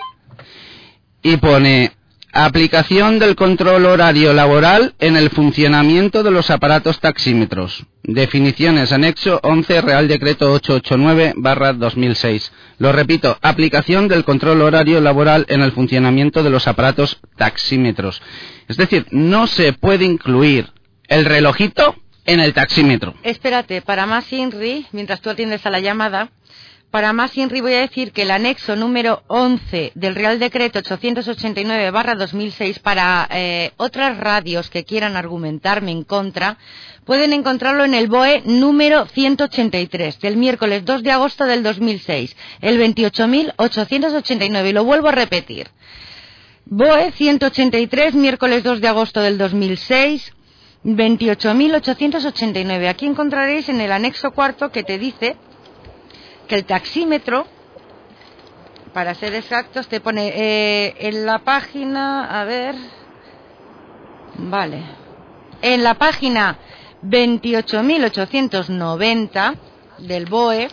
y 1.21 1.35
pone 1.37 1.91
aplicación 2.31 3.19
del 3.19 3.35
control 3.35 3.85
horario 3.85 4.33
laboral 4.33 4.95
en 4.99 5.17
el 5.17 5.29
funcionamiento 5.29 6.23
de 6.23 6.31
los 6.31 6.49
aparatos 6.49 7.01
taxímetros. 7.01 7.85
Definiciones 8.03 8.93
anexo 8.93 9.41
11 9.43 9.81
Real 9.81 10.07
Decreto 10.07 10.57
889-2006. 10.57 12.49
Lo 12.79 12.93
repito, 12.93 13.37
aplicación 13.41 14.07
del 14.07 14.23
control 14.23 14.61
horario 14.61 15.01
laboral 15.01 15.45
en 15.49 15.61
el 15.61 15.73
funcionamiento 15.73 16.43
de 16.43 16.49
los 16.49 16.65
aparatos 16.67 17.19
taxímetros. 17.35 18.21
Es 18.69 18.77
decir, 18.77 19.05
no 19.11 19.47
se 19.47 19.73
puede 19.73 20.05
incluir 20.05 20.71
el 21.09 21.25
relojito 21.25 21.95
en 22.27 22.39
el 22.39 22.53
taxímetro. 22.53 23.15
Espérate, 23.23 23.81
para 23.81 24.05
más 24.05 24.31
INRI, 24.31 24.85
mientras 24.91 25.21
tú 25.21 25.31
atiendes 25.31 25.65
a 25.65 25.71
la 25.71 25.79
llamada, 25.79 26.29
para 26.91 27.13
más 27.13 27.35
INRI 27.35 27.61
voy 27.61 27.73
a 27.73 27.79
decir 27.79 28.11
que 28.11 28.21
el 28.21 28.31
anexo 28.31 28.75
número 28.75 29.23
11 29.27 29.93
del 29.95 30.13
Real 30.13 30.37
Decreto 30.37 30.79
889-2006 30.79 32.79
para 32.81 33.27
eh, 33.31 33.71
otras 33.77 34.17
radios 34.17 34.69
que 34.69 34.83
quieran 34.83 35.15
argumentarme 35.15 35.91
en 35.91 36.03
contra, 36.03 36.57
pueden 37.05 37.31
encontrarlo 37.31 37.85
en 37.85 37.93
el 37.93 38.07
BOE 38.07 38.41
número 38.45 39.05
183 39.05 40.19
del 40.19 40.35
miércoles 40.35 40.83
2 40.83 41.03
de 41.03 41.11
agosto 41.11 41.45
del 41.45 41.63
2006, 41.63 42.35
el 42.61 42.79
28.889. 42.79 44.69
Y 44.69 44.73
lo 44.73 44.83
vuelvo 44.83 45.07
a 45.07 45.13
repetir. 45.13 45.69
BOE 46.65 47.13
183, 47.13 48.15
miércoles 48.15 48.63
2 48.63 48.81
de 48.81 48.87
agosto 48.89 49.21
del 49.21 49.37
2006, 49.37 50.33
28.889. 50.95 52.87
Aquí 52.87 53.05
encontraréis 53.05 53.69
en 53.69 53.79
el 53.81 53.91
anexo 53.91 54.31
cuarto 54.31 54.71
que 54.71 54.83
te 54.83 54.97
dice 54.97 55.35
que 56.47 56.55
el 56.55 56.65
taxímetro, 56.65 57.45
para 58.93 59.13
ser 59.13 59.35
exactos, 59.35 59.89
te 59.89 59.99
pone 59.99 60.29
eh, 60.29 60.95
en 60.99 61.25
la 61.25 61.39
página, 61.39 62.39
a 62.39 62.45
ver, 62.45 62.75
vale, 64.37 64.81
en 65.61 65.83
la 65.83 65.95
página 65.95 66.57
28.890 67.03 69.55
del 69.99 70.25
BOE, 70.25 70.69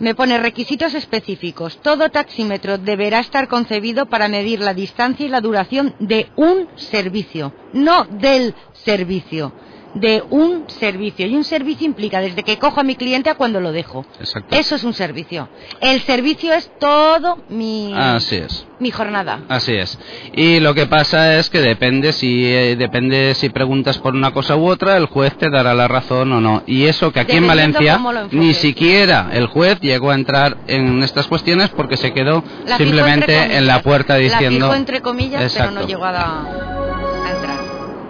me 0.00 0.14
pone 0.14 0.38
requisitos 0.38 0.94
específicos. 0.94 1.78
Todo 1.82 2.10
taxímetro 2.10 2.78
deberá 2.78 3.20
estar 3.20 3.46
concebido 3.48 4.06
para 4.06 4.28
medir 4.28 4.60
la 4.60 4.74
distancia 4.74 5.26
y 5.26 5.28
la 5.28 5.40
duración 5.40 5.94
de 6.00 6.30
un 6.36 6.68
servicio, 6.76 7.52
no 7.72 8.04
del 8.04 8.54
servicio, 8.72 9.52
de 9.94 10.22
un 10.30 10.64
servicio. 10.68 11.26
Y 11.26 11.36
un 11.36 11.44
servicio 11.44 11.86
implica 11.86 12.20
desde 12.20 12.42
que 12.42 12.58
cojo 12.58 12.80
a 12.80 12.84
mi 12.84 12.96
cliente 12.96 13.30
a 13.30 13.34
cuando 13.34 13.60
lo 13.60 13.72
dejo. 13.72 14.04
Exacto. 14.18 14.54
Eso 14.54 14.74
es 14.74 14.84
un 14.84 14.94
servicio. 14.94 15.48
El 15.80 16.00
servicio 16.02 16.52
es 16.52 16.70
todo 16.78 17.38
mi, 17.48 17.92
Así 17.94 18.36
es. 18.36 18.66
mi 18.78 18.90
jornada. 18.90 19.40
Así 19.48 19.74
es. 19.74 19.98
Y 20.34 20.60
lo 20.60 20.74
que 20.74 20.86
pasa 20.86 21.38
es 21.38 21.50
que 21.50 21.60
depende 21.60 22.12
si 22.12 22.44
eh, 22.44 22.76
depende 22.76 23.34
si 23.34 23.48
preguntas 23.48 23.98
por 23.98 24.14
una 24.14 24.32
cosa 24.32 24.56
u 24.56 24.66
otra, 24.66 24.96
el 24.96 25.06
juez 25.06 25.36
te 25.36 25.50
dará 25.50 25.74
la 25.74 25.88
razón 25.88 26.32
o 26.32 26.40
no. 26.40 26.62
Y 26.66 26.84
eso 26.84 27.12
que 27.12 27.20
aquí 27.20 27.36
en 27.36 27.46
Valencia 27.46 28.00
ni 28.30 28.54
siquiera 28.54 29.30
el 29.32 29.46
juez 29.46 29.80
llegó 29.80 30.10
a 30.10 30.14
entrar 30.14 30.58
en 30.66 31.02
estas 31.02 31.26
cuestiones 31.26 31.70
porque 31.70 31.96
se 31.96 32.12
quedó 32.12 32.44
La 32.66 32.76
simplemente 32.76 33.56
en 33.56 33.66
la 33.66 33.82
puerta 33.82 34.16
diciendo 34.16 34.68
La 34.68 34.76
entre 34.76 35.00
comillas, 35.00 35.42
Exacto. 35.42 35.70
pero 35.70 35.80
no 35.80 35.86
llegó 35.86 36.04
a, 36.04 36.12
la-. 36.12 36.79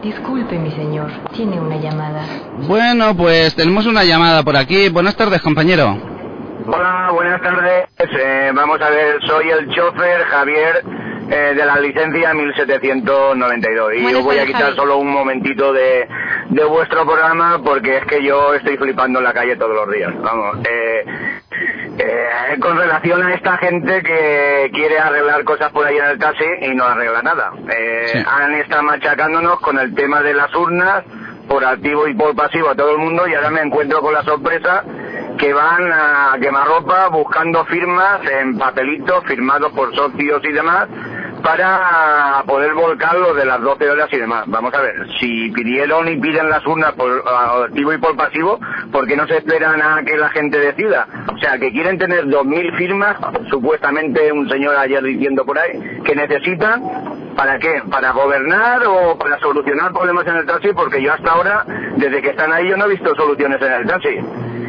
Disculpe, 0.02 0.58
mi 0.58 0.70
señor. 0.70 1.10
Tiene 1.34 1.60
una 1.60 1.76
llamada. 1.76 2.24
Bueno, 2.66 3.14
pues 3.14 3.54
tenemos 3.54 3.86
una 3.86 4.02
llamada 4.04 4.42
por 4.42 4.56
aquí. 4.56 4.88
Buenas 4.88 5.14
tardes, 5.14 5.42
compañero. 5.42 5.96
Hola, 6.66 7.10
buenas 7.12 7.40
tardes. 7.42 7.86
Eh, 7.98 8.50
vamos 8.54 8.80
a 8.80 8.88
ver, 8.88 9.18
soy 9.26 9.50
el 9.50 9.68
chofer 9.74 10.22
Javier 10.24 10.84
eh, 11.30 11.54
de 11.54 11.64
la 11.64 11.78
licencia 11.78 12.34
1792 12.34 13.94
y 13.94 14.14
os 14.14 14.24
voy 14.24 14.36
a 14.36 14.38
tardes, 14.40 14.46
quitar 14.46 14.62
Javi. 14.62 14.76
solo 14.76 14.96
un 14.98 15.10
momentito 15.10 15.72
de, 15.72 16.08
de 16.48 16.64
vuestro 16.64 17.04
programa 17.06 17.60
porque 17.64 17.98
es 17.98 18.04
que 18.06 18.22
yo 18.22 18.54
estoy 18.54 18.76
flipando 18.76 19.18
en 19.20 19.24
la 19.24 19.32
calle 19.32 19.56
todos 19.56 19.74
los 19.74 19.90
días. 19.94 20.12
Vamos, 20.20 20.56
eh, 20.68 21.04
eh, 21.98 22.58
con 22.60 22.76
relación 22.78 23.22
a 23.22 23.34
esta 23.34 23.56
gente 23.58 24.02
que 24.02 24.70
quiere 24.72 24.98
arreglar 24.98 25.44
cosas 25.44 25.70
por 25.72 25.86
ahí 25.86 25.98
en 25.98 26.04
el 26.06 26.18
taxi 26.18 26.44
y 26.62 26.74
no 26.74 26.84
arregla 26.84 27.22
nada. 27.22 27.52
Eh, 27.68 28.24
Han 28.26 28.54
estado 28.54 28.82
machacándonos 28.82 29.60
con 29.60 29.78
el 29.78 29.94
tema 29.94 30.22
de 30.22 30.34
las 30.34 30.54
urnas 30.54 31.04
por 31.48 31.64
activo 31.64 32.06
y 32.06 32.14
por 32.14 32.34
pasivo 32.36 32.70
a 32.70 32.74
todo 32.74 32.92
el 32.92 32.98
mundo 32.98 33.26
y 33.26 33.34
ahora 33.34 33.50
me 33.50 33.60
encuentro 33.60 34.00
con 34.00 34.14
la 34.14 34.22
sorpresa 34.22 34.84
que 35.36 35.52
van 35.52 35.90
a 35.92 36.36
quemarropa 36.40 37.08
buscando 37.08 37.64
firmas 37.64 38.20
en 38.30 38.56
papelitos 38.56 39.24
firmados 39.24 39.72
por 39.72 39.94
socios 39.94 40.42
y 40.44 40.52
demás 40.52 40.86
para 41.42 42.42
poder 42.46 42.74
volcar 42.74 43.14
lo 43.16 43.34
de 43.34 43.44
las 43.44 43.60
12 43.60 43.90
horas 43.90 44.08
y 44.12 44.16
demás. 44.18 44.44
Vamos 44.46 44.72
a 44.74 44.80
ver, 44.80 44.94
si 45.18 45.50
pidieron 45.50 46.08
y 46.08 46.16
piden 46.16 46.48
las 46.50 46.64
urnas 46.66 46.92
por 46.92 47.22
a- 47.26 47.64
activo 47.64 47.92
y 47.92 47.98
por 47.98 48.16
pasivo, 48.16 48.58
¿por 48.92 49.06
qué 49.06 49.16
no 49.16 49.26
se 49.26 49.38
esperan 49.38 49.80
a 49.82 50.02
que 50.04 50.16
la 50.16 50.28
gente 50.30 50.58
decida? 50.58 51.06
O 51.32 51.38
sea, 51.38 51.58
que 51.58 51.70
quieren 51.72 51.98
tener 51.98 52.26
2.000 52.26 52.76
firmas, 52.76 53.16
supuestamente 53.48 54.32
un 54.32 54.48
señor 54.48 54.76
ayer 54.76 55.02
diciendo 55.02 55.44
por 55.44 55.58
ahí, 55.58 56.00
que 56.04 56.14
necesitan, 56.14 56.82
¿para 57.36 57.58
qué? 57.58 57.82
¿Para 57.90 58.12
gobernar 58.12 58.82
o 58.86 59.18
para 59.18 59.38
solucionar 59.38 59.92
problemas 59.92 60.26
en 60.26 60.36
el 60.36 60.46
taxi? 60.46 60.72
Porque 60.72 61.02
yo 61.02 61.12
hasta 61.12 61.32
ahora, 61.32 61.64
desde 61.96 62.22
que 62.22 62.30
están 62.30 62.52
ahí, 62.52 62.68
yo 62.68 62.76
no 62.76 62.86
he 62.86 62.90
visto 62.90 63.14
soluciones 63.14 63.60
en 63.62 63.72
el 63.72 63.86
taxi. 63.86 64.18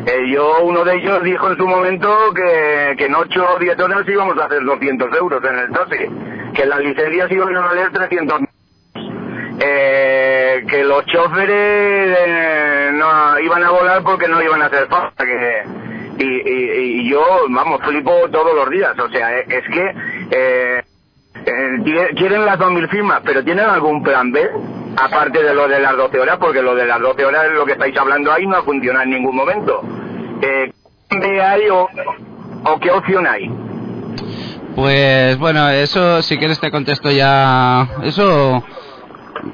Eh, 0.04 0.32
yo, 0.34 0.62
uno 0.64 0.84
de 0.84 0.96
ellos 0.96 1.22
dijo 1.22 1.52
en 1.52 1.58
su 1.58 1.68
momento 1.68 2.34
que, 2.34 2.96
que 2.98 3.06
en 3.06 3.14
8 3.14 3.48
o 3.56 3.60
10 3.60 3.80
horas 3.80 4.04
íbamos 4.08 4.36
a 4.40 4.46
hacer 4.46 4.64
200 4.64 5.16
euros 5.16 5.44
en 5.44 5.60
el 5.60 5.70
taxi, 5.72 6.08
que 6.54 6.66
las 6.66 6.80
licencias 6.80 7.32
iban 7.32 7.56
a 7.56 7.62
valer 7.62 7.92
300 7.92 8.42
eh, 9.60 10.64
que 10.68 10.84
los 10.84 11.06
choferes 11.06 12.18
eh, 12.20 12.90
no 12.94 13.40
iban 13.40 13.64
a 13.64 13.70
volar 13.70 14.02
porque 14.04 14.28
no 14.28 14.42
iban 14.42 14.62
a 14.62 14.66
hacer 14.66 14.88
falta 14.88 15.26
que 15.26 15.64
y, 16.18 16.24
y- 16.50 17.10
yo 17.10 17.24
vamos 17.50 17.82
flipo 17.84 18.12
todos 18.32 18.54
los 18.56 18.70
días. 18.70 18.98
O 19.00 19.10
sea 19.10 19.40
es 19.40 19.64
que 19.74 19.96
eh, 20.32 20.82
eh, 21.46 22.12
quieren 22.16 22.46
las 22.46 22.58
2.000 22.60 22.90
firmas 22.90 23.22
pero 23.26 23.44
tienen 23.44 23.66
algún 23.66 24.02
plan 24.04 24.32
B 24.32 24.50
aparte 24.98 25.44
de 25.44 25.54
lo 25.54 25.68
de 25.68 25.80
las 25.80 25.96
12 25.98 26.20
horas 26.20 26.38
porque 26.40 26.62
lo 26.62 26.76
de 26.76 26.86
las 26.86 27.00
12 27.00 27.26
horas 27.26 27.46
es 27.46 27.52
lo 27.54 27.66
que 27.66 27.74
estáis 27.74 27.98
hablando 27.98 28.32
ahí 28.32 28.46
no 28.48 28.58
ha 28.58 28.64
funcionado 28.64 29.04
en 29.04 29.10
ningún 29.12 29.36
momento. 29.36 29.82
Eh, 30.42 30.72
¿qué 31.10 31.42
hay 31.42 31.70
o, 31.70 31.88
o 32.66 32.80
qué 32.80 32.92
opción 32.92 33.28
hay 33.28 33.50
Pues 34.76 35.38
bueno, 35.38 35.70
eso 35.70 36.22
si 36.22 36.38
quieres 36.38 36.60
te 36.60 36.72
contesto 36.72 37.12
ya. 37.12 37.88
Eso 38.04 38.64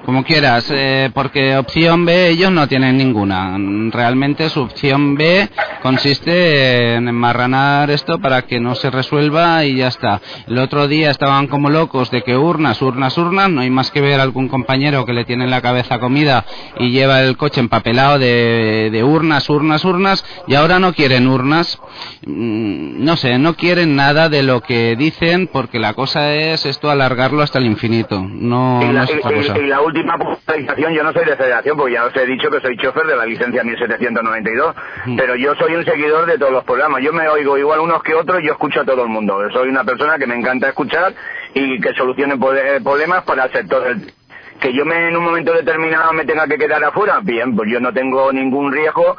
como 0.05 0.23
quieras, 0.23 0.69
eh, 0.71 1.09
porque 1.13 1.57
opción 1.57 2.05
B 2.05 2.29
ellos 2.29 2.51
no 2.51 2.67
tienen 2.67 2.97
ninguna. 2.97 3.57
Realmente 3.91 4.49
su 4.49 4.61
opción 4.61 5.15
B 5.15 5.49
consiste 5.81 6.95
en 6.95 7.07
enmarranar 7.07 7.89
esto 7.91 8.19
para 8.19 8.43
que 8.43 8.59
no 8.59 8.75
se 8.75 8.89
resuelva 8.89 9.63
y 9.65 9.75
ya 9.75 9.87
está. 9.87 10.21
El 10.47 10.57
otro 10.57 10.87
día 10.87 11.11
estaban 11.11 11.47
como 11.47 11.69
locos 11.69 12.11
de 12.11 12.21
que 12.21 12.37
urnas, 12.37 12.81
urnas, 12.81 13.17
urnas, 13.17 13.49
no 13.49 13.61
hay 13.61 13.69
más 13.69 13.91
que 13.91 14.01
ver 14.01 14.19
algún 14.19 14.47
compañero 14.47 15.05
que 15.05 15.13
le 15.13 15.25
tiene 15.25 15.45
en 15.45 15.51
la 15.51 15.61
cabeza 15.61 15.99
comida 15.99 16.45
y 16.79 16.89
lleva 16.91 17.21
el 17.21 17.37
coche 17.37 17.59
empapelado 17.61 18.19
de, 18.19 18.89
de 18.91 19.03
urnas, 19.03 19.49
urnas, 19.49 19.85
urnas, 19.85 20.25
y 20.47 20.55
ahora 20.55 20.79
no 20.79 20.93
quieren 20.93 21.27
urnas. 21.27 21.79
Mm, 22.25 23.03
No 23.05 23.15
sé, 23.15 23.37
no 23.39 23.55
quieren 23.55 23.95
nada 23.95 24.29
de 24.29 24.43
lo 24.43 24.61
que 24.61 24.95
dicen 24.97 25.47
porque 25.47 25.79
la 25.79 25.93
cosa 25.93 26.33
es 26.33 26.65
esto 26.65 26.89
alargarlo 26.89 27.41
hasta 27.41 27.59
el 27.59 27.65
infinito. 27.65 28.21
No, 28.21 28.81
no 28.81 29.03
es 29.03 29.09
otra 29.09 29.31
cosa. 29.37 29.53
La 29.77 29.83
última 29.83 30.17
puntualización, 30.17 30.93
yo 30.93 31.03
no 31.03 31.13
soy 31.13 31.25
de 31.25 31.35
federación, 31.35 31.77
porque 31.77 31.93
ya 31.93 32.05
os 32.05 32.15
he 32.15 32.25
dicho 32.25 32.49
que 32.49 32.59
soy 32.61 32.77
chofer 32.77 33.05
de 33.05 33.15
la 33.15 33.25
licencia 33.25 33.63
1792, 33.63 34.75
pero 35.17 35.35
yo 35.35 35.53
soy 35.55 35.75
un 35.75 35.85
seguidor 35.85 36.25
de 36.25 36.37
todos 36.37 36.51
los 36.51 36.63
programas. 36.63 37.01
Yo 37.03 37.13
me 37.13 37.27
oigo 37.29 37.57
igual 37.57 37.79
unos 37.81 38.01
que 38.03 38.15
otros, 38.15 38.41
yo 38.43 38.53
escucho 38.53 38.81
a 38.81 38.85
todo 38.85 39.03
el 39.03 39.09
mundo. 39.09 39.37
Soy 39.51 39.69
una 39.69 39.83
persona 39.83 40.17
que 40.17 40.25
me 40.27 40.35
encanta 40.35 40.69
escuchar 40.69 41.13
y 41.53 41.79
que 41.79 41.93
solucione 41.93 42.37
pole- 42.37 42.81
problemas 42.81 43.23
para 43.23 43.45
el 43.45 43.51
sector 43.51 43.83
del... 43.83 44.13
Que 44.59 44.73
yo 44.73 44.85
me, 44.85 45.09
en 45.09 45.15
un 45.15 45.23
momento 45.23 45.53
determinado 45.53 46.11
me 46.13 46.25
tenga 46.25 46.47
que 46.47 46.57
quedar 46.57 46.83
afuera, 46.83 47.19
bien, 47.21 47.55
pues 47.55 47.69
yo 47.71 47.79
no 47.79 47.93
tengo 47.93 48.33
ningún 48.33 48.71
riesgo 48.71 49.15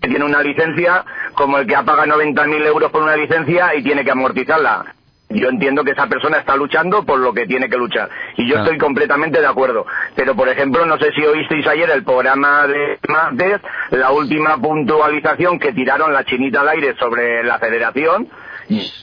que 0.00 0.08
tiene 0.08 0.24
una 0.24 0.40
licencia 0.42 1.04
como 1.34 1.58
el 1.58 1.66
que 1.66 1.74
ha 1.74 1.82
pagado 1.82 2.16
90.000 2.20 2.66
euros 2.66 2.90
por 2.92 3.02
una 3.02 3.16
licencia 3.16 3.74
y 3.74 3.82
tiene 3.82 4.04
que 4.04 4.10
amortizarla. 4.12 4.94
Yo 5.32 5.48
entiendo 5.48 5.84
que 5.84 5.92
esa 5.92 6.06
persona 6.06 6.38
está 6.38 6.56
luchando 6.56 7.04
por 7.04 7.18
lo 7.18 7.32
que 7.32 7.46
tiene 7.46 7.68
que 7.68 7.76
luchar. 7.76 8.08
Y 8.36 8.46
yo 8.46 8.54
Claro. 8.54 8.64
estoy 8.64 8.78
completamente 8.78 9.40
de 9.40 9.46
acuerdo. 9.46 9.86
Pero, 10.14 10.34
por 10.34 10.48
ejemplo, 10.48 10.84
no 10.86 10.98
sé 10.98 11.12
si 11.12 11.24
oísteis 11.24 11.66
ayer 11.66 11.90
el 11.90 12.04
programa 12.04 12.66
de 12.66 12.98
martes, 13.08 13.60
la 13.90 14.10
última 14.10 14.56
puntualización 14.58 15.58
que 15.58 15.72
tiraron 15.72 16.12
la 16.12 16.24
chinita 16.24 16.60
al 16.60 16.68
aire 16.70 16.94
sobre 16.98 17.42
la 17.44 17.58
federación, 17.58 18.28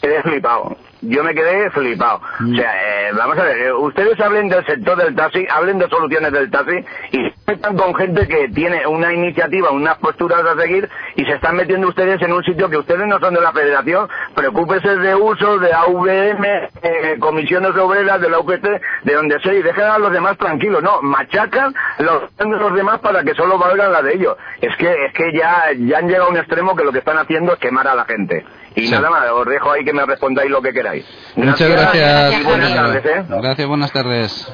quedé 0.01 0.21
flipado. 0.23 0.77
Yo 1.01 1.23
me 1.23 1.33
quedé 1.33 1.69
flipado. 1.71 2.17
O 2.17 2.55
sea, 2.55 3.07
eh, 3.07 3.11
vamos 3.13 3.37
a 3.37 3.43
ver, 3.43 3.57
eh, 3.57 3.73
ustedes 3.73 4.19
hablen 4.19 4.49
del 4.49 4.65
sector 4.65 4.97
del 4.97 5.15
taxi, 5.15 5.45
hablen 5.49 5.79
de 5.79 5.87
soluciones 5.87 6.31
del 6.33 6.51
taxi 6.51 6.83
y 7.11 7.33
están 7.51 7.77
con 7.77 7.95
gente 7.95 8.27
que 8.27 8.49
tiene 8.49 8.85
una 8.85 9.13
iniciativa, 9.13 9.71
unas 9.71 9.97
posturas 9.99 10.43
a 10.43 10.59
seguir 10.59 10.89
y 11.15 11.23
se 11.23 11.33
están 11.33 11.55
metiendo 11.55 11.87
ustedes 11.87 12.21
en 12.21 12.33
un 12.33 12.43
sitio 12.43 12.69
que 12.69 12.77
ustedes 12.77 13.07
no 13.07 13.17
son 13.19 13.33
de 13.33 13.41
la 13.41 13.53
federación. 13.53 14.09
Preocúpese 14.35 14.97
de 14.97 15.15
uso, 15.15 15.57
de 15.59 15.71
AVM, 15.73 16.43
eh, 16.83 17.15
comisiones 17.19 17.75
obreras, 17.77 18.19
de 18.19 18.29
la 18.29 18.39
UPC, 18.39 18.81
de 19.03 19.13
donde 19.13 19.39
sea 19.39 19.53
y 19.53 19.61
dejen 19.61 19.85
a 19.85 19.99
los 19.99 20.11
demás 20.11 20.37
tranquilos. 20.37 20.83
No, 20.83 21.01
machacan 21.01 21.73
los, 21.99 22.23
los 22.39 22.73
demás 22.75 22.99
para 22.99 23.23
que 23.23 23.33
solo 23.35 23.57
valgan 23.57 23.91
la 23.93 24.01
de 24.01 24.15
ellos. 24.15 24.35
Es 24.61 24.75
que, 24.77 25.05
es 25.05 25.13
que 25.13 25.31
ya, 25.33 25.65
ya 25.77 25.99
han 25.99 26.07
llegado 26.07 26.25
a 26.25 26.29
un 26.29 26.37
extremo 26.37 26.75
que 26.75 26.83
lo 26.83 26.91
que 26.91 26.99
están 26.99 27.17
haciendo 27.17 27.53
es 27.53 27.59
quemar 27.59 27.87
a 27.87 27.95
la 27.95 28.03
gente. 28.05 28.45
Y 28.75 28.85
Sí. 28.85 28.91
nada 28.91 29.09
más, 29.09 29.29
os 29.31 29.45
dejo 29.47 29.71
ahí 29.71 29.83
que 29.83 29.91
me 29.93 30.05
respondáis 30.05 30.49
lo 30.49 30.61
que 30.61 30.71
queráis. 30.71 30.88
Muchas 31.35 31.69
gracias. 31.69 32.39
y 32.39 32.43
buenas 32.43 32.73
tardes, 32.73 33.05
¿eh? 33.05 33.25
Gracias, 33.29 33.67
buenas 33.67 33.91
tardes. 33.91 34.51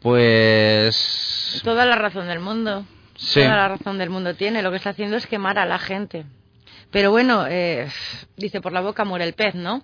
Pues 0.00 1.60
Toda 1.64 1.84
la 1.84 1.96
razón 1.96 2.28
del 2.28 2.40
mundo. 2.40 2.84
Sí. 3.16 3.40
Toda 3.42 3.56
la 3.56 3.68
razón 3.68 3.98
del 3.98 4.10
mundo 4.10 4.34
tiene. 4.34 4.62
Lo 4.62 4.70
que 4.70 4.76
está 4.76 4.90
haciendo 4.90 5.16
es 5.16 5.26
quemar 5.26 5.58
a 5.58 5.66
la 5.66 5.78
gente. 5.78 6.24
Pero 6.90 7.10
bueno, 7.10 7.46
eh, 7.48 7.88
dice 8.36 8.60
por 8.60 8.72
la 8.72 8.80
boca 8.80 9.04
muere 9.04 9.24
el 9.24 9.34
pez, 9.34 9.54
¿no? 9.54 9.82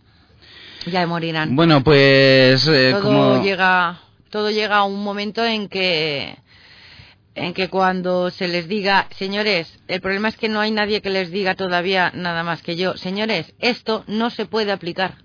Ya 0.86 1.06
morirán. 1.06 1.54
bueno, 1.54 1.82
pues 1.82 2.66
eh, 2.66 2.90
todo 2.92 3.02
como 3.02 3.42
llega 3.42 4.00
todo 4.30 4.50
llega 4.50 4.78
a 4.78 4.84
un 4.84 5.04
momento 5.04 5.44
en 5.44 5.68
que 5.68 6.36
en 7.34 7.54
que 7.54 7.68
cuando 7.68 8.30
se 8.30 8.48
les 8.48 8.68
diga 8.68 9.08
señores 9.16 9.80
el 9.88 10.00
problema 10.00 10.28
es 10.28 10.36
que 10.36 10.48
no 10.48 10.60
hay 10.60 10.70
nadie 10.70 11.00
que 11.00 11.10
les 11.10 11.30
diga 11.30 11.54
todavía 11.54 12.12
nada 12.14 12.42
más 12.42 12.62
que 12.62 12.76
yo. 12.76 12.96
Señores 12.96 13.54
esto 13.58 14.04
no 14.06 14.30
se 14.30 14.46
puede 14.46 14.72
aplicar 14.72 15.16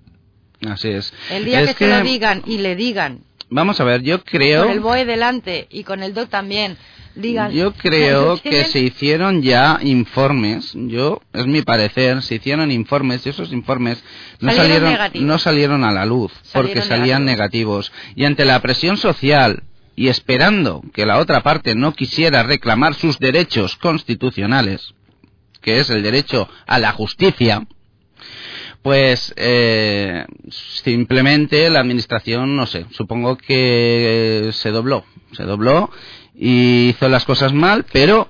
así 0.68 0.90
es. 0.90 1.14
el 1.30 1.46
día 1.46 1.62
Es 1.62 1.76
que, 1.76 1.86
se 1.86 1.98
lo 1.98 2.04
digan 2.04 2.44
y 2.46 2.60
le 2.60 2.76
digan 2.76 3.22
Vamos 3.50 3.80
a 3.80 3.86
ver, 3.86 4.02
yo 4.02 4.24
creo 4.24 4.64
con 4.64 4.74
el 4.74 4.80
BOE 4.82 5.06
delante 5.06 5.68
y 5.70 5.84
con 5.84 6.04
el 6.04 6.14
DOC 6.14 6.30
también 6.30 6.78
digan 7.16 7.52
Yo 7.52 7.74
creo 7.74 8.42
que 8.42 8.66
se 8.66 8.80
hicieron 8.80 9.42
ya 9.42 9.80
informes, 9.82 10.74
yo, 10.76 11.22
es 11.34 11.46
mi 11.46 11.62
parecer, 11.62 12.22
se 12.22 12.36
hicieron 12.36 12.72
informes 12.72 13.26
y 13.26 13.30
esos 13.30 13.52
informes 13.54 14.04
no 14.40 14.52
Salieron 14.52 14.98
no 15.16 15.40
salieron 15.40 15.84
a 15.84 15.92
la 15.92 16.06
luz 16.06 16.32
porque 16.54 16.82
salían 16.82 17.26
negativos. 17.26 17.92
Y 18.16 18.26
ante 18.26 18.46
la 18.46 18.62
presión 18.62 18.98
social 18.98 19.64
y 19.98 20.10
esperando 20.10 20.84
que 20.94 21.08
la 21.08 21.18
otra 21.18 21.42
parte 21.42 21.74
no 21.74 21.94
quisiera 21.94 22.44
reclamar 22.44 22.94
sus 22.94 23.18
derechos 23.18 23.76
constitucionales, 23.78 24.94
que 25.60 25.80
es 25.80 25.90
el 25.90 26.04
derecho 26.04 26.48
a 26.68 26.78
la 26.78 26.92
justicia, 26.92 27.66
pues 28.84 29.34
eh, 29.38 30.24
simplemente 30.84 31.68
la 31.72 31.80
administración, 31.80 32.56
no 32.56 32.68
sé, 32.68 32.86
supongo 32.92 33.38
que 33.38 34.52
se 34.54 34.70
dobló, 34.70 35.04
se 35.32 35.44
dobló 35.44 35.90
y 36.36 36.90
hizo 36.90 37.10
las 37.10 37.26
cosas 37.26 37.52
mal, 37.52 37.84
pero 37.92 38.30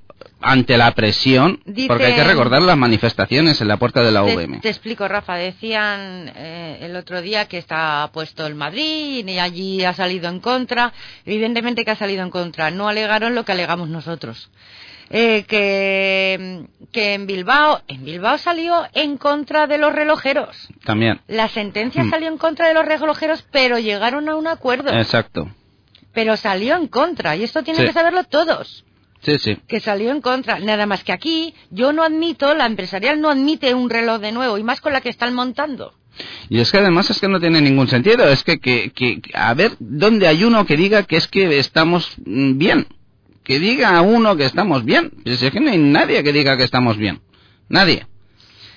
ante 0.50 0.78
la 0.78 0.92
presión, 0.96 1.60
porque 1.88 2.06
hay 2.06 2.14
que 2.16 2.24
recordar 2.24 2.62
las 2.62 2.78
manifestaciones 2.78 3.60
en 3.62 3.68
la 3.68 3.78
puerta 3.78 4.02
de 4.02 4.12
la 4.12 4.24
UVM. 4.24 4.62
te 4.62 4.70
explico, 4.70 5.08
Rafa. 5.08 5.36
Decían 5.36 6.32
eh, 6.36 6.78
el 6.82 6.96
otro 6.96 7.22
día 7.22 7.48
que 7.48 7.58
está 7.58 8.10
puesto 8.14 8.46
el 8.48 8.56
Madrid 8.56 9.28
y 9.28 9.40
allí 9.40 9.84
ha 9.84 9.94
salido 9.94 10.30
en 10.30 10.40
contra. 10.40 10.94
Evidentemente 11.26 11.84
que 11.84 11.92
ha 11.92 11.96
salido 11.96 12.24
en 12.24 12.30
contra. 12.30 12.72
No 12.72 12.88
alegaron 12.88 13.36
lo 13.36 13.44
que 13.46 13.52
alegamos 13.52 13.90
nosotros. 13.90 14.50
Eh, 15.10 15.44
que, 15.48 16.66
que 16.92 17.14
en 17.14 17.28
Bilbao, 17.28 17.82
en 17.88 18.04
Bilbao 18.04 18.38
salió 18.38 18.86
en 18.94 19.18
contra 19.18 19.66
de 19.68 19.78
los 19.78 19.94
relojeros. 19.94 20.68
También. 20.86 21.22
La 21.28 21.48
sentencia 21.48 22.04
Mm. 22.04 22.10
salió 22.10 22.28
en 22.28 22.38
contra 22.38 22.68
de 22.68 22.74
los 22.74 22.86
relojeros, 22.86 23.46
pero 23.52 23.80
llegaron 23.80 24.28
a 24.28 24.36
un 24.36 24.48
acuerdo. 24.48 24.92
Exacto. 24.92 25.50
Pero 26.14 26.36
salió 26.36 26.76
en 26.76 26.88
contra, 26.88 27.36
y 27.36 27.44
esto 27.44 27.64
tienen 27.64 27.82
Sí. 27.84 27.88
que 27.88 27.94
saberlo 27.94 28.24
todos 28.26 28.84
Sí, 29.28 29.38
sí. 29.40 29.58
que 29.68 29.82
salió 29.82 30.12
en 30.12 30.22
contra. 30.22 30.60
Nada 30.60 30.86
más 30.86 31.04
que 31.04 31.12
aquí, 31.12 31.54
yo 31.70 31.92
no 31.92 32.02
admito, 32.04 32.54
la 32.56 32.66
empresarial 32.66 33.20
no 33.20 33.30
admite 33.30 33.74
un 33.74 33.90
reloj 33.90 34.22
de 34.22 34.32
nuevo, 34.32 34.58
y 34.58 34.64
más 34.64 34.80
con 34.80 34.94
la 34.94 35.02
que 35.02 35.10
están 35.10 35.34
montando. 35.34 35.94
Y 36.50 36.60
es 36.62 36.72
que 36.72 36.78
además 36.78 37.10
es 37.10 37.20
que 37.20 37.28
no 37.28 37.40
tiene 37.40 37.60
ningún 37.60 37.88
sentido. 37.90 38.28
Es 38.28 38.44
que, 38.44 38.60
que, 38.60 38.92
que- 38.94 39.20
a 39.34 39.54
ver, 39.54 39.74
¿dónde 39.80 40.28
hay 40.30 40.44
uno 40.46 40.66
que 40.66 40.78
diga 40.78 41.04
que 41.04 41.18
es 41.18 41.28
que 41.28 41.60
estamos 41.60 42.14
mm, 42.26 42.58
bien? 42.58 42.88
Que 43.44 43.60
diga 43.60 43.98
a 43.98 44.02
uno 44.02 44.36
que 44.38 44.46
estamos 44.46 44.86
bien. 44.86 45.12
Pues 45.24 45.42
es 45.44 45.52
que 45.52 45.60
no 45.60 45.70
hay 45.72 45.78
nadie 45.78 46.24
que 46.24 46.32
diga 46.34 46.56
que 46.58 46.64
estamos 46.64 46.96
bien. 46.98 47.20
Nadie. 47.70 48.08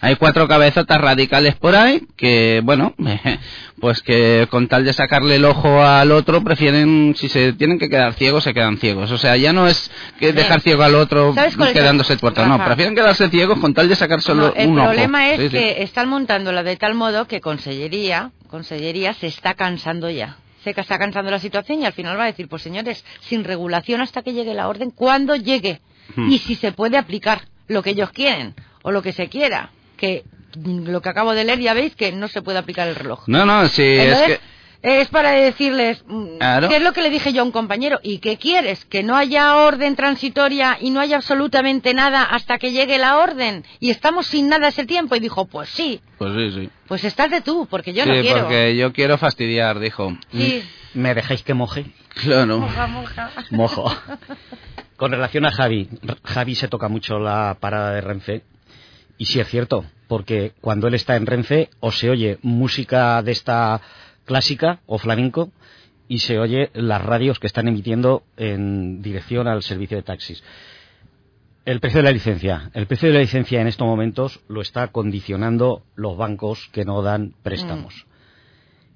Hay 0.02 0.16
cuatro 0.16 0.48
cabezotas 0.48 0.98
radicales 0.98 1.56
por 1.56 1.74
ahí 1.76 2.02
que, 2.16 2.60
bueno, 2.64 2.94
pues 3.80 4.00
que 4.02 4.46
con 4.50 4.66
tal 4.66 4.84
de 4.84 4.92
sacarle 4.92 5.36
el 5.36 5.44
ojo 5.44 5.82
al 5.82 6.10
otro 6.12 6.42
prefieren, 6.42 7.14
si 7.16 7.28
se 7.28 7.52
tienen 7.52 7.78
que 7.78 7.88
quedar 7.88 8.14
ciegos, 8.14 8.44
se 8.44 8.54
quedan 8.54 8.78
ciegos. 8.78 9.10
O 9.10 9.18
sea, 9.18 9.36
ya 9.36 9.52
no 9.52 9.66
es 9.68 9.90
que 10.18 10.32
dejar 10.32 10.60
ciego 10.62 10.82
al 10.84 10.94
otro 10.94 11.34
¿Sabes 11.34 11.56
cuál 11.56 11.68
es 11.70 11.76
el- 11.76 11.82
quedándose 11.82 12.16
tuerto. 12.16 12.46
No, 12.46 12.62
prefieren 12.64 12.94
quedarse 12.94 13.28
ciegos 13.28 13.58
con 13.58 13.74
tal 13.74 13.88
de 13.88 13.96
sacar 13.96 14.22
solo 14.22 14.48
No, 14.48 14.54
el 14.54 14.68
un 14.70 14.78
ojo. 14.78 14.86
problema 14.88 15.30
es 15.30 15.36
Sí, 15.38 15.42
sí. 15.44 15.50
que 15.50 15.82
están 15.82 16.08
montándola 16.08 16.62
de 16.62 16.76
tal 16.76 16.94
modo 16.94 17.26
que 17.26 17.40
Consellería, 17.40 18.30
Consellería 18.48 19.12
se 19.14 19.26
está 19.26 19.54
cansando 19.54 20.08
ya. 20.10 20.36
Se 20.64 20.70
está 20.70 20.98
cansando 20.98 21.30
la 21.30 21.38
situación 21.38 21.80
y 21.80 21.86
al 21.86 21.92
final 21.94 22.18
va 22.18 22.24
a 22.24 22.26
decir, 22.26 22.48
pues 22.48 22.62
señores, 22.62 23.04
sin 23.20 23.44
regulación 23.44 24.00
hasta 24.02 24.22
que 24.22 24.32
llegue 24.32 24.52
la 24.54 24.68
orden, 24.68 24.90
cuando 24.90 25.34
llegue 25.36 25.80
Hmm. 26.16 26.28
y 26.30 26.38
si 26.38 26.54
se 26.56 26.72
puede 26.72 26.98
aplicar 26.98 27.42
lo 27.68 27.82
que 27.82 27.90
ellos 27.90 28.10
quieren 28.10 28.54
o 28.82 28.90
lo 28.90 29.00
que 29.00 29.12
se 29.12 29.28
quiera, 29.28 29.70
que 30.00 30.24
mm, 30.56 30.88
lo 30.88 31.00
que 31.02 31.08
acabo 31.10 31.32
de 31.34 31.44
leer 31.44 31.60
ya 31.60 31.74
veis 31.74 31.94
que 31.94 32.10
no 32.12 32.26
se 32.26 32.42
puede 32.42 32.58
aplicar 32.58 32.88
el 32.88 32.96
reloj. 32.96 33.24
No, 33.28 33.46
no, 33.46 33.68
sí, 33.68 33.82
es 33.84 34.20
que... 34.22 34.40
es 34.82 35.08
para 35.08 35.30
decirles, 35.32 36.02
mm, 36.08 36.38
Claro. 36.38 36.68
¿qué 36.68 36.76
es 36.78 36.82
lo 36.82 36.92
que 36.92 37.02
le 37.02 37.10
dije 37.10 37.32
yo 37.32 37.42
a 37.42 37.44
un 37.44 37.52
compañero? 37.52 38.00
¿Y 38.02 38.18
qué 38.18 38.38
quieres? 38.38 38.84
¿Que 38.86 39.02
no 39.02 39.14
haya 39.16 39.56
orden 39.56 39.94
transitoria 39.94 40.78
y 40.80 40.90
no 40.90 41.00
haya 41.00 41.16
absolutamente 41.16 41.92
nada 41.94 42.22
hasta 42.24 42.56
que 42.58 42.72
llegue 42.72 42.98
la 42.98 43.18
orden? 43.18 43.64
Y 43.78 43.90
estamos 43.90 44.26
sin 44.26 44.48
nada 44.48 44.68
ese 44.68 44.86
tiempo. 44.86 45.14
Y 45.14 45.20
dijo, 45.20 45.44
pues 45.44 45.68
sí, 45.68 46.00
Pues 46.18 46.32
sí, 46.34 46.50
sí. 46.62 46.70
pues 46.88 47.04
estás 47.04 47.30
de 47.30 47.42
tú, 47.42 47.68
porque 47.70 47.92
yo 47.92 48.04
sí, 48.04 48.08
no 48.10 48.20
quiero. 48.22 48.40
porque 48.40 48.76
yo 48.76 48.92
quiero 48.92 49.18
fastidiar, 49.18 49.78
dijo. 49.78 50.16
Sí. 50.32 50.64
¿Me 50.94 51.14
dejáis 51.14 51.42
que 51.44 51.54
moje? 51.54 51.84
Claro. 52.22 52.58
Moja, 52.58 52.86
moja. 52.88 53.30
Mojo. 53.50 53.94
Con 54.96 55.12
relación 55.12 55.46
a 55.46 55.52
Javi, 55.52 55.88
Javi 56.24 56.54
se 56.56 56.68
toca 56.68 56.88
mucho 56.88 57.18
la 57.20 57.56
parada 57.60 57.92
de 57.92 58.00
Renfe. 58.00 58.42
Y 59.20 59.26
sí 59.26 59.38
es 59.38 59.48
cierto, 59.48 59.84
porque 60.08 60.54
cuando 60.62 60.88
él 60.88 60.94
está 60.94 61.14
en 61.14 61.26
Renfe 61.26 61.68
o 61.78 61.92
se 61.92 62.08
oye 62.08 62.38
música 62.40 63.22
de 63.22 63.32
esta 63.32 63.78
clásica 64.24 64.80
o 64.86 64.96
flamenco 64.96 65.52
y 66.08 66.20
se 66.20 66.38
oye 66.38 66.70
las 66.72 67.04
radios 67.04 67.38
que 67.38 67.46
están 67.46 67.68
emitiendo 67.68 68.22
en 68.38 69.02
dirección 69.02 69.46
al 69.46 69.62
servicio 69.62 69.98
de 69.98 70.04
taxis. 70.04 70.42
El 71.66 71.80
precio 71.80 71.98
de 71.98 72.04
la 72.04 72.12
licencia. 72.12 72.70
El 72.72 72.86
precio 72.86 73.08
de 73.08 73.14
la 73.16 73.20
licencia 73.20 73.60
en 73.60 73.66
estos 73.66 73.86
momentos 73.86 74.40
lo 74.48 74.62
está 74.62 74.88
condicionando 74.88 75.82
los 75.96 76.16
bancos 76.16 76.70
que 76.72 76.86
no 76.86 77.02
dan 77.02 77.34
préstamos. 77.42 78.06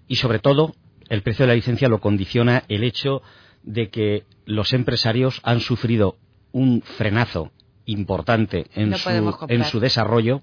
Y 0.08 0.16
sobre 0.16 0.38
todo, 0.38 0.74
el 1.10 1.20
precio 1.20 1.44
de 1.44 1.48
la 1.48 1.56
licencia 1.56 1.90
lo 1.90 2.00
condiciona 2.00 2.64
el 2.68 2.82
hecho 2.82 3.20
de 3.62 3.90
que 3.90 4.24
los 4.46 4.72
empresarios 4.72 5.42
han 5.42 5.60
sufrido 5.60 6.16
un 6.50 6.80
frenazo 6.80 7.52
importante 7.86 8.66
en, 8.74 8.90
No 8.90 8.98
su, 8.98 9.10
en 9.48 9.64
su 9.64 9.80
desarrollo. 9.80 10.42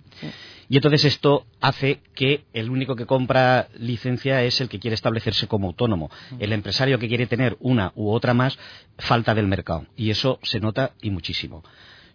Y 0.71 0.77
entonces 0.77 1.03
esto 1.03 1.45
hace 1.59 1.99
que 2.15 2.45
el 2.53 2.69
único 2.69 2.95
que 2.95 3.05
compra 3.05 3.67
licencia 3.77 4.41
es 4.43 4.61
el 4.61 4.69
que 4.69 4.79
quiere 4.79 4.95
establecerse 4.95 5.47
como 5.47 5.67
autónomo. 5.67 6.09
El 6.39 6.53
empresario 6.53 6.97
que 6.97 7.09
quiere 7.09 7.27
tener 7.27 7.57
una 7.59 7.91
u 7.93 8.09
otra 8.09 8.33
más 8.33 8.57
falta 8.97 9.35
del 9.35 9.47
mercado. 9.47 9.85
Y 9.97 10.11
eso 10.11 10.39
se 10.43 10.61
nota 10.61 10.93
y 11.01 11.09
muchísimo. 11.09 11.61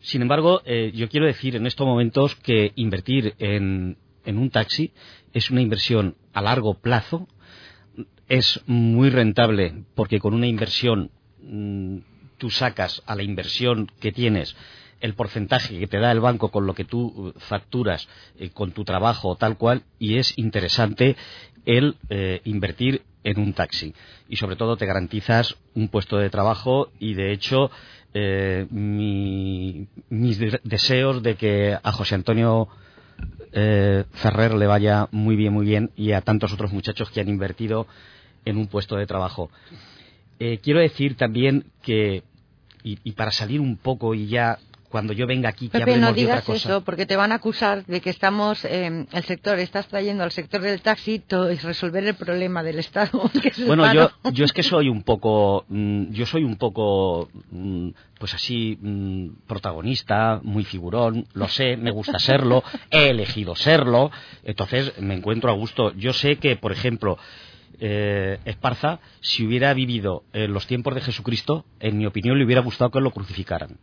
Sin 0.00 0.22
embargo, 0.22 0.62
eh, 0.64 0.90
yo 0.94 1.08
quiero 1.10 1.26
decir 1.26 1.54
en 1.54 1.66
estos 1.66 1.86
momentos 1.86 2.34
que 2.36 2.72
invertir 2.76 3.34
en, 3.38 3.98
en 4.24 4.38
un 4.38 4.48
taxi 4.48 4.92
es 5.34 5.50
una 5.50 5.60
inversión 5.60 6.16
a 6.32 6.40
largo 6.40 6.80
plazo. 6.80 7.28
Es 8.26 8.62
muy 8.66 9.10
rentable 9.10 9.84
porque 9.94 10.18
con 10.18 10.32
una 10.32 10.46
inversión 10.46 11.10
mm, 11.42 11.98
tú 12.38 12.50
sacas 12.50 13.02
a 13.04 13.14
la 13.14 13.22
inversión 13.22 13.90
que 14.00 14.12
tienes 14.12 14.56
el 15.00 15.14
porcentaje 15.14 15.78
que 15.78 15.86
te 15.86 15.98
da 15.98 16.10
el 16.12 16.20
banco 16.20 16.50
con 16.50 16.66
lo 16.66 16.74
que 16.74 16.84
tú 16.84 17.32
eh, 17.36 17.38
facturas 17.40 18.08
eh, 18.38 18.50
con 18.50 18.72
tu 18.72 18.84
trabajo 18.84 19.36
tal 19.36 19.56
cual 19.58 19.82
y 19.98 20.16
es 20.18 20.36
interesante 20.38 21.16
el 21.66 21.96
eh, 22.10 22.40
invertir 22.44 23.02
en 23.24 23.40
un 23.40 23.52
taxi 23.52 23.92
y 24.28 24.36
sobre 24.36 24.56
todo 24.56 24.76
te 24.76 24.86
garantizas 24.86 25.56
un 25.74 25.88
puesto 25.88 26.16
de 26.16 26.30
trabajo 26.30 26.90
y 26.98 27.14
de 27.14 27.32
hecho 27.32 27.70
mi- 28.70 29.86
mis 30.08 30.38
de- 30.38 30.60
deseos 30.64 31.22
de 31.22 31.34
que 31.36 31.76
a 31.82 31.92
José 31.92 32.14
Antonio 32.14 32.68
Ferrer 33.52 34.54
le 34.54 34.66
vaya 34.66 35.08
muy 35.12 35.36
bien, 35.36 35.52
muy 35.52 35.66
bien 35.66 35.90
y 35.96 36.12
a 36.12 36.20
tantos 36.20 36.52
otros 36.52 36.72
muchachos 36.72 37.10
que 37.10 37.20
han 37.20 37.28
invertido 37.28 37.86
en 38.44 38.56
un 38.58 38.66
puesto 38.68 38.96
de 38.96 39.06
trabajo. 39.06 39.50
Quiero 40.38 40.80
decir 40.80 41.16
también 41.16 41.64
que, 41.82 42.22
y 42.84 43.12
para 43.12 43.32
salir 43.32 43.60
un 43.60 43.76
poco 43.76 44.14
y 44.14 44.26
ya 44.26 44.58
cuando 44.88 45.12
yo 45.12 45.26
venga 45.26 45.48
aquí 45.48 45.68
que 45.68 45.78
Pepe, 45.78 45.92
hablemos 45.92 46.00
no 46.00 46.06
de 46.06 46.22
otra 46.24 46.34
digas 46.34 46.44
cosa. 46.44 46.68
eso, 46.68 46.84
porque 46.84 47.06
te 47.06 47.16
van 47.16 47.32
a 47.32 47.36
acusar 47.36 47.84
de 47.86 48.00
que 48.00 48.10
estamos, 48.10 48.64
eh, 48.64 49.06
el 49.10 49.24
sector, 49.24 49.58
estás 49.58 49.88
trayendo 49.88 50.24
al 50.24 50.32
sector 50.32 50.60
del 50.60 50.80
taxi 50.80 51.22
y 51.28 51.54
resolver 51.56 52.04
el 52.04 52.14
problema 52.14 52.62
del 52.62 52.78
Estado. 52.78 53.30
que 53.42 53.48
es 53.48 53.58
el 53.58 53.66
Bueno, 53.66 53.92
yo, 53.92 54.10
yo 54.32 54.44
es 54.44 54.52
que 54.52 54.62
soy 54.62 54.88
un 54.88 55.02
poco, 55.02 55.64
mm, 55.68 56.10
yo 56.10 56.26
soy 56.26 56.44
un 56.44 56.56
poco, 56.56 57.28
mm, 57.50 57.90
pues 58.18 58.34
así, 58.34 58.78
mm, 58.80 59.46
protagonista, 59.46 60.40
muy 60.42 60.64
figurón, 60.64 61.26
lo 61.34 61.48
sé, 61.48 61.76
me 61.76 61.90
gusta 61.90 62.18
serlo, 62.18 62.62
he 62.90 63.10
elegido 63.10 63.54
serlo, 63.54 64.10
entonces 64.44 65.00
me 65.00 65.14
encuentro 65.14 65.50
a 65.50 65.54
gusto. 65.54 65.92
Yo 65.94 66.12
sé 66.12 66.36
que, 66.36 66.56
por 66.56 66.72
ejemplo, 66.72 67.18
eh, 67.78 68.38
Esparza, 68.44 69.00
si 69.20 69.46
hubiera 69.46 69.74
vivido 69.74 70.24
en 70.32 70.52
los 70.52 70.66
tiempos 70.66 70.94
de 70.94 71.00
Jesucristo, 71.00 71.64
en 71.80 71.98
mi 71.98 72.06
opinión 72.06 72.38
le 72.38 72.44
hubiera 72.44 72.62
gustado 72.62 72.90
que 72.90 73.00
lo 73.00 73.10
crucificaran. 73.10 73.78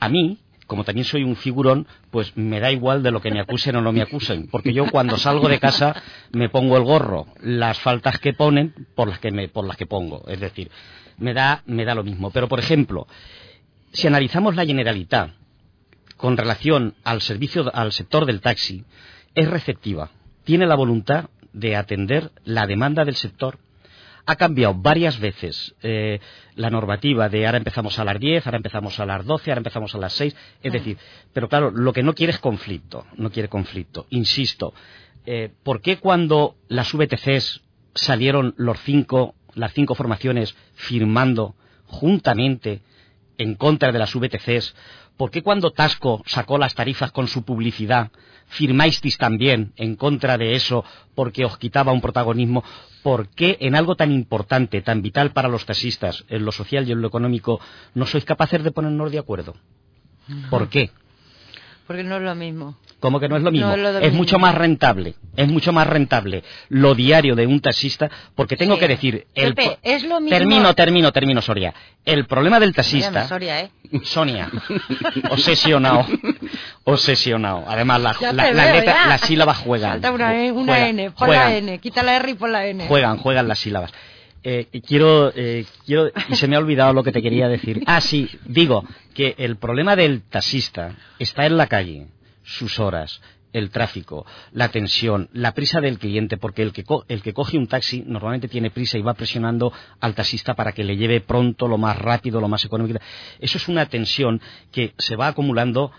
A 0.00 0.08
mí, 0.08 0.38
como 0.66 0.84
también 0.84 1.04
soy 1.04 1.24
un 1.24 1.36
figurón, 1.36 1.86
pues 2.10 2.36
me 2.36 2.60
da 2.60 2.70
igual 2.72 3.02
de 3.02 3.10
lo 3.10 3.20
que 3.20 3.30
me 3.30 3.40
acusen 3.40 3.76
o 3.76 3.82
no 3.82 3.92
me 3.92 4.02
acusen, 4.02 4.48
porque 4.48 4.72
yo 4.72 4.86
cuando 4.90 5.16
salgo 5.16 5.48
de 5.48 5.58
casa 5.58 5.94
me 6.32 6.48
pongo 6.48 6.76
el 6.76 6.84
gorro, 6.84 7.26
las 7.40 7.78
faltas 7.78 8.18
que 8.18 8.32
ponen 8.32 8.74
por 8.94 9.08
las 9.08 9.18
que 9.18 9.48
por 9.48 9.66
las 9.66 9.76
que 9.76 9.86
pongo, 9.86 10.24
es 10.28 10.40
decir, 10.40 10.70
me 11.18 11.34
da, 11.34 11.62
me 11.66 11.84
da 11.84 11.94
lo 11.94 12.04
mismo. 12.04 12.30
Pero 12.30 12.48
por 12.48 12.58
ejemplo, 12.58 13.06
si 13.92 14.06
analizamos 14.06 14.56
la 14.56 14.66
Generalitat 14.66 15.30
con 16.16 16.36
relación 16.36 16.94
al 17.04 17.20
servicio, 17.20 17.70
al 17.74 17.92
sector 17.92 18.26
del 18.26 18.40
taxi, 18.40 18.84
es 19.34 19.48
receptiva, 19.48 20.10
tiene 20.44 20.66
la 20.66 20.76
voluntad 20.76 21.30
de 21.52 21.76
atender 21.76 22.30
la 22.44 22.66
demanda 22.66 23.04
del 23.04 23.16
sector 23.16 23.58
ha 24.26 24.36
cambiado 24.36 24.74
varias 24.74 25.18
veces 25.18 25.74
eh, 25.82 26.20
la 26.54 26.70
normativa 26.70 27.28
de 27.28 27.46
ahora 27.46 27.58
empezamos 27.58 27.98
a 27.98 28.04
las 28.04 28.18
10, 28.18 28.46
ahora 28.46 28.56
empezamos 28.56 28.98
a 28.98 29.06
las 29.06 29.24
12, 29.24 29.50
ahora 29.50 29.58
empezamos 29.58 29.94
a 29.94 29.98
las 29.98 30.12
6. 30.14 30.36
Es 30.62 30.72
decir, 30.72 30.98
pero 31.32 31.48
claro, 31.48 31.70
lo 31.70 31.92
que 31.92 32.02
no 32.02 32.14
quiere 32.14 32.32
es 32.32 32.38
conflicto, 32.38 33.06
no 33.16 33.30
quiere 33.30 33.48
conflicto. 33.48 34.06
Insisto, 34.10 34.72
eh, 35.26 35.52
¿por 35.62 35.80
qué 35.80 35.98
cuando 35.98 36.56
las 36.68 36.92
VTCs 36.92 37.62
salieron 37.94 38.54
los 38.56 38.80
cinco, 38.80 39.34
las 39.54 39.72
cinco 39.72 39.94
formaciones 39.94 40.56
firmando 40.74 41.54
juntamente 41.86 42.80
en 43.38 43.54
contra 43.54 43.92
de 43.92 43.98
las 43.98 44.14
VTCs, 44.14 44.74
¿por 45.16 45.30
qué 45.30 45.42
cuando 45.42 45.70
Tasco 45.70 46.22
sacó 46.26 46.58
las 46.58 46.74
tarifas 46.74 47.12
con 47.12 47.28
su 47.28 47.42
publicidad 47.42 48.10
firmasteis 48.46 49.16
también 49.18 49.72
en 49.76 49.96
contra 49.96 50.36
de 50.38 50.54
eso 50.54 50.84
porque 51.14 51.44
os 51.44 51.58
quitaba 51.58 51.92
un 51.92 52.00
protagonismo? 52.00 52.64
¿Por 53.02 53.28
qué 53.28 53.58
en 53.60 53.74
algo 53.74 53.96
tan 53.96 54.12
importante, 54.12 54.80
tan 54.82 55.02
vital 55.02 55.32
para 55.32 55.48
los 55.48 55.66
taxistas, 55.66 56.24
en 56.28 56.44
lo 56.44 56.52
social 56.52 56.88
y 56.88 56.92
en 56.92 57.02
lo 57.02 57.08
económico, 57.08 57.60
no 57.94 58.06
sois 58.06 58.24
capaces 58.24 58.62
de 58.62 58.70
ponernos 58.70 59.12
de 59.12 59.18
acuerdo? 59.18 59.54
¿Por 60.50 60.68
qué? 60.68 60.90
Porque 61.86 62.02
no 62.02 62.16
es 62.16 62.22
lo 62.22 62.34
mismo. 62.34 62.78
Como 62.98 63.20
que 63.20 63.28
no 63.28 63.36
es 63.36 63.42
lo 63.42 63.50
mismo. 63.50 63.66
No 63.68 63.74
es 63.74 63.80
lo 63.80 63.98
es 63.98 64.12
mucho 64.14 64.38
más 64.38 64.54
rentable. 64.54 65.14
Es 65.36 65.46
mucho 65.48 65.72
más 65.72 65.86
rentable 65.86 66.42
lo 66.70 66.94
diario 66.94 67.34
de 67.36 67.46
un 67.46 67.60
taxista, 67.60 68.10
porque 68.34 68.56
tengo 68.56 68.74
Sí. 68.74 68.80
que 68.80 68.88
decir. 68.88 69.26
El 69.34 69.54
Pepe, 69.54 69.78
es 69.82 70.02
lo 70.04 70.20
mismo. 70.20 70.36
Termino, 70.38 70.74
termino, 70.74 71.12
termino, 71.12 71.42
Soria. 71.42 71.74
El 72.06 72.24
problema 72.26 72.58
del 72.58 72.72
taxista. 72.74 73.28
Soria, 73.28 73.60
¿eh? 73.60 73.70
Sonia. 74.04 74.50
Obsesionado. 75.30 76.06
Obsesionado. 76.84 77.64
Además, 77.68 78.00
la, 78.00 78.16
la- 78.32 78.50
la 78.52 78.72
letra- 78.72 79.06
las 79.06 79.20
sílabas 79.22 79.58
juegan. 79.58 79.92
Falta 79.92 80.12
una, 80.12 80.34
E, 80.42 80.52
una 80.52 80.72
Juegan, 80.72 80.88
N, 80.98 81.10
pon 81.10 81.26
juegan. 81.28 81.50
la 81.50 81.56
N, 81.58 81.78
quita 81.78 82.02
la 82.02 82.16
R 82.16 82.30
y 82.30 82.34
pon 82.34 82.52
la 82.52 82.66
N. 82.66 82.86
Juegan, 82.86 83.18
juegan 83.18 83.48
las 83.48 83.58
sílabas. 83.58 83.92
Eh, 84.46 84.68
quiero, 84.86 85.32
eh, 85.34 85.64
quiero, 85.86 86.10
y 86.28 86.36
se 86.36 86.46
me 86.48 86.56
ha 86.56 86.58
olvidado 86.58 86.92
lo 86.92 87.02
que 87.02 87.12
te 87.12 87.22
quería 87.22 87.48
decir. 87.48 87.82
Ah, 87.86 88.02
sí, 88.02 88.28
digo 88.44 88.84
que 89.14 89.34
el 89.38 89.56
problema 89.56 89.96
del 89.96 90.20
taxista 90.22 90.94
está 91.18 91.46
en 91.46 91.56
la 91.56 91.66
calle, 91.66 92.08
sus 92.42 92.78
horas, 92.78 93.22
el 93.54 93.70
tráfico, 93.70 94.26
la 94.52 94.68
tensión, 94.68 95.30
la 95.32 95.52
prisa 95.54 95.80
del 95.80 95.98
cliente, 95.98 96.36
porque 96.36 96.60
el 96.62 96.72
que, 96.72 96.84
co- 96.84 97.04
el 97.08 97.22
que 97.22 97.32
coge 97.32 97.56
un 97.56 97.68
taxi 97.68 98.02
normalmente 98.06 98.48
tiene 98.48 98.70
prisa 98.70 98.98
y 98.98 99.02
va 99.02 99.14
presionando 99.14 99.72
al 100.00 100.14
taxista 100.14 100.54
para 100.54 100.72
que 100.72 100.84
le 100.84 100.96
lleve 100.98 101.20
pronto, 101.22 101.66
lo 101.66 101.78
más 101.78 101.96
rápido, 101.96 102.38
lo 102.40 102.48
más 102.48 102.64
económico. 102.66 102.98
Eso 103.38 103.56
es 103.56 103.68
una 103.68 103.86
tensión 103.86 104.42
que 104.72 104.92
se 104.98 105.16
va 105.16 105.28
acumulando 105.28 105.90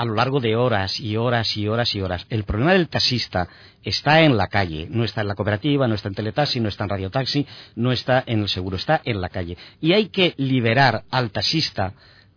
a 0.00 0.06
lo 0.06 0.14
largo 0.14 0.40
de 0.40 0.56
horas 0.56 0.98
y 0.98 1.18
horas 1.18 1.58
y 1.58 1.68
horas 1.68 1.94
y 1.94 2.00
horas. 2.00 2.26
El 2.30 2.44
problema 2.44 2.72
del 2.72 2.88
taxista 2.88 3.48
está 3.82 4.22
en 4.22 4.38
la 4.38 4.46
calle, 4.46 4.86
no 4.88 5.04
está 5.04 5.20
en 5.20 5.28
la 5.28 5.34
cooperativa, 5.34 5.86
no 5.86 5.94
está 5.94 6.08
en 6.08 6.14
teletaxi, 6.14 6.58
no 6.58 6.70
está 6.70 6.84
en 6.84 6.90
radiotaxi, 6.90 7.46
no 7.76 7.92
está 7.92 8.24
en 8.26 8.40
el 8.40 8.48
seguro, 8.48 8.78
está 8.78 9.02
en 9.04 9.20
la 9.20 9.28
calle. 9.28 9.58
Y 9.78 9.92
hay 9.92 10.08
que 10.08 10.32
liberar 10.38 11.04
al 11.10 11.30
taxista 11.30 11.92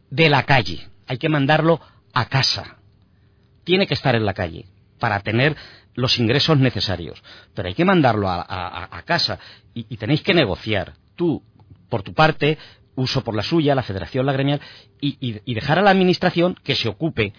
de 0.10 0.30
la 0.30 0.44
calle, 0.44 0.90
hay 1.08 1.18
que 1.18 1.30
mandarlo 1.30 1.80
a 2.12 2.26
casa. 2.26 2.80
Tiene 3.64 3.88
que 3.88 3.94
estar 3.94 4.14
en 4.14 4.26
la 4.26 4.34
calle 4.34 4.66
para 5.00 5.22
tener 5.22 5.56
los 5.94 6.20
ingresos 6.20 6.58
necesarios, 6.58 7.24
pero 7.54 7.70
hay 7.70 7.76
que 7.76 7.86
mandarlo 7.86 8.30
a, 8.30 9.02
casa 9.06 9.40
y 9.74 9.96
tenéis 9.96 10.22
que 10.22 10.34
negociar. 10.34 10.96
Tú, 11.16 11.42
por 11.88 12.04
tu 12.04 12.14
parte, 12.14 12.58
uso 12.96 13.24
por 13.24 13.36
la 13.36 13.44
suya, 13.44 13.76
la 13.76 13.84
federación, 13.84 14.26
la 14.26 14.34
gremial, 14.34 14.62
y, 15.02 15.18
y- 15.20 15.42
y 15.46 15.54
dejar 15.54 15.80
a 15.80 15.82
la 15.82 15.90
administración 15.92 16.56
que 16.64 16.76
se 16.76 16.90
ocupe 16.90 17.34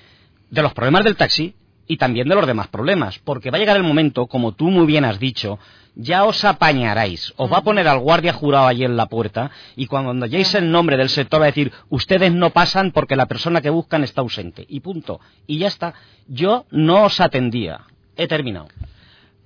de 0.50 0.62
los 0.62 0.72
problemas 0.74 1.04
del 1.04 1.16
taxi 1.16 1.54
y 1.86 1.96
también 1.98 2.28
de 2.28 2.34
los 2.34 2.46
demás 2.46 2.68
problemas, 2.68 3.18
porque 3.18 3.50
va 3.50 3.56
a 3.56 3.60
llegar 3.60 3.76
el 3.76 3.82
momento, 3.82 4.26
como 4.26 4.52
tú 4.52 4.70
muy 4.70 4.86
bien 4.86 5.04
has 5.04 5.18
dicho, 5.18 5.58
ya 5.96 6.24
os 6.24 6.44
apañaráis, 6.44 7.32
os 7.36 7.52
va 7.52 7.58
a 7.58 7.62
poner 7.62 7.86
al 7.86 7.98
guardia 8.00 8.32
jurado 8.32 8.66
allí 8.66 8.84
en 8.84 8.96
la 8.96 9.06
puerta 9.06 9.50
y 9.76 9.86
cuando 9.86 10.24
hayáis 10.24 10.54
el 10.54 10.70
nombre 10.72 10.96
del 10.96 11.08
sector 11.08 11.40
va 11.40 11.44
a 11.44 11.48
decir, 11.48 11.72
ustedes 11.90 12.32
no 12.32 12.50
pasan 12.50 12.90
porque 12.90 13.14
la 13.16 13.26
persona 13.26 13.60
que 13.60 13.70
buscan 13.70 14.02
está 14.02 14.22
ausente, 14.22 14.64
y 14.68 14.80
punto, 14.80 15.20
y 15.46 15.58
ya 15.58 15.68
está. 15.68 15.94
Yo 16.26 16.64
no 16.70 17.04
os 17.04 17.20
atendía, 17.20 17.82
he 18.16 18.26
terminado. 18.26 18.68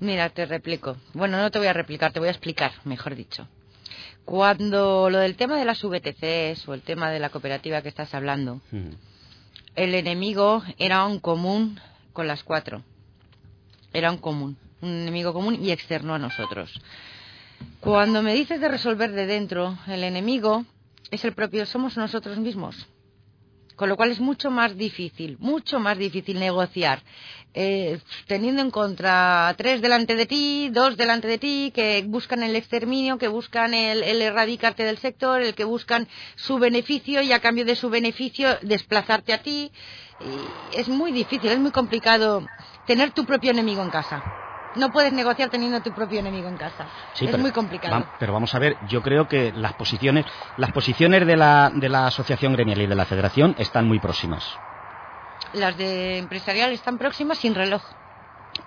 Mira, 0.01 0.31
te 0.31 0.47
replico. 0.47 0.97
Bueno, 1.13 1.39
no 1.39 1.51
te 1.51 1.59
voy 1.59 1.67
a 1.67 1.73
replicar, 1.73 2.13
te 2.13 2.21
voy 2.21 2.29
a 2.29 2.33
explicar, 2.33 2.71
mejor 2.85 3.17
dicho. 3.17 3.49
Cuando 4.29 5.09
lo 5.09 5.21
del 5.21 5.37
tema 5.37 5.57
de 5.57 5.65
las 5.65 5.83
VTCs 5.83 6.69
o 6.69 6.75
el 6.75 6.83
tema 6.83 7.11
de 7.11 7.19
la 7.19 7.31
cooperativa 7.31 7.81
que 7.81 7.89
estás 7.89 8.13
hablando, 8.13 8.61
el 9.75 9.95
enemigo 9.95 10.63
era 10.77 11.07
un 11.07 11.19
común 11.19 11.81
con 12.13 12.27
las 12.27 12.45
cuatro. 12.45 12.83
Era 13.91 14.11
un 14.11 14.19
común, 14.19 14.59
un 14.83 14.91
enemigo 14.91 15.33
común 15.33 15.59
y 15.65 15.71
externo 15.71 16.15
a 16.15 16.19
nosotros. 16.19 16.79
Cuando 17.81 18.21
me 18.21 18.35
dices 18.35 18.61
de 18.61 18.69
resolver 18.69 19.13
de 19.13 19.25
dentro, 19.25 19.79
el 19.87 20.05
enemigo 20.05 20.67
es 21.11 21.25
el 21.25 21.33
propio, 21.33 21.65
somos 21.65 21.97
nosotros 21.97 22.37
mismos. 22.37 22.87
Con 23.79 23.89
lo 23.89 23.97
cual 23.97 24.11
es 24.11 24.19
mucho 24.19 24.51
más 24.51 24.77
difícil, 24.77 25.37
mucho 25.39 25.79
más 25.79 25.97
difícil 25.97 26.41
negociar, 26.41 27.01
eh, 27.55 28.01
teniendo 28.27 28.61
en 28.61 28.73
contra 28.73 29.55
tres 29.57 29.81
delante 29.81 30.17
de 30.17 30.27
ti, 30.27 30.69
dos 30.73 30.97
delante 30.97 31.29
de 31.29 31.39
ti, 31.39 31.71
que 31.73 32.03
buscan 32.05 32.43
el 32.43 32.57
exterminio, 32.57 33.19
que 33.19 33.29
buscan 33.29 33.75
el, 33.75 34.03
el 34.03 34.21
erradicarte 34.21 34.83
del 34.83 34.99
sector, 34.99 35.41
el 35.43 35.55
que 35.55 35.63
buscan 35.63 36.09
su 36.35 36.59
beneficio 36.59 37.23
y 37.23 37.31
a 37.31 37.39
cambio 37.39 37.65
de 37.65 37.77
su 37.77 37.89
beneficio 37.89 38.59
desplazarte 38.63 39.33
a 39.33 39.43
ti. 39.43 39.71
Y 40.19 40.71
es 40.73 40.89
muy 40.89 41.13
difícil, 41.13 41.53
es 41.53 41.61
muy 41.61 41.71
complicado 41.71 42.51
tener 42.85 43.13
tu 43.13 43.25
propio 43.25 43.53
enemigo 43.53 43.85
en 43.85 43.91
casa. 43.91 44.25
No 44.75 44.91
puedes 44.91 45.13
negociar 45.13 45.49
teniendo 45.51 45.81
tu 45.81 45.93
propio 45.93 46.21
enemigo 46.21 46.49
en 46.49 46.57
casa. 46.57 46.87
Sí, 47.15 47.25
es 47.25 47.31
pero, 47.31 47.43
muy 47.43 47.53
complicado. 47.53 47.95
va- 48.01 48.07
pero 48.19 48.33
vamos 48.33 48.55
a 48.55 48.59
ver, 48.59 48.79
yo 48.83 49.03
creo 49.03 49.27
que 49.27 49.53
las 49.53 49.75
posiciones, 49.75 50.27
las 50.57 50.73
posiciones 50.73 51.27
de 51.27 51.37
la, 51.37 51.71
de 51.75 51.89
la 51.89 52.07
asociación 52.07 52.53
gremial 52.53 52.83
y 52.83 52.87
de 52.87 52.95
la 52.95 53.07
federación 53.07 53.55
están 53.59 53.87
muy 53.87 53.99
próximas. 53.99 54.61
Las 55.53 55.77
de 55.77 56.19
empresarial 56.19 56.73
están 56.73 56.99
próximas 56.99 57.39
sin 57.39 57.55
reloj. 57.55 57.83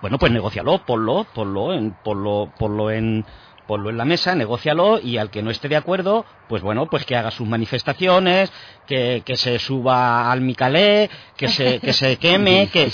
Bueno, 0.00 0.18
pues 0.18 0.32
negocialo, 0.32 0.84
ponlo, 0.84 1.24
ponlo 1.32 1.74
en, 1.74 1.94
ponlo, 1.94 2.52
ponlo 2.58 2.90
en, 2.90 3.26
ponlo 3.66 3.90
en 3.90 3.96
la 3.96 4.04
mesa, 4.04 4.34
negocialo 4.34 4.98
y 4.98 5.18
al 5.18 5.30
que 5.30 5.42
no 5.42 5.50
esté 5.50 5.68
de 5.68 5.76
acuerdo, 5.76 6.24
pues 6.48 6.62
bueno, 6.62 6.86
pues 6.86 7.04
que 7.04 7.16
haga 7.16 7.30
sus 7.30 7.46
manifestaciones, 7.48 8.52
que, 8.86 9.22
que 9.24 9.36
se 9.36 9.58
suba 9.58 10.30
al 10.30 10.40
Micalé, 10.40 11.08
que 11.36 11.48
se, 11.48 11.80
que 11.80 11.92
se 11.92 12.16
queme, 12.16 12.68
que, 12.72 12.90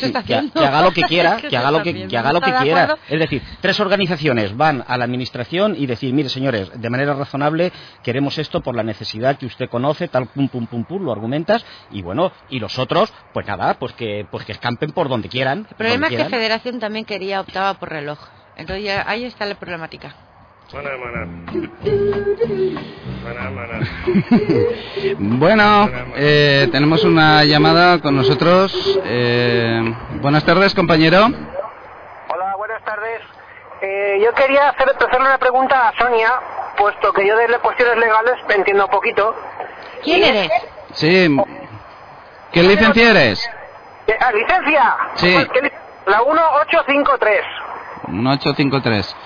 haga 0.54 0.82
lo 0.82 0.92
que 0.92 1.02
quiera, 1.02 1.36
¿Qué 1.40 1.48
que 1.48 1.56
haga 1.56 1.70
lo 1.70 1.82
que, 1.82 2.06
que 2.06 2.16
haga 2.18 2.32
lo 2.32 2.40
¿No 2.40 2.46
que 2.46 2.52
quiera. 2.62 2.96
Es 3.08 3.18
decir, 3.18 3.42
tres 3.60 3.80
organizaciones 3.80 4.56
van 4.56 4.84
a 4.86 4.96
la 4.96 5.04
administración 5.04 5.74
y 5.76 5.86
decir, 5.86 6.12
mire 6.14 6.28
señores, 6.28 6.70
de 6.80 6.90
manera 6.90 7.14
razonable 7.14 7.72
queremos 8.02 8.38
esto 8.38 8.60
por 8.60 8.76
la 8.76 8.82
necesidad 8.82 9.38
que 9.38 9.46
usted 9.46 9.68
conoce, 9.68 10.08
tal 10.08 10.26
pum 10.26 10.48
pum 10.48 10.66
pum 10.66 10.84
pum, 10.84 11.02
lo 11.02 11.12
argumentas 11.12 11.64
y 11.90 12.02
bueno, 12.02 12.32
y 12.50 12.58
los 12.60 12.78
otros, 12.78 13.12
pues 13.32 13.46
nada, 13.46 13.74
pues 13.74 13.92
que, 13.94 14.26
pues 14.30 14.44
que 14.44 14.52
escampen 14.52 14.92
por 14.92 15.08
donde 15.08 15.28
quieran. 15.28 15.66
El 15.70 15.76
problema 15.76 16.08
es 16.08 16.16
que. 16.16 16.28
Federación 16.28 16.78
también 16.78 17.04
quería, 17.04 17.40
optaba 17.40 17.74
por 17.74 17.88
reloj. 17.88 18.18
Entonces 18.56 18.84
ya- 18.84 19.04
ahí 19.08 19.24
está 19.24 19.46
la 19.46 19.54
problemática. 19.54 20.14
Mana. 20.72 20.90
Mana, 23.24 23.50
mana. 23.50 23.78
Bueno, 25.18 25.88
eh, 26.16 26.68
tenemos 26.70 27.04
una 27.04 27.44
llamada 27.44 28.00
con 28.00 28.14
nosotros. 28.16 28.72
Eh, 29.04 29.94
buenas 30.20 30.44
tardes, 30.44 30.74
compañero. 30.74 31.24
Hola, 31.26 32.54
buenas 32.56 32.82
tardes. 32.84 33.22
Eh, 33.80 34.20
yo 34.22 34.32
quería 34.34 34.68
hacer, 34.70 34.90
hacerle 34.90 35.20
una 35.26 35.38
pregunta 35.38 35.88
a 35.88 35.92
Sonia, 35.96 36.32
puesto 36.76 37.12
que 37.12 37.26
yo 37.26 37.36
de 37.36 37.48
cuestiones 37.60 37.96
legales 37.96 38.34
entiendo 38.50 38.84
un 38.86 38.90
poquito. 38.90 39.34
¿Quién 40.04 40.22
eres? 40.24 40.50
Sí. 40.92 41.36
¿Qué 42.52 42.62
licencia 42.62 43.10
eres? 43.10 43.50
Eh, 44.06 44.16
ah, 44.20 44.32
¿Licencia? 44.32 44.96
Sí. 45.14 45.32
Pues, 45.34 45.48
¿qué 45.52 45.62
li- 45.62 45.72
La 46.06 46.18
1853. 46.22 47.40
1853. 48.08 49.16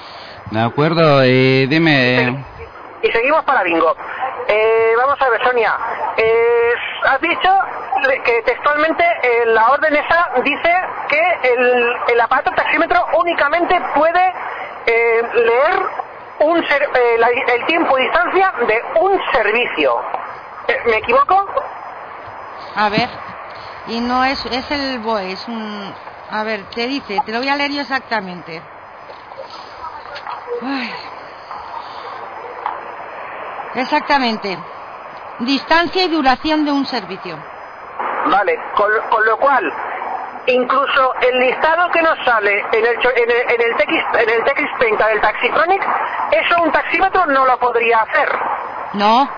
De 0.52 0.60
acuerdo, 0.60 1.24
y 1.24 1.66
dime. 1.66 2.44
Y 3.02 3.10
seguimos 3.10 3.42
para 3.44 3.62
bingo. 3.62 3.96
Eh, 4.46 4.92
vamos 4.98 5.20
a 5.20 5.28
ver, 5.30 5.42
Sonia. 5.42 5.74
Eh, 6.16 6.72
has 7.04 7.20
dicho 7.20 7.50
que 8.24 8.42
textualmente 8.42 9.02
eh, 9.22 9.46
la 9.46 9.70
orden 9.70 9.94
esa 9.96 10.28
dice 10.44 10.74
que 11.08 11.52
el, 11.54 11.92
el 12.08 12.20
aparato 12.20 12.50
taxímetro 12.52 13.02
únicamente 13.18 13.80
puede 13.94 14.32
eh, 14.86 15.22
leer 15.34 15.82
un 16.40 16.66
ser- 16.68 16.82
eh, 16.94 17.16
la- 17.18 17.28
el 17.54 17.66
tiempo 17.66 17.98
y 17.98 18.02
distancia 18.02 18.52
de 18.66 18.82
un 19.00 19.20
servicio. 19.32 19.94
Eh, 20.68 20.76
¿Me 20.86 20.96
equivoco? 20.98 21.46
A 22.76 22.88
ver. 22.90 23.08
Y 23.88 24.00
no 24.00 24.22
es, 24.24 24.44
es 24.46 24.70
el 24.70 24.98
BOE, 24.98 25.32
es 25.32 25.48
un... 25.48 25.94
A 26.30 26.44
ver, 26.44 26.64
te 26.74 26.86
dice, 26.86 27.20
te 27.24 27.32
lo 27.32 27.38
voy 27.38 27.48
a 27.48 27.56
leer 27.56 27.72
yo 27.72 27.80
exactamente. 27.80 28.62
Ay. 30.60 30.92
Exactamente. 33.74 34.58
Distancia 35.40 36.04
y 36.04 36.08
duración 36.08 36.64
de 36.64 36.72
un 36.72 36.84
servicio. 36.86 37.38
Vale, 38.26 38.58
con, 38.74 38.88
con 39.10 39.24
lo 39.24 39.36
cual, 39.38 39.72
incluso 40.46 41.14
el 41.20 41.40
listado 41.40 41.90
que 41.90 42.02
nos 42.02 42.16
sale 42.24 42.60
en 42.72 42.86
el, 42.86 42.94
en 42.94 43.30
el, 43.30 43.50
en 43.50 43.60
el, 43.60 43.76
TX, 43.76 44.20
en 44.22 44.30
el 44.30 44.44
TX30 44.44 45.08
del 45.08 45.20
Taxitronic, 45.20 45.82
eso 46.32 46.62
un 46.62 46.70
taxímetro 46.70 47.26
no 47.26 47.44
lo 47.46 47.58
podría 47.58 47.98
hacer. 47.98 48.38
No, 48.94 49.28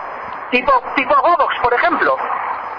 Tipo, 0.51 0.73
tipo 0.95 1.15
Godox, 1.21 1.59
por 1.63 1.75
ejemplo. 1.75 2.17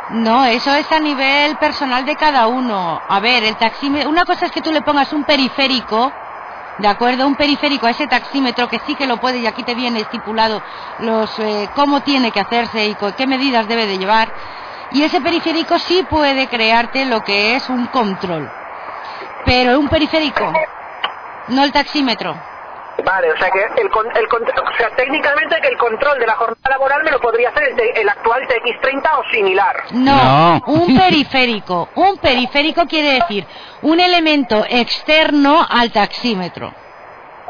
no, 0.09 0.45
eso 0.45 0.71
es 0.75 0.89
a 0.91 0.99
nivel 0.99 1.57
personal 1.57 2.05
de 2.05 2.15
cada 2.15 2.47
uno. 2.47 3.01
A 3.07 3.19
ver, 3.19 3.43
el 3.43 3.57
taxímetro... 3.57 4.09
Una 4.09 4.23
cosa 4.23 4.45
es 4.45 4.51
que 4.51 4.61
tú 4.61 4.71
le 4.71 4.81
pongas 4.81 5.11
un 5.11 5.23
periférico, 5.25 6.11
¿de 6.77 6.87
acuerdo? 6.87 7.27
Un 7.27 7.35
periférico 7.35 7.87
a 7.87 7.91
ese 7.91 8.07
taxímetro 8.07 8.67
que 8.67 8.79
sí 8.79 8.95
que 8.95 9.07
lo 9.07 9.17
puede 9.17 9.39
y 9.39 9.47
aquí 9.47 9.63
te 9.63 9.75
viene 9.75 10.01
estipulado 10.01 10.61
los 10.99 11.37
eh, 11.39 11.69
cómo 11.73 12.01
tiene 12.01 12.31
que 12.31 12.39
hacerse 12.39 12.87
y 12.87 12.95
qué 13.17 13.27
medidas 13.27 13.67
debe 13.67 13.85
de 13.85 13.97
llevar. 13.97 14.29
Y 14.91 15.03
ese 15.03 15.21
periférico 15.21 15.79
sí 15.79 16.03
puede 16.03 16.47
crearte 16.47 17.05
lo 17.05 17.21
que 17.21 17.55
es 17.55 17.69
un 17.69 17.87
control. 17.87 18.49
Pero 19.45 19.79
un 19.79 19.87
periférico, 19.87 20.51
no 21.47 21.63
el 21.63 21.71
taxímetro. 21.71 22.54
Vale, 23.03 23.29
o 23.31 23.37
sea 23.37 23.49
que 23.51 23.81
el, 23.81 23.89
con- 23.89 24.07
el 24.15 24.27
con- 24.29 24.43
o 24.43 24.77
sea, 24.77 24.89
técnicamente 24.95 25.59
que 25.61 25.67
el 25.67 25.77
control 25.77 26.17
de 26.17 26.25
la 26.27 26.33
jornada 26.35 26.69
laboral 26.69 27.03
me 27.03 27.11
lo 27.11 27.19
podría 27.19 27.49
hacer 27.49 27.63
el, 27.77 27.79
el 27.97 28.09
actual 28.09 28.41
TX30 28.47 29.09
o 29.19 29.23
similar. 29.31 29.75
No, 29.91 30.61
un 30.67 30.97
periférico. 30.97 31.89
Un 31.95 32.17
periférico 32.17 32.85
quiere 32.87 33.13
decir 33.19 33.45
un 33.81 33.99
elemento 33.99 34.65
externo 34.69 35.65
al 35.69 35.91
taxímetro. 35.91 36.73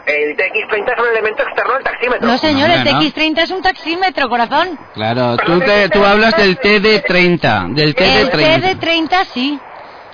El 0.05 0.35
TX30 0.37 0.93
es 0.93 0.99
un 0.99 1.07
elemento 1.09 1.43
externo 1.43 1.73
del 1.75 1.83
taxímetro. 1.83 2.27
No, 2.27 2.37
señor, 2.37 2.69
el 2.69 2.83
¿no? 2.83 2.91
TX30 3.01 3.37
es 3.43 3.51
un 3.51 3.61
taxímetro, 3.61 4.29
corazón. 4.29 4.79
Claro, 4.93 5.35
tú, 5.37 5.59
te- 5.59 5.89
tú 5.89 6.03
hablas 6.05 6.35
del 6.37 6.59
TD30, 6.59 7.73
del 7.73 7.89
El 7.89 7.95
TD30. 7.95 8.79
TD30 8.79 9.25
sí. 9.33 9.59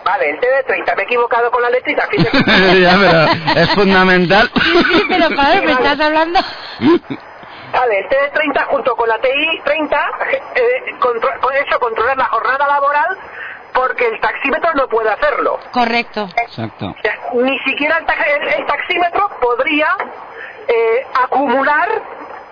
Vale, 0.03 0.29
el 0.31 0.39
TD30, 0.39 0.95
me 0.95 1.01
he 1.03 1.05
equivocado 1.05 1.51
con 1.51 1.61
la 1.61 1.69
letrita. 1.69 2.07
ya, 2.11 2.97
pero 2.99 3.59
es 3.61 3.69
fundamental. 3.75 4.49
Sí, 4.55 5.03
pero 5.07 5.27
claro, 5.29 5.61
me 5.63 5.71
estás 5.73 5.99
hablando. 5.99 6.39
Vale, 7.71 7.99
el 7.99 8.09
TD30 8.09 8.65
junto 8.67 8.95
con 8.95 9.07
la 9.07 9.17
TI30, 9.21 9.99
eh, 10.55 10.95
contro- 10.99 11.39
con 11.39 11.53
eso 11.55 11.79
controlar 11.79 12.17
la 12.17 12.25
jornada 12.25 12.67
laboral 12.67 13.17
porque 13.73 14.07
el 14.07 14.19
taxímetro 14.19 14.71
no 14.73 14.87
puede 14.89 15.09
hacerlo. 15.09 15.59
Correcto. 15.71 16.27
Exacto. 16.35 16.87
O 16.87 17.01
sea, 17.01 17.13
ni 17.35 17.57
siquiera 17.59 17.99
el, 17.99 18.41
el- 18.41 18.47
el 18.59 18.65
taxímetro 18.65 19.29
podría 19.39 19.87
eh, 20.67 21.05
acumular 21.23 21.87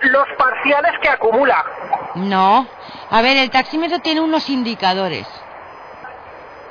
los 0.01 0.25
parciales 0.37 0.93
que 1.01 1.09
acumula. 1.09 1.65
No. 2.15 2.65
A 3.09 3.21
ver, 3.21 3.35
el 3.37 3.49
taxímetro 3.49 3.99
tiene 3.99 4.21
unos 4.21 4.49
indicadores. 4.49 5.27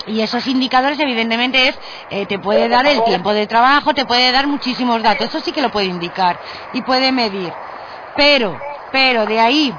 Y 0.08 0.20
esos 0.22 0.46
indicadores, 0.46 0.98
evidentemente, 0.98 1.68
es 1.68 1.78
eh, 2.10 2.26
te 2.26 2.38
puede 2.38 2.68
dar 2.68 2.86
el 2.86 3.02
tiempo 3.04 3.32
de 3.32 3.46
trabajo, 3.46 3.94
te 3.94 4.04
puede 4.06 4.32
dar 4.32 4.46
muchísimos 4.46 5.02
datos. 5.02 5.26
Eso 5.28 5.40
sí 5.40 5.52
que 5.52 5.62
lo 5.62 5.70
puede 5.70 5.86
indicar 5.86 6.38
y 6.72 6.82
puede 6.82 7.12
medir. 7.12 7.52
Pero, 8.16 8.58
pero 8.90 9.26
de 9.26 9.38
ahí 9.40 9.74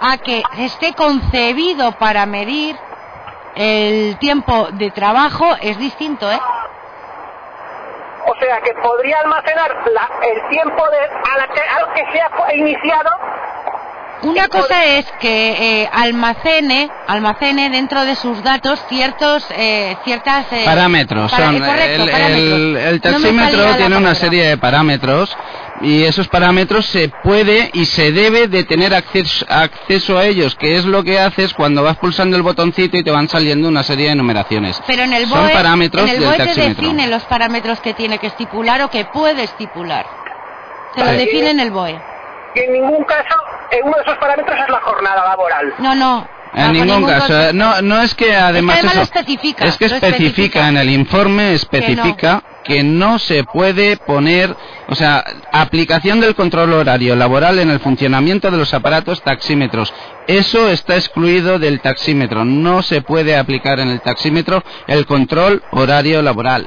a 0.00 0.18
que 0.18 0.42
esté 0.58 0.92
concebido 0.94 1.92
para 1.92 2.26
medir 2.26 2.76
el 3.54 4.18
tiempo 4.18 4.68
de 4.72 4.90
trabajo 4.90 5.46
es 5.62 5.78
distinto, 5.78 6.30
¿eh? 6.30 6.38
O 8.28 8.34
sea, 8.40 8.60
que 8.60 8.74
podría 8.74 9.20
almacenar 9.20 9.70
la- 9.92 10.10
el 10.26 10.48
tiempo 10.50 10.82
de, 10.90 10.98
a, 10.98 11.38
la 11.38 11.46
que, 11.46 11.60
a 11.60 11.80
lo 11.80 11.92
que 11.94 12.02
se 12.12 12.20
ha 12.20 12.54
iniciado. 12.54 13.08
Una 14.22 14.48
cosa 14.48 14.84
es 14.96 15.12
que 15.18 15.82
eh, 15.82 15.88
almacene, 15.92 16.90
almacene 17.06 17.68
dentro 17.68 18.04
de 18.06 18.16
sus 18.16 18.42
datos 18.42 18.82
ciertos, 18.86 19.46
eh, 19.50 19.98
ciertas 20.04 20.50
eh, 20.52 20.62
Parámetros. 20.64 21.30
para- 21.30 21.46
son, 21.52 21.58
correcto, 21.60 22.02
el, 22.04 22.10
parámetros. 22.10 22.82
el- 22.92 23.00
taxímetro 23.02 23.76
tiene 23.76 23.96
una 23.96 24.14
serie 24.14 24.44
de 24.48 24.56
parámetros 24.56 25.36
y 25.82 26.02
esos 26.04 26.28
parámetros 26.28 26.86
se 26.86 27.08
puede 27.10 27.70
y 27.74 27.84
se 27.84 28.10
debe 28.10 28.48
de 28.48 28.64
tener 28.64 28.94
acceso, 28.94 29.44
acceso 29.50 30.16
a 30.18 30.24
ellos, 30.26 30.54
que 30.56 30.76
es 30.76 30.86
lo 30.86 31.04
que 31.04 31.18
haces 31.20 31.52
cuando 31.52 31.82
vas 31.82 31.98
pulsando 31.98 32.36
el 32.38 32.42
botoncito 32.42 32.96
y 32.96 33.04
te 33.04 33.10
van 33.10 33.28
saliendo 33.28 33.68
una 33.68 33.82
serie 33.82 34.08
de 34.08 34.14
numeraciones. 34.14 34.80
Pero 34.86 35.02
en 35.02 35.12
el 35.12 35.26
Son 35.28 35.42
BOE, 35.42 35.52
parámetros 35.52 36.04
en 36.08 36.08
el 36.14 36.20
del 36.20 36.24
BOE 36.28 36.36
te 36.38 36.44
taxímetro. 36.46 36.82
define 36.84 37.06
los 37.08 37.24
parámetros 37.26 37.80
que 37.80 37.92
tiene 37.92 38.18
que 38.18 38.28
estipular 38.28 38.80
o 38.80 38.88
que 38.88 39.04
puede 39.04 39.42
estipular. 39.42 40.06
Te 40.94 41.04
lo 41.04 41.10
define 41.12 41.50
en 41.50 41.60
el 41.60 41.70
BOE. 41.70 42.00
Y 42.56 42.60
en 42.60 42.72
ningún 42.72 43.04
caso, 43.04 43.36
eh, 43.70 43.80
uno 43.84 43.96
de 43.96 44.02
esos 44.02 44.16
parámetros 44.18 44.58
es 44.58 44.68
la 44.70 44.80
jornada 44.80 45.26
laboral. 45.28 45.74
No, 45.78 45.94
no. 45.94 46.26
En 46.54 46.62
bajo 46.62 46.72
ningún 46.72 46.86
ningún 47.00 47.10
caso. 47.10 47.52
No, 47.52 47.82
no 47.82 48.00
es 48.00 48.14
que 48.14 48.34
además 48.34 48.76
además 48.76 48.92
eso- 48.92 48.94
lo 48.96 49.02
especifica, 49.02 49.64
es 49.66 49.76
que 49.76 49.84
especifica. 49.86 50.68
en 50.68 50.78
el 50.78 50.88
informe 50.88 51.52
especifica 51.52 52.42
que 52.64 52.82
no. 52.82 53.18
se 53.18 53.44
puede 53.44 53.98
poner, 53.98 54.56
o 54.88 54.94
sea, 54.94 55.22
aplicación 55.52 56.20
del 56.20 56.34
control 56.34 56.72
horario 56.72 57.14
laboral 57.14 57.58
en 57.58 57.70
el 57.70 57.80
funcionamiento 57.80 58.50
de 58.50 58.56
los 58.56 58.72
aparatos 58.72 59.20
taxímetros. 59.22 59.92
Eso 60.26 60.68
está 60.70 60.94
excluido 60.96 61.58
del 61.58 61.80
taxímetro. 61.80 62.44
No 62.46 62.80
se 62.82 63.02
puede 63.02 63.36
aplicar 63.36 63.78
en 63.78 63.88
el 63.88 64.00
taxímetro 64.00 64.62
el 64.86 65.04
control 65.04 65.62
horario 65.72 66.22
laboral. 66.22 66.66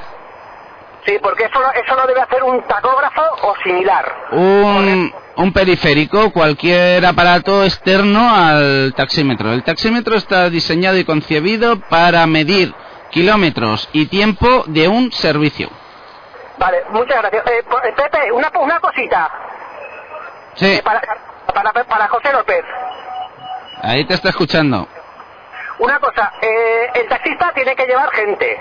Sí, 1.06 1.18
porque 1.22 1.44
eso, 1.44 1.58
no- 1.60 1.72
eso 1.72 1.96
no 1.96 2.06
debe 2.06 2.20
hacer 2.20 2.42
un 2.42 2.62
tacógrafo 2.66 3.22
o 3.42 3.54
similar. 3.64 4.28
un, 4.32 5.12
un 5.36 5.52
periférico, 5.52 6.30
cualquier 6.30 7.04
aparato 7.06 7.64
externo 7.64 8.34
al 8.34 8.92
taxímetro. 8.94 9.52
El 9.52 9.62
taxímetro 9.64 10.16
está 10.16 10.50
diseñado 10.50 10.98
y 10.98 11.04
concebido 11.04 11.80
para 11.88 12.26
medir 12.26 12.74
kilómetros 13.10 13.88
y 13.92 14.06
tiempo 14.06 14.64
de 14.66 14.88
un 14.88 15.10
servicio. 15.12 15.68
Vale, 16.58 16.84
muchas 16.90 17.16
gracias. 17.22 17.46
Eh, 17.46 17.64
eh, 17.84 17.92
Pepe, 17.96 18.30
una, 18.32 18.50
una 18.60 18.78
cosita. 18.78 19.30
Sí, 20.56 20.66
Eh, 20.66 20.82
para, 20.84 21.00
para, 21.54 21.72
para 21.84 22.08
José 22.08 22.32
López. 22.32 22.62
ahí 23.82 24.04
te 24.04 24.12
está 24.14 24.28
escuchando. 24.28 24.86
Una 25.78 25.98
cosa, 25.98 26.30
eh, 26.42 26.90
el 26.94 27.08
taxista 27.08 27.50
tiene 27.54 27.74
que 27.74 27.86
llevar 27.86 28.10
gente. 28.10 28.60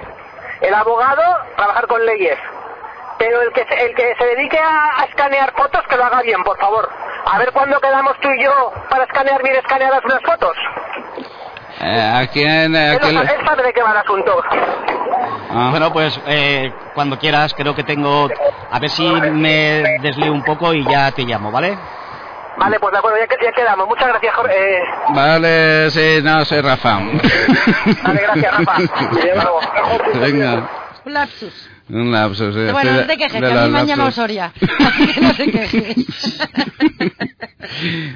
El 0.61 0.73
abogado, 0.73 1.23
trabajar 1.55 1.87
con 1.87 2.05
leyes. 2.05 2.37
Pero 3.17 3.41
el 3.41 3.51
que 3.51 3.65
se, 3.65 3.85
el 3.85 3.95
que 3.95 4.15
se 4.17 4.25
dedique 4.25 4.57
a, 4.57 5.01
a 5.01 5.05
escanear 5.05 5.51
fotos, 5.53 5.81
que 5.89 5.97
lo 5.97 6.05
haga 6.05 6.21
bien, 6.21 6.41
por 6.43 6.57
favor. 6.57 6.89
A 7.25 7.37
ver 7.37 7.51
cuándo 7.51 7.79
quedamos 7.79 8.17
tú 8.21 8.29
y 8.29 8.43
yo 8.43 8.71
para 8.89 9.03
escanear 9.03 9.43
bien 9.43 9.55
escaneadas 9.55 10.03
unas 10.05 10.21
fotos. 10.21 10.55
Eh, 11.81 12.11
¿A 12.13 12.27
quién? 12.27 12.75
a 12.75 12.97
quién 12.99 13.15
de 13.15 13.73
qué 13.73 13.81
va 13.81 13.91
el 13.91 13.97
asunto. 13.97 14.41
Ah. 15.51 15.67
Bueno, 15.71 15.91
pues 15.91 16.19
eh, 16.27 16.71
cuando 16.93 17.17
quieras, 17.17 17.53
creo 17.53 17.75
que 17.75 17.83
tengo... 17.83 18.29
A 18.71 18.79
ver 18.79 18.89
si 18.89 19.03
me 19.03 19.97
deslío 20.01 20.31
un 20.31 20.43
poco 20.43 20.73
y 20.73 20.83
ya 20.85 21.11
te 21.11 21.23
llamo, 21.23 21.51
¿vale? 21.51 21.77
Vale, 22.59 22.79
pues 22.79 22.91
de 22.91 22.97
acuerdo, 22.99 23.17
ya, 23.19 23.27
que- 23.27 23.43
ya 23.43 23.51
quedamos. 23.51 23.87
Muchas 23.87 24.07
gracias, 24.09 24.35
Jorge. 24.35 24.77
Eh, 24.77 24.83
Vale, 25.13 25.89
sí, 25.91 26.19
no, 26.23 26.43
soy 26.45 26.61
Rafa. 26.61 26.99
Vale, 28.03 28.21
gracias, 28.21 28.57
Rafa. 28.57 28.77
Venga, 30.19 30.69
Un 31.05 31.17
bueno, 32.71 32.93
no 32.93 33.05
te 33.07 33.17
quejes, 33.17 33.41
que 33.41 33.47
a 33.47 33.65
mí 33.65 33.71
me 33.71 33.79
han 33.79 33.87
llamado. 33.87 34.11
Soria. 34.11 34.53
Así 34.79 35.07
que 35.07 35.21
no 35.21 35.33
te 35.33 35.51
quejes. 35.51 35.95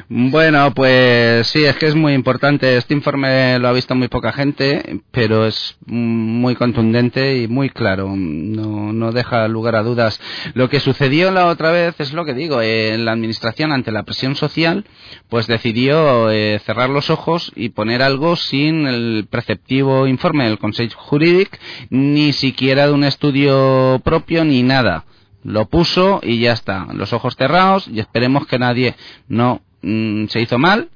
Bueno, 0.09 0.73
pues 0.73 1.47
sí, 1.47 1.63
es 1.63 1.75
que 1.77 1.87
es 1.87 1.95
muy 1.95 2.13
importante. 2.13 2.77
Este 2.77 2.93
informe 2.93 3.59
lo 3.59 3.67
ha 3.67 3.73
visto 3.73 3.93
muy 3.95 4.07
poca 4.07 4.31
gente, 4.31 5.01
pero 5.11 5.45
es 5.45 5.77
muy 5.85 6.55
contundente 6.55 7.37
y 7.37 7.47
muy 7.47 7.69
claro. 7.69 8.13
No, 8.15 8.93
no 8.93 9.11
deja 9.11 9.47
lugar 9.47 9.75
a 9.75 9.83
dudas. 9.83 10.19
Lo 10.53 10.69
que 10.69 10.79
sucedió 10.79 11.31
la 11.31 11.47
otra 11.47 11.71
vez 11.71 11.95
es 11.99 12.13
lo 12.13 12.25
que 12.25 12.33
digo. 12.33 12.61
eh, 12.61 12.97
la 12.97 13.11
administración, 13.11 13.71
ante 13.71 13.91
la 13.91 14.03
presión 14.03 14.35
social, 14.35 14.85
pues 15.29 15.47
decidió 15.47 16.29
eh, 16.31 16.59
cerrar 16.65 16.89
los 16.89 17.09
ojos 17.09 17.51
y 17.55 17.69
poner 17.69 18.01
algo 18.01 18.35
sin 18.35 18.87
el 18.87 19.27
preceptivo 19.29 20.07
informe 20.07 20.45
del 20.45 20.59
Consejo 20.59 20.99
Jurídico, 20.99 21.57
ni 21.89 22.33
siquiera 22.33 22.87
de 22.87 22.93
un 22.93 23.03
estudio 23.03 23.62
propio 24.03 24.43
ni 24.43 24.63
nada 24.63 25.05
lo 25.43 25.65
puso 25.65 26.21
y 26.23 26.39
ya 26.39 26.53
está, 26.53 26.87
los 26.93 27.13
ojos 27.13 27.35
cerrados 27.35 27.87
y 27.87 27.99
esperemos 27.99 28.47
que 28.47 28.59
nadie 28.59 28.95
no 29.27 29.61
mm, 29.81 30.27
se 30.27 30.41
hizo 30.41 30.57
mal, 30.57 30.89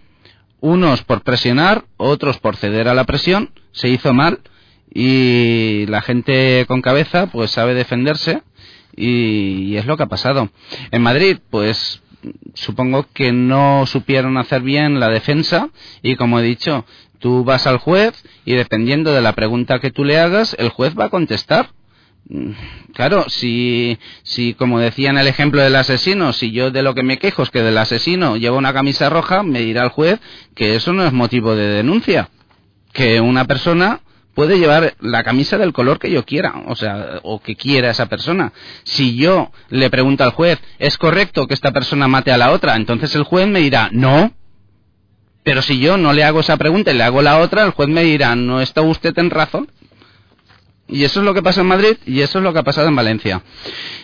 unos 0.59 1.03
por 1.03 1.21
presionar, 1.21 1.85
otros 1.97 2.39
por 2.39 2.55
ceder 2.55 2.87
a 2.87 2.93
la 2.93 3.03
presión, 3.03 3.51
se 3.71 3.89
hizo 3.89 4.13
mal 4.13 4.39
y 4.93 5.85
la 5.87 6.01
gente 6.01 6.65
con 6.67 6.81
cabeza 6.81 7.27
pues 7.27 7.51
sabe 7.51 7.73
defenderse 7.73 8.41
y, 8.95 9.65
y 9.65 9.77
es 9.77 9.85
lo 9.85 9.97
que 9.97 10.03
ha 10.03 10.07
pasado. 10.07 10.49
En 10.91 11.01
Madrid 11.01 11.39
pues 11.49 12.01
supongo 12.53 13.05
que 13.13 13.31
no 13.31 13.85
supieron 13.85 14.37
hacer 14.37 14.61
bien 14.61 14.99
la 14.99 15.09
defensa 15.09 15.69
y 16.01 16.15
como 16.15 16.39
he 16.39 16.43
dicho, 16.43 16.85
tú 17.19 17.43
vas 17.43 17.67
al 17.67 17.77
juez 17.77 18.23
y 18.45 18.53
dependiendo 18.53 19.11
de 19.13 19.21
la 19.21 19.33
pregunta 19.33 19.79
que 19.79 19.91
tú 19.91 20.03
le 20.03 20.19
hagas, 20.19 20.55
el 20.57 20.69
juez 20.69 20.97
va 20.97 21.05
a 21.05 21.09
contestar. 21.09 21.69
Mm, 22.29 22.51
Claro, 22.93 23.25
si, 23.29 23.97
si 24.23 24.53
como 24.55 24.79
decía 24.79 25.11
en 25.11 25.17
el 25.17 25.27
ejemplo 25.27 25.61
del 25.61 25.75
asesino, 25.75 26.33
si 26.33 26.51
yo 26.51 26.71
de 26.71 26.81
lo 26.81 26.95
que 26.95 27.03
me 27.03 27.19
quejo 27.19 27.43
es 27.43 27.51
que 27.51 27.61
del 27.61 27.77
asesino 27.77 28.37
lleva 28.37 28.57
una 28.57 28.73
camisa 28.73 29.09
roja, 29.09 29.43
me 29.43 29.59
dirá 29.61 29.83
el 29.83 29.89
juez 29.89 30.19
que 30.55 30.75
eso 30.75 30.93
no 30.93 31.05
es 31.05 31.13
motivo 31.13 31.55
de 31.55 31.67
denuncia. 31.67 32.29
Que 32.93 33.21
una 33.21 33.45
persona 33.45 34.01
puede 34.33 34.57
llevar 34.59 34.95
la 34.99 35.23
camisa 35.23 35.57
del 35.57 35.73
color 35.73 35.99
que 35.99 36.09
yo 36.09 36.25
quiera, 36.25 36.63
o 36.67 36.75
sea, 36.75 37.19
o 37.23 37.39
que 37.39 37.55
quiera 37.55 37.91
esa 37.91 38.07
persona. 38.07 38.51
Si 38.83 39.15
yo 39.15 39.51
le 39.69 39.89
pregunto 39.89 40.23
al 40.23 40.31
juez, 40.31 40.59
¿es 40.79 40.97
correcto 40.97 41.47
que 41.47 41.53
esta 41.53 41.71
persona 41.71 42.07
mate 42.07 42.31
a 42.31 42.37
la 42.37 42.51
otra? 42.51 42.75
Entonces 42.75 43.13
el 43.15 43.23
juez 43.23 43.47
me 43.47 43.59
dirá, 43.59 43.89
no. 43.91 44.31
Pero 45.43 45.61
si 45.61 45.79
yo 45.79 45.97
no 45.97 46.13
le 46.13 46.23
hago 46.23 46.39
esa 46.41 46.57
pregunta 46.57 46.91
y 46.91 46.97
le 46.97 47.03
hago 47.03 47.21
la 47.21 47.39
otra, 47.39 47.63
el 47.63 47.71
juez 47.71 47.89
me 47.89 48.03
dirá, 48.03 48.35
no 48.35 48.59
está 48.59 48.81
usted 48.81 49.17
en 49.17 49.29
razón. 49.29 49.69
Y 50.89 51.03
eso 51.03 51.19
es 51.19 51.25
lo 51.25 51.33
que 51.33 51.41
pasa 51.41 51.61
en 51.61 51.67
Madrid 51.67 51.97
y 52.05 52.21
eso 52.21 52.37
es 52.37 52.43
lo 52.43 52.53
que 52.53 52.59
ha 52.59 52.63
pasado 52.63 52.87
en 52.87 52.95
Valencia. 52.95 53.41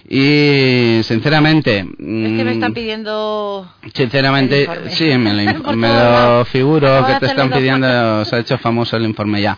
Y 0.09 0.99
sinceramente, 1.03 1.79
Es 1.79 1.85
que 1.87 2.03
me 2.03 2.43
mm, 2.43 2.49
están 2.49 2.73
pidiendo... 2.73 3.73
sinceramente, 3.93 4.67
sí, 4.89 5.17
me 5.17 5.33
lo, 5.33 5.73
me 5.75 6.45
figuro 6.45 7.05
que 7.07 7.19
te 7.19 7.25
están 7.27 7.51
pidiendo, 7.51 8.25
se 8.25 8.35
ha 8.35 8.39
hecho 8.39 8.57
famoso 8.57 8.97
el 8.97 9.05
informe 9.05 9.41
ya. 9.41 9.57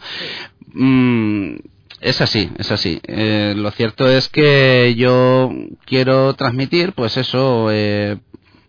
Mm, 0.73 1.55
es 2.01 2.21
así, 2.21 2.49
es 2.57 2.71
así. 2.71 2.99
Eh, 3.07 3.53
lo 3.57 3.71
cierto 3.71 4.07
es 4.07 4.29
que 4.29 4.93
yo 4.95 5.51
quiero 5.85 6.33
transmitir, 6.35 6.93
pues 6.93 7.17
eso, 7.17 7.69
eh, 7.71 8.17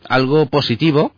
algo 0.09 0.47
positivo. 0.47 1.13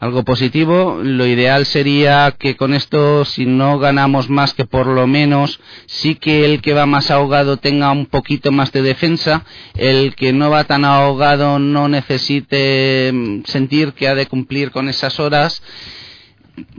Algo 0.00 0.22
positivo, 0.22 1.00
lo 1.02 1.26
ideal 1.26 1.66
sería 1.66 2.32
que 2.38 2.54
con 2.54 2.72
esto, 2.72 3.24
si 3.24 3.46
no 3.46 3.80
ganamos 3.80 4.30
más, 4.30 4.54
que 4.54 4.64
por 4.64 4.86
lo 4.86 5.08
menos 5.08 5.58
sí 5.86 6.14
que 6.14 6.44
el 6.44 6.62
que 6.62 6.72
va 6.72 6.86
más 6.86 7.10
ahogado 7.10 7.56
tenga 7.56 7.90
un 7.90 8.06
poquito 8.06 8.52
más 8.52 8.70
de 8.70 8.82
defensa, 8.82 9.44
el 9.74 10.14
que 10.14 10.32
no 10.32 10.50
va 10.50 10.62
tan 10.62 10.84
ahogado 10.84 11.58
no 11.58 11.88
necesite 11.88 13.10
mm, 13.12 13.42
sentir 13.46 13.92
que 13.92 14.06
ha 14.06 14.14
de 14.14 14.26
cumplir 14.26 14.70
con 14.70 14.88
esas 14.88 15.18
horas. 15.18 15.64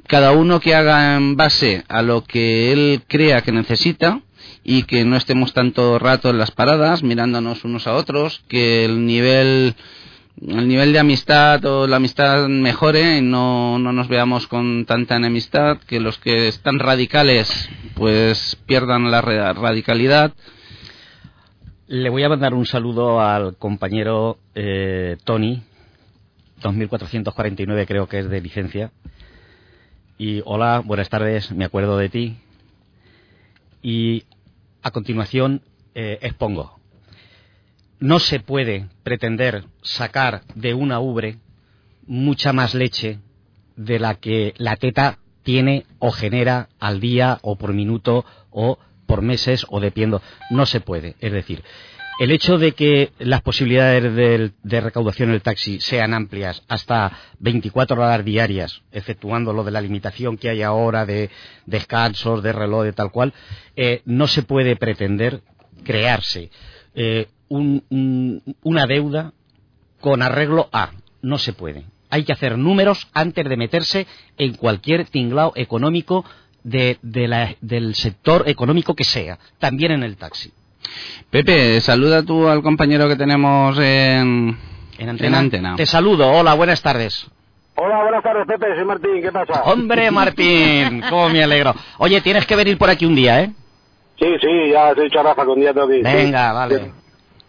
Cada 0.08 0.32
uno 0.32 0.62
que 0.62 0.74
haga 0.74 1.18
en 1.18 1.36
base 1.36 1.84
a 1.90 2.02
lo 2.02 2.24
que 2.24 2.72
él 2.72 3.02
crea 3.06 3.42
que 3.42 3.52
necesita 3.52 4.22
y 4.64 4.84
que 4.84 5.04
no 5.04 5.18
estemos 5.18 5.52
tanto 5.52 6.00
rato 6.00 6.30
en 6.30 6.38
las 6.38 6.52
paradas 6.52 7.04
mirándonos 7.04 7.66
unos 7.66 7.86
a 7.86 7.96
otros, 7.96 8.44
que 8.48 8.86
el 8.86 9.06
nivel 9.06 9.76
el 10.48 10.68
nivel 10.68 10.94
de 10.94 11.00
amistad 11.00 11.64
o 11.66 11.88
la 11.88 11.98
amistad 11.98 12.48
mejore 12.48 13.18
y 13.18 13.22
no, 13.22 13.78
no 13.80 13.92
nos 13.92 14.08
veamos 14.08 14.48
con 14.48 14.86
tanta 14.86 15.16
enemistad, 15.18 15.78
que 15.80 16.00
los 16.00 16.18
que 16.18 16.48
están 16.48 16.80
radicales 16.80 17.70
pues 17.96 18.58
pierdan 18.66 19.12
la 19.12 19.22
ra- 19.22 19.54
radicalidad. 19.54 20.34
Le 21.88 22.10
voy 22.10 22.24
a 22.24 22.30
mandar 22.30 22.54
un 22.54 22.66
saludo 22.66 23.20
al 23.20 23.58
compañero 23.58 24.38
eh, 24.56 25.18
Tony, 25.26 25.62
2449 26.62 27.86
creo 27.86 28.08
que 28.08 28.20
es 28.20 28.30
de 28.30 28.42
licencia. 28.42 28.92
Y 30.18 30.42
hola, 30.46 30.82
buenas 30.86 31.10
tardes, 31.10 31.52
me 31.52 31.66
acuerdo 31.66 31.98
de 31.98 32.10
ti. 32.10 32.38
Y 33.82 34.24
a 34.84 34.92
continuación 34.92 35.62
eh, 35.96 36.20
expongo. 36.22 36.79
No 38.00 38.20
se 38.20 38.40
puede 38.40 38.88
pretender 39.04 39.66
sacar 39.82 40.42
de 40.56 40.74
una 40.74 41.00
ubre 41.00 41.38
mucha 42.08 42.54
más 42.54 42.74
leche 42.74 43.20
de 43.76 44.00
la 44.00 44.16
que 44.16 44.54
la 44.58 44.78
teta 44.78 45.20
tiene 45.44 45.86
o 46.00 46.12
genera 46.12 46.70
al 46.80 47.00
día 47.00 47.40
o 47.42 47.58
por 47.58 47.74
minuto 47.74 48.26
o 48.52 48.78
por 49.06 49.22
meses 49.22 49.66
o 49.70 49.80
dependiendo. 49.80 50.22
No 50.50 50.66
se 50.66 50.80
puede. 50.80 51.16
Es 51.20 51.32
decir, 51.34 51.64
el 52.20 52.32
hecho 52.32 52.58
de 52.58 52.74
que 52.74 53.12
las 53.20 53.42
posibilidades 53.42 54.54
de 54.62 54.82
recaudación 54.82 55.32
del 55.32 55.42
taxi 55.42 55.80
sean 55.80 56.14
amplias 56.14 56.64
hasta 56.68 57.18
24 57.40 57.96
horas 58.02 58.26
diarias, 58.26 58.82
efectuando 58.92 59.54
lo 59.54 59.64
de 59.64 59.72
la 59.72 59.82
limitación 59.82 60.38
que 60.38 60.50
hay 60.50 60.62
ahora 60.62 61.06
de 61.06 61.30
descansos, 61.66 62.44
de 62.44 62.52
reloj, 62.52 62.84
de 62.84 62.94
tal 62.94 63.12
cual, 63.12 63.34
eh, 63.76 64.02
no 64.04 64.28
se 64.28 64.44
puede 64.44 64.76
pretender 64.76 65.42
crearse 65.84 66.52
eh, 66.94 67.28
un- 67.50 67.84
un- 67.90 68.42
una 68.64 68.86
deuda 68.88 69.34
con 70.00 70.22
arreglo 70.22 70.70
a. 70.72 70.92
No 71.22 71.38
se 71.38 71.54
puede. 71.54 71.84
Hay 72.10 72.24
que 72.24 72.32
hacer 72.34 72.58
números 72.58 73.08
antes 73.14 73.48
de 73.48 73.58
meterse 73.58 74.08
en 74.38 74.54
cualquier 74.56 75.06
tinglao 75.06 75.52
económico 75.56 76.26
de- 76.64 76.98
de 77.02 77.28
la- 77.28 77.56
del 77.62 77.96
sector 77.96 78.44
económico 78.48 78.96
que 78.96 79.04
sea, 79.04 79.38
también 79.60 79.92
en 79.92 80.04
el 80.04 80.18
taxi. 80.18 80.52
Pepe, 81.30 81.80
saluda 81.82 82.24
tú 82.24 82.48
al 82.48 82.62
compañero 82.64 83.08
que 83.08 83.16
tenemos 83.16 83.78
en, 83.80 84.58
En 84.98 85.10
en 85.24 85.36
antena. 85.36 85.76
Te 85.76 85.86
saludo, 85.86 86.30
hola, 86.32 86.54
buenas 86.56 86.82
tardes. 86.82 87.28
Hola, 87.76 88.02
buenas 88.02 88.24
tardes, 88.24 88.46
Pepe. 88.48 88.76
Soy 88.76 88.86
Martín. 88.86 89.22
¿Qué 89.22 89.32
pasa? 89.32 89.62
Hombre, 89.64 90.10
Martín, 90.12 91.02
cómo 91.10 91.30
me 91.30 91.44
alegro. 91.44 91.74
Oye, 92.00 92.20
tienes 92.22 92.46
que 92.46 92.56
venir 92.56 92.78
por 92.78 92.90
aquí 92.90 93.06
un 93.06 93.16
día, 93.16 93.42
¿eh? 93.42 93.52
Sí, 94.20 94.26
sí, 94.42 94.72
ya 94.72 94.94
te 94.94 95.02
he 95.02 95.04
dicho 95.06 95.20
a 95.20 95.24
Rafa 95.24 95.44
que 95.44 95.50
un 95.50 95.60
día 95.62 95.74
tengo 95.74 95.88
que 95.88 95.98
ir. 96.00 96.04
Venga, 96.04 96.50
Sí. 96.50 96.56
vale. 96.56 96.92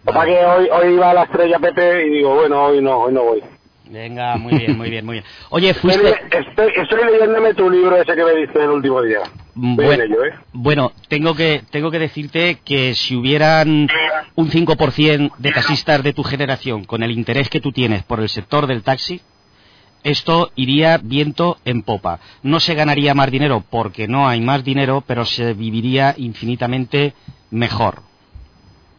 Pasa 0.05 0.25
que 0.25 0.45
hoy, 0.45 0.69
hoy 0.71 0.95
iba 0.95 1.11
a 1.11 1.15
la 1.15 1.23
estrella 1.25 1.59
Pepe 1.59 2.07
y 2.07 2.11
digo, 2.11 2.35
bueno, 2.35 2.65
hoy 2.65 2.81
no, 2.81 2.99
hoy 2.99 3.13
no 3.13 3.23
voy. 3.25 3.43
Venga, 3.91 4.37
muy 4.37 4.57
bien, 4.57 4.79
muy 4.79 4.89
bien, 4.89 5.05
muy 5.05 5.15
bien. 5.15 5.25
Oye, 5.51 5.75
fuiste... 5.75 6.15
estoy, 6.31 6.73
estoy 6.77 7.05
leyéndome 7.11 7.55
tu 7.55 7.69
libro 7.69 7.97
ese 8.01 8.15
que 8.15 8.25
me 8.25 8.37
diste 8.37 8.63
el 8.63 8.71
último 8.71 9.03
día. 9.03 9.21
Bueno, 9.55 9.93
en 9.93 10.01
ello, 10.03 10.25
¿eh? 10.25 10.33
bueno, 10.53 10.93
tengo 11.09 11.35
que 11.35 11.63
tengo 11.71 11.91
que 11.91 11.99
decirte 11.99 12.61
que 12.65 12.95
si 12.95 13.17
hubieran 13.17 13.89
un 14.37 14.49
5% 14.49 15.33
de 15.37 15.53
taxistas 15.53 16.05
de 16.05 16.13
tu 16.13 16.23
generación 16.23 16.85
con 16.85 17.03
el 17.03 17.11
interés 17.11 17.49
que 17.49 17.61
tú 17.61 17.73
tienes 17.73 18.05
por 18.05 18.21
el 18.21 18.29
sector 18.29 18.69
del 18.69 18.85
taxi, 18.85 19.21
esto 20.05 20.53
iría 20.55 20.99
viento 21.03 21.59
en 21.65 21.83
popa. 21.83 22.21
No 22.43 22.61
se 22.61 22.75
ganaría 22.75 23.13
más 23.15 23.31
dinero 23.31 23.65
porque 23.69 24.07
no 24.07 24.29
hay 24.29 24.41
más 24.41 24.63
dinero, 24.63 25.03
pero 25.05 25.25
se 25.25 25.53
viviría 25.53 26.15
infinitamente 26.17 27.15
mejor. 27.51 28.03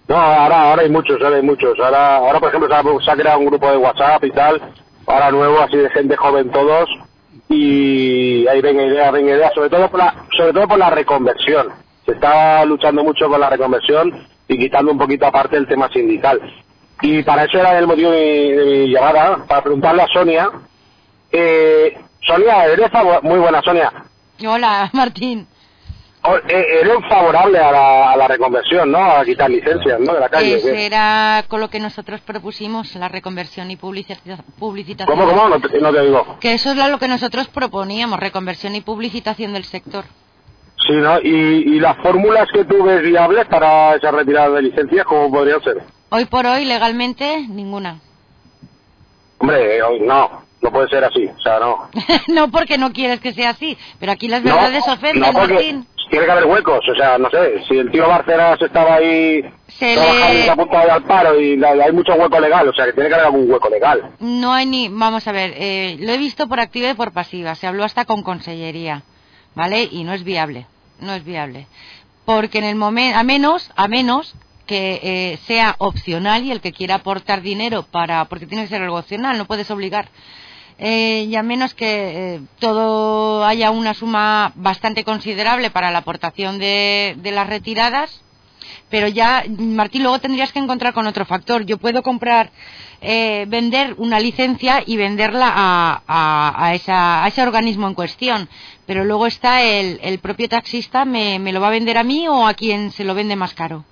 No, 0.08 0.18
ahora, 0.18 0.70
ahora 0.70 0.82
hay 0.82 0.90
muchos, 0.90 1.22
ahora 1.22 1.38
hay 1.38 1.42
muchos. 1.42 1.80
Ahora, 1.80 2.18
ahora 2.18 2.40
por 2.40 2.50
ejemplo, 2.50 3.00
se 3.02 3.12
ha, 3.12 3.16
creado 3.16 3.40
un 3.40 3.46
grupo 3.46 3.70
de 3.70 3.78
WhatsApp 3.78 4.24
y 4.26 4.32
tal, 4.32 4.62
ahora 5.08 5.32
nuevo, 5.32 5.60
así 5.60 5.78
de 5.78 5.90
gente 5.90 6.16
joven 6.16 6.52
todos, 6.52 6.90
y 7.50 8.48
ahí 8.48 8.62
ven 8.62 8.80
ideas, 8.80 9.12
ven 9.12 9.28
ideas, 9.28 9.54
sobre 9.54 9.70
todo 9.70 9.90
por 9.90 10.00
la, 10.00 10.16
sobre 10.36 10.54
todo 10.54 10.68
por 10.68 10.80
la 10.80 10.90
reconversión. 10.90 11.70
Se 12.06 12.14
está 12.14 12.66
luchando 12.66 13.04
mucho 13.04 13.30
con 13.30 13.40
la 13.40 13.50
reconversión 13.50 14.28
y 14.48 14.58
quitando 14.58 14.92
un 14.92 14.98
poquito 14.98 15.26
aparte 15.26 15.58
el 15.58 15.68
tema 15.68 15.90
sindical. 15.90 16.42
Y 17.02 17.24
para 17.24 17.46
eso 17.46 17.58
era 17.58 17.78
el 17.78 17.88
motivo 17.88 18.12
de 18.12 18.20
mi, 18.20 18.52
de 18.52 18.66
mi 18.66 18.88
llamada, 18.92 19.46
para 19.48 19.64
preguntarle 19.64 20.04
a 20.04 20.08
Sonia. 20.08 20.52
Eh, 21.32 21.98
Sonia, 22.22 22.66
eres 22.66 22.90
muy 23.24 23.40
buena, 23.40 23.62
Sonia. 23.62 23.92
Hola, 24.46 24.90
Martín. 24.94 25.48
O- 26.24 26.38
eh, 26.38 26.80
Eres 26.82 26.98
favorable 27.10 27.58
a 27.58 27.72
la, 27.72 28.12
a 28.12 28.18
la 28.18 28.28
reconversión, 28.28 28.92
¿no? 28.92 29.00
A 29.00 29.26
quitar 29.26 29.50
licencias, 29.50 30.00
¿no? 30.00 30.14
De 30.14 30.20
la 30.20 30.30
calle. 30.30 30.62
¿qué? 30.62 30.86
era 30.86 31.44
con 31.48 31.60
lo 31.60 31.70
que 31.70 31.80
nosotros 31.80 32.22
propusimos, 32.22 32.94
la 32.96 33.08
reconversión 33.10 33.72
y 33.72 33.76
publicita- 33.76 34.44
publicitación. 34.60 35.18
¿Cómo, 35.18 35.28
cómo? 35.30 35.50
No 35.50 35.60
te, 35.60 35.80
no 35.80 35.92
te 35.92 36.02
digo. 36.02 36.38
Que 36.40 36.54
eso 36.54 36.72
es 36.72 36.78
lo 36.90 37.00
que 37.00 37.08
nosotros 37.08 37.48
proponíamos, 37.48 38.20
reconversión 38.20 38.76
y 38.76 38.82
publicitación 38.82 39.54
del 39.54 39.64
sector. 39.64 40.06
Sí, 40.88 40.94
¿no? 40.94 41.20
Y, 41.22 41.28
y 41.76 41.80
las 41.80 41.98
fórmulas 41.98 42.48
que 42.54 42.66
tú 42.66 42.84
ves 42.84 43.02
viables 43.02 43.46
para 43.48 43.96
esa 43.96 44.12
retirada 44.12 44.50
de 44.50 44.62
licencias, 44.64 45.06
¿cómo 45.06 45.32
podrían 45.32 45.62
ser? 45.64 45.78
Hoy 46.10 46.26
por 46.26 46.46
hoy, 46.46 46.66
legalmente, 46.66 47.46
ninguna. 47.48 48.00
Hombre, 49.40 49.82
hoy 49.82 50.00
no, 50.02 50.44
no 50.62 50.72
puede 50.72 50.88
ser 50.90 51.04
así, 51.04 51.26
o 51.26 51.40
sea, 51.42 51.60
no. 51.60 51.90
no 52.28 52.52
porque 52.52 52.78
no 52.78 52.92
quieres 52.94 53.20
que 53.20 53.34
sea 53.34 53.52
así, 53.52 53.78
pero 54.00 54.12
aquí 54.12 54.28
las 54.28 54.44
No, 54.44 54.54
verdades 54.56 54.88
ofenden, 54.88 55.22
no, 55.22 55.32
porque 55.34 55.54
Martín. 55.54 55.88
Tiene 56.10 56.26
que 56.26 56.32
haber 56.32 56.46
huecos, 56.46 56.80
o 56.90 56.96
sea, 56.96 57.18
no 57.18 57.30
sé, 57.30 57.64
si 57.68 57.78
el 57.78 57.92
tío 57.92 58.08
Barcenas 58.08 58.62
estaba 58.62 58.96
ahí 58.96 59.42
Se 59.68 59.94
trabajando 59.96 60.34
y 60.34 60.38
le- 60.38 60.44
se 60.44 60.50
ha 60.50 60.54
apuntado 60.54 60.92
al 60.92 61.04
paro 61.04 61.40
y 61.40 61.64
hay 61.64 61.92
mucho 61.92 62.14
hueco 62.14 62.40
legal, 62.40 62.68
o 62.68 62.74
sea, 62.74 62.86
que 62.86 62.94
tiene 62.94 63.10
que 63.10 63.16
haber 63.16 63.28
algún 63.28 63.52
hueco 63.52 63.70
legal. 63.70 64.12
No 64.20 64.54
hay 64.54 64.66
ni, 64.66 64.88
vamos 64.90 65.28
a 65.28 65.32
ver, 65.32 65.54
eh, 65.58 65.98
lo 66.00 66.12
he 66.12 66.18
visto 66.18 66.48
por 66.48 66.60
activa 66.60 66.90
y 66.90 66.94
por 66.94 67.12
pasiva, 67.14 67.56
se 67.56 67.68
habló 67.68 67.84
hasta 67.84 68.06
con 68.06 68.24
consellería, 68.24 69.04
¿vale? 69.56 69.88
Y 69.92 70.04
no 70.04 70.14
es 70.14 70.24
viable, 70.24 70.68
no 71.00 71.14
es 71.14 71.24
viable. 71.24 71.68
Porque 72.26 72.60
en 72.60 72.66
el 72.66 72.76
momento, 72.76 73.18
a 73.18 73.24
menos, 73.24 73.72
a 73.76 73.88
menos 73.88 74.36
que 74.68 75.00
eh, 75.04 75.40
sea 75.48 75.76
opcional 75.80 76.44
y 76.44 76.52
el 76.52 76.62
que 76.62 76.72
quiera 76.72 76.96
aportar 76.96 77.42
dinero 77.42 77.84
para, 77.84 78.24
porque 78.26 78.46
tiene 78.46 78.64
que 78.64 78.70
ser 78.70 78.82
algo 78.84 78.98
opcional, 79.00 79.38
no 79.38 79.46
puedes 79.46 79.70
obligar. 79.72 80.08
Eh, 80.84 81.28
y 81.30 81.36
a 81.36 81.44
menos 81.44 81.76
que 81.76 81.86
eh, 82.36 82.42
todo 82.60 83.46
haya 83.46 83.70
una 83.70 83.94
suma 83.94 84.52
bastante 84.56 85.04
considerable 85.04 85.70
para 85.70 85.92
la 85.92 86.00
aportación 86.00 86.58
de, 86.58 87.16
las 87.24 87.46
retiradas, 87.48 88.24
pero 88.90 89.08
ya, 89.08 89.44
Martín, 89.60 90.02
luego 90.02 90.18
tendrías 90.18 90.52
que 90.52 90.58
encontrar 90.58 90.94
con 90.96 91.06
otro 91.06 91.24
factor. 91.26 91.66
Yo 91.68 91.78
puedo 91.78 92.02
comprar, 92.02 92.52
eh, 93.00 93.46
vender 93.48 93.94
una 94.00 94.20
licencia 94.20 94.82
y 94.84 94.98
venderla 94.98 95.52
a, 95.54 96.02
a- 96.08 96.74
esa- 96.74 97.24
a 97.24 97.28
ese 97.28 97.44
organismo 97.44 97.88
en 97.88 97.94
cuestión, 97.94 98.50
pero 98.88 99.06
luego 99.06 99.28
está 99.28 99.62
el, 99.62 100.00
el 100.02 100.18
propio 100.18 100.50
taxista, 100.50 101.06
me, 101.06 101.38
me 101.38 101.54
lo 101.54 101.62
va 101.62 101.68
a 101.68 101.72
vender 101.72 102.00
a 102.00 102.04
mí 102.04 102.28
o 102.28 102.48
a 102.48 102.56
quien 102.56 102.92
se 102.92 103.04
lo 103.04 103.14
vende 103.14 103.36
más 103.36 103.54
caro? 103.54 103.86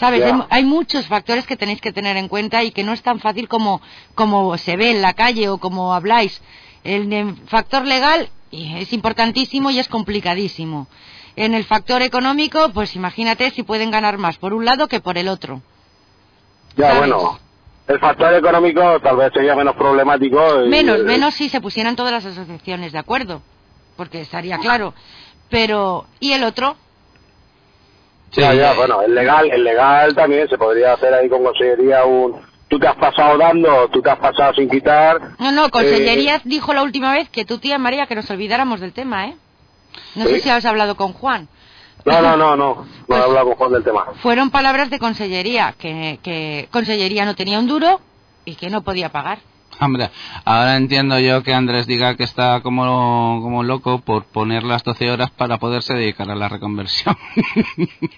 ¿Sabes? 0.00 0.24
Hay, 0.24 0.32
hay 0.48 0.64
muchos 0.64 1.06
factores 1.06 1.46
que 1.46 1.56
tenéis 1.56 1.80
que 1.82 1.92
tener 1.92 2.16
en 2.16 2.26
cuenta 2.28 2.64
y 2.64 2.70
que 2.72 2.82
no 2.82 2.92
es 2.92 3.02
tan 3.02 3.20
fácil 3.20 3.48
como, 3.48 3.80
como 4.14 4.56
se 4.56 4.76
ve 4.76 4.90
en 4.92 5.02
la 5.02 5.12
calle 5.12 5.48
o 5.50 5.58
como 5.58 5.94
habláis. 5.94 6.40
El 6.84 7.10
de- 7.10 7.34
factor 7.46 7.86
legal 7.86 8.30
es 8.50 8.92
importantísimo 8.94 9.70
y 9.70 9.78
es 9.78 9.88
complicadísimo. 9.88 10.88
En 11.36 11.52
el 11.54 11.64
factor 11.64 12.00
económico, 12.02 12.70
pues 12.72 12.96
imagínate 12.96 13.50
si 13.50 13.62
pueden 13.62 13.90
ganar 13.90 14.16
más 14.18 14.38
por 14.38 14.54
un 14.54 14.64
lado 14.64 14.88
que 14.88 15.00
por 15.00 15.18
el 15.18 15.28
otro. 15.28 15.60
Ya, 16.76 16.86
¿Sabes? 16.86 16.98
bueno, 17.00 17.38
el 17.86 17.98
factor 18.00 18.32
económico 18.34 19.00
tal 19.00 19.16
vez 19.16 19.30
sería 19.34 19.54
menos 19.54 19.76
problemático. 19.76 20.64
y- 20.64 20.68
Menos, 20.68 21.00
menos 21.04 21.34
si 21.34 21.48
se 21.50 21.60
pusieran 21.60 21.94
todas 21.94 22.12
las 22.12 22.24
asociaciones 22.24 22.92
de 22.92 22.98
acuerdo, 22.98 23.42
porque 23.96 24.22
estaría 24.22 24.56
claro. 24.58 24.94
Pero, 25.50 26.06
¿y 26.20 26.32
el 26.32 26.44
otro? 26.44 26.76
Ya, 28.32 28.54
ya, 28.54 28.74
bueno, 28.74 29.02
el 29.02 29.14
legal, 29.14 29.50
el 29.50 29.64
legal 29.64 30.14
también 30.14 30.48
se 30.48 30.56
podría 30.56 30.92
hacer 30.94 31.12
ahí 31.14 31.28
con 31.28 31.42
consellería 31.42 32.04
un... 32.04 32.40
Tú 32.68 32.78
te 32.78 32.86
has 32.86 32.94
pasado 32.96 33.36
dando, 33.36 33.88
tú 33.88 34.00
te 34.00 34.10
has 34.10 34.18
pasado 34.20 34.54
sin 34.54 34.70
quitar. 34.70 35.20
No, 35.40 35.50
no, 35.50 35.70
Consellería 35.70 36.36
Eh, 36.36 36.40
dijo 36.44 36.72
la 36.72 36.84
última 36.84 37.12
vez 37.12 37.28
que 37.28 37.44
tu 37.44 37.58
tía 37.58 37.78
María 37.78 38.06
que 38.06 38.14
nos 38.14 38.30
olvidáramos 38.30 38.78
del 38.78 38.92
tema, 38.92 39.26
¿eh? 39.26 39.36
No 40.14 40.24
¿Sí? 40.26 40.34
sé 40.34 40.40
si 40.42 40.50
has 40.50 40.64
hablado 40.64 40.94
con 40.96 41.12
Juan. 41.12 41.48
no, 42.04 42.22
no, 42.22 42.36
no, 42.36 42.56
no, 42.56 42.74
no 42.76 42.86
Pues 43.08 43.20
he 43.20 43.24
hablado 43.24 43.46
con 43.48 43.56
Juan 43.56 43.72
del 43.72 43.82
tema. 43.82 44.06
Fueron 44.22 44.50
palabras 44.50 44.88
de 44.88 45.00
Consellería, 45.00 45.74
que, 45.76 46.20
que 46.22 46.68
Consellería 46.70 47.24
no 47.24 47.34
tenía 47.34 47.58
un 47.58 47.66
duro 47.66 48.00
y 48.44 48.54
que 48.54 48.70
no 48.70 48.82
podía 48.82 49.08
pagar. 49.08 49.38
Hombre, 49.80 50.10
ahora 50.44 50.76
entiendo 50.76 51.18
yo 51.18 51.42
que 51.42 51.54
Andrés 51.54 51.86
diga 51.86 52.14
que 52.14 52.24
está 52.24 52.60
como, 52.60 53.40
como 53.42 53.62
loco 53.62 54.00
por 54.00 54.24
poner 54.24 54.62
las 54.62 54.84
12 54.84 55.10
horas 55.10 55.30
para 55.30 55.56
poderse 55.58 55.94
dedicar 55.94 56.30
a 56.30 56.34
la 56.34 56.48
reconversión. 56.48 57.16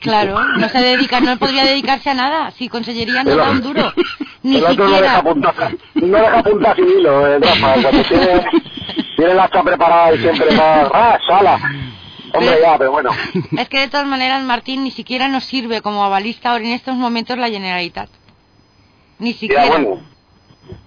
Claro, 0.01 0.36
no 0.59 0.68
se 0.68 0.78
dedica, 0.80 1.20
no 1.20 1.39
podría 1.39 1.64
dedicarse 1.64 2.10
a 2.10 2.14
nada 2.14 2.51
si 2.51 2.68
Consellería 2.68 3.22
no 3.22 3.36
da 3.36 3.51
un 3.51 3.62
duro. 3.62 3.93
Ni 4.43 4.56
el 4.56 4.64
otro 4.64 4.89
no 4.89 5.01
deja 5.01 5.22
punta, 5.22 5.55
no 5.94 6.18
deja 6.18 6.43
punta 6.43 6.74
sin 6.74 6.89
hilo, 6.89 7.39
Rafa, 7.39 7.74
cuando 7.80 8.02
tiene, 8.09 8.44
tiene 9.16 9.34
la 9.34 9.44
hacha 9.44 9.62
preparada 9.62 10.14
y 10.14 10.18
siempre 10.18 10.56
va, 10.56 10.82
¡ah, 10.93 11.18
sala! 11.28 11.59
Hombre, 12.34 12.56
ya, 12.60 12.76
pero 12.78 12.90
bueno. 12.90 13.10
Es 13.56 13.68
que 13.68 13.78
de 13.80 13.89
todas 13.89 14.06
maneras, 14.06 14.43
Martín, 14.43 14.82
ni 14.82 14.90
siquiera 14.90 15.28
nos 15.28 15.44
sirve 15.44 15.80
como 15.82 16.02
avalista 16.05 16.51
ahora 16.51 16.64
en 16.64 16.72
estos 16.72 16.97
momentos 16.97 17.39
la 17.39 17.48
Generalitat. 17.48 18.09
Ni 19.20 19.34
Ya, 19.34 19.39
siquiera. 19.39 19.66
bueno, 19.68 20.01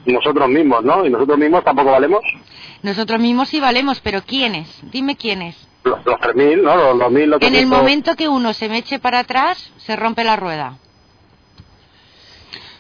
nosotros 0.06 0.50
mismos, 0.50 0.84
¿no? 0.84 1.06
Y 1.06 1.10
nosotros 1.10 1.38
mismos 1.38 1.64
tampoco 1.64 1.92
valemos. 1.92 2.22
Nosotros 2.84 3.20
mismos 3.20 3.50
sí 3.50 3.60
valemos, 3.60 4.00
pero 4.02 4.22
¿quiénes? 4.22 4.68
Dime 4.92 5.16
quiénes. 5.16 5.56
Los, 5.84 6.04
los 6.06 6.16
3.000, 6.20 6.62
¿no? 6.62 6.76
Los, 6.76 6.98
los 6.98 7.12
1.000, 7.12 7.26
los 7.26 7.42
En 7.42 7.48
el 7.56 7.66
800. 7.66 7.78
momento 7.80 8.16
que 8.16 8.28
uno 8.28 8.54
se 8.54 8.70
me 8.70 8.78
eche 8.80 9.00
para 9.00 9.20
atrás, 9.20 9.72
se 9.78 9.96
rompe 9.96 10.24
la 10.24 10.36
rueda. 10.36 10.78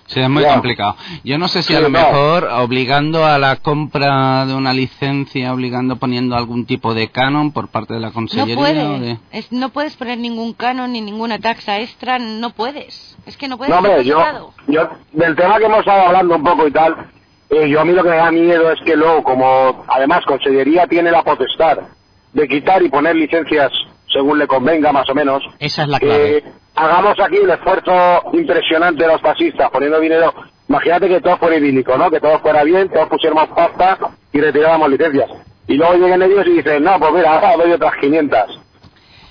Sí, 0.07 0.19
es 0.19 0.29
muy 0.29 0.43
complicado. 0.45 0.95
Yo 1.23 1.37
no 1.39 1.47
sé 1.47 1.63
si 1.63 1.69
Sí, 1.69 1.75
a 1.75 1.79
lo 1.81 1.89
no. 1.89 1.97
mejor 1.97 2.43
obligando 2.45 3.25
a 3.25 3.39
la 3.39 3.55
compra 3.55 4.45
de 4.45 4.53
una 4.53 4.71
licencia, 4.71 5.51
obligando 5.51 5.95
poniendo 5.95 6.35
algún 6.35 6.65
tipo 6.67 6.93
de 6.93 7.07
canon 7.09 7.51
por 7.51 7.69
parte 7.69 7.95
de 7.95 7.99
la 7.99 8.07
No 8.09 8.13
consellería. 8.13 8.55
o 8.55 8.57
puedes. 8.59 9.01
de- 9.01 9.17
Es- 9.31 9.51
no 9.51 9.69
puedes 9.69 9.95
poner 9.95 10.19
ningún 10.19 10.53
canon 10.53 10.91
ni 10.93 11.01
ninguna 11.01 11.39
taxa 11.39 11.79
extra, 11.79 12.19
no 12.19 12.51
puedes. 12.51 13.17
Es 13.25 13.35
que 13.35 13.47
no 13.47 13.57
puedes. 13.57 13.71
No, 13.71 13.77
hombre, 13.79 14.03
yo, 14.05 14.53
yo, 14.67 14.87
del 15.11 15.35
tema 15.35 15.57
que 15.57 15.65
hemos 15.65 15.79
estado 15.79 16.05
hablando 16.07 16.35
un 16.35 16.43
poco 16.43 16.67
y 16.67 16.71
tal, 16.71 16.95
eh, 17.49 17.67
yo 17.67 17.81
a 17.81 17.85
mí 17.85 17.93
lo 17.93 18.03
que 18.03 18.09
me 18.09 18.17
da 18.17 18.31
miedo 18.31 18.71
es 18.71 18.79
que 18.85 18.95
luego, 18.95 19.23
como 19.23 19.85
además 19.87 20.23
Consellería 20.27 20.85
tiene 20.85 21.09
la 21.09 21.23
potestad 21.23 21.79
de 22.33 22.47
quitar 22.47 22.83
y 22.83 22.89
poner 22.89 23.15
licencias 23.15 23.71
según 24.15 24.39
le 24.39 24.47
convenga, 24.47 24.91
más 24.91 25.07
o 25.09 25.13
menos, 25.13 25.43
Esa 25.59 25.83
es 25.83 25.89
la 25.89 25.99
clave. 25.99 26.37
eh, 26.37 26.43
hagamos 26.75 27.19
aquí 27.19 27.37
un 27.37 27.49
esfuerzo 27.51 27.91
impresionante 28.33 29.03
de 29.03 29.11
los 29.11 29.21
taxistas 29.21 29.69
poniendo 29.69 29.99
dinero. 29.99 30.33
Imagínate 30.69 31.07
que 31.09 31.21
todo 31.21 31.37
fuera 31.37 31.57
idílico, 31.57 31.97
¿no? 31.97 32.09
Que 32.09 32.19
todo 32.19 32.39
fuera 32.39 32.63
bien, 32.63 32.89
todos 32.89 33.07
pusiéramos 33.09 33.49
pasta 33.49 33.97
y 34.33 34.39
retiráramos 34.39 34.89
licencias. 34.89 35.29
Y 35.67 35.73
luego 35.75 35.93
lleguen 35.95 36.21
ellos 36.23 36.45
y 36.47 36.51
dicen, 36.57 36.83
no, 36.83 36.97
pues 36.99 37.13
mira, 37.13 37.33
ahora 37.35 37.57
doy 37.57 37.71
otras 37.73 37.93
500. 38.01 38.39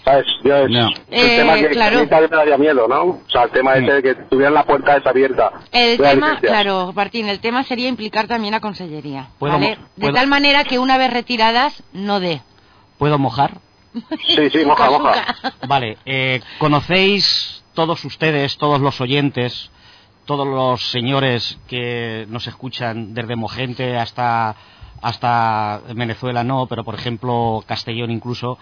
¿Sabes? 0.04 0.26
Yo 0.44 0.54
es 0.56 0.64
el 0.70 0.76
Eh, 1.10 1.36
tema 1.38 1.54
que 1.54 1.68
claro. 1.70 1.98
a 1.98 2.02
mí 2.02 2.06
también 2.08 2.30
me 2.30 2.36
daría 2.36 2.58
miedo, 2.58 2.86
¿no? 2.86 3.02
O 3.04 3.20
sea, 3.26 3.44
el 3.44 3.50
tema 3.50 3.74
ese 3.76 3.90
de 3.90 4.02
que 4.02 4.14
tuvieran 4.14 4.52
la 4.52 4.64
puerta 4.64 4.94
desabierta. 4.96 5.50
El 5.72 5.96
tema, 5.96 6.12
licencias. 6.14 6.52
claro, 6.52 6.92
Martín, 6.94 7.26
el 7.28 7.40
tema 7.40 7.62
sería 7.64 7.88
implicar 7.88 8.26
también 8.26 8.52
a 8.52 8.60
Consellería. 8.60 9.28
¿Puedo 9.38 9.54
¿vale? 9.54 9.78
De 9.96 10.02
puedo- 10.02 10.12
tal 10.14 10.26
manera 10.26 10.64
que 10.64 10.78
una 10.78 10.98
vez 10.98 11.10
retiradas, 11.10 11.82
no 11.94 12.20
dé. 12.20 12.42
¿Puedo 12.98 13.18
mojar? 13.18 13.52
Sí, 14.26 14.50
sí, 14.50 14.64
moja, 14.64 14.90
moja. 14.90 15.36
Vale, 15.68 15.98
eh, 16.04 16.40
¿conocéis 16.58 17.64
todos 17.74 18.04
ustedes, 18.04 18.56
todos 18.58 18.80
los 18.80 19.00
oyentes, 19.00 19.70
todos 20.24 20.46
los 20.46 20.90
señores 20.90 21.58
que 21.68 22.26
nos 22.28 22.46
escuchan 22.46 23.14
desde 23.14 23.36
Mogente 23.36 23.96
hasta, 23.96 24.56
hasta 25.00 25.80
Venezuela 25.94 26.42
no, 26.44 26.66
pero 26.66 26.84
por 26.84 26.94
ejemplo 26.94 27.62
Castellón 27.66 28.10
incluso? 28.10 28.58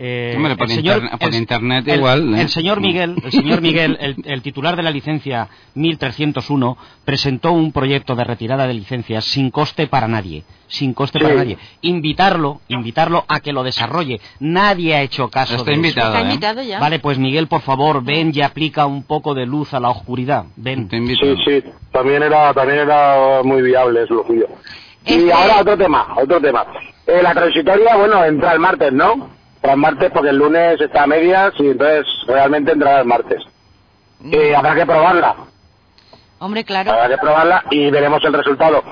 Eh, 0.00 0.34
Hombre, 0.36 0.56
por 0.56 0.70
el 0.70 0.76
señor- 0.76 1.02
interne- 1.02 1.18
por 1.18 1.28
el- 1.30 1.34
internet 1.34 1.88
el- 1.88 1.96
igual, 1.96 2.34
¿eh? 2.34 2.42
El 2.42 2.48
señor 2.48 2.80
Miguel, 2.80 3.16
el 3.24 3.32
señor 3.32 3.60
Miguel, 3.60 3.96
el, 4.00 4.16
el 4.24 4.42
titular 4.42 4.76
de 4.76 4.84
la 4.84 4.92
licencia 4.92 5.48
1301, 5.74 6.76
presentó 7.04 7.52
un 7.52 7.72
proyecto 7.72 8.14
de 8.14 8.24
retirada 8.24 8.66
de 8.66 8.74
licencias 8.74 9.24
sin 9.24 9.50
coste 9.50 9.86
para 9.88 10.06
nadie, 10.06 10.44
sin 10.68 10.94
coste 10.94 11.18
para 11.18 11.34
nadie. 11.34 11.58
Invitarlo, 11.82 12.60
invitarlo 12.68 13.24
a 13.28 13.40
que 13.40 13.52
lo 13.52 13.62
desarrolle. 13.64 14.20
Nadie 14.40 14.94
ha 14.94 15.02
hecho 15.02 15.28
caso 15.30 15.54
Está 15.56 15.64
de 15.66 15.72
eso. 15.72 15.80
invitado, 15.80 16.08
Está 16.14 16.20
¿eh? 16.20 16.30
invitado 16.30 16.62
ya. 16.62 16.78
Vale, 16.78 16.98
pues 17.00 17.18
Miguel, 17.18 17.48
por 17.48 17.62
favor, 17.62 18.04
ven 18.04 18.30
y 18.34 18.40
aplica 18.42 18.86
un 18.86 19.02
poco 19.02 19.34
de 19.34 19.46
luz 19.46 19.74
a 19.74 19.80
la 19.80 19.90
oscuridad. 19.90 20.44
Ven. 20.56 20.88
Sí, 20.90 21.16
sí, 21.44 21.64
también 21.92 22.22
era, 22.22 22.54
también 22.54 22.78
era 22.80 23.40
muy 23.42 23.62
viable, 23.62 24.04
es 24.04 24.10
lo 24.10 24.24
suyo. 24.26 24.46
Y 25.04 25.14
Este- 25.14 25.32
ahora 25.32 25.60
otro 25.60 25.76
tema, 25.76 26.14
otro 26.16 26.40
tema. 26.40 26.66
Eh, 27.06 27.20
la 27.22 27.32
transitoria, 27.32 27.96
bueno, 27.96 28.24
entra 28.24 28.52
el 28.52 28.60
martes, 28.60 28.92
¿no? 28.92 29.37
Entra 29.58 29.72
el 29.72 29.78
martes 29.78 30.10
porque 30.12 30.30
el 30.30 30.36
lunes 30.36 30.80
está 30.80 31.02
a 31.02 31.06
medias 31.06 31.52
y 31.58 31.66
entonces 31.70 32.06
realmente 32.28 32.72
entrará 32.72 33.00
el 33.00 33.06
martes. 33.06 33.42
Eh, 34.30 34.54
habrá 34.54 34.74
que 34.74 34.86
probarla. 34.86 35.34
Hombre, 36.38 36.64
claro. 36.64 36.92
Habrá 36.92 37.08
que 37.08 37.18
probarla 37.18 37.64
y 37.70 37.90
veremos 37.90 38.22
el 38.24 38.32
resultado. 38.32 38.82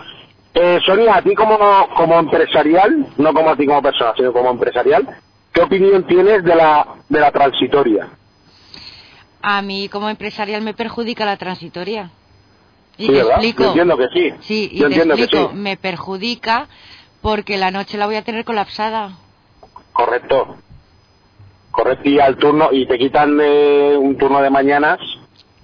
Eh, 0.55 0.81
Sonia, 0.85 1.17
a 1.17 1.23
ti 1.23 1.35
como, 1.35 1.57
como 1.97 2.19
empresarial, 2.19 3.07
no 3.17 3.33
como 3.33 3.51
a 3.51 3.57
ti 3.57 3.67
como 3.67 3.81
persona, 3.83 4.13
sino 4.17 4.33
como 4.33 4.51
empresarial, 4.51 5.07
¿qué 5.53 5.61
opinión 5.63 6.05
tienes 6.07 6.43
de 6.43 6.55
la, 6.57 6.87
de 7.09 7.21
la 7.21 7.31
transitoria? 7.31 8.09
A 9.43 9.63
mí 9.63 9.89
como 9.89 10.09
empresarial 10.11 10.63
me 10.63 10.75
perjudica 10.75 11.25
la 11.25 11.37
transitoria. 11.37 12.11
Y 12.99 13.03
Sí, 13.07 13.13
te 13.13 13.19
¿verdad? 13.19 13.31
explico. 13.35 13.63
Yo 13.63 13.69
entiendo 13.69 13.97
que 13.99 14.09
sí. 14.09 14.33
Sí, 14.41 14.69
y 14.73 14.77
Yo 14.79 14.89
te 14.89 14.95
entiendo 14.95 15.15
que 15.15 15.23
explico. 15.25 15.51
sí. 15.51 15.57
Me 15.57 15.77
perjudica 15.77 16.67
porque 17.23 17.57
la 17.57 17.71
noche 17.71 17.99
la 17.99 18.07
voy 18.07 18.17
a 18.17 18.23
tener 18.25 18.45
colapsada. 18.45 19.13
Correcto. 19.97 20.57
Correcto, 21.71 22.09
y 22.09 22.21
al 22.21 22.37
turno, 22.37 22.69
y 22.73 22.87
te 22.87 22.99
quitan 22.99 23.39
eh, 23.41 23.97
un 23.99 24.17
turno 24.17 24.41
de 24.41 24.51
mañanas. 24.51 24.99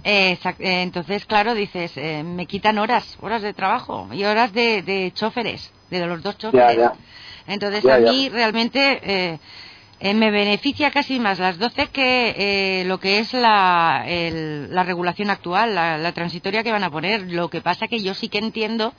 Eh, 0.04 0.32
exact- 0.38 0.60
eh, 0.60 0.82
entonces, 0.82 1.24
claro, 1.26 1.54
dices, 1.54 1.92
eh, 1.96 2.22
me 2.22 2.46
quitan 2.46 2.78
horas, 2.78 3.16
horas 3.20 3.42
de 3.42 3.52
trabajo 3.54 4.08
y 4.12 4.24
horas 4.24 4.52
de, 4.52 4.82
de 4.82 5.12
choferes, 5.14 5.70
de 5.90 6.06
los 6.06 6.22
dos 6.22 6.36
choferes. 6.38 6.76
Ya, 6.76 6.82
ya. 6.82 6.92
Entonces, 7.46 7.84
Ya, 7.84 7.94
a 7.94 7.98
mí 7.98 8.28
realmente 8.28 9.00
eh, 9.02 9.38
eh, 10.00 10.14
me 10.14 10.30
beneficia 10.30 10.90
casi 10.90 11.18
más 11.20 11.38
las 11.38 11.58
12 11.58 11.86
que 11.88 12.34
eh, 12.36 12.84
lo 12.84 12.98
que 12.98 13.18
es 13.20 13.32
la, 13.32 14.04
el- 14.06 14.74
la 14.74 14.82
regulación 14.82 15.30
actual, 15.30 15.74
la, 15.74 15.98
la 15.98 16.12
transitoria 16.12 16.62
que 16.62 16.72
van 16.72 16.84
a 16.84 16.90
poner. 16.90 17.30
Lo 17.30 17.48
que 17.48 17.60
pasa 17.60 17.86
que 17.88 18.00
yo 18.00 18.14
sí 18.14 18.28
que 18.28 18.38
entiendo 18.38 18.92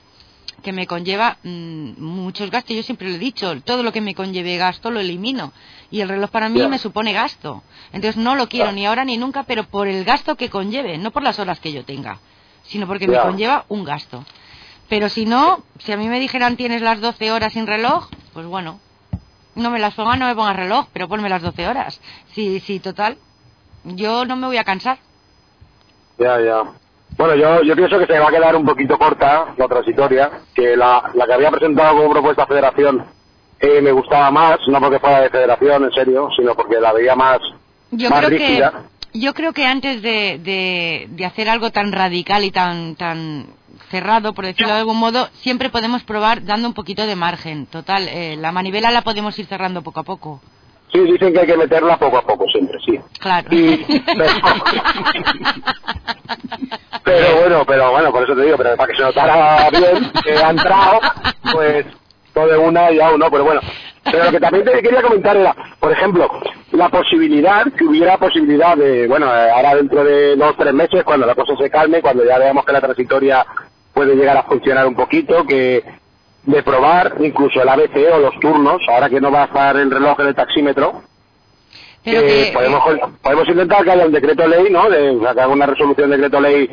que 0.64 0.74
me 0.74 0.88
conlleva 0.88 1.38
mm, 1.44 2.02
muchos 2.02 2.50
gastos. 2.50 2.76
Yo 2.76 2.82
siempre 2.82 3.10
lo 3.10 3.16
he 3.16 3.20
dicho, 3.20 3.62
todo 3.62 3.84
lo 3.84 3.92
que 3.92 4.02
me 4.02 4.16
conlleve 4.16 4.58
gasto 4.58 4.90
lo 4.90 5.00
elimino. 5.00 5.54
Y 5.92 6.02
el 6.02 6.10
reloj 6.10 6.32
para 6.32 6.50
mí 6.50 6.68
me 6.68 6.80
supone 6.80 7.14
gasto. 7.14 7.62
Entonces 7.92 8.18
no 8.18 8.36
lo 8.36 8.50
quiero 8.50 8.72
ni 8.72 8.88
ahora 8.88 9.06
ni 9.06 9.18
nunca, 9.18 9.44
pero 9.44 9.66
por 9.66 9.88
el 9.88 10.04
gasto 10.04 10.36
que 10.36 10.50
conlleve, 10.50 10.98
no 10.98 11.12
por 11.12 11.22
las 11.22 11.38
horas 11.38 11.60
que 11.60 11.72
yo 11.72 11.84
tenga, 11.84 12.18
sino 12.64 12.88
porque 12.88 13.08
me 13.08 13.20
conlleva 13.20 13.66
un 13.70 13.84
gasto. 13.84 14.26
Pero 14.90 15.10
si 15.10 15.26
no, 15.26 15.64
si 15.80 15.92
a 15.92 15.98
mí 15.98 16.08
me 16.08 16.20
dijeran 16.20 16.58
tienes 16.58 16.82
las 16.82 17.00
12 17.00 17.32
horas 17.32 17.54
sin 17.54 17.68
reloj, 17.68 18.10
pues 18.34 18.48
bueno, 18.48 18.80
no 19.56 19.70
me 19.70 19.80
las 19.80 19.94
pongas, 19.94 20.18
no 20.18 20.26
me 20.26 20.36
pongas 20.36 20.56
reloj, 20.56 20.88
pero 20.94 21.08
ponme 21.08 21.30
las 21.30 21.44
12 21.44 21.68
horas. 21.68 22.02
Sí, 22.34 22.60
sí, 22.60 22.80
total. 22.80 23.18
Yo 23.84 24.26
no 24.26 24.36
me 24.36 24.48
voy 24.48 24.58
a 24.58 24.64
cansar. 24.64 24.98
Ya, 26.18 26.40
ya. 26.40 26.83
Bueno, 27.18 27.36
yo, 27.36 27.62
yo 27.64 27.76
pienso 27.76 28.00
que 28.00 28.08
se 28.08 28.20
va 28.20 28.28
a 28.28 28.32
quedar 28.32 28.56
un 28.56 28.66
poquito 28.66 28.98
corta 28.98 29.54
la 29.58 29.68
transitoria, 29.68 30.32
que 30.54 30.76
la, 30.76 31.12
la 31.14 31.26
que 31.26 31.34
había 31.34 31.52
presentado 31.52 31.96
como 31.98 32.10
propuesta 32.12 32.46
Federación 32.48 33.06
eh, 33.60 33.82
me 33.82 33.92
gustaba 33.92 34.32
más, 34.32 34.60
no 34.68 34.80
porque 34.80 35.00
fuera 35.00 35.22
de 35.22 35.30
Federación, 35.30 35.84
en 35.86 35.92
serio, 35.92 36.30
sino 36.36 36.56
porque 36.56 36.80
la 36.80 36.92
veía 36.92 37.16
más, 37.16 37.40
Yo 37.92 38.10
más 38.10 38.20
creo 38.20 38.30
rígida. 38.32 38.72
que 38.72 38.94
yo 39.20 39.34
creo 39.36 39.54
que 39.54 39.66
antes 39.66 40.02
de, 40.02 40.40
de, 40.40 41.06
de 41.10 41.26
hacer 41.26 41.48
algo 41.48 41.70
tan 41.72 41.92
radical 41.92 42.44
y 42.44 42.50
tan 42.52 42.96
tan 42.96 43.46
cerrado, 43.92 44.34
por 44.34 44.46
decirlo 44.46 44.74
de 44.74 44.80
algún 44.80 44.98
modo, 44.98 45.30
siempre 45.42 45.70
podemos 45.70 46.04
probar 46.04 46.44
dando 46.44 46.68
un 46.68 46.74
poquito 46.74 47.06
de 47.06 47.16
margen. 47.16 47.68
Total, 47.68 48.08
eh, 48.08 48.36
la 48.38 48.52
manivela 48.52 48.90
la 48.90 49.04
podemos 49.04 49.38
ir 49.38 49.46
cerrando 49.46 49.84
poco 49.84 50.00
a 50.00 50.04
poco. 50.04 50.42
Sí, 50.92 51.00
dicen 51.00 51.34
que 51.34 51.40
hay 51.40 51.48
que 51.48 51.58
meterla 51.58 51.98
poco 51.98 52.18
a 52.18 52.22
poco 52.22 52.46
siempre, 52.50 52.78
sí. 52.86 53.00
Claro. 53.20 53.50
Pero 57.04 57.36
bueno, 57.36 57.66
pero 57.66 57.92
bueno, 57.92 58.12
por 58.12 58.24
eso 58.24 58.34
te 58.34 58.44
digo, 58.44 58.58
pero 58.58 58.78
para 58.78 58.90
que 58.90 58.96
se 58.98 59.04
notara 59.04 59.70
bien 59.70 60.12
que 60.24 60.38
ha 60.38 60.50
entrado, 60.52 61.02
pues 61.52 61.86
todo 62.34 62.48
de 62.48 62.58
una 62.58 62.92
y 62.92 63.00
a 63.00 63.12
uno, 63.12 63.30
pero 63.30 63.44
bueno. 63.44 63.62
Pero 64.04 64.26
lo 64.26 64.32
que 64.32 64.40
también 64.40 64.66
te 64.66 64.82
quería 64.82 65.02
comentar 65.02 65.36
era, 65.36 65.56
por 65.80 65.92
ejemplo, 65.92 66.30
la 66.72 66.90
posibilidad, 66.90 67.66
que 67.74 67.86
hubiera 67.86 68.18
posibilidad 68.18 68.76
de, 68.76 69.08
bueno, 69.08 69.28
eh, 69.28 69.52
ahora 69.52 69.76
dentro 69.76 70.04
de 70.04 70.36
dos 70.36 70.52
o 70.52 70.56
tres 70.56 70.74
meses, 70.74 71.04
cuando 71.04 71.26
la 71.26 71.36
cosa 71.36 71.56
se 71.58 71.70
calme, 71.70 72.02
cuando 72.02 72.26
ya 72.26 72.38
veamos 72.40 72.66
que 72.66 72.74
la 72.74 72.82
transitoria 72.82 73.46
puede 73.94 74.16
llegar 74.16 74.38
a 74.38 74.44
funcionar 74.44 74.88
un 74.88 74.96
poquito, 74.96 75.46
que 75.46 75.84
de 76.46 76.62
probar 76.64 77.16
incluso 77.20 77.62
el 77.62 77.70
ABC 77.70 77.96
o 78.14 78.18
los 78.20 78.40
turnos, 78.40 78.82
ahora 78.90 79.10
que 79.10 79.22
no 79.22 79.32
va 79.32 79.44
a 79.44 79.46
estar 79.46 79.78
el 79.78 79.90
reloj 79.90 80.20
en 80.20 80.28
el 80.28 80.36
taxímetro, 80.36 81.02
Pero 82.04 82.22
que 82.22 82.28
que- 82.28 82.52
podemos, 82.54 82.82
podemos 83.22 83.48
intentar 83.48 83.84
que 83.84 83.92
haya 83.92 84.06
un 84.06 84.12
decreto 84.12 84.46
ley, 84.48 84.66
¿no? 84.70 84.90
De, 84.90 85.18
que 85.20 85.28
haga 85.28 85.48
una 85.48 85.66
resolución 85.66 86.10
de 86.10 86.18
decreto 86.18 86.42
ley 86.42 86.70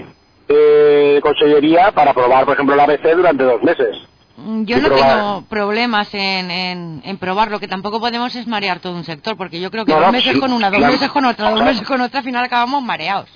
eh, 0.49 1.13
de 1.15 1.21
consellería 1.23 1.93
para 1.93 2.13
probar, 2.13 2.45
por 2.45 2.55
ejemplo, 2.55 2.75
el 2.75 2.81
ABC 2.81 3.15
durante 3.15 3.45
dos 3.45 3.63
meses. 3.63 3.97
Mm, 4.37 4.65
Yo 4.65 4.79
no 4.79 4.89
probar. 4.89 5.09
tengo 5.17 5.45
problemas 5.49 6.13
en, 6.15 6.51
en, 6.51 7.03
en 7.05 7.19
probar. 7.19 7.51
Lo 7.53 7.61
que 7.61 7.69
tampoco 7.69 8.01
podemos 8.01 8.35
es 8.35 8.49
marear 8.49 8.81
todo 8.81 8.95
un 8.95 9.05
sector, 9.05 9.37
porque 9.37 9.61
yo 9.61 9.71
creo 9.71 9.85
que 9.85 9.93
No, 9.93 9.99
dos 9.99 10.07
no, 10.07 10.13
meses 10.13 10.33
sí, 10.33 10.41
con 10.41 10.53
una, 10.53 10.69
dos 10.71 10.79
claro. 10.79 10.93
meses 10.95 11.11
con 11.11 11.25
otra, 11.27 11.51
dos 11.51 11.63
meses 11.63 11.87
con 11.87 12.01
otra, 12.01 12.19
al 12.19 12.25
final 12.25 12.45
acabamos 12.45 12.83
mareados. 12.83 13.29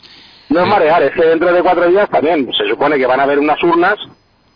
No 0.48 0.62
es 0.62 0.66
marear, 0.69 1.02
es 1.05 1.12
que 1.12 1.24
dentro 1.24 1.52
de 1.52 1.62
cuatro 1.62 1.89
días 1.89 2.09
también 2.11 2.51
se 2.52 2.69
supone 2.69 2.97
que 2.98 3.06
van 3.06 3.20
a 3.20 3.23
haber 3.23 3.39
unas 3.39 3.62
urnas 3.62 3.94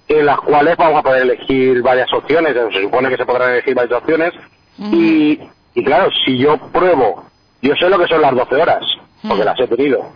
en 0.08 0.26
las 0.26 0.40
cuales 0.40 0.76
vamos 0.76 1.00
a 1.00 1.02
poder 1.02 1.22
elegir 1.22 1.82
varias 1.82 2.12
opciones, 2.12 2.54
se 2.72 2.82
supone 2.82 3.08
que 3.10 3.16
se 3.16 3.26
podrán 3.26 3.52
elegir 3.52 3.74
varias 3.74 3.98
opciones, 4.00 4.32
y, 4.78 5.38
y 5.74 5.84
claro, 5.84 6.10
si 6.24 6.38
yo 6.38 6.56
pruebo, 6.72 7.24
yo 7.62 7.74
sé 7.76 7.88
lo 7.88 7.98
que 7.98 8.06
son 8.06 8.22
las 8.22 8.34
12 8.34 8.54
horas, 8.56 8.84
porque 9.26 9.44
las 9.44 9.58
he 9.60 9.66
tenido, 9.68 10.12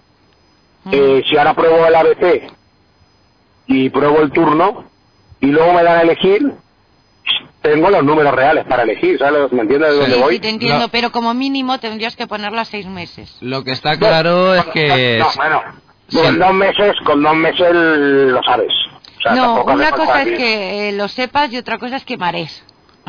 Eh, 0.90 1.22
si 1.28 1.36
ahora 1.36 1.54
pruebo 1.54 1.86
el 1.86 1.94
ABC 1.94 2.50
y 3.66 3.88
pruebo 3.90 4.20
el 4.20 4.32
turno, 4.32 4.84
y 5.40 5.46
luego 5.46 5.72
me 5.74 5.82
dan 5.82 5.98
a 5.98 6.02
elegir, 6.02 6.52
tengo 7.60 7.90
los 7.90 8.02
números 8.02 8.34
reales 8.34 8.64
para 8.64 8.82
elegir, 8.82 9.18
¿sabes? 9.18 9.52
¿Me 9.52 9.62
entiendes 9.62 9.90
de 9.92 9.96
dónde 9.96 10.14
Sí, 10.16 10.20
voy? 10.20 10.34
sí, 10.34 10.40
te 10.40 10.48
entiendo, 10.48 10.88
pero 10.88 11.12
como 11.12 11.32
mínimo 11.34 11.78
tendrías 11.78 12.16
que 12.16 12.26
ponerla 12.26 12.64
seis 12.64 12.86
meses. 12.86 13.36
Lo 13.40 13.62
que 13.62 13.70
está 13.72 13.96
claro 13.96 14.54
es 14.54 14.64
que... 14.66 15.18
No, 15.20 15.28
bueno, 15.36 15.62
con 16.12 16.38
dos 16.38 16.54
meses, 16.54 16.96
con 17.04 17.22
dos 17.22 17.34
meses 17.36 17.72
lo 17.72 18.42
sabes. 18.42 18.72
O 19.30 19.34
sea, 19.34 19.34
no, 19.34 19.62
una 19.64 19.90
cosa 19.92 20.22
es 20.22 20.36
que 20.36 20.88
eh, 20.88 20.92
lo 20.92 21.06
sepas 21.08 21.52
y 21.52 21.56
otra 21.58 21.78
cosa 21.78 21.96
es 21.96 22.04
que 22.04 22.16
marees. 22.16 22.64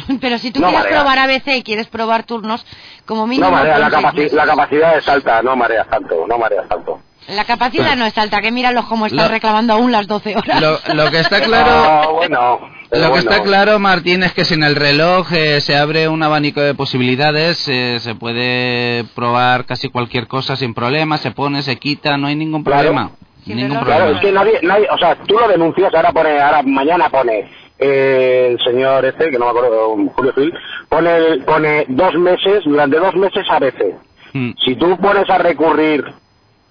Pero 0.22 0.38
si 0.38 0.52
tú 0.52 0.60
No 0.60 0.68
quieres 0.68 0.86
marea. 0.86 1.00
probar 1.02 1.20
ABC 1.20 1.48
y 1.58 1.64
quieres 1.64 1.88
probar 1.88 2.24
turnos, 2.24 2.66
como 3.06 3.26
mínimo... 3.28 3.50
No 3.50 3.56
marea, 3.56 3.80
la, 3.80 3.90
capaci- 3.90 4.30
capacidad 4.46 4.98
es 4.98 5.08
alta, 5.08 5.42
no 5.42 5.56
mareas 5.56 5.88
tanto, 5.90 6.26
no 6.28 6.38
mareas 6.38 6.68
tanto. 6.68 7.00
La 7.30 7.46
capacidad 7.46 7.96
no 7.96 8.06
es 8.06 8.18
alta, 8.18 8.42
que 8.42 8.52
míralos 8.52 8.86
cómo 8.86 9.06
están 9.06 9.26
Lo- 9.28 9.32
reclamando 9.32 9.74
aún 9.74 9.92
las 9.92 10.08
12 10.08 10.36
horas. 10.36 10.60
Lo, 10.62 10.78
lo 10.94 11.10
que 11.12 11.20
está 11.20 11.42
claro... 11.46 11.72
Ah, 11.72 12.08
bueno, 12.12 12.60
pero 12.90 13.02
Lo 13.02 13.08
que 13.14 13.22
bueno. 13.22 13.32
está 13.32 13.44
claro, 13.44 13.80
Martín, 13.80 14.24
es 14.24 14.34
que 14.34 14.46
sin 14.46 14.62
el 14.64 14.76
reloj 14.76 15.32
eh, 15.32 15.62
se 15.62 15.76
abre 15.78 16.08
un 16.10 16.22
abanico 16.22 16.60
de 16.62 16.74
posibilidades, 16.76 17.68
eh, 17.70 17.98
se 18.02 18.14
puede 18.16 19.04
probar 19.16 19.66
casi 19.66 19.90
cualquier 19.90 20.28
cosa 20.28 20.56
sin 20.56 20.74
problema, 20.74 21.18
se 21.18 21.32
pone, 21.32 21.62
se 21.64 21.78
quita, 21.78 22.18
no 22.18 22.28
hay 22.28 22.36
ningún 22.36 22.64
Claro. 22.64 23.12
Ningún 23.46 23.70
Claro, 23.70 23.86
problema. 23.86 24.12
es 24.12 24.20
que 24.22 24.32
nadie, 24.32 24.60
nadie, 24.64 24.88
o 24.92 24.98
sea, 24.98 25.16
tú 25.16 25.36
lo 25.38 25.48
denuncias, 25.48 25.94
ahora 25.94 26.12
pone, 26.12 26.40
ahora 26.40 26.62
mañana 26.64 27.10
pone 27.10 27.50
eh, 27.80 28.50
el 28.52 28.64
señor 28.64 29.04
este, 29.06 29.30
que 29.32 29.38
no 29.40 29.46
me 29.46 29.52
acuerdo, 29.52 29.96
Julio 30.16 30.34
Gil, 30.34 30.54
pone, 30.90 31.38
pone 31.46 31.86
dos 31.90 32.14
meses, 32.16 32.64
durante 32.66 32.98
dos 33.00 33.16
meses 33.16 33.46
a 33.50 33.60
veces. 33.60 33.96
Mm. 34.34 34.52
Si 34.64 34.76
tú 34.76 34.98
pones 34.98 35.30
a 35.30 35.38
recurrir 35.38 36.06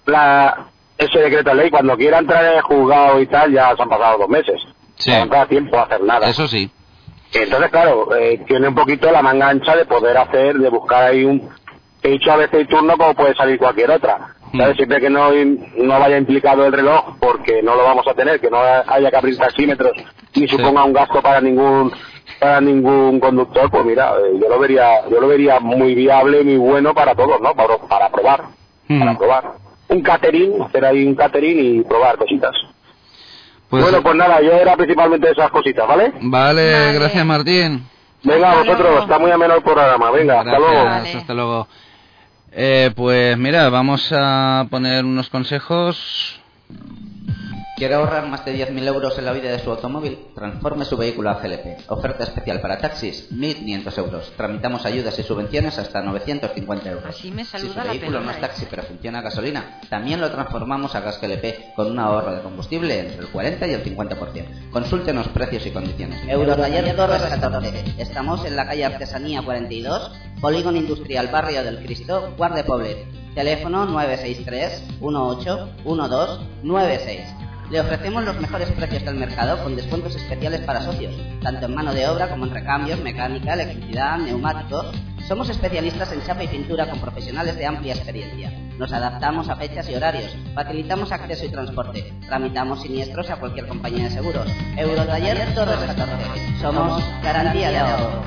la, 0.06 0.66
ese 0.98 1.18
decreto 1.18 1.50
de 1.50 1.56
ley, 1.56 1.70
cuando 1.70 1.96
quiera 1.96 2.18
entrar 2.18 2.44
en 2.44 2.52
el 2.56 2.62
juzgado 2.62 3.20
y 3.20 3.26
tal, 3.26 3.52
ya 3.52 3.74
se 3.76 3.82
han 3.82 3.88
pasado 3.88 4.18
dos 4.18 4.28
meses. 4.28 4.60
Sí. 4.96 5.10
No 5.10 5.26
da 5.26 5.46
tiempo 5.46 5.76
a 5.78 5.82
hacer 5.82 6.02
nada. 6.02 6.28
Eso 6.28 6.46
sí. 6.48 6.70
Entonces, 7.34 7.70
claro, 7.70 8.14
eh, 8.14 8.42
tiene 8.46 8.68
un 8.68 8.74
poquito 8.74 9.10
la 9.10 9.22
manga 9.22 9.48
ancha 9.48 9.74
de 9.74 9.86
poder 9.86 10.16
hacer, 10.18 10.56
de 10.58 10.68
buscar 10.68 11.04
ahí 11.04 11.24
un... 11.24 11.48
He 12.02 12.10
dicho 12.10 12.30
a 12.32 12.36
veces 12.36 12.68
turno 12.68 12.96
como 12.98 13.14
puede 13.14 13.34
salir 13.34 13.58
cualquier 13.58 13.90
otra. 13.92 14.34
¿Sabes? 14.56 14.76
Siempre 14.76 15.00
que 15.00 15.10
no, 15.10 15.30
no 15.32 15.98
vaya 15.98 16.18
implicado 16.18 16.66
el 16.66 16.72
reloj, 16.72 17.16
porque 17.20 17.62
no 17.62 17.74
lo 17.74 17.84
vamos 17.84 18.06
a 18.06 18.14
tener, 18.14 18.40
que 18.40 18.50
no 18.50 18.58
haya 18.60 19.10
que 19.10 19.16
abrir 19.16 19.36
taxímetros, 19.38 19.92
ni 20.34 20.46
suponga 20.48 20.84
un 20.84 20.92
gasto 20.92 21.22
para 21.22 21.40
ningún 21.40 21.92
para 22.38 22.60
ningún 22.60 23.20
conductor, 23.20 23.70
pues 23.70 23.84
mira, 23.84 24.14
eh, 24.18 24.38
yo 24.40 24.48
lo 24.48 24.58
vería 24.58 25.08
yo 25.08 25.20
lo 25.20 25.28
vería 25.28 25.60
muy 25.60 25.94
viable, 25.94 26.42
muy 26.42 26.56
bueno 26.56 26.92
para 26.92 27.14
todos, 27.14 27.40
¿no? 27.40 27.54
Para, 27.54 27.78
para 27.78 28.10
probar, 28.10 28.44
para 28.98 29.16
probar. 29.16 29.52
Un 29.88 30.02
catering, 30.02 30.60
hacer 30.62 30.84
ahí 30.84 31.06
un 31.06 31.14
catering 31.14 31.58
y 31.80 31.82
probar 31.84 32.16
cositas. 32.16 32.52
Pues- 33.70 33.84
bueno, 33.84 34.02
pues 34.02 34.14
nada, 34.16 34.40
yo 34.42 34.52
era 34.52 34.76
principalmente 34.76 35.30
esas 35.30 35.50
cositas, 35.50 35.86
¿vale? 35.86 36.12
Vale, 36.20 36.92
gracias 36.94 37.24
Martín. 37.24 37.86
Venga, 38.24 38.56
vosotros, 38.56 39.02
está 39.02 39.18
muy 39.18 39.30
ameno 39.30 39.54
el 39.54 39.62
programa. 39.62 40.10
Venga, 40.10 40.40
hasta 40.40 40.58
luego. 40.58 40.88
Hasta 41.18 41.34
luego. 41.34 41.68
Eh, 42.54 42.90
pues 42.94 43.38
mira, 43.38 43.70
vamos 43.70 44.08
a 44.12 44.66
poner 44.68 45.04
unos 45.06 45.30
consejos. 45.30 46.38
¿Quiere 47.82 47.96
ahorrar 47.96 48.28
más 48.28 48.44
de 48.44 48.54
10.000 48.54 48.86
euros 48.86 49.18
en 49.18 49.24
la 49.24 49.32
vida 49.32 49.50
de 49.50 49.58
su 49.58 49.68
automóvil? 49.68 50.16
Transforme 50.36 50.84
su 50.84 50.96
vehículo 50.96 51.30
a 51.30 51.40
GLP. 51.40 51.90
Oferta 51.90 52.22
especial 52.22 52.60
para 52.60 52.78
taxis, 52.78 53.28
1.500 53.32 53.98
euros. 53.98 54.32
Tramitamos 54.36 54.86
ayudas 54.86 55.18
y 55.18 55.24
subvenciones 55.24 55.76
hasta 55.78 56.00
950 56.00 56.88
euros. 56.88 57.06
Así 57.06 57.32
me 57.32 57.44
Si 57.44 57.50
su 57.50 57.56
saluda 57.56 57.82
la 57.82 57.90
vehículo 57.90 58.20
no 58.20 58.30
es 58.30 58.40
taxi 58.40 58.68
pero 58.70 58.84
funciona 58.84 59.18
a 59.18 59.22
gasolina, 59.22 59.80
también 59.90 60.20
lo 60.20 60.30
transformamos 60.30 60.94
a 60.94 61.00
gas 61.00 61.20
GLP 61.20 61.74
con 61.74 61.90
un 61.90 61.98
ahorro 61.98 62.36
de 62.36 62.42
combustible 62.42 63.00
entre 63.00 63.18
el 63.18 63.26
40 63.26 63.66
y 63.66 63.72
el 63.72 63.82
50%. 63.82 64.70
Consúltenos 64.70 65.26
precios 65.26 65.66
y 65.66 65.72
condiciones. 65.72 66.22
Eurotaller 66.28 66.94
Torres 66.94 67.22
14. 67.22 67.94
Estamos 67.98 68.44
en 68.44 68.54
la 68.54 68.64
calle 68.64 68.84
Artesanía 68.84 69.42
42, 69.42 70.12
Polígono 70.40 70.78
Industrial 70.78 71.26
Barrio 71.32 71.64
del 71.64 71.82
Cristo, 71.82 72.32
Guard 72.36 72.54
de 72.54 72.62
Poblet. 72.62 73.06
Teléfono 73.34 73.86
963 73.86 75.00
18 75.00 75.68
12 75.82 76.44
96. 76.62 77.42
Le 77.72 77.80
ofrecemos 77.80 78.22
los 78.22 78.38
mejores 78.38 78.68
precios 78.72 79.02
del 79.02 79.14
mercado 79.14 79.62
con 79.64 79.74
descuentos 79.74 80.14
especiales 80.14 80.60
para 80.60 80.82
socios, 80.82 81.14
tanto 81.42 81.64
en 81.64 81.74
mano 81.74 81.94
de 81.94 82.06
obra 82.06 82.28
como 82.28 82.44
en 82.44 82.50
recambios, 82.50 83.00
mecánica, 83.00 83.54
electricidad, 83.54 84.18
neumáticos. 84.18 84.94
Somos 85.26 85.48
especialistas 85.48 86.12
en 86.12 86.22
chapa 86.22 86.44
y 86.44 86.48
pintura 86.48 86.90
con 86.90 87.00
profesionales 87.00 87.56
de 87.56 87.64
amplia 87.64 87.94
experiencia. 87.94 88.52
Nos 88.76 88.92
adaptamos 88.92 89.48
a 89.48 89.56
fechas 89.56 89.88
y 89.88 89.94
horarios, 89.94 90.36
facilitamos 90.54 91.12
acceso 91.12 91.46
y 91.46 91.48
transporte, 91.48 92.12
tramitamos 92.26 92.82
siniestros 92.82 93.30
a 93.30 93.36
cualquier 93.36 93.66
compañía 93.66 94.04
de 94.04 94.10
seguros. 94.10 94.46
Eurotaller 94.76 95.54
Torres 95.54 95.78
14. 95.78 96.58
Somos 96.60 97.02
garantía 97.22 97.70
de 97.70 97.78
ahorro. 97.78 98.22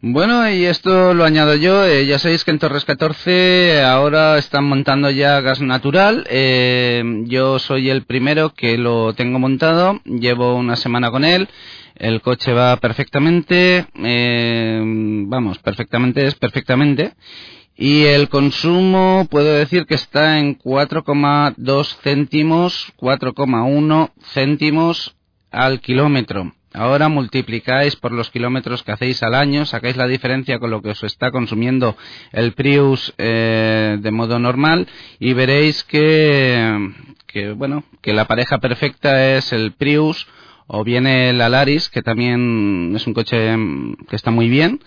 Bueno, 0.00 0.48
y 0.48 0.64
esto 0.64 1.12
lo 1.12 1.24
añado 1.24 1.56
yo. 1.56 1.84
eh, 1.84 2.06
ya 2.06 2.20
sabéis 2.20 2.44
que 2.44 2.52
en 2.52 2.60
Torres 2.60 2.84
14 2.84 3.82
ahora 3.82 4.38
están 4.38 4.64
montando 4.64 5.10
ya 5.10 5.40
gas 5.40 5.60
natural. 5.60 6.24
Eh, 6.30 7.02
yo 7.24 7.58
soy 7.58 7.90
el 7.90 8.04
primero 8.04 8.54
que 8.54 8.78
lo 8.78 9.12
tengo 9.14 9.40
montado. 9.40 10.00
Llevo 10.04 10.54
una 10.54 10.76
semana 10.76 11.10
con 11.10 11.24
él. 11.24 11.48
El 11.96 12.20
coche 12.22 12.52
va 12.52 12.76
perfectamente. 12.76 13.86
eh, 14.04 14.80
vamos, 15.26 15.58
perfectamente 15.58 16.24
es 16.26 16.36
perfectamente. 16.36 17.14
Y 17.76 18.04
el 18.04 18.28
consumo 18.28 19.26
puedo 19.28 19.52
decir 19.52 19.84
que 19.86 19.94
está 19.94 20.38
en 20.38 20.56
4,2 20.58 21.96
céntimos, 22.02 22.92
4,1 22.98 24.12
céntimos 24.32 25.16
al 25.50 25.80
kilómetro. 25.80 26.52
Ahora 26.74 27.08
multiplicáis 27.08 27.96
por 27.96 28.12
los 28.12 28.30
kilómetros 28.30 28.82
que 28.82 28.92
hacéis 28.92 29.22
al 29.22 29.34
año, 29.34 29.64
sacáis 29.64 29.96
la 29.96 30.06
diferencia 30.06 30.58
con 30.58 30.70
lo 30.70 30.82
que 30.82 30.90
os 30.90 31.02
está 31.02 31.30
consumiendo 31.30 31.96
el 32.32 32.52
Prius 32.52 33.14
eh, 33.16 33.96
de 33.98 34.10
modo 34.10 34.38
normal 34.38 34.86
y 35.18 35.32
veréis 35.32 35.82
que, 35.84 36.92
que, 37.26 37.52
bueno, 37.52 37.84
que 38.02 38.12
la 38.12 38.26
pareja 38.26 38.58
perfecta 38.58 39.36
es 39.36 39.52
el 39.54 39.72
Prius 39.72 40.26
o 40.66 40.84
bien 40.84 41.06
el 41.06 41.40
Alaris, 41.40 41.88
que 41.88 42.02
también 42.02 42.92
es 42.94 43.06
un 43.06 43.14
coche 43.14 43.56
mm, 43.56 43.96
que 44.08 44.16
está 44.16 44.30
muy 44.30 44.50
bien 44.50 44.80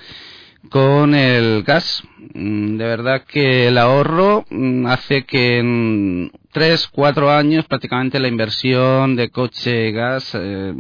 con 0.70 1.16
el 1.16 1.64
gas. 1.64 2.04
Mm, 2.34 2.78
De 2.78 2.86
verdad 2.86 3.24
que 3.28 3.68
el 3.68 3.78
ahorro 3.78 4.46
mm, 4.50 4.86
hace 4.88 5.24
que 5.26 5.60
en 5.60 6.32
3, 6.52 6.88
4 6.90 7.32
años 7.32 7.66
prácticamente 7.66 8.20
la 8.20 8.28
inversión 8.28 9.16
de 9.16 9.30
coche 9.30 9.92
gas 9.92 10.32
eh, 10.36 10.74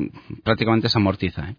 prácticamente 0.44 0.90
se 0.90 0.98
amortiza. 0.98 1.50
¿eh? 1.50 1.56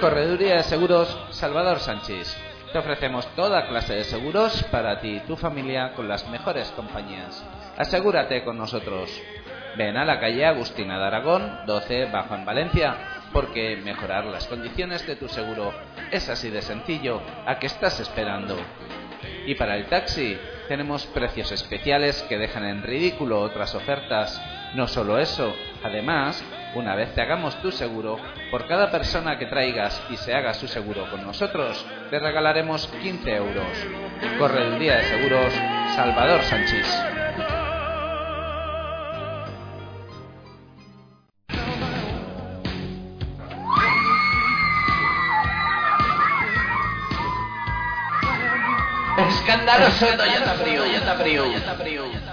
Correduría 0.00 0.56
de 0.56 0.62
Seguros 0.62 1.18
Salvador 1.30 1.80
Sánchez. 1.80 2.36
Te 2.72 2.78
ofrecemos 2.78 3.26
toda 3.34 3.66
clase 3.66 3.94
de 3.94 4.04
seguros 4.04 4.62
para 4.70 5.00
ti 5.00 5.16
y 5.16 5.20
tu 5.20 5.36
familia 5.36 5.94
con 5.94 6.06
las 6.06 6.28
mejores 6.28 6.70
compañías. 6.76 7.42
Asegúrate 7.78 8.44
con 8.44 8.58
nosotros. 8.58 9.10
Ven 9.76 9.96
a 9.96 10.04
la 10.04 10.20
calle 10.20 10.44
Agustina 10.44 10.98
de 10.98 11.04
Aragón, 11.04 11.60
12, 11.66 12.06
bajo 12.06 12.34
en 12.34 12.44
Valencia, 12.44 12.96
porque 13.32 13.76
mejorar 13.76 14.24
las 14.24 14.46
condiciones 14.46 15.06
de 15.06 15.16
tu 15.16 15.28
seguro 15.28 15.72
es 16.10 16.28
así 16.28 16.50
de 16.50 16.62
sencillo. 16.62 17.20
¿A 17.46 17.58
qué 17.58 17.66
estás 17.66 18.00
esperando? 18.00 18.56
Y 19.46 19.54
para 19.54 19.76
el 19.76 19.86
taxi 19.86 20.38
tenemos 20.68 21.06
precios 21.06 21.50
especiales 21.52 22.22
que 22.28 22.38
dejan 22.38 22.64
en 22.64 22.82
ridículo 22.82 23.40
otras 23.40 23.74
ofertas. 23.74 24.40
No 24.74 24.86
solo 24.86 25.18
eso, 25.18 25.54
además, 25.82 26.44
una 26.74 26.94
vez 26.94 27.14
te 27.14 27.22
hagamos 27.22 27.60
tu 27.62 27.72
seguro, 27.72 28.18
por 28.50 28.66
cada 28.66 28.90
persona 28.90 29.38
que 29.38 29.46
traigas 29.46 30.02
y 30.10 30.16
se 30.16 30.34
haga 30.34 30.52
su 30.54 30.68
seguro 30.68 31.10
con 31.10 31.24
nosotros, 31.24 31.84
te 32.10 32.18
regalaremos 32.18 32.86
15 33.02 33.34
euros. 33.34 33.66
Correduría 34.38 34.96
de 34.96 35.04
Seguros, 35.04 35.52
Salvador 35.94 36.42
Sánchez. 36.42 37.57
lives. 49.28 49.37
Escandaloso 49.48 50.04
Toyota 50.18 50.56
Prius. 51.16 51.48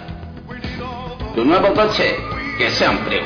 Tu 1.34 1.44
nuevo 1.44 1.74
coche, 1.74 2.16
que 2.58 2.70
sea 2.70 2.90
un 2.90 2.98
Prius. 2.98 3.24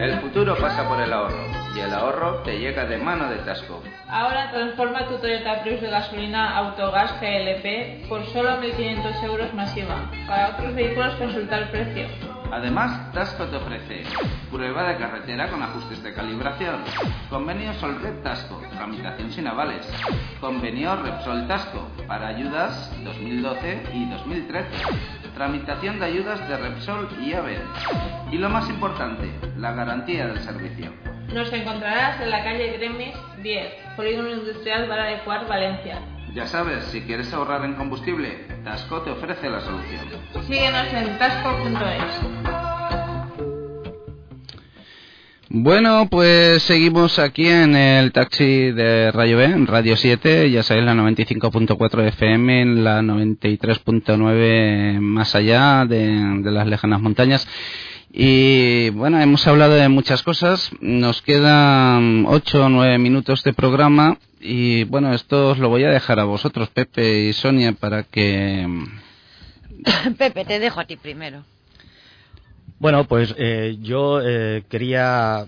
El 0.00 0.20
futuro 0.20 0.56
pasa 0.56 0.88
por 0.88 1.00
el 1.00 1.12
ahorro 1.12 1.46
y 1.76 1.80
el 1.80 1.94
ahorro 1.94 2.42
te 2.42 2.58
llega 2.58 2.84
de 2.84 2.98
mano 2.98 3.30
de 3.30 3.36
Tasco. 3.38 3.82
Ahora 4.08 4.50
transforma 4.50 5.06
tu 5.08 5.18
Toyota 5.18 5.62
Prius 5.62 5.80
de 5.80 5.90
gasolina 5.90 6.56
Autogas 6.58 7.20
GLP 7.20 8.08
por 8.08 8.26
solo 8.26 8.60
1.500 8.60 9.24
euros 9.24 9.54
más 9.54 9.76
IVA. 9.76 10.10
Para 10.26 10.48
otros 10.50 10.74
vehículos 10.74 11.14
consulta 11.14 11.58
el 11.58 11.68
precio. 11.68 12.31
Además, 12.52 13.10
Tasco 13.14 13.46
te 13.46 13.56
ofrece 13.56 14.04
prueba 14.50 14.86
de 14.86 14.98
carretera 14.98 15.48
con 15.48 15.62
ajustes 15.62 16.02
de 16.02 16.12
calibración, 16.12 16.82
convenio 17.30 17.72
Solred 17.72 18.22
Tasco, 18.22 18.60
tramitación 18.76 19.32
sin 19.32 19.46
avales, 19.46 19.90
convenio 20.38 20.94
Repsol 20.96 21.48
Tasco 21.48 21.88
para 22.06 22.26
ayudas 22.28 22.94
2012 23.04 23.84
y 23.94 24.10
2013, 24.10 24.68
tramitación 25.34 25.98
de 25.98 26.04
ayudas 26.04 26.46
de 26.46 26.58
Repsol 26.58 27.08
y 27.22 27.32
AVE. 27.32 27.58
Y 28.30 28.36
lo 28.36 28.50
más 28.50 28.68
importante, 28.68 29.30
la 29.56 29.72
garantía 29.72 30.26
del 30.26 30.40
servicio. 30.40 30.92
Nos 31.32 31.50
encontrarás 31.54 32.20
en 32.20 32.28
la 32.28 32.44
calle 32.44 32.76
Gremis 32.76 33.14
10, 33.42 33.96
Polígono 33.96 34.28
Industrial 34.28 34.86
Vara 34.86 35.04
de 35.04 35.20
Cuart, 35.20 35.48
Valencia. 35.48 36.02
Ya 36.34 36.46
sabes, 36.46 36.84
si 36.86 37.02
quieres 37.02 37.30
ahorrar 37.34 37.62
en 37.64 37.74
combustible, 37.74 38.46
Tasco 38.64 39.02
te 39.02 39.10
ofrece 39.10 39.50
la 39.50 39.60
solución. 39.60 40.00
Síguenos 40.46 40.86
en 40.94 41.18
tasco.es. 41.18 42.62
Bueno, 45.50 46.08
pues 46.10 46.62
seguimos 46.62 47.18
aquí 47.18 47.46
en 47.46 47.76
el 47.76 48.12
taxi 48.12 48.70
de 48.70 49.12
Rayo 49.12 49.36
B, 49.36 49.44
en 49.44 49.66
Radio 49.66 49.98
7, 49.98 50.50
ya 50.50 50.62
sabéis, 50.62 50.86
la 50.86 50.94
95.4 50.94 52.08
FM, 52.08 52.62
en 52.62 52.82
la 52.82 53.02
93.9 53.02 55.00
más 55.00 55.34
allá 55.34 55.84
de, 55.84 56.06
de 56.06 56.50
las 56.50 56.66
lejanas 56.66 57.02
montañas. 57.02 57.46
Y 58.14 58.90
bueno, 58.90 59.18
hemos 59.22 59.46
hablado 59.46 59.72
de 59.72 59.88
muchas 59.88 60.22
cosas, 60.22 60.70
nos 60.82 61.22
quedan 61.22 62.26
8 62.26 62.66
o 62.66 62.68
9 62.68 62.98
minutos 62.98 63.42
de 63.42 63.54
programa 63.54 64.18
y 64.38 64.84
bueno, 64.84 65.14
esto 65.14 65.52
os 65.52 65.58
lo 65.58 65.70
voy 65.70 65.84
a 65.84 65.90
dejar 65.90 66.20
a 66.20 66.24
vosotros, 66.24 66.68
Pepe 66.68 67.20
y 67.20 67.32
Sonia, 67.32 67.72
para 67.72 68.02
que... 68.02 68.68
Pepe, 70.18 70.44
te 70.44 70.60
dejo 70.60 70.80
a 70.80 70.84
ti 70.84 70.96
primero. 70.96 71.42
Bueno, 72.78 73.04
pues 73.04 73.34
eh, 73.38 73.78
yo 73.80 74.20
eh, 74.20 74.64
quería 74.68 75.46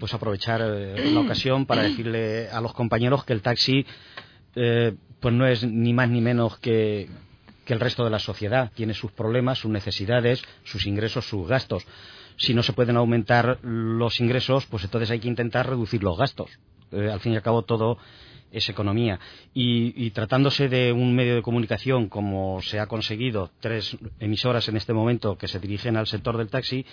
pues 0.00 0.12
aprovechar 0.12 0.62
eh, 0.64 1.12
la 1.12 1.20
ocasión 1.20 1.64
para 1.64 1.82
decirle 1.82 2.48
a 2.50 2.60
los 2.60 2.72
compañeros 2.72 3.24
que 3.24 3.34
el 3.34 3.42
taxi 3.42 3.86
eh, 4.56 4.94
pues 5.20 5.32
no 5.32 5.46
es 5.46 5.62
ni 5.62 5.92
más 5.92 6.08
ni 6.08 6.20
menos 6.20 6.58
que, 6.58 7.08
que 7.70 7.74
el 7.74 7.80
resto 7.80 8.02
de 8.02 8.10
la 8.10 8.18
sociedad. 8.18 8.72
Tiene 8.74 8.94
sus 8.94 9.12
problemas, 9.12 9.60
sus 9.60 9.70
necesidades, 9.70 10.42
sus 10.64 10.86
ingresos, 10.86 11.24
sus 11.24 11.46
gastos. 11.46 11.86
Si 12.36 12.52
no 12.52 12.64
se 12.64 12.72
pueden 12.72 12.96
aumentar 12.96 13.60
los 13.62 14.18
ingresos, 14.18 14.66
pues 14.66 14.82
entonces 14.82 15.08
hay 15.12 15.20
que 15.20 15.28
intentar 15.28 15.68
reducir 15.68 16.02
los 16.02 16.18
gastos. 16.18 16.50
Eh, 16.90 17.08
al 17.08 17.20
fin 17.20 17.32
y 17.32 17.36
al 17.36 17.42
cabo 17.42 17.62
todo 17.62 17.96
es 18.50 18.68
economía. 18.68 19.20
Y, 19.54 20.04
y 20.04 20.10
tratándose 20.10 20.68
de 20.68 20.90
un 20.90 21.14
medio 21.14 21.36
de 21.36 21.42
comunicación 21.42 22.08
como 22.08 22.60
se 22.60 22.80
ha 22.80 22.88
conseguido, 22.88 23.52
tres 23.60 23.96
emisoras 24.18 24.68
en 24.68 24.76
este 24.76 24.92
momento 24.92 25.38
que 25.38 25.46
se 25.46 25.60
dirigen 25.60 25.96
al 25.96 26.08
sector 26.08 26.38
del 26.38 26.50
taxi, 26.50 26.84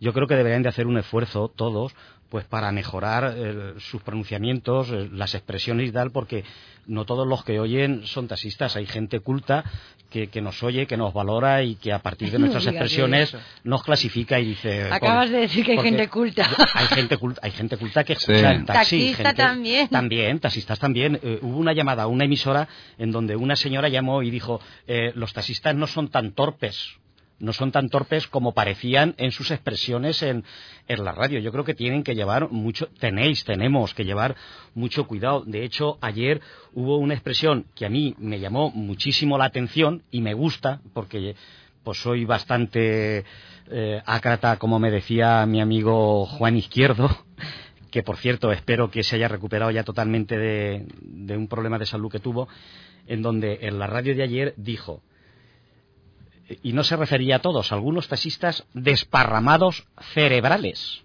yo 0.00 0.12
creo 0.12 0.28
que 0.28 0.36
deberían 0.36 0.62
de 0.62 0.68
hacer 0.68 0.86
un 0.86 0.98
esfuerzo 0.98 1.48
todos 1.48 1.96
pues 2.32 2.46
para 2.46 2.72
mejorar 2.72 3.34
eh, 3.36 3.74
sus 3.76 4.00
pronunciamientos, 4.00 4.88
eh, 4.90 5.10
las 5.12 5.34
expresiones 5.34 5.90
y 5.90 5.92
tal, 5.92 6.12
porque 6.12 6.44
no 6.86 7.04
todos 7.04 7.28
los 7.28 7.44
que 7.44 7.60
oyen 7.60 8.06
son 8.06 8.26
taxistas. 8.26 8.74
Hay 8.74 8.86
gente 8.86 9.20
culta 9.20 9.62
que, 10.08 10.28
que 10.28 10.40
nos 10.40 10.62
oye, 10.62 10.86
que 10.86 10.96
nos 10.96 11.12
valora 11.12 11.62
y 11.62 11.74
que 11.74 11.92
a 11.92 11.98
partir 11.98 12.30
de 12.30 12.38
nuestras 12.40 12.66
expresiones 12.66 13.36
nos 13.64 13.82
clasifica 13.82 14.40
y 14.40 14.46
dice... 14.46 14.84
Acabas 14.90 15.26
por- 15.26 15.34
de 15.34 15.40
decir 15.42 15.62
que 15.66 15.72
hay 15.72 15.80
gente 15.80 16.08
culta. 16.08 16.48
Hay 16.74 16.86
gente 16.86 17.18
culta, 17.18 17.40
hay 17.44 17.50
gente 17.50 17.76
culta 17.76 18.02
que 18.02 18.14
Sí. 18.16 18.32
escucha 18.32 18.64
taxi. 18.64 18.98
Taxista 18.98 19.22
gente- 19.28 19.42
también. 19.42 19.88
También, 19.88 20.40
taxistas 20.40 20.78
también. 20.78 21.20
Eh, 21.22 21.38
hubo 21.42 21.58
una 21.58 21.74
llamada 21.74 22.04
a 22.04 22.06
una 22.06 22.24
emisora 22.24 22.66
en 22.96 23.10
donde 23.12 23.36
una 23.36 23.56
señora 23.56 23.90
llamó 23.90 24.22
y 24.22 24.30
dijo, 24.30 24.58
eh, 24.86 25.12
los 25.16 25.34
taxistas 25.34 25.74
no 25.76 25.86
son 25.86 26.08
tan 26.08 26.32
torpes 26.32 26.96
no 27.42 27.52
son 27.52 27.72
tan 27.72 27.88
torpes 27.88 28.28
como 28.28 28.52
parecían 28.52 29.14
en 29.18 29.32
sus 29.32 29.50
expresiones 29.50 30.22
en, 30.22 30.44
en 30.86 31.04
la 31.04 31.10
radio. 31.10 31.40
Yo 31.40 31.50
creo 31.50 31.64
que 31.64 31.74
tienen 31.74 32.04
que 32.04 32.14
llevar 32.14 32.48
mucho, 32.52 32.88
tenéis, 33.00 33.44
tenemos 33.44 33.94
que 33.94 34.04
llevar 34.04 34.36
mucho 34.74 35.08
cuidado. 35.08 35.42
De 35.44 35.64
hecho, 35.64 35.98
ayer 36.00 36.40
hubo 36.72 36.98
una 36.98 37.14
expresión 37.14 37.66
que 37.74 37.84
a 37.84 37.88
mí 37.88 38.14
me 38.18 38.38
llamó 38.38 38.70
muchísimo 38.70 39.38
la 39.38 39.46
atención 39.46 40.02
y 40.12 40.20
me 40.20 40.34
gusta 40.34 40.80
porque 40.94 41.34
pues 41.82 41.98
soy 41.98 42.24
bastante 42.24 43.24
eh, 43.68 44.02
ácrata, 44.06 44.56
como 44.58 44.78
me 44.78 44.92
decía 44.92 45.44
mi 45.44 45.60
amigo 45.60 46.26
Juan 46.26 46.56
Izquierdo, 46.56 47.10
que 47.90 48.04
por 48.04 48.18
cierto 48.18 48.52
espero 48.52 48.88
que 48.88 49.02
se 49.02 49.16
haya 49.16 49.26
recuperado 49.26 49.72
ya 49.72 49.82
totalmente 49.82 50.38
de, 50.38 50.86
de 51.00 51.36
un 51.36 51.48
problema 51.48 51.76
de 51.76 51.86
salud 51.86 52.08
que 52.08 52.20
tuvo, 52.20 52.46
en 53.08 53.20
donde 53.20 53.58
en 53.62 53.80
la 53.80 53.88
radio 53.88 54.14
de 54.14 54.22
ayer 54.22 54.54
dijo, 54.56 55.02
y 56.62 56.72
no 56.72 56.84
se 56.84 56.96
refería 56.96 57.36
a 57.36 57.38
todos, 57.40 57.72
algunos 57.72 58.08
taxistas 58.08 58.64
desparramados 58.74 59.84
cerebrales. 60.14 61.02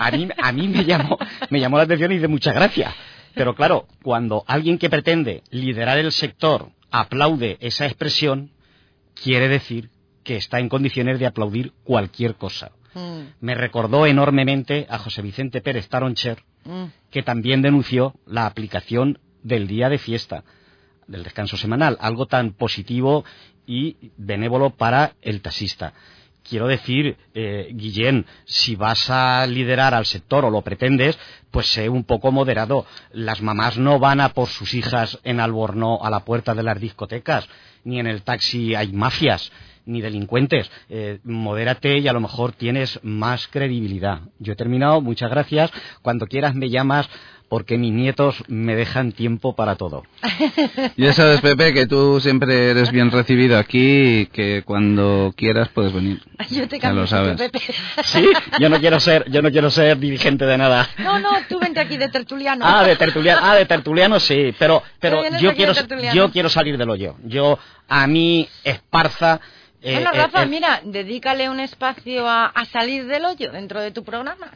A 0.00 0.10
mí, 0.10 0.28
a 0.36 0.52
mí 0.52 0.68
me, 0.68 0.84
llamó, 0.84 1.18
me 1.48 1.60
llamó 1.60 1.76
la 1.76 1.84
atención 1.84 2.12
y 2.12 2.18
de 2.18 2.28
mucha 2.28 2.52
gracia. 2.52 2.94
Pero 3.34 3.54
claro, 3.54 3.86
cuando 4.02 4.44
alguien 4.46 4.78
que 4.78 4.90
pretende 4.90 5.42
liderar 5.50 5.98
el 5.98 6.12
sector 6.12 6.70
aplaude 6.90 7.56
esa 7.60 7.86
expresión, 7.86 8.50
quiere 9.14 9.48
decir 9.48 9.90
que 10.24 10.36
está 10.36 10.58
en 10.58 10.68
condiciones 10.68 11.18
de 11.18 11.26
aplaudir 11.26 11.72
cualquier 11.84 12.34
cosa. 12.34 12.72
Mm, 12.94 13.20
Me 13.40 13.54
recordó 13.54 14.06
enormemente 14.06 14.86
a 14.90 14.98
José 14.98 15.22
Vicente 15.22 15.60
Pérez 15.60 15.88
Taroncher, 15.88 16.42
mm. 16.64 16.84
que 17.10 17.22
también 17.22 17.62
denunció 17.62 18.14
la 18.26 18.46
aplicación 18.46 19.18
del 19.42 19.66
día 19.66 19.88
de 19.88 19.98
fiesta, 19.98 20.44
del 21.06 21.22
descanso 21.22 21.56
semanal, 21.56 21.96
algo 22.00 22.26
tan 22.26 22.52
positivo 22.52 23.24
y 23.70 24.10
benévolo 24.16 24.70
para 24.70 25.12
el 25.22 25.42
taxista. 25.42 25.92
Quiero 26.42 26.66
decir, 26.66 27.16
eh, 27.34 27.68
Guillén, 27.72 28.26
si 28.44 28.74
vas 28.74 29.08
a 29.08 29.46
liderar 29.46 29.94
al 29.94 30.06
sector 30.06 30.44
o 30.44 30.50
lo 30.50 30.62
pretendes, 30.62 31.16
pues 31.52 31.68
sé 31.68 31.88
un 31.88 32.02
poco 32.02 32.32
moderado. 32.32 32.84
Las 33.12 33.40
mamás 33.40 33.78
no 33.78 34.00
van 34.00 34.20
a 34.20 34.30
por 34.30 34.48
sus 34.48 34.74
hijas 34.74 35.20
en 35.22 35.38
Alborno 35.38 36.00
a 36.02 36.10
la 36.10 36.24
puerta 36.24 36.52
de 36.52 36.64
las 36.64 36.80
discotecas, 36.80 37.48
ni 37.84 38.00
en 38.00 38.08
el 38.08 38.22
taxi 38.22 38.74
hay 38.74 38.90
mafias, 38.92 39.52
ni 39.86 40.00
delincuentes. 40.00 40.68
Eh, 40.88 41.20
modérate 41.22 41.98
y 41.98 42.08
a 42.08 42.12
lo 42.12 42.20
mejor 42.20 42.50
tienes 42.50 42.98
más 43.04 43.46
credibilidad. 43.46 44.22
Yo 44.40 44.54
he 44.54 44.56
terminado, 44.56 45.00
muchas 45.00 45.30
gracias. 45.30 45.70
Cuando 46.02 46.26
quieras 46.26 46.56
me 46.56 46.70
llamas 46.70 47.08
porque 47.50 47.76
mis 47.76 47.92
nietos 47.92 48.44
me 48.46 48.76
dejan 48.76 49.10
tiempo 49.10 49.54
para 49.56 49.74
todo. 49.74 50.04
Ya 50.96 51.12
sabes, 51.12 51.40
Pepe, 51.40 51.74
que 51.74 51.86
tú 51.86 52.20
siempre 52.20 52.70
eres 52.70 52.90
bien 52.90 53.10
recibido 53.10 53.58
aquí 53.58 54.20
y 54.20 54.26
que 54.26 54.62
cuando 54.64 55.34
quieras 55.36 55.68
puedes 55.68 55.92
venir. 55.92 56.22
Yo 56.48 56.68
te 56.68 56.76
Ya 56.76 56.82
cambio 56.82 57.02
lo 57.02 57.06
sitio, 57.06 57.24
sabes. 57.24 57.36
Pepe. 57.36 57.60
Sí, 58.04 58.24
yo 58.60 58.68
no 58.68 58.78
quiero 58.78 59.00
ser, 59.00 59.28
yo 59.30 59.42
no 59.42 59.50
quiero 59.50 59.70
ser 59.70 59.98
dirigente 59.98 60.46
de 60.46 60.56
nada. 60.56 60.88
No, 60.98 61.18
no, 61.18 61.30
tú 61.48 61.58
vente 61.58 61.80
aquí 61.80 61.96
de 61.96 62.08
tertuliano. 62.08 62.64
Ah, 62.66 62.84
de 62.84 62.96
tertuliano, 62.96 63.40
ah, 63.42 63.56
de 63.56 63.66
tertuliano 63.66 64.20
sí, 64.20 64.54
pero, 64.58 64.82
pero 65.00 65.22
yo 65.38 65.54
quiero, 65.54 65.72
yo 66.14 66.30
quiero 66.30 66.48
salir 66.48 66.78
del 66.78 66.88
hoyo. 66.88 67.16
Yo, 67.24 67.58
a 67.88 68.06
mí, 68.06 68.48
Esparza, 68.62 69.40
eh, 69.82 69.94
bueno, 69.94 70.10
eh, 70.12 70.18
Rafa, 70.18 70.42
eh, 70.42 70.46
mira, 70.46 70.80
dedícale 70.84 71.48
un 71.48 71.58
espacio 71.58 72.28
a, 72.28 72.46
a 72.46 72.64
salir 72.66 73.06
del 73.06 73.24
hoyo 73.24 73.50
dentro 73.50 73.80
de 73.80 73.90
tu 73.90 74.04
programa. 74.04 74.50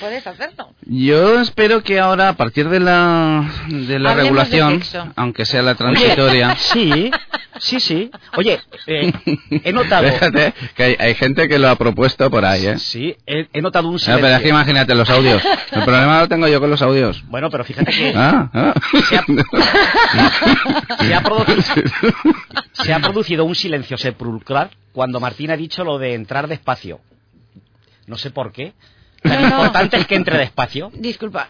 Puedes 0.00 0.26
hacerlo. 0.26 0.74
Yo 0.82 1.40
espero 1.40 1.82
que 1.82 1.98
ahora, 1.98 2.28
a 2.28 2.32
partir 2.34 2.68
de 2.68 2.80
la, 2.80 3.50
de 3.68 3.98
la 3.98 4.10
Hablemos 4.10 4.16
de 4.16 4.22
regulación, 4.22 4.82
sexo. 4.82 5.12
aunque 5.16 5.46
sea 5.46 5.62
la 5.62 5.74
transitoria... 5.74 6.54
sí, 6.58 7.10
sí, 7.58 7.80
sí. 7.80 8.10
Oye, 8.36 8.60
eh, 8.86 9.12
he 9.64 9.72
notado... 9.72 10.06
Fíjate 10.12 10.52
que 10.74 10.82
hay, 10.82 10.96
hay 10.98 11.14
gente 11.14 11.48
que 11.48 11.58
lo 11.58 11.68
ha 11.70 11.76
propuesto 11.76 12.30
por 12.30 12.44
ahí, 12.44 12.66
¿eh? 12.66 12.78
Sí, 12.78 13.16
he, 13.26 13.48
he 13.52 13.62
notado 13.62 13.88
un 13.88 13.94
Ah, 13.96 13.98
silencio. 13.98 14.22
pero 14.26 14.36
es 14.36 14.42
que 14.42 14.48
imagínate 14.50 14.94
los 14.94 15.08
audios. 15.08 15.42
El 15.72 15.84
problema 15.84 16.20
lo 16.20 16.28
tengo 16.28 16.46
yo 16.48 16.60
con 16.60 16.68
los 16.68 16.82
audios. 16.82 17.24
Bueno, 17.28 17.48
pero 17.50 17.64
fíjate 17.64 17.90
que 17.90 18.12
Ah, 18.14 18.50
ah. 18.52 18.74
se, 19.08 19.16
ha, 19.16 19.24
se 21.00 21.14
ha 21.14 21.22
producido, 21.22 21.82
se 22.72 22.92
ha 22.92 22.98
producido 23.00 23.44
un 23.46 23.54
silencio 23.54 23.96
sepulcral 23.96 24.70
cuando 24.92 25.20
Martín 25.20 25.50
ha 25.50 25.56
dicho 25.56 25.82
lo 25.84 25.98
de 25.98 26.12
entrar 26.14 26.46
despacio. 26.48 27.00
No 28.06 28.18
sé 28.18 28.30
por 28.30 28.52
qué. 28.52 28.74
No, 29.28 29.40
no. 29.40 29.46
importante 29.58 29.96
es 29.98 30.06
que 30.06 30.14
entre 30.16 30.38
despacio. 30.38 30.90
Disculpa. 30.94 31.46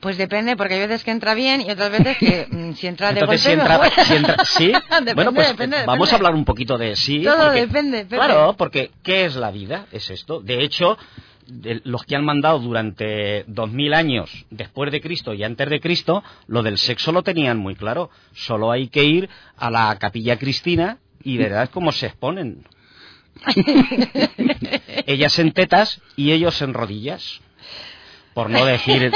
Pues 0.00 0.16
depende, 0.16 0.56
porque 0.56 0.74
hay 0.74 0.80
veces 0.80 1.02
que 1.02 1.10
entra 1.10 1.34
bien 1.34 1.60
y 1.60 1.70
otras 1.72 1.90
veces 1.90 2.16
que 2.18 2.46
mm, 2.48 2.74
si 2.74 2.86
entra 2.86 3.12
de 3.12 3.18
Entonces, 3.20 3.40
si 3.42 3.48
golpe 3.56 3.62
entra, 3.62 3.78
mejor. 3.82 4.04
si 4.04 4.14
entra- 4.14 4.44
¿sí? 4.44 4.66
Depende, 4.72 5.14
bueno, 5.14 5.32
pues 5.34 5.48
depende, 5.48 5.76
eh, 5.76 5.80
depende. 5.80 5.86
vamos 5.86 6.12
a 6.12 6.16
hablar 6.16 6.34
un 6.34 6.44
poquito 6.44 6.78
de 6.78 6.94
sí. 6.94 7.24
Todo 7.24 7.46
porque- 7.46 7.60
depende. 7.66 8.06
Claro, 8.06 8.54
porque 8.56 8.92
¿qué 9.02 9.24
es 9.24 9.34
la 9.34 9.50
vida? 9.50 9.86
Es 9.90 10.08
esto. 10.10 10.40
De 10.40 10.62
hecho, 10.62 10.96
de- 11.48 11.80
los 11.82 12.04
que 12.04 12.14
han 12.14 12.24
mandado 12.24 12.60
durante 12.60 13.42
dos 13.48 13.72
mil 13.72 13.92
años 13.92 14.30
después 14.50 14.92
de 14.92 15.00
Cristo 15.00 15.34
y 15.34 15.42
antes 15.42 15.68
de 15.68 15.80
Cristo, 15.80 16.22
lo 16.46 16.62
del 16.62 16.78
sexo 16.78 17.10
lo 17.10 17.24
tenían 17.24 17.58
muy 17.58 17.74
claro. 17.74 18.08
Solo 18.34 18.70
hay 18.70 18.86
que 18.90 19.02
ir 19.02 19.28
a 19.56 19.68
la 19.68 19.96
capilla 19.98 20.38
cristina 20.38 20.98
y 21.24 21.38
verás 21.38 21.70
cómo 21.70 21.90
se 21.90 22.06
exponen. 22.06 22.62
Ellas 25.06 25.38
en 25.38 25.52
tetas 25.52 26.00
y 26.16 26.32
ellos 26.32 26.60
en 26.62 26.74
rodillas. 26.74 27.40
Por 28.34 28.50
no 28.50 28.64
decir, 28.64 29.10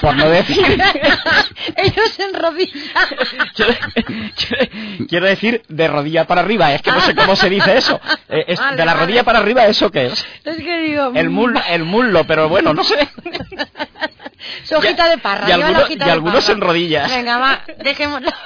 por 0.00 0.14
no 0.14 0.28
decir, 0.28 0.64
Ellos 1.76 2.18
en 2.20 2.34
rodillas. 2.40 3.08
quiero 5.08 5.26
decir 5.26 5.62
de 5.68 5.88
rodilla 5.88 6.24
para 6.28 6.42
arriba. 6.42 6.72
Es 6.72 6.80
que 6.80 6.92
no 6.92 7.00
sé 7.00 7.16
cómo 7.16 7.34
se 7.34 7.50
dice 7.50 7.76
eso. 7.78 8.00
Eh, 8.28 8.44
es- 8.46 8.60
Vale, 8.60 8.76
de 8.76 8.84
la 8.84 8.92
vale. 8.92 9.06
rodilla 9.06 9.24
para 9.24 9.40
arriba, 9.40 9.66
¿eso 9.66 9.90
qué 9.90 10.06
es? 10.06 10.24
Es 10.44 10.56
que 10.58 10.78
digo... 10.82 11.10
El 11.16 11.30
mm, 11.30 11.32
muslo, 11.32 11.60
el 11.68 11.82
muslo, 11.82 12.24
pero 12.28 12.48
bueno, 12.48 12.72
no 12.72 12.84
sé. 12.84 13.08
Su 14.62 14.76
hojita 14.76 15.08
de 15.08 15.18
parra. 15.18 15.48
y 15.48 15.50
y 15.98 16.02
algunos 16.08 16.48
en 16.48 16.60
rodillas. 16.60 17.10
Venga, 17.10 17.38
va, 17.38 17.64
dejémoslo. 17.82 18.30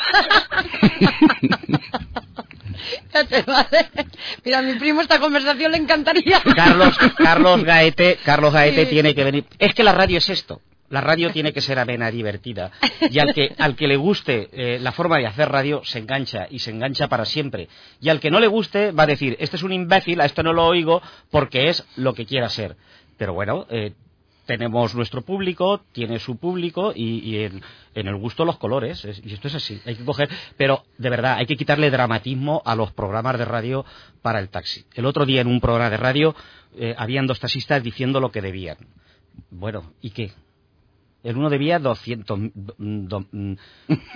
Ya 3.15 3.25
te 3.25 3.43
vale. 3.43 3.89
Mira, 4.45 4.59
a 4.59 4.63
mi 4.63 4.75
primo 4.75 5.01
esta 5.01 5.19
conversación 5.21 5.73
le 5.73 5.79
encantaría. 5.79 6.41
Carlos, 6.55 6.97
Carlos 7.17 7.63
Gaete, 7.65 8.19
Carlos 8.25 8.53
Gaete 8.53 8.85
Sí. 8.85 8.91
tiene 8.91 9.15
que 9.15 9.25
venir. 9.25 9.45
Es 9.59 9.75
que 9.75 9.83
la 9.85 9.93
radio 9.93 10.19
es 10.19 10.29
esto. 10.29 10.61
La 10.91 11.01
radio 11.01 11.31
tiene 11.31 11.53
que 11.53 11.61
ser 11.61 11.79
amena, 11.79 12.11
divertida. 12.11 12.71
Y 13.11 13.19
al 13.19 13.33
que, 13.35 13.55
al 13.59 13.75
que 13.75 13.89
le 13.89 13.97
guste 13.97 14.49
eh, 14.53 14.79
la 14.81 14.93
forma 14.93 15.19
de 15.19 15.27
hacer 15.27 15.49
radio, 15.51 15.81
se 15.85 15.99
engancha 15.99 16.47
y 16.51 16.59
se 16.61 16.71
engancha 16.71 17.09
para 17.09 17.25
siempre. 17.25 17.69
Y 18.01 18.11
al 18.11 18.21
que 18.21 18.31
no 18.31 18.39
le 18.39 18.47
guste, 18.47 18.93
va 18.93 19.05
a 19.05 19.07
decir, 19.07 19.37
este 19.41 19.57
es 19.57 19.63
un 19.63 19.73
imbécil, 19.73 20.21
a 20.21 20.27
esto 20.27 20.43
no 20.43 20.53
lo 20.53 20.67
oigo, 20.67 21.03
porque 21.31 21.69
es 21.69 21.85
lo 21.97 22.15
que 22.15 22.27
quiera 22.27 22.49
ser. 22.49 22.77
Pero 23.17 23.33
bueno, 23.33 23.67
eh, 23.71 23.93
tenemos 24.47 24.95
nuestro 24.95 25.23
público, 25.23 25.81
tiene 25.93 26.19
su 26.19 26.37
público 26.37 26.93
y, 26.95 27.37
en, 27.39 27.63
en 27.95 28.07
el 28.09 28.17
gusto 28.17 28.45
los 28.45 28.59
colores. 28.59 29.05
es- 29.05 29.23
y 29.25 29.33
esto 29.33 29.49
es 29.49 29.55
así. 29.55 29.81
Hay 29.87 29.97
que 29.97 30.05
coger, 30.05 30.29
pero 30.57 30.85
de 30.99 31.11
verdad, 31.11 31.37
hay 31.37 31.47
que 31.47 31.57
quitarle 31.57 31.91
dramatismo 31.91 32.63
a 32.65 32.75
los 32.75 32.93
programas 32.93 33.39
de 33.39 33.45
radio 33.45 33.85
para 34.23 34.39
el 34.41 34.49
taxi. 34.49 34.85
El 34.95 35.07
otro 35.07 35.25
día 35.27 35.41
en 35.41 35.47
un 35.49 35.61
programa 35.61 35.91
de 35.91 35.97
radio 35.97 36.35
eh, 36.77 36.95
habían 36.99 37.27
dos 37.27 37.41
taxistas 37.41 37.83
diciendo 37.83 38.21
lo 38.21 38.31
que 38.31 38.43
debían. 38.43 38.77
Bueno, 39.51 39.93
¿y 40.01 40.11
qué? 40.11 40.33
El 41.25 41.37
uno 41.39 41.49
debía 41.51 41.79
200, 41.79 42.39
mm, 42.39 42.49
do- 43.09 43.25
mm, 43.33 43.55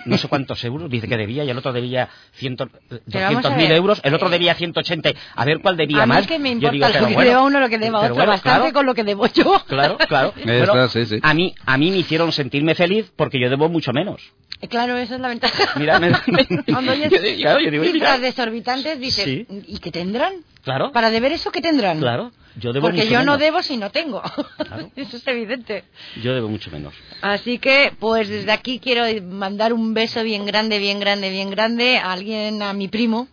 no 0.05 0.19
sé 0.19 0.29
cuántos 0.29 0.63
euros, 0.65 0.91
dice 0.91 1.09
que 1.09 1.17
debía, 1.17 1.43
y 1.43 1.51
el 1.51 1.57
otro 1.59 1.73
debía 1.73 2.09
100, 2.35 2.57
vamos 2.57 2.71
a 2.91 2.95
200 3.07 3.57
mil 3.57 3.69
ver. 3.69 3.77
euros, 3.79 4.01
el 4.05 4.15
otro 4.15 4.29
debía 4.29 4.55
180. 4.55 5.11
A 5.35 5.45
ver 5.47 5.61
cuál 5.61 5.77
debía 5.79 6.03
A 6.03 6.07
mí 6.07 6.11
más. 6.11 6.21
es 6.21 6.27
que 6.27 6.39
me 6.39 6.51
Yo 6.51 6.55
importa 6.71 6.71
digo, 6.73 6.87
lo 6.87 6.93
pero 6.93 7.07
que 7.09 7.15
bueno, 7.15 7.31
deba 7.31 7.43
uno, 7.43 7.61
lo 7.61 7.69
que 7.71 7.79
deba 7.79 8.01
pero 8.01 8.13
otro. 8.13 8.15
bueno, 8.17 8.31
Bastante 8.33 8.59
claro. 8.61 8.73
con 8.75 8.87
lo 8.87 8.95
que 8.95 9.05
debo 9.05 9.27
yo. 9.27 9.63
Claro, 9.67 9.97
claro. 9.97 10.35
Esto, 10.37 10.73
Bueno, 10.73 10.89
sí, 10.89 11.07
sí. 11.07 11.19
A, 11.23 11.33
mí, 11.35 11.55
a 11.65 11.79
mí 11.79 11.91
me 11.91 11.97
hicieron 11.97 12.31
sentirme 12.31 12.75
feliz 12.75 13.11
porque 13.17 13.41
yo 13.41 13.49
debo 13.49 13.69
mucho 13.71 13.93
menos. 13.95 14.21
Claro, 14.69 14.97
esa 14.99 15.15
es 15.15 15.21
la 15.21 15.29
ventaja. 15.29 15.79
Mira, 15.79 15.99
me- 15.99 16.11
Cuando 16.71 16.93
oyes 16.93 17.11
yo 17.11 17.21
digo, 17.23 17.85
cifras 17.85 17.93
mira. 17.93 18.19
desorbitantes, 18.19 19.01
dices, 19.01 19.25
Sí. 19.25 19.47
¿y 19.67 19.79
qué 19.79 19.91
tendrán? 19.91 20.35
Claro, 20.63 20.93
Para 20.93 21.11
deber 21.11 21.33
eso, 21.33 21.51
¿qué 21.51 21.63
tendrán? 21.63 22.01
claro. 22.01 22.33
Yo 22.59 22.73
debo 22.73 22.87
Porque 22.89 22.99
mucho 23.03 23.11
yo 23.13 23.19
no 23.21 23.25
menos. 23.33 23.39
debo 23.41 23.63
si 23.63 23.77
no 23.77 23.91
tengo. 23.91 24.23
Eso 24.97 25.17
es 25.17 25.27
evidente. 25.27 25.85
Yo 26.23 26.35
debo 26.35 26.49
mucho 26.49 26.71
menos. 26.71 26.93
Así 27.23 27.59
que, 27.59 27.93
pues 27.99 28.29
desde 28.29 28.51
aquí 28.53 28.79
quiero 28.81 29.03
mandar 29.25 29.73
un 29.73 29.95
beso 29.95 30.23
bien 30.25 30.45
grande, 30.47 30.79
bien 30.79 30.99
grande, 31.01 31.31
bien 31.31 31.51
grande 31.51 31.99
a 31.99 32.13
alguien, 32.13 32.63
a 32.63 32.73
mi 32.73 32.89
primo, 32.89 33.29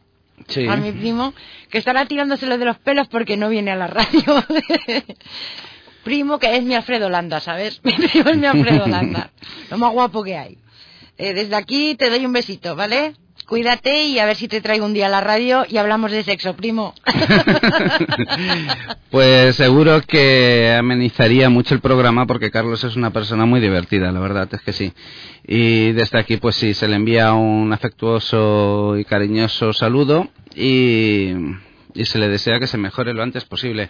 Sí. 0.47 0.67
a 0.67 0.75
mi 0.75 0.91
primo, 0.91 1.33
que 1.69 1.77
estará 1.77 2.05
tirándoselo 2.05 2.57
de 2.57 2.65
los 2.65 2.77
pelos 2.79 3.07
porque 3.07 3.37
no 3.37 3.49
viene 3.49 3.71
a 3.71 3.75
la 3.75 3.87
radio. 3.87 4.43
primo 6.03 6.37
que 6.39 6.55
es 6.55 6.63
mi 6.63 6.75
Alfredo 6.75 7.09
Landa, 7.09 7.39
¿sabes? 7.39 7.81
Mi 7.83 7.93
primo 7.93 8.29
es 8.29 8.37
mi 8.37 8.45
Alfredo 8.45 8.85
Landa, 8.87 9.31
lo 9.71 9.77
más 9.77 9.91
guapo 9.91 10.23
que 10.23 10.37
hay. 10.37 10.57
Eh, 11.17 11.33
desde 11.33 11.55
aquí 11.55 11.95
te 11.95 12.09
doy 12.09 12.25
un 12.25 12.33
besito, 12.33 12.75
¿vale? 12.75 13.13
Cuídate 13.47 14.05
y 14.05 14.17
a 14.17 14.25
ver 14.25 14.35
si 14.35 14.47
te 14.47 14.59
traigo 14.59 14.85
un 14.85 14.93
día 14.93 15.05
a 15.05 15.09
la 15.09 15.21
radio 15.21 15.65
y 15.69 15.77
hablamos 15.77 16.11
de 16.11 16.23
sexo, 16.23 16.55
primo. 16.55 16.93
Pues 19.11 19.55
seguro 19.55 20.01
que 20.01 20.75
amenizaría 20.77 21.49
mucho 21.49 21.73
el 21.73 21.79
programa 21.79 22.25
porque 22.25 22.51
Carlos 22.51 22.83
es 22.83 22.97
una 22.97 23.11
persona 23.11 23.45
muy 23.45 23.61
divertida, 23.61 24.11
la 24.11 24.19
verdad 24.19 24.49
es 24.51 24.59
que 24.61 24.73
sí. 24.73 24.91
Y 25.47 25.93
desde 25.93 26.19
aquí, 26.19 26.35
pues 26.35 26.55
sí, 26.57 26.73
se 26.73 26.89
le 26.89 26.97
envía 26.97 27.31
un 27.31 27.71
afectuoso 27.71 28.97
y 28.97 29.05
cariñoso 29.05 29.71
saludo 29.71 30.27
y, 30.53 31.31
y 31.93 32.05
se 32.05 32.19
le 32.19 32.27
desea 32.27 32.59
que 32.59 32.67
se 32.67 32.77
mejore 32.77 33.13
lo 33.13 33.23
antes 33.23 33.45
posible. 33.45 33.89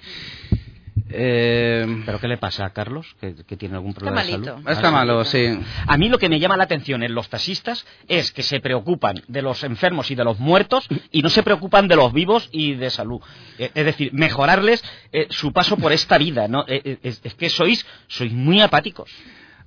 Eh, 1.09 2.03
¿Pero 2.05 2.19
qué 2.19 2.27
le 2.27 2.37
pasa 2.37 2.65
a 2.65 2.69
Carlos? 2.71 3.15
¿Que, 3.19 3.35
que 3.35 3.57
tiene 3.57 3.75
algún 3.75 3.93
problema 3.93 4.23
de 4.23 4.31
malito. 4.31 4.53
salud? 4.55 4.69
Está 4.69 4.91
malo, 4.91 5.25
sí. 5.25 5.59
A 5.87 5.97
mí 5.97 6.09
lo 6.09 6.17
que 6.17 6.29
me 6.29 6.39
llama 6.39 6.57
la 6.57 6.63
atención 6.63 7.03
en 7.03 7.13
los 7.13 7.29
taxistas 7.29 7.85
es 8.07 8.31
que 8.31 8.43
se 8.43 8.59
preocupan 8.59 9.21
de 9.27 9.41
los 9.41 9.63
enfermos 9.63 10.09
y 10.11 10.15
de 10.15 10.23
los 10.23 10.39
muertos 10.39 10.87
y 11.11 11.21
no 11.21 11.29
se 11.29 11.43
preocupan 11.43 11.87
de 11.87 11.95
los 11.95 12.13
vivos 12.13 12.49
y 12.51 12.75
de 12.75 12.89
salud. 12.89 13.19
Eh, 13.59 13.71
Es 13.73 13.85
decir, 13.85 14.13
mejorarles 14.13 14.83
eh, 15.11 15.27
su 15.29 15.51
paso 15.51 15.77
por 15.77 15.91
esta 15.91 16.17
vida. 16.17 16.47
¿no? 16.47 16.65
Eh, 16.67 16.81
eh, 16.83 16.97
Es, 17.03 17.21
es 17.23 17.33
que 17.35 17.49
sois, 17.49 17.85
sois 18.07 18.31
muy 18.31 18.61
apáticos. 18.61 19.11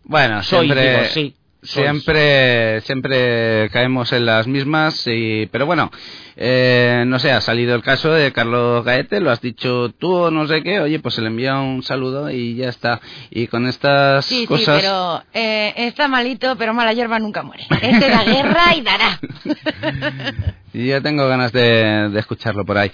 Bueno, 0.05 0.43
Soy, 0.43 0.67
siempre, 0.67 0.91
digo, 0.91 1.05
sí, 1.05 1.13
sois. 1.13 1.35
Siempre, 1.63 2.81
siempre 2.83 3.69
caemos 3.71 4.13
en 4.13 4.27
las 4.27 4.47
mismas, 4.47 5.03
y, 5.07 5.47
pero 5.47 5.67
bueno, 5.67 5.91
eh, 6.37 7.05
no 7.07 7.19
sé, 7.19 7.33
ha 7.33 7.41
salido 7.41 7.75
el 7.75 7.83
caso 7.83 8.13
de 8.13 8.33
Carlos 8.33 8.85
Gaete, 8.85 9.21
lo 9.21 9.31
has 9.31 9.41
dicho 9.41 9.91
tú 9.99 10.13
o 10.15 10.31
no 10.31 10.47
sé 10.47 10.63
qué, 10.63 10.81
oye, 10.81 11.01
pues 11.01 11.15
se 11.17 11.21
le 11.21 11.29
envía 11.29 11.57
un 11.59 11.83
saludo 11.83 12.31
y 12.31 12.55
ya 12.55 12.69
está. 12.69 13.01
Y 13.31 13.47
con 13.49 13.67
estas 13.67 14.25
Sí, 14.25 14.47
cosas... 14.47 14.77
sí, 14.77 14.83
pero 14.83 15.23
eh, 15.35 15.75
está 15.77 16.07
malito, 16.09 16.57
pero 16.57 16.75
mala 16.75 16.93
hierba 16.93 17.19
nunca 17.19 17.43
muere. 17.43 17.67
Este 17.83 18.09
da 18.09 18.25
guerra 18.25 18.77
y 18.77 18.81
dará. 18.83 19.21
Ya 20.73 21.01
tengo 21.01 21.27
ganas 21.29 21.53
de, 21.53 22.09
de 22.11 22.19
escucharlo 22.21 22.65
por 22.65 22.79
ahí. 22.79 22.91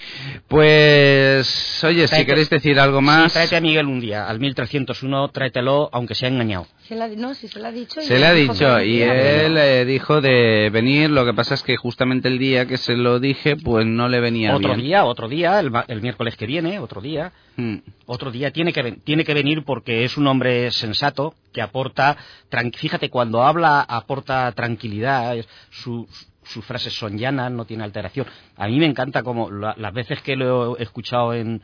Pues, 0.47 1.83
oye, 1.83 2.07
si 2.07 2.25
queréis 2.25 2.49
decir 2.49 2.79
algo 2.79 3.01
más... 3.01 3.31
Sí, 3.31 3.33
tráete 3.33 3.57
a 3.57 3.61
Miguel 3.61 3.85
un 3.87 3.99
día, 3.99 4.27
al 4.27 4.39
1301, 4.39 5.29
tráetelo, 5.29 5.89
aunque 5.91 6.15
sea 6.15 6.29
engañado. 6.29 6.67
Se 6.87 6.95
la, 6.95 7.07
no, 7.09 7.33
si 7.33 7.47
se 7.47 7.59
lo 7.59 7.67
ha 7.67 7.71
dicho. 7.71 7.99
Se 8.01 8.17
le 8.19 8.25
ha 8.25 8.33
dicho 8.33 8.81
y 8.81 9.01
él 9.01 9.57
eh, 9.57 9.85
dijo 9.85 10.21
de 10.21 10.69
venir, 10.71 11.09
lo 11.09 11.25
que 11.25 11.33
pasa 11.33 11.55
es 11.55 11.63
que 11.63 11.75
justamente 11.77 12.27
el 12.27 12.37
día 12.39 12.65
que 12.65 12.77
se 12.77 12.95
lo 12.95 13.19
dije, 13.19 13.55
pues 13.57 13.85
no 13.85 14.07
le 14.07 14.19
venía 14.19 14.55
Otro 14.55 14.69
bien. 14.75 14.81
día, 14.85 15.03
otro 15.05 15.27
día, 15.27 15.59
el, 15.59 15.71
ma- 15.71 15.85
el 15.87 16.01
miércoles 16.01 16.35
que 16.37 16.45
viene, 16.45 16.79
otro 16.79 17.01
día. 17.01 17.31
Mm. 17.57 17.77
Otro 18.05 18.31
día 18.31 18.51
tiene 18.51 18.71
que, 18.71 18.81
ven- 18.83 19.01
tiene 19.03 19.23
que 19.23 19.33
venir 19.33 19.63
porque 19.65 20.03
es 20.05 20.15
un 20.17 20.27
hombre 20.27 20.71
sensato 20.71 21.33
que 21.53 21.61
aporta, 21.61 22.17
tran- 22.51 22.75
fíjate, 22.75 23.09
cuando 23.09 23.43
habla 23.43 23.81
aporta 23.81 24.51
tranquilidad, 24.51 25.35
su- 25.71 26.07
sus 26.45 26.63
frases 26.65 26.93
son 26.93 27.17
llanas, 27.17 27.51
no 27.51 27.65
tiene 27.65 27.83
alteración. 27.83 28.25
A 28.55 28.67
mí 28.67 28.79
me 28.79 28.85
encanta 28.85 29.23
como 29.23 29.51
la- 29.51 29.75
las 29.77 29.93
veces 29.93 30.21
que 30.21 30.35
lo 30.35 30.77
he 30.77 30.83
escuchado 30.83 31.33
en, 31.33 31.61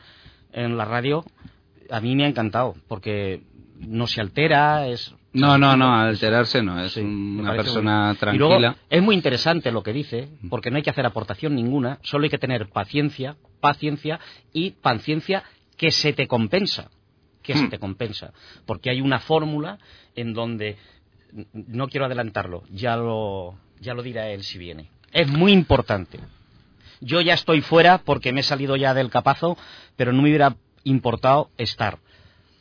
en 0.52 0.76
la 0.76 0.84
radio, 0.84 1.24
a 1.90 2.00
mí 2.00 2.14
me 2.16 2.24
ha 2.24 2.28
encantado 2.28 2.74
porque 2.88 3.42
no 3.78 4.06
se 4.06 4.20
altera, 4.20 4.86
es... 4.88 5.14
No, 5.34 5.56
no, 5.56 5.76
no, 5.78 5.94
alterarse 5.94 6.62
no, 6.62 6.78
es 6.84 6.94
una 6.98 7.54
persona 7.56 8.14
bueno. 8.20 8.34
Y 8.34 8.38
luego, 8.38 8.58
tranquila. 8.58 8.76
es 8.90 9.02
muy 9.02 9.14
interesante 9.14 9.72
lo 9.72 9.82
que 9.82 9.94
dice, 9.94 10.28
porque 10.50 10.70
no 10.70 10.76
hay 10.76 10.82
que 10.82 10.90
hacer 10.90 11.06
aportación 11.06 11.54
ninguna, 11.54 11.98
solo 12.02 12.24
hay 12.24 12.30
que 12.30 12.36
tener 12.38 12.68
paciencia, 12.68 13.36
paciencia 13.60 14.20
y 14.52 14.72
paciencia 14.72 15.42
que 15.78 15.90
se 15.90 16.12
te 16.12 16.26
compensa, 16.28 16.90
que 17.42 17.54
se 17.54 17.68
te 17.68 17.78
compensa, 17.78 18.32
porque 18.66 18.90
hay 18.90 19.00
una 19.00 19.20
fórmula 19.20 19.78
en 20.14 20.34
donde 20.34 20.76
no 21.54 21.88
quiero 21.88 22.04
adelantarlo, 22.04 22.64
ya 22.70 22.96
lo 22.96 23.54
ya 23.82 23.92
lo 23.94 24.02
dirá 24.02 24.28
él 24.30 24.42
si 24.44 24.56
viene. 24.58 24.88
Es 25.12 25.28
muy 25.28 25.52
importante. 25.52 26.18
Yo 27.00 27.20
ya 27.20 27.34
estoy 27.34 27.60
fuera 27.60 27.98
porque 27.98 28.32
me 28.32 28.40
he 28.40 28.44
salido 28.44 28.76
ya 28.76 28.94
del 28.94 29.10
capazo, 29.10 29.58
pero 29.96 30.12
no 30.12 30.22
me 30.22 30.28
hubiera 30.28 30.56
importado 30.84 31.50
estar, 31.58 31.98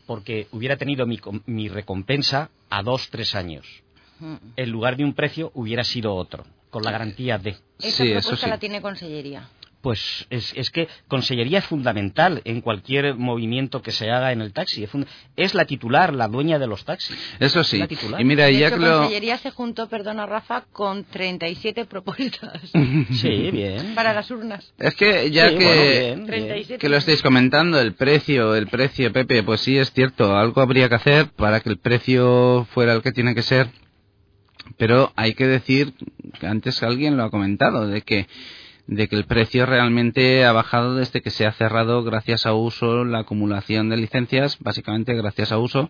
porque 0.05 0.47
hubiera 0.51 0.77
tenido 0.77 1.05
mi, 1.05 1.17
com- 1.17 1.41
mi 1.45 1.69
recompensa 1.69 2.49
a 2.69 2.81
dos, 2.83 3.09
tres 3.09 3.35
años 3.35 3.65
en 4.55 4.69
lugar 4.69 4.97
de 4.97 5.03
un 5.03 5.13
precio 5.13 5.51
hubiera 5.55 5.83
sido 5.83 6.13
otro, 6.13 6.43
con 6.69 6.83
la 6.83 6.91
garantía 6.91 7.39
de. 7.39 7.57
Esa 7.79 8.03
propuesta 8.21 8.47
la 8.47 8.59
tiene 8.59 8.79
Consellería. 8.79 9.47
Pues 9.81 10.27
es, 10.29 10.53
es 10.55 10.69
que 10.69 10.87
Consellería 11.07 11.59
es 11.59 11.65
fundamental 11.65 12.41
en 12.45 12.61
cualquier 12.61 13.15
movimiento 13.15 13.81
que 13.81 13.91
se 13.91 14.11
haga 14.11 14.31
en 14.31 14.41
el 14.41 14.53
taxi. 14.53 14.87
Es, 15.35 15.55
la 15.55 15.65
titular, 15.65 16.13
la 16.13 16.27
dueña 16.27 16.59
de 16.59 16.67
los 16.67 16.85
taxis. 16.85 17.17
Eso 17.39 17.63
sí. 17.63 17.79
La 17.79 17.87
titular. 17.87 18.21
Y 18.21 18.23
mira, 18.23 18.45
de 18.45 18.57
ya 18.59 18.67
hecho, 18.67 18.77
que 18.77 18.85
lo... 18.85 18.97
Consellería 18.99 19.37
se 19.39 19.49
juntó, 19.49 19.87
perdona 19.89 20.27
Rafa, 20.27 20.65
con 20.71 21.03
37 21.05 21.85
propuestas 21.85 22.61
Sí, 23.11 23.49
bien. 23.51 23.95
para 23.95 24.13
las 24.13 24.29
urnas. 24.29 24.71
Es 24.77 24.93
que 24.95 25.31
ya 25.31 25.49
Sí, 25.49 25.57
que, 25.57 25.65
bueno, 25.65 25.81
bien, 25.81 26.25
37. 26.27 26.77
que 26.79 26.89
lo 26.89 26.97
estáis 26.97 27.21
comentando, 27.23 27.79
el 27.79 27.93
precio, 27.93 28.55
el 28.55 28.67
precio, 28.67 29.11
Pepe, 29.11 29.41
pues 29.41 29.61
sí 29.61 29.77
es 29.77 29.91
cierto, 29.91 30.37
algo 30.37 30.61
habría 30.61 30.89
que 30.89 30.95
hacer 30.95 31.29
para 31.31 31.59
que 31.59 31.69
el 31.69 31.79
precio 31.79 32.67
fuera 32.71 32.93
el 32.93 33.01
que 33.01 33.11
tiene 33.11 33.33
que 33.33 33.41
ser, 33.41 33.67
pero 34.77 35.11
hay 35.15 35.33
que 35.33 35.47
decir, 35.47 35.93
que 36.39 36.47
antes 36.47 36.81
alguien 36.83 37.17
lo 37.17 37.23
ha 37.23 37.31
comentado, 37.31 37.87
de 37.87 38.01
que 38.01 38.27
de 38.91 39.07
que 39.07 39.15
el 39.15 39.23
precio 39.23 39.65
realmente 39.65 40.43
ha 40.43 40.51
bajado 40.51 40.95
desde 40.95 41.21
que 41.21 41.29
se 41.29 41.45
ha 41.45 41.53
cerrado 41.53 42.03
gracias 42.03 42.45
a 42.45 42.53
uso 42.53 43.05
la 43.05 43.19
acumulación 43.19 43.87
de 43.87 43.95
licencias, 43.95 44.57
básicamente 44.59 45.15
gracias 45.15 45.53
a 45.53 45.57
uso. 45.57 45.89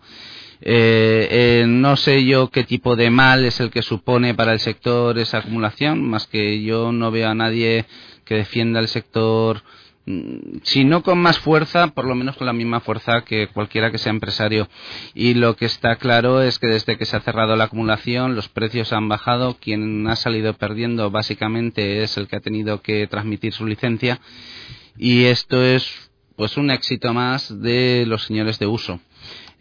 Eh, 0.61 1.27
eh, 1.31 1.65
no 1.67 1.97
sé 1.97 2.23
yo 2.25 2.51
qué 2.51 2.63
tipo 2.63 2.95
de 2.95 3.09
mal 3.09 3.43
es 3.43 3.59
el 3.59 3.71
que 3.71 3.81
supone 3.81 4.35
para 4.35 4.53
el 4.53 4.59
sector 4.59 5.17
esa 5.17 5.39
acumulación, 5.39 6.07
más 6.07 6.27
que 6.27 6.61
yo 6.61 6.91
no 6.91 7.09
veo 7.09 7.27
a 7.27 7.33
nadie 7.33 7.85
que 8.23 8.35
defienda 8.35 8.79
el 8.79 8.87
sector, 8.87 9.63
si 10.63 10.83
no 10.83 11.03
con 11.03 11.19
más 11.19 11.39
fuerza, 11.39 11.87
por 11.87 12.05
lo 12.05 12.15
menos 12.15 12.37
con 12.37 12.47
la 12.47 12.53
misma 12.53 12.79
fuerza 12.79 13.21
que 13.21 13.47
cualquiera 13.47 13.91
que 13.91 13.97
sea 13.97 14.11
empresario. 14.11 14.67
Y 15.13 15.33
lo 15.33 15.55
que 15.55 15.65
está 15.65 15.95
claro 15.97 16.41
es 16.41 16.59
que 16.59 16.67
desde 16.67 16.97
que 16.97 17.05
se 17.05 17.17
ha 17.17 17.21
cerrado 17.21 17.55
la 17.55 17.65
acumulación, 17.65 18.35
los 18.35 18.49
precios 18.49 18.93
han 18.93 19.07
bajado. 19.07 19.57
Quien 19.59 20.07
ha 20.07 20.15
salido 20.15 20.53
perdiendo 20.53 21.11
básicamente 21.11 22.03
es 22.03 22.17
el 22.17 22.27
que 22.27 22.37
ha 22.37 22.41
tenido 22.41 22.81
que 22.81 23.07
transmitir 23.07 23.53
su 23.53 23.65
licencia. 23.65 24.19
Y 24.97 25.25
esto 25.25 25.63
es 25.63 26.11
pues 26.35 26.57
un 26.57 26.71
éxito 26.71 27.13
más 27.13 27.61
de 27.61 28.05
los 28.07 28.23
señores 28.23 28.57
de 28.59 28.67
uso. 28.67 28.99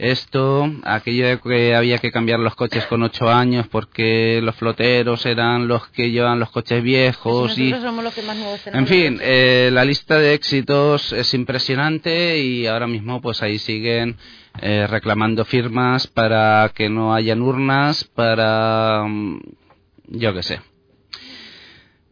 Esto, 0.00 0.66
aquello 0.84 1.26
de 1.26 1.38
que 1.40 1.74
había 1.74 1.98
que 1.98 2.10
cambiar 2.10 2.40
los 2.40 2.54
coches 2.54 2.86
con 2.86 3.02
ocho 3.02 3.28
años 3.28 3.68
porque 3.68 4.40
los 4.42 4.54
floteros 4.56 5.26
eran 5.26 5.68
los 5.68 5.88
que 5.88 6.10
llevan 6.10 6.40
los 6.40 6.50
coches 6.50 6.82
viejos 6.82 7.58
y 7.58 7.64
Nosotros 7.64 7.90
somos 7.90 8.04
los 8.04 8.14
que 8.14 8.22
más 8.22 8.36
nuevos 8.38 8.60
en 8.66 8.86
fin, 8.86 9.18
eh, 9.20 9.68
la 9.70 9.84
lista 9.84 10.18
de 10.18 10.32
éxitos 10.32 11.12
es 11.12 11.34
impresionante 11.34 12.38
y 12.38 12.66
ahora 12.66 12.86
mismo 12.86 13.20
pues 13.20 13.42
ahí 13.42 13.58
siguen 13.58 14.16
eh, 14.62 14.86
reclamando 14.88 15.44
firmas 15.44 16.06
para 16.06 16.70
que 16.74 16.88
no 16.88 17.12
hayan 17.12 17.42
urnas, 17.42 18.04
para... 18.04 19.04
mm, 19.06 19.40
yo 20.08 20.32
qué 20.32 20.42
sé. 20.42 20.69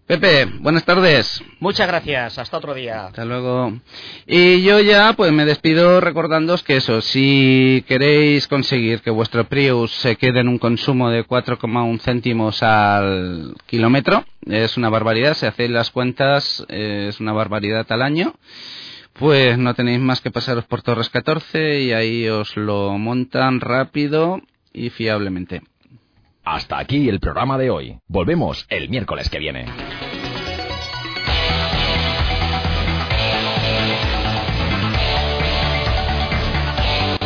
Pepe, 0.08 0.46
buenas 0.60 0.86
tardes. 0.86 1.42
Muchas 1.60 1.86
gracias, 1.86 2.38
hasta 2.38 2.56
otro 2.56 2.72
día. 2.72 3.08
Hasta 3.08 3.26
luego. 3.26 3.78
Y 4.26 4.62
yo 4.62 4.80
ya 4.80 5.12
pues 5.12 5.32
me 5.32 5.44
despido 5.44 6.00
recordándoos 6.00 6.62
que 6.62 6.76
eso, 6.78 7.02
si 7.02 7.84
queréis 7.86 8.48
conseguir 8.48 9.02
que 9.02 9.10
vuestro 9.10 9.44
Prius 9.44 9.92
se 9.92 10.16
quede 10.16 10.40
en 10.40 10.48
un 10.48 10.56
consumo 10.56 11.10
de 11.10 11.26
4,1 11.26 12.00
céntimos 12.00 12.62
al 12.62 13.54
kilómetro, 13.66 14.24
es 14.46 14.78
una 14.78 14.88
barbaridad, 14.88 15.34
si 15.34 15.44
hacéis 15.44 15.68
las 15.68 15.90
cuentas 15.90 16.64
es 16.70 17.20
una 17.20 17.34
barbaridad 17.34 17.84
al 17.90 18.00
año, 18.00 18.34
pues 19.12 19.58
no 19.58 19.74
tenéis 19.74 20.00
más 20.00 20.22
que 20.22 20.30
pasaros 20.30 20.64
por 20.64 20.80
Torres 20.80 21.10
14 21.10 21.82
y 21.82 21.92
ahí 21.92 22.26
os 22.30 22.56
lo 22.56 22.96
montan 22.96 23.60
rápido 23.60 24.40
y 24.72 24.88
fiablemente. 24.88 25.60
Hasta 26.50 26.78
aquí 26.78 27.10
el 27.10 27.20
programa 27.20 27.58
de 27.58 27.68
hoy. 27.68 27.98
Volvemos 28.08 28.64
el 28.70 28.88
miércoles 28.88 29.28
que 29.28 29.38
viene. 29.38 29.66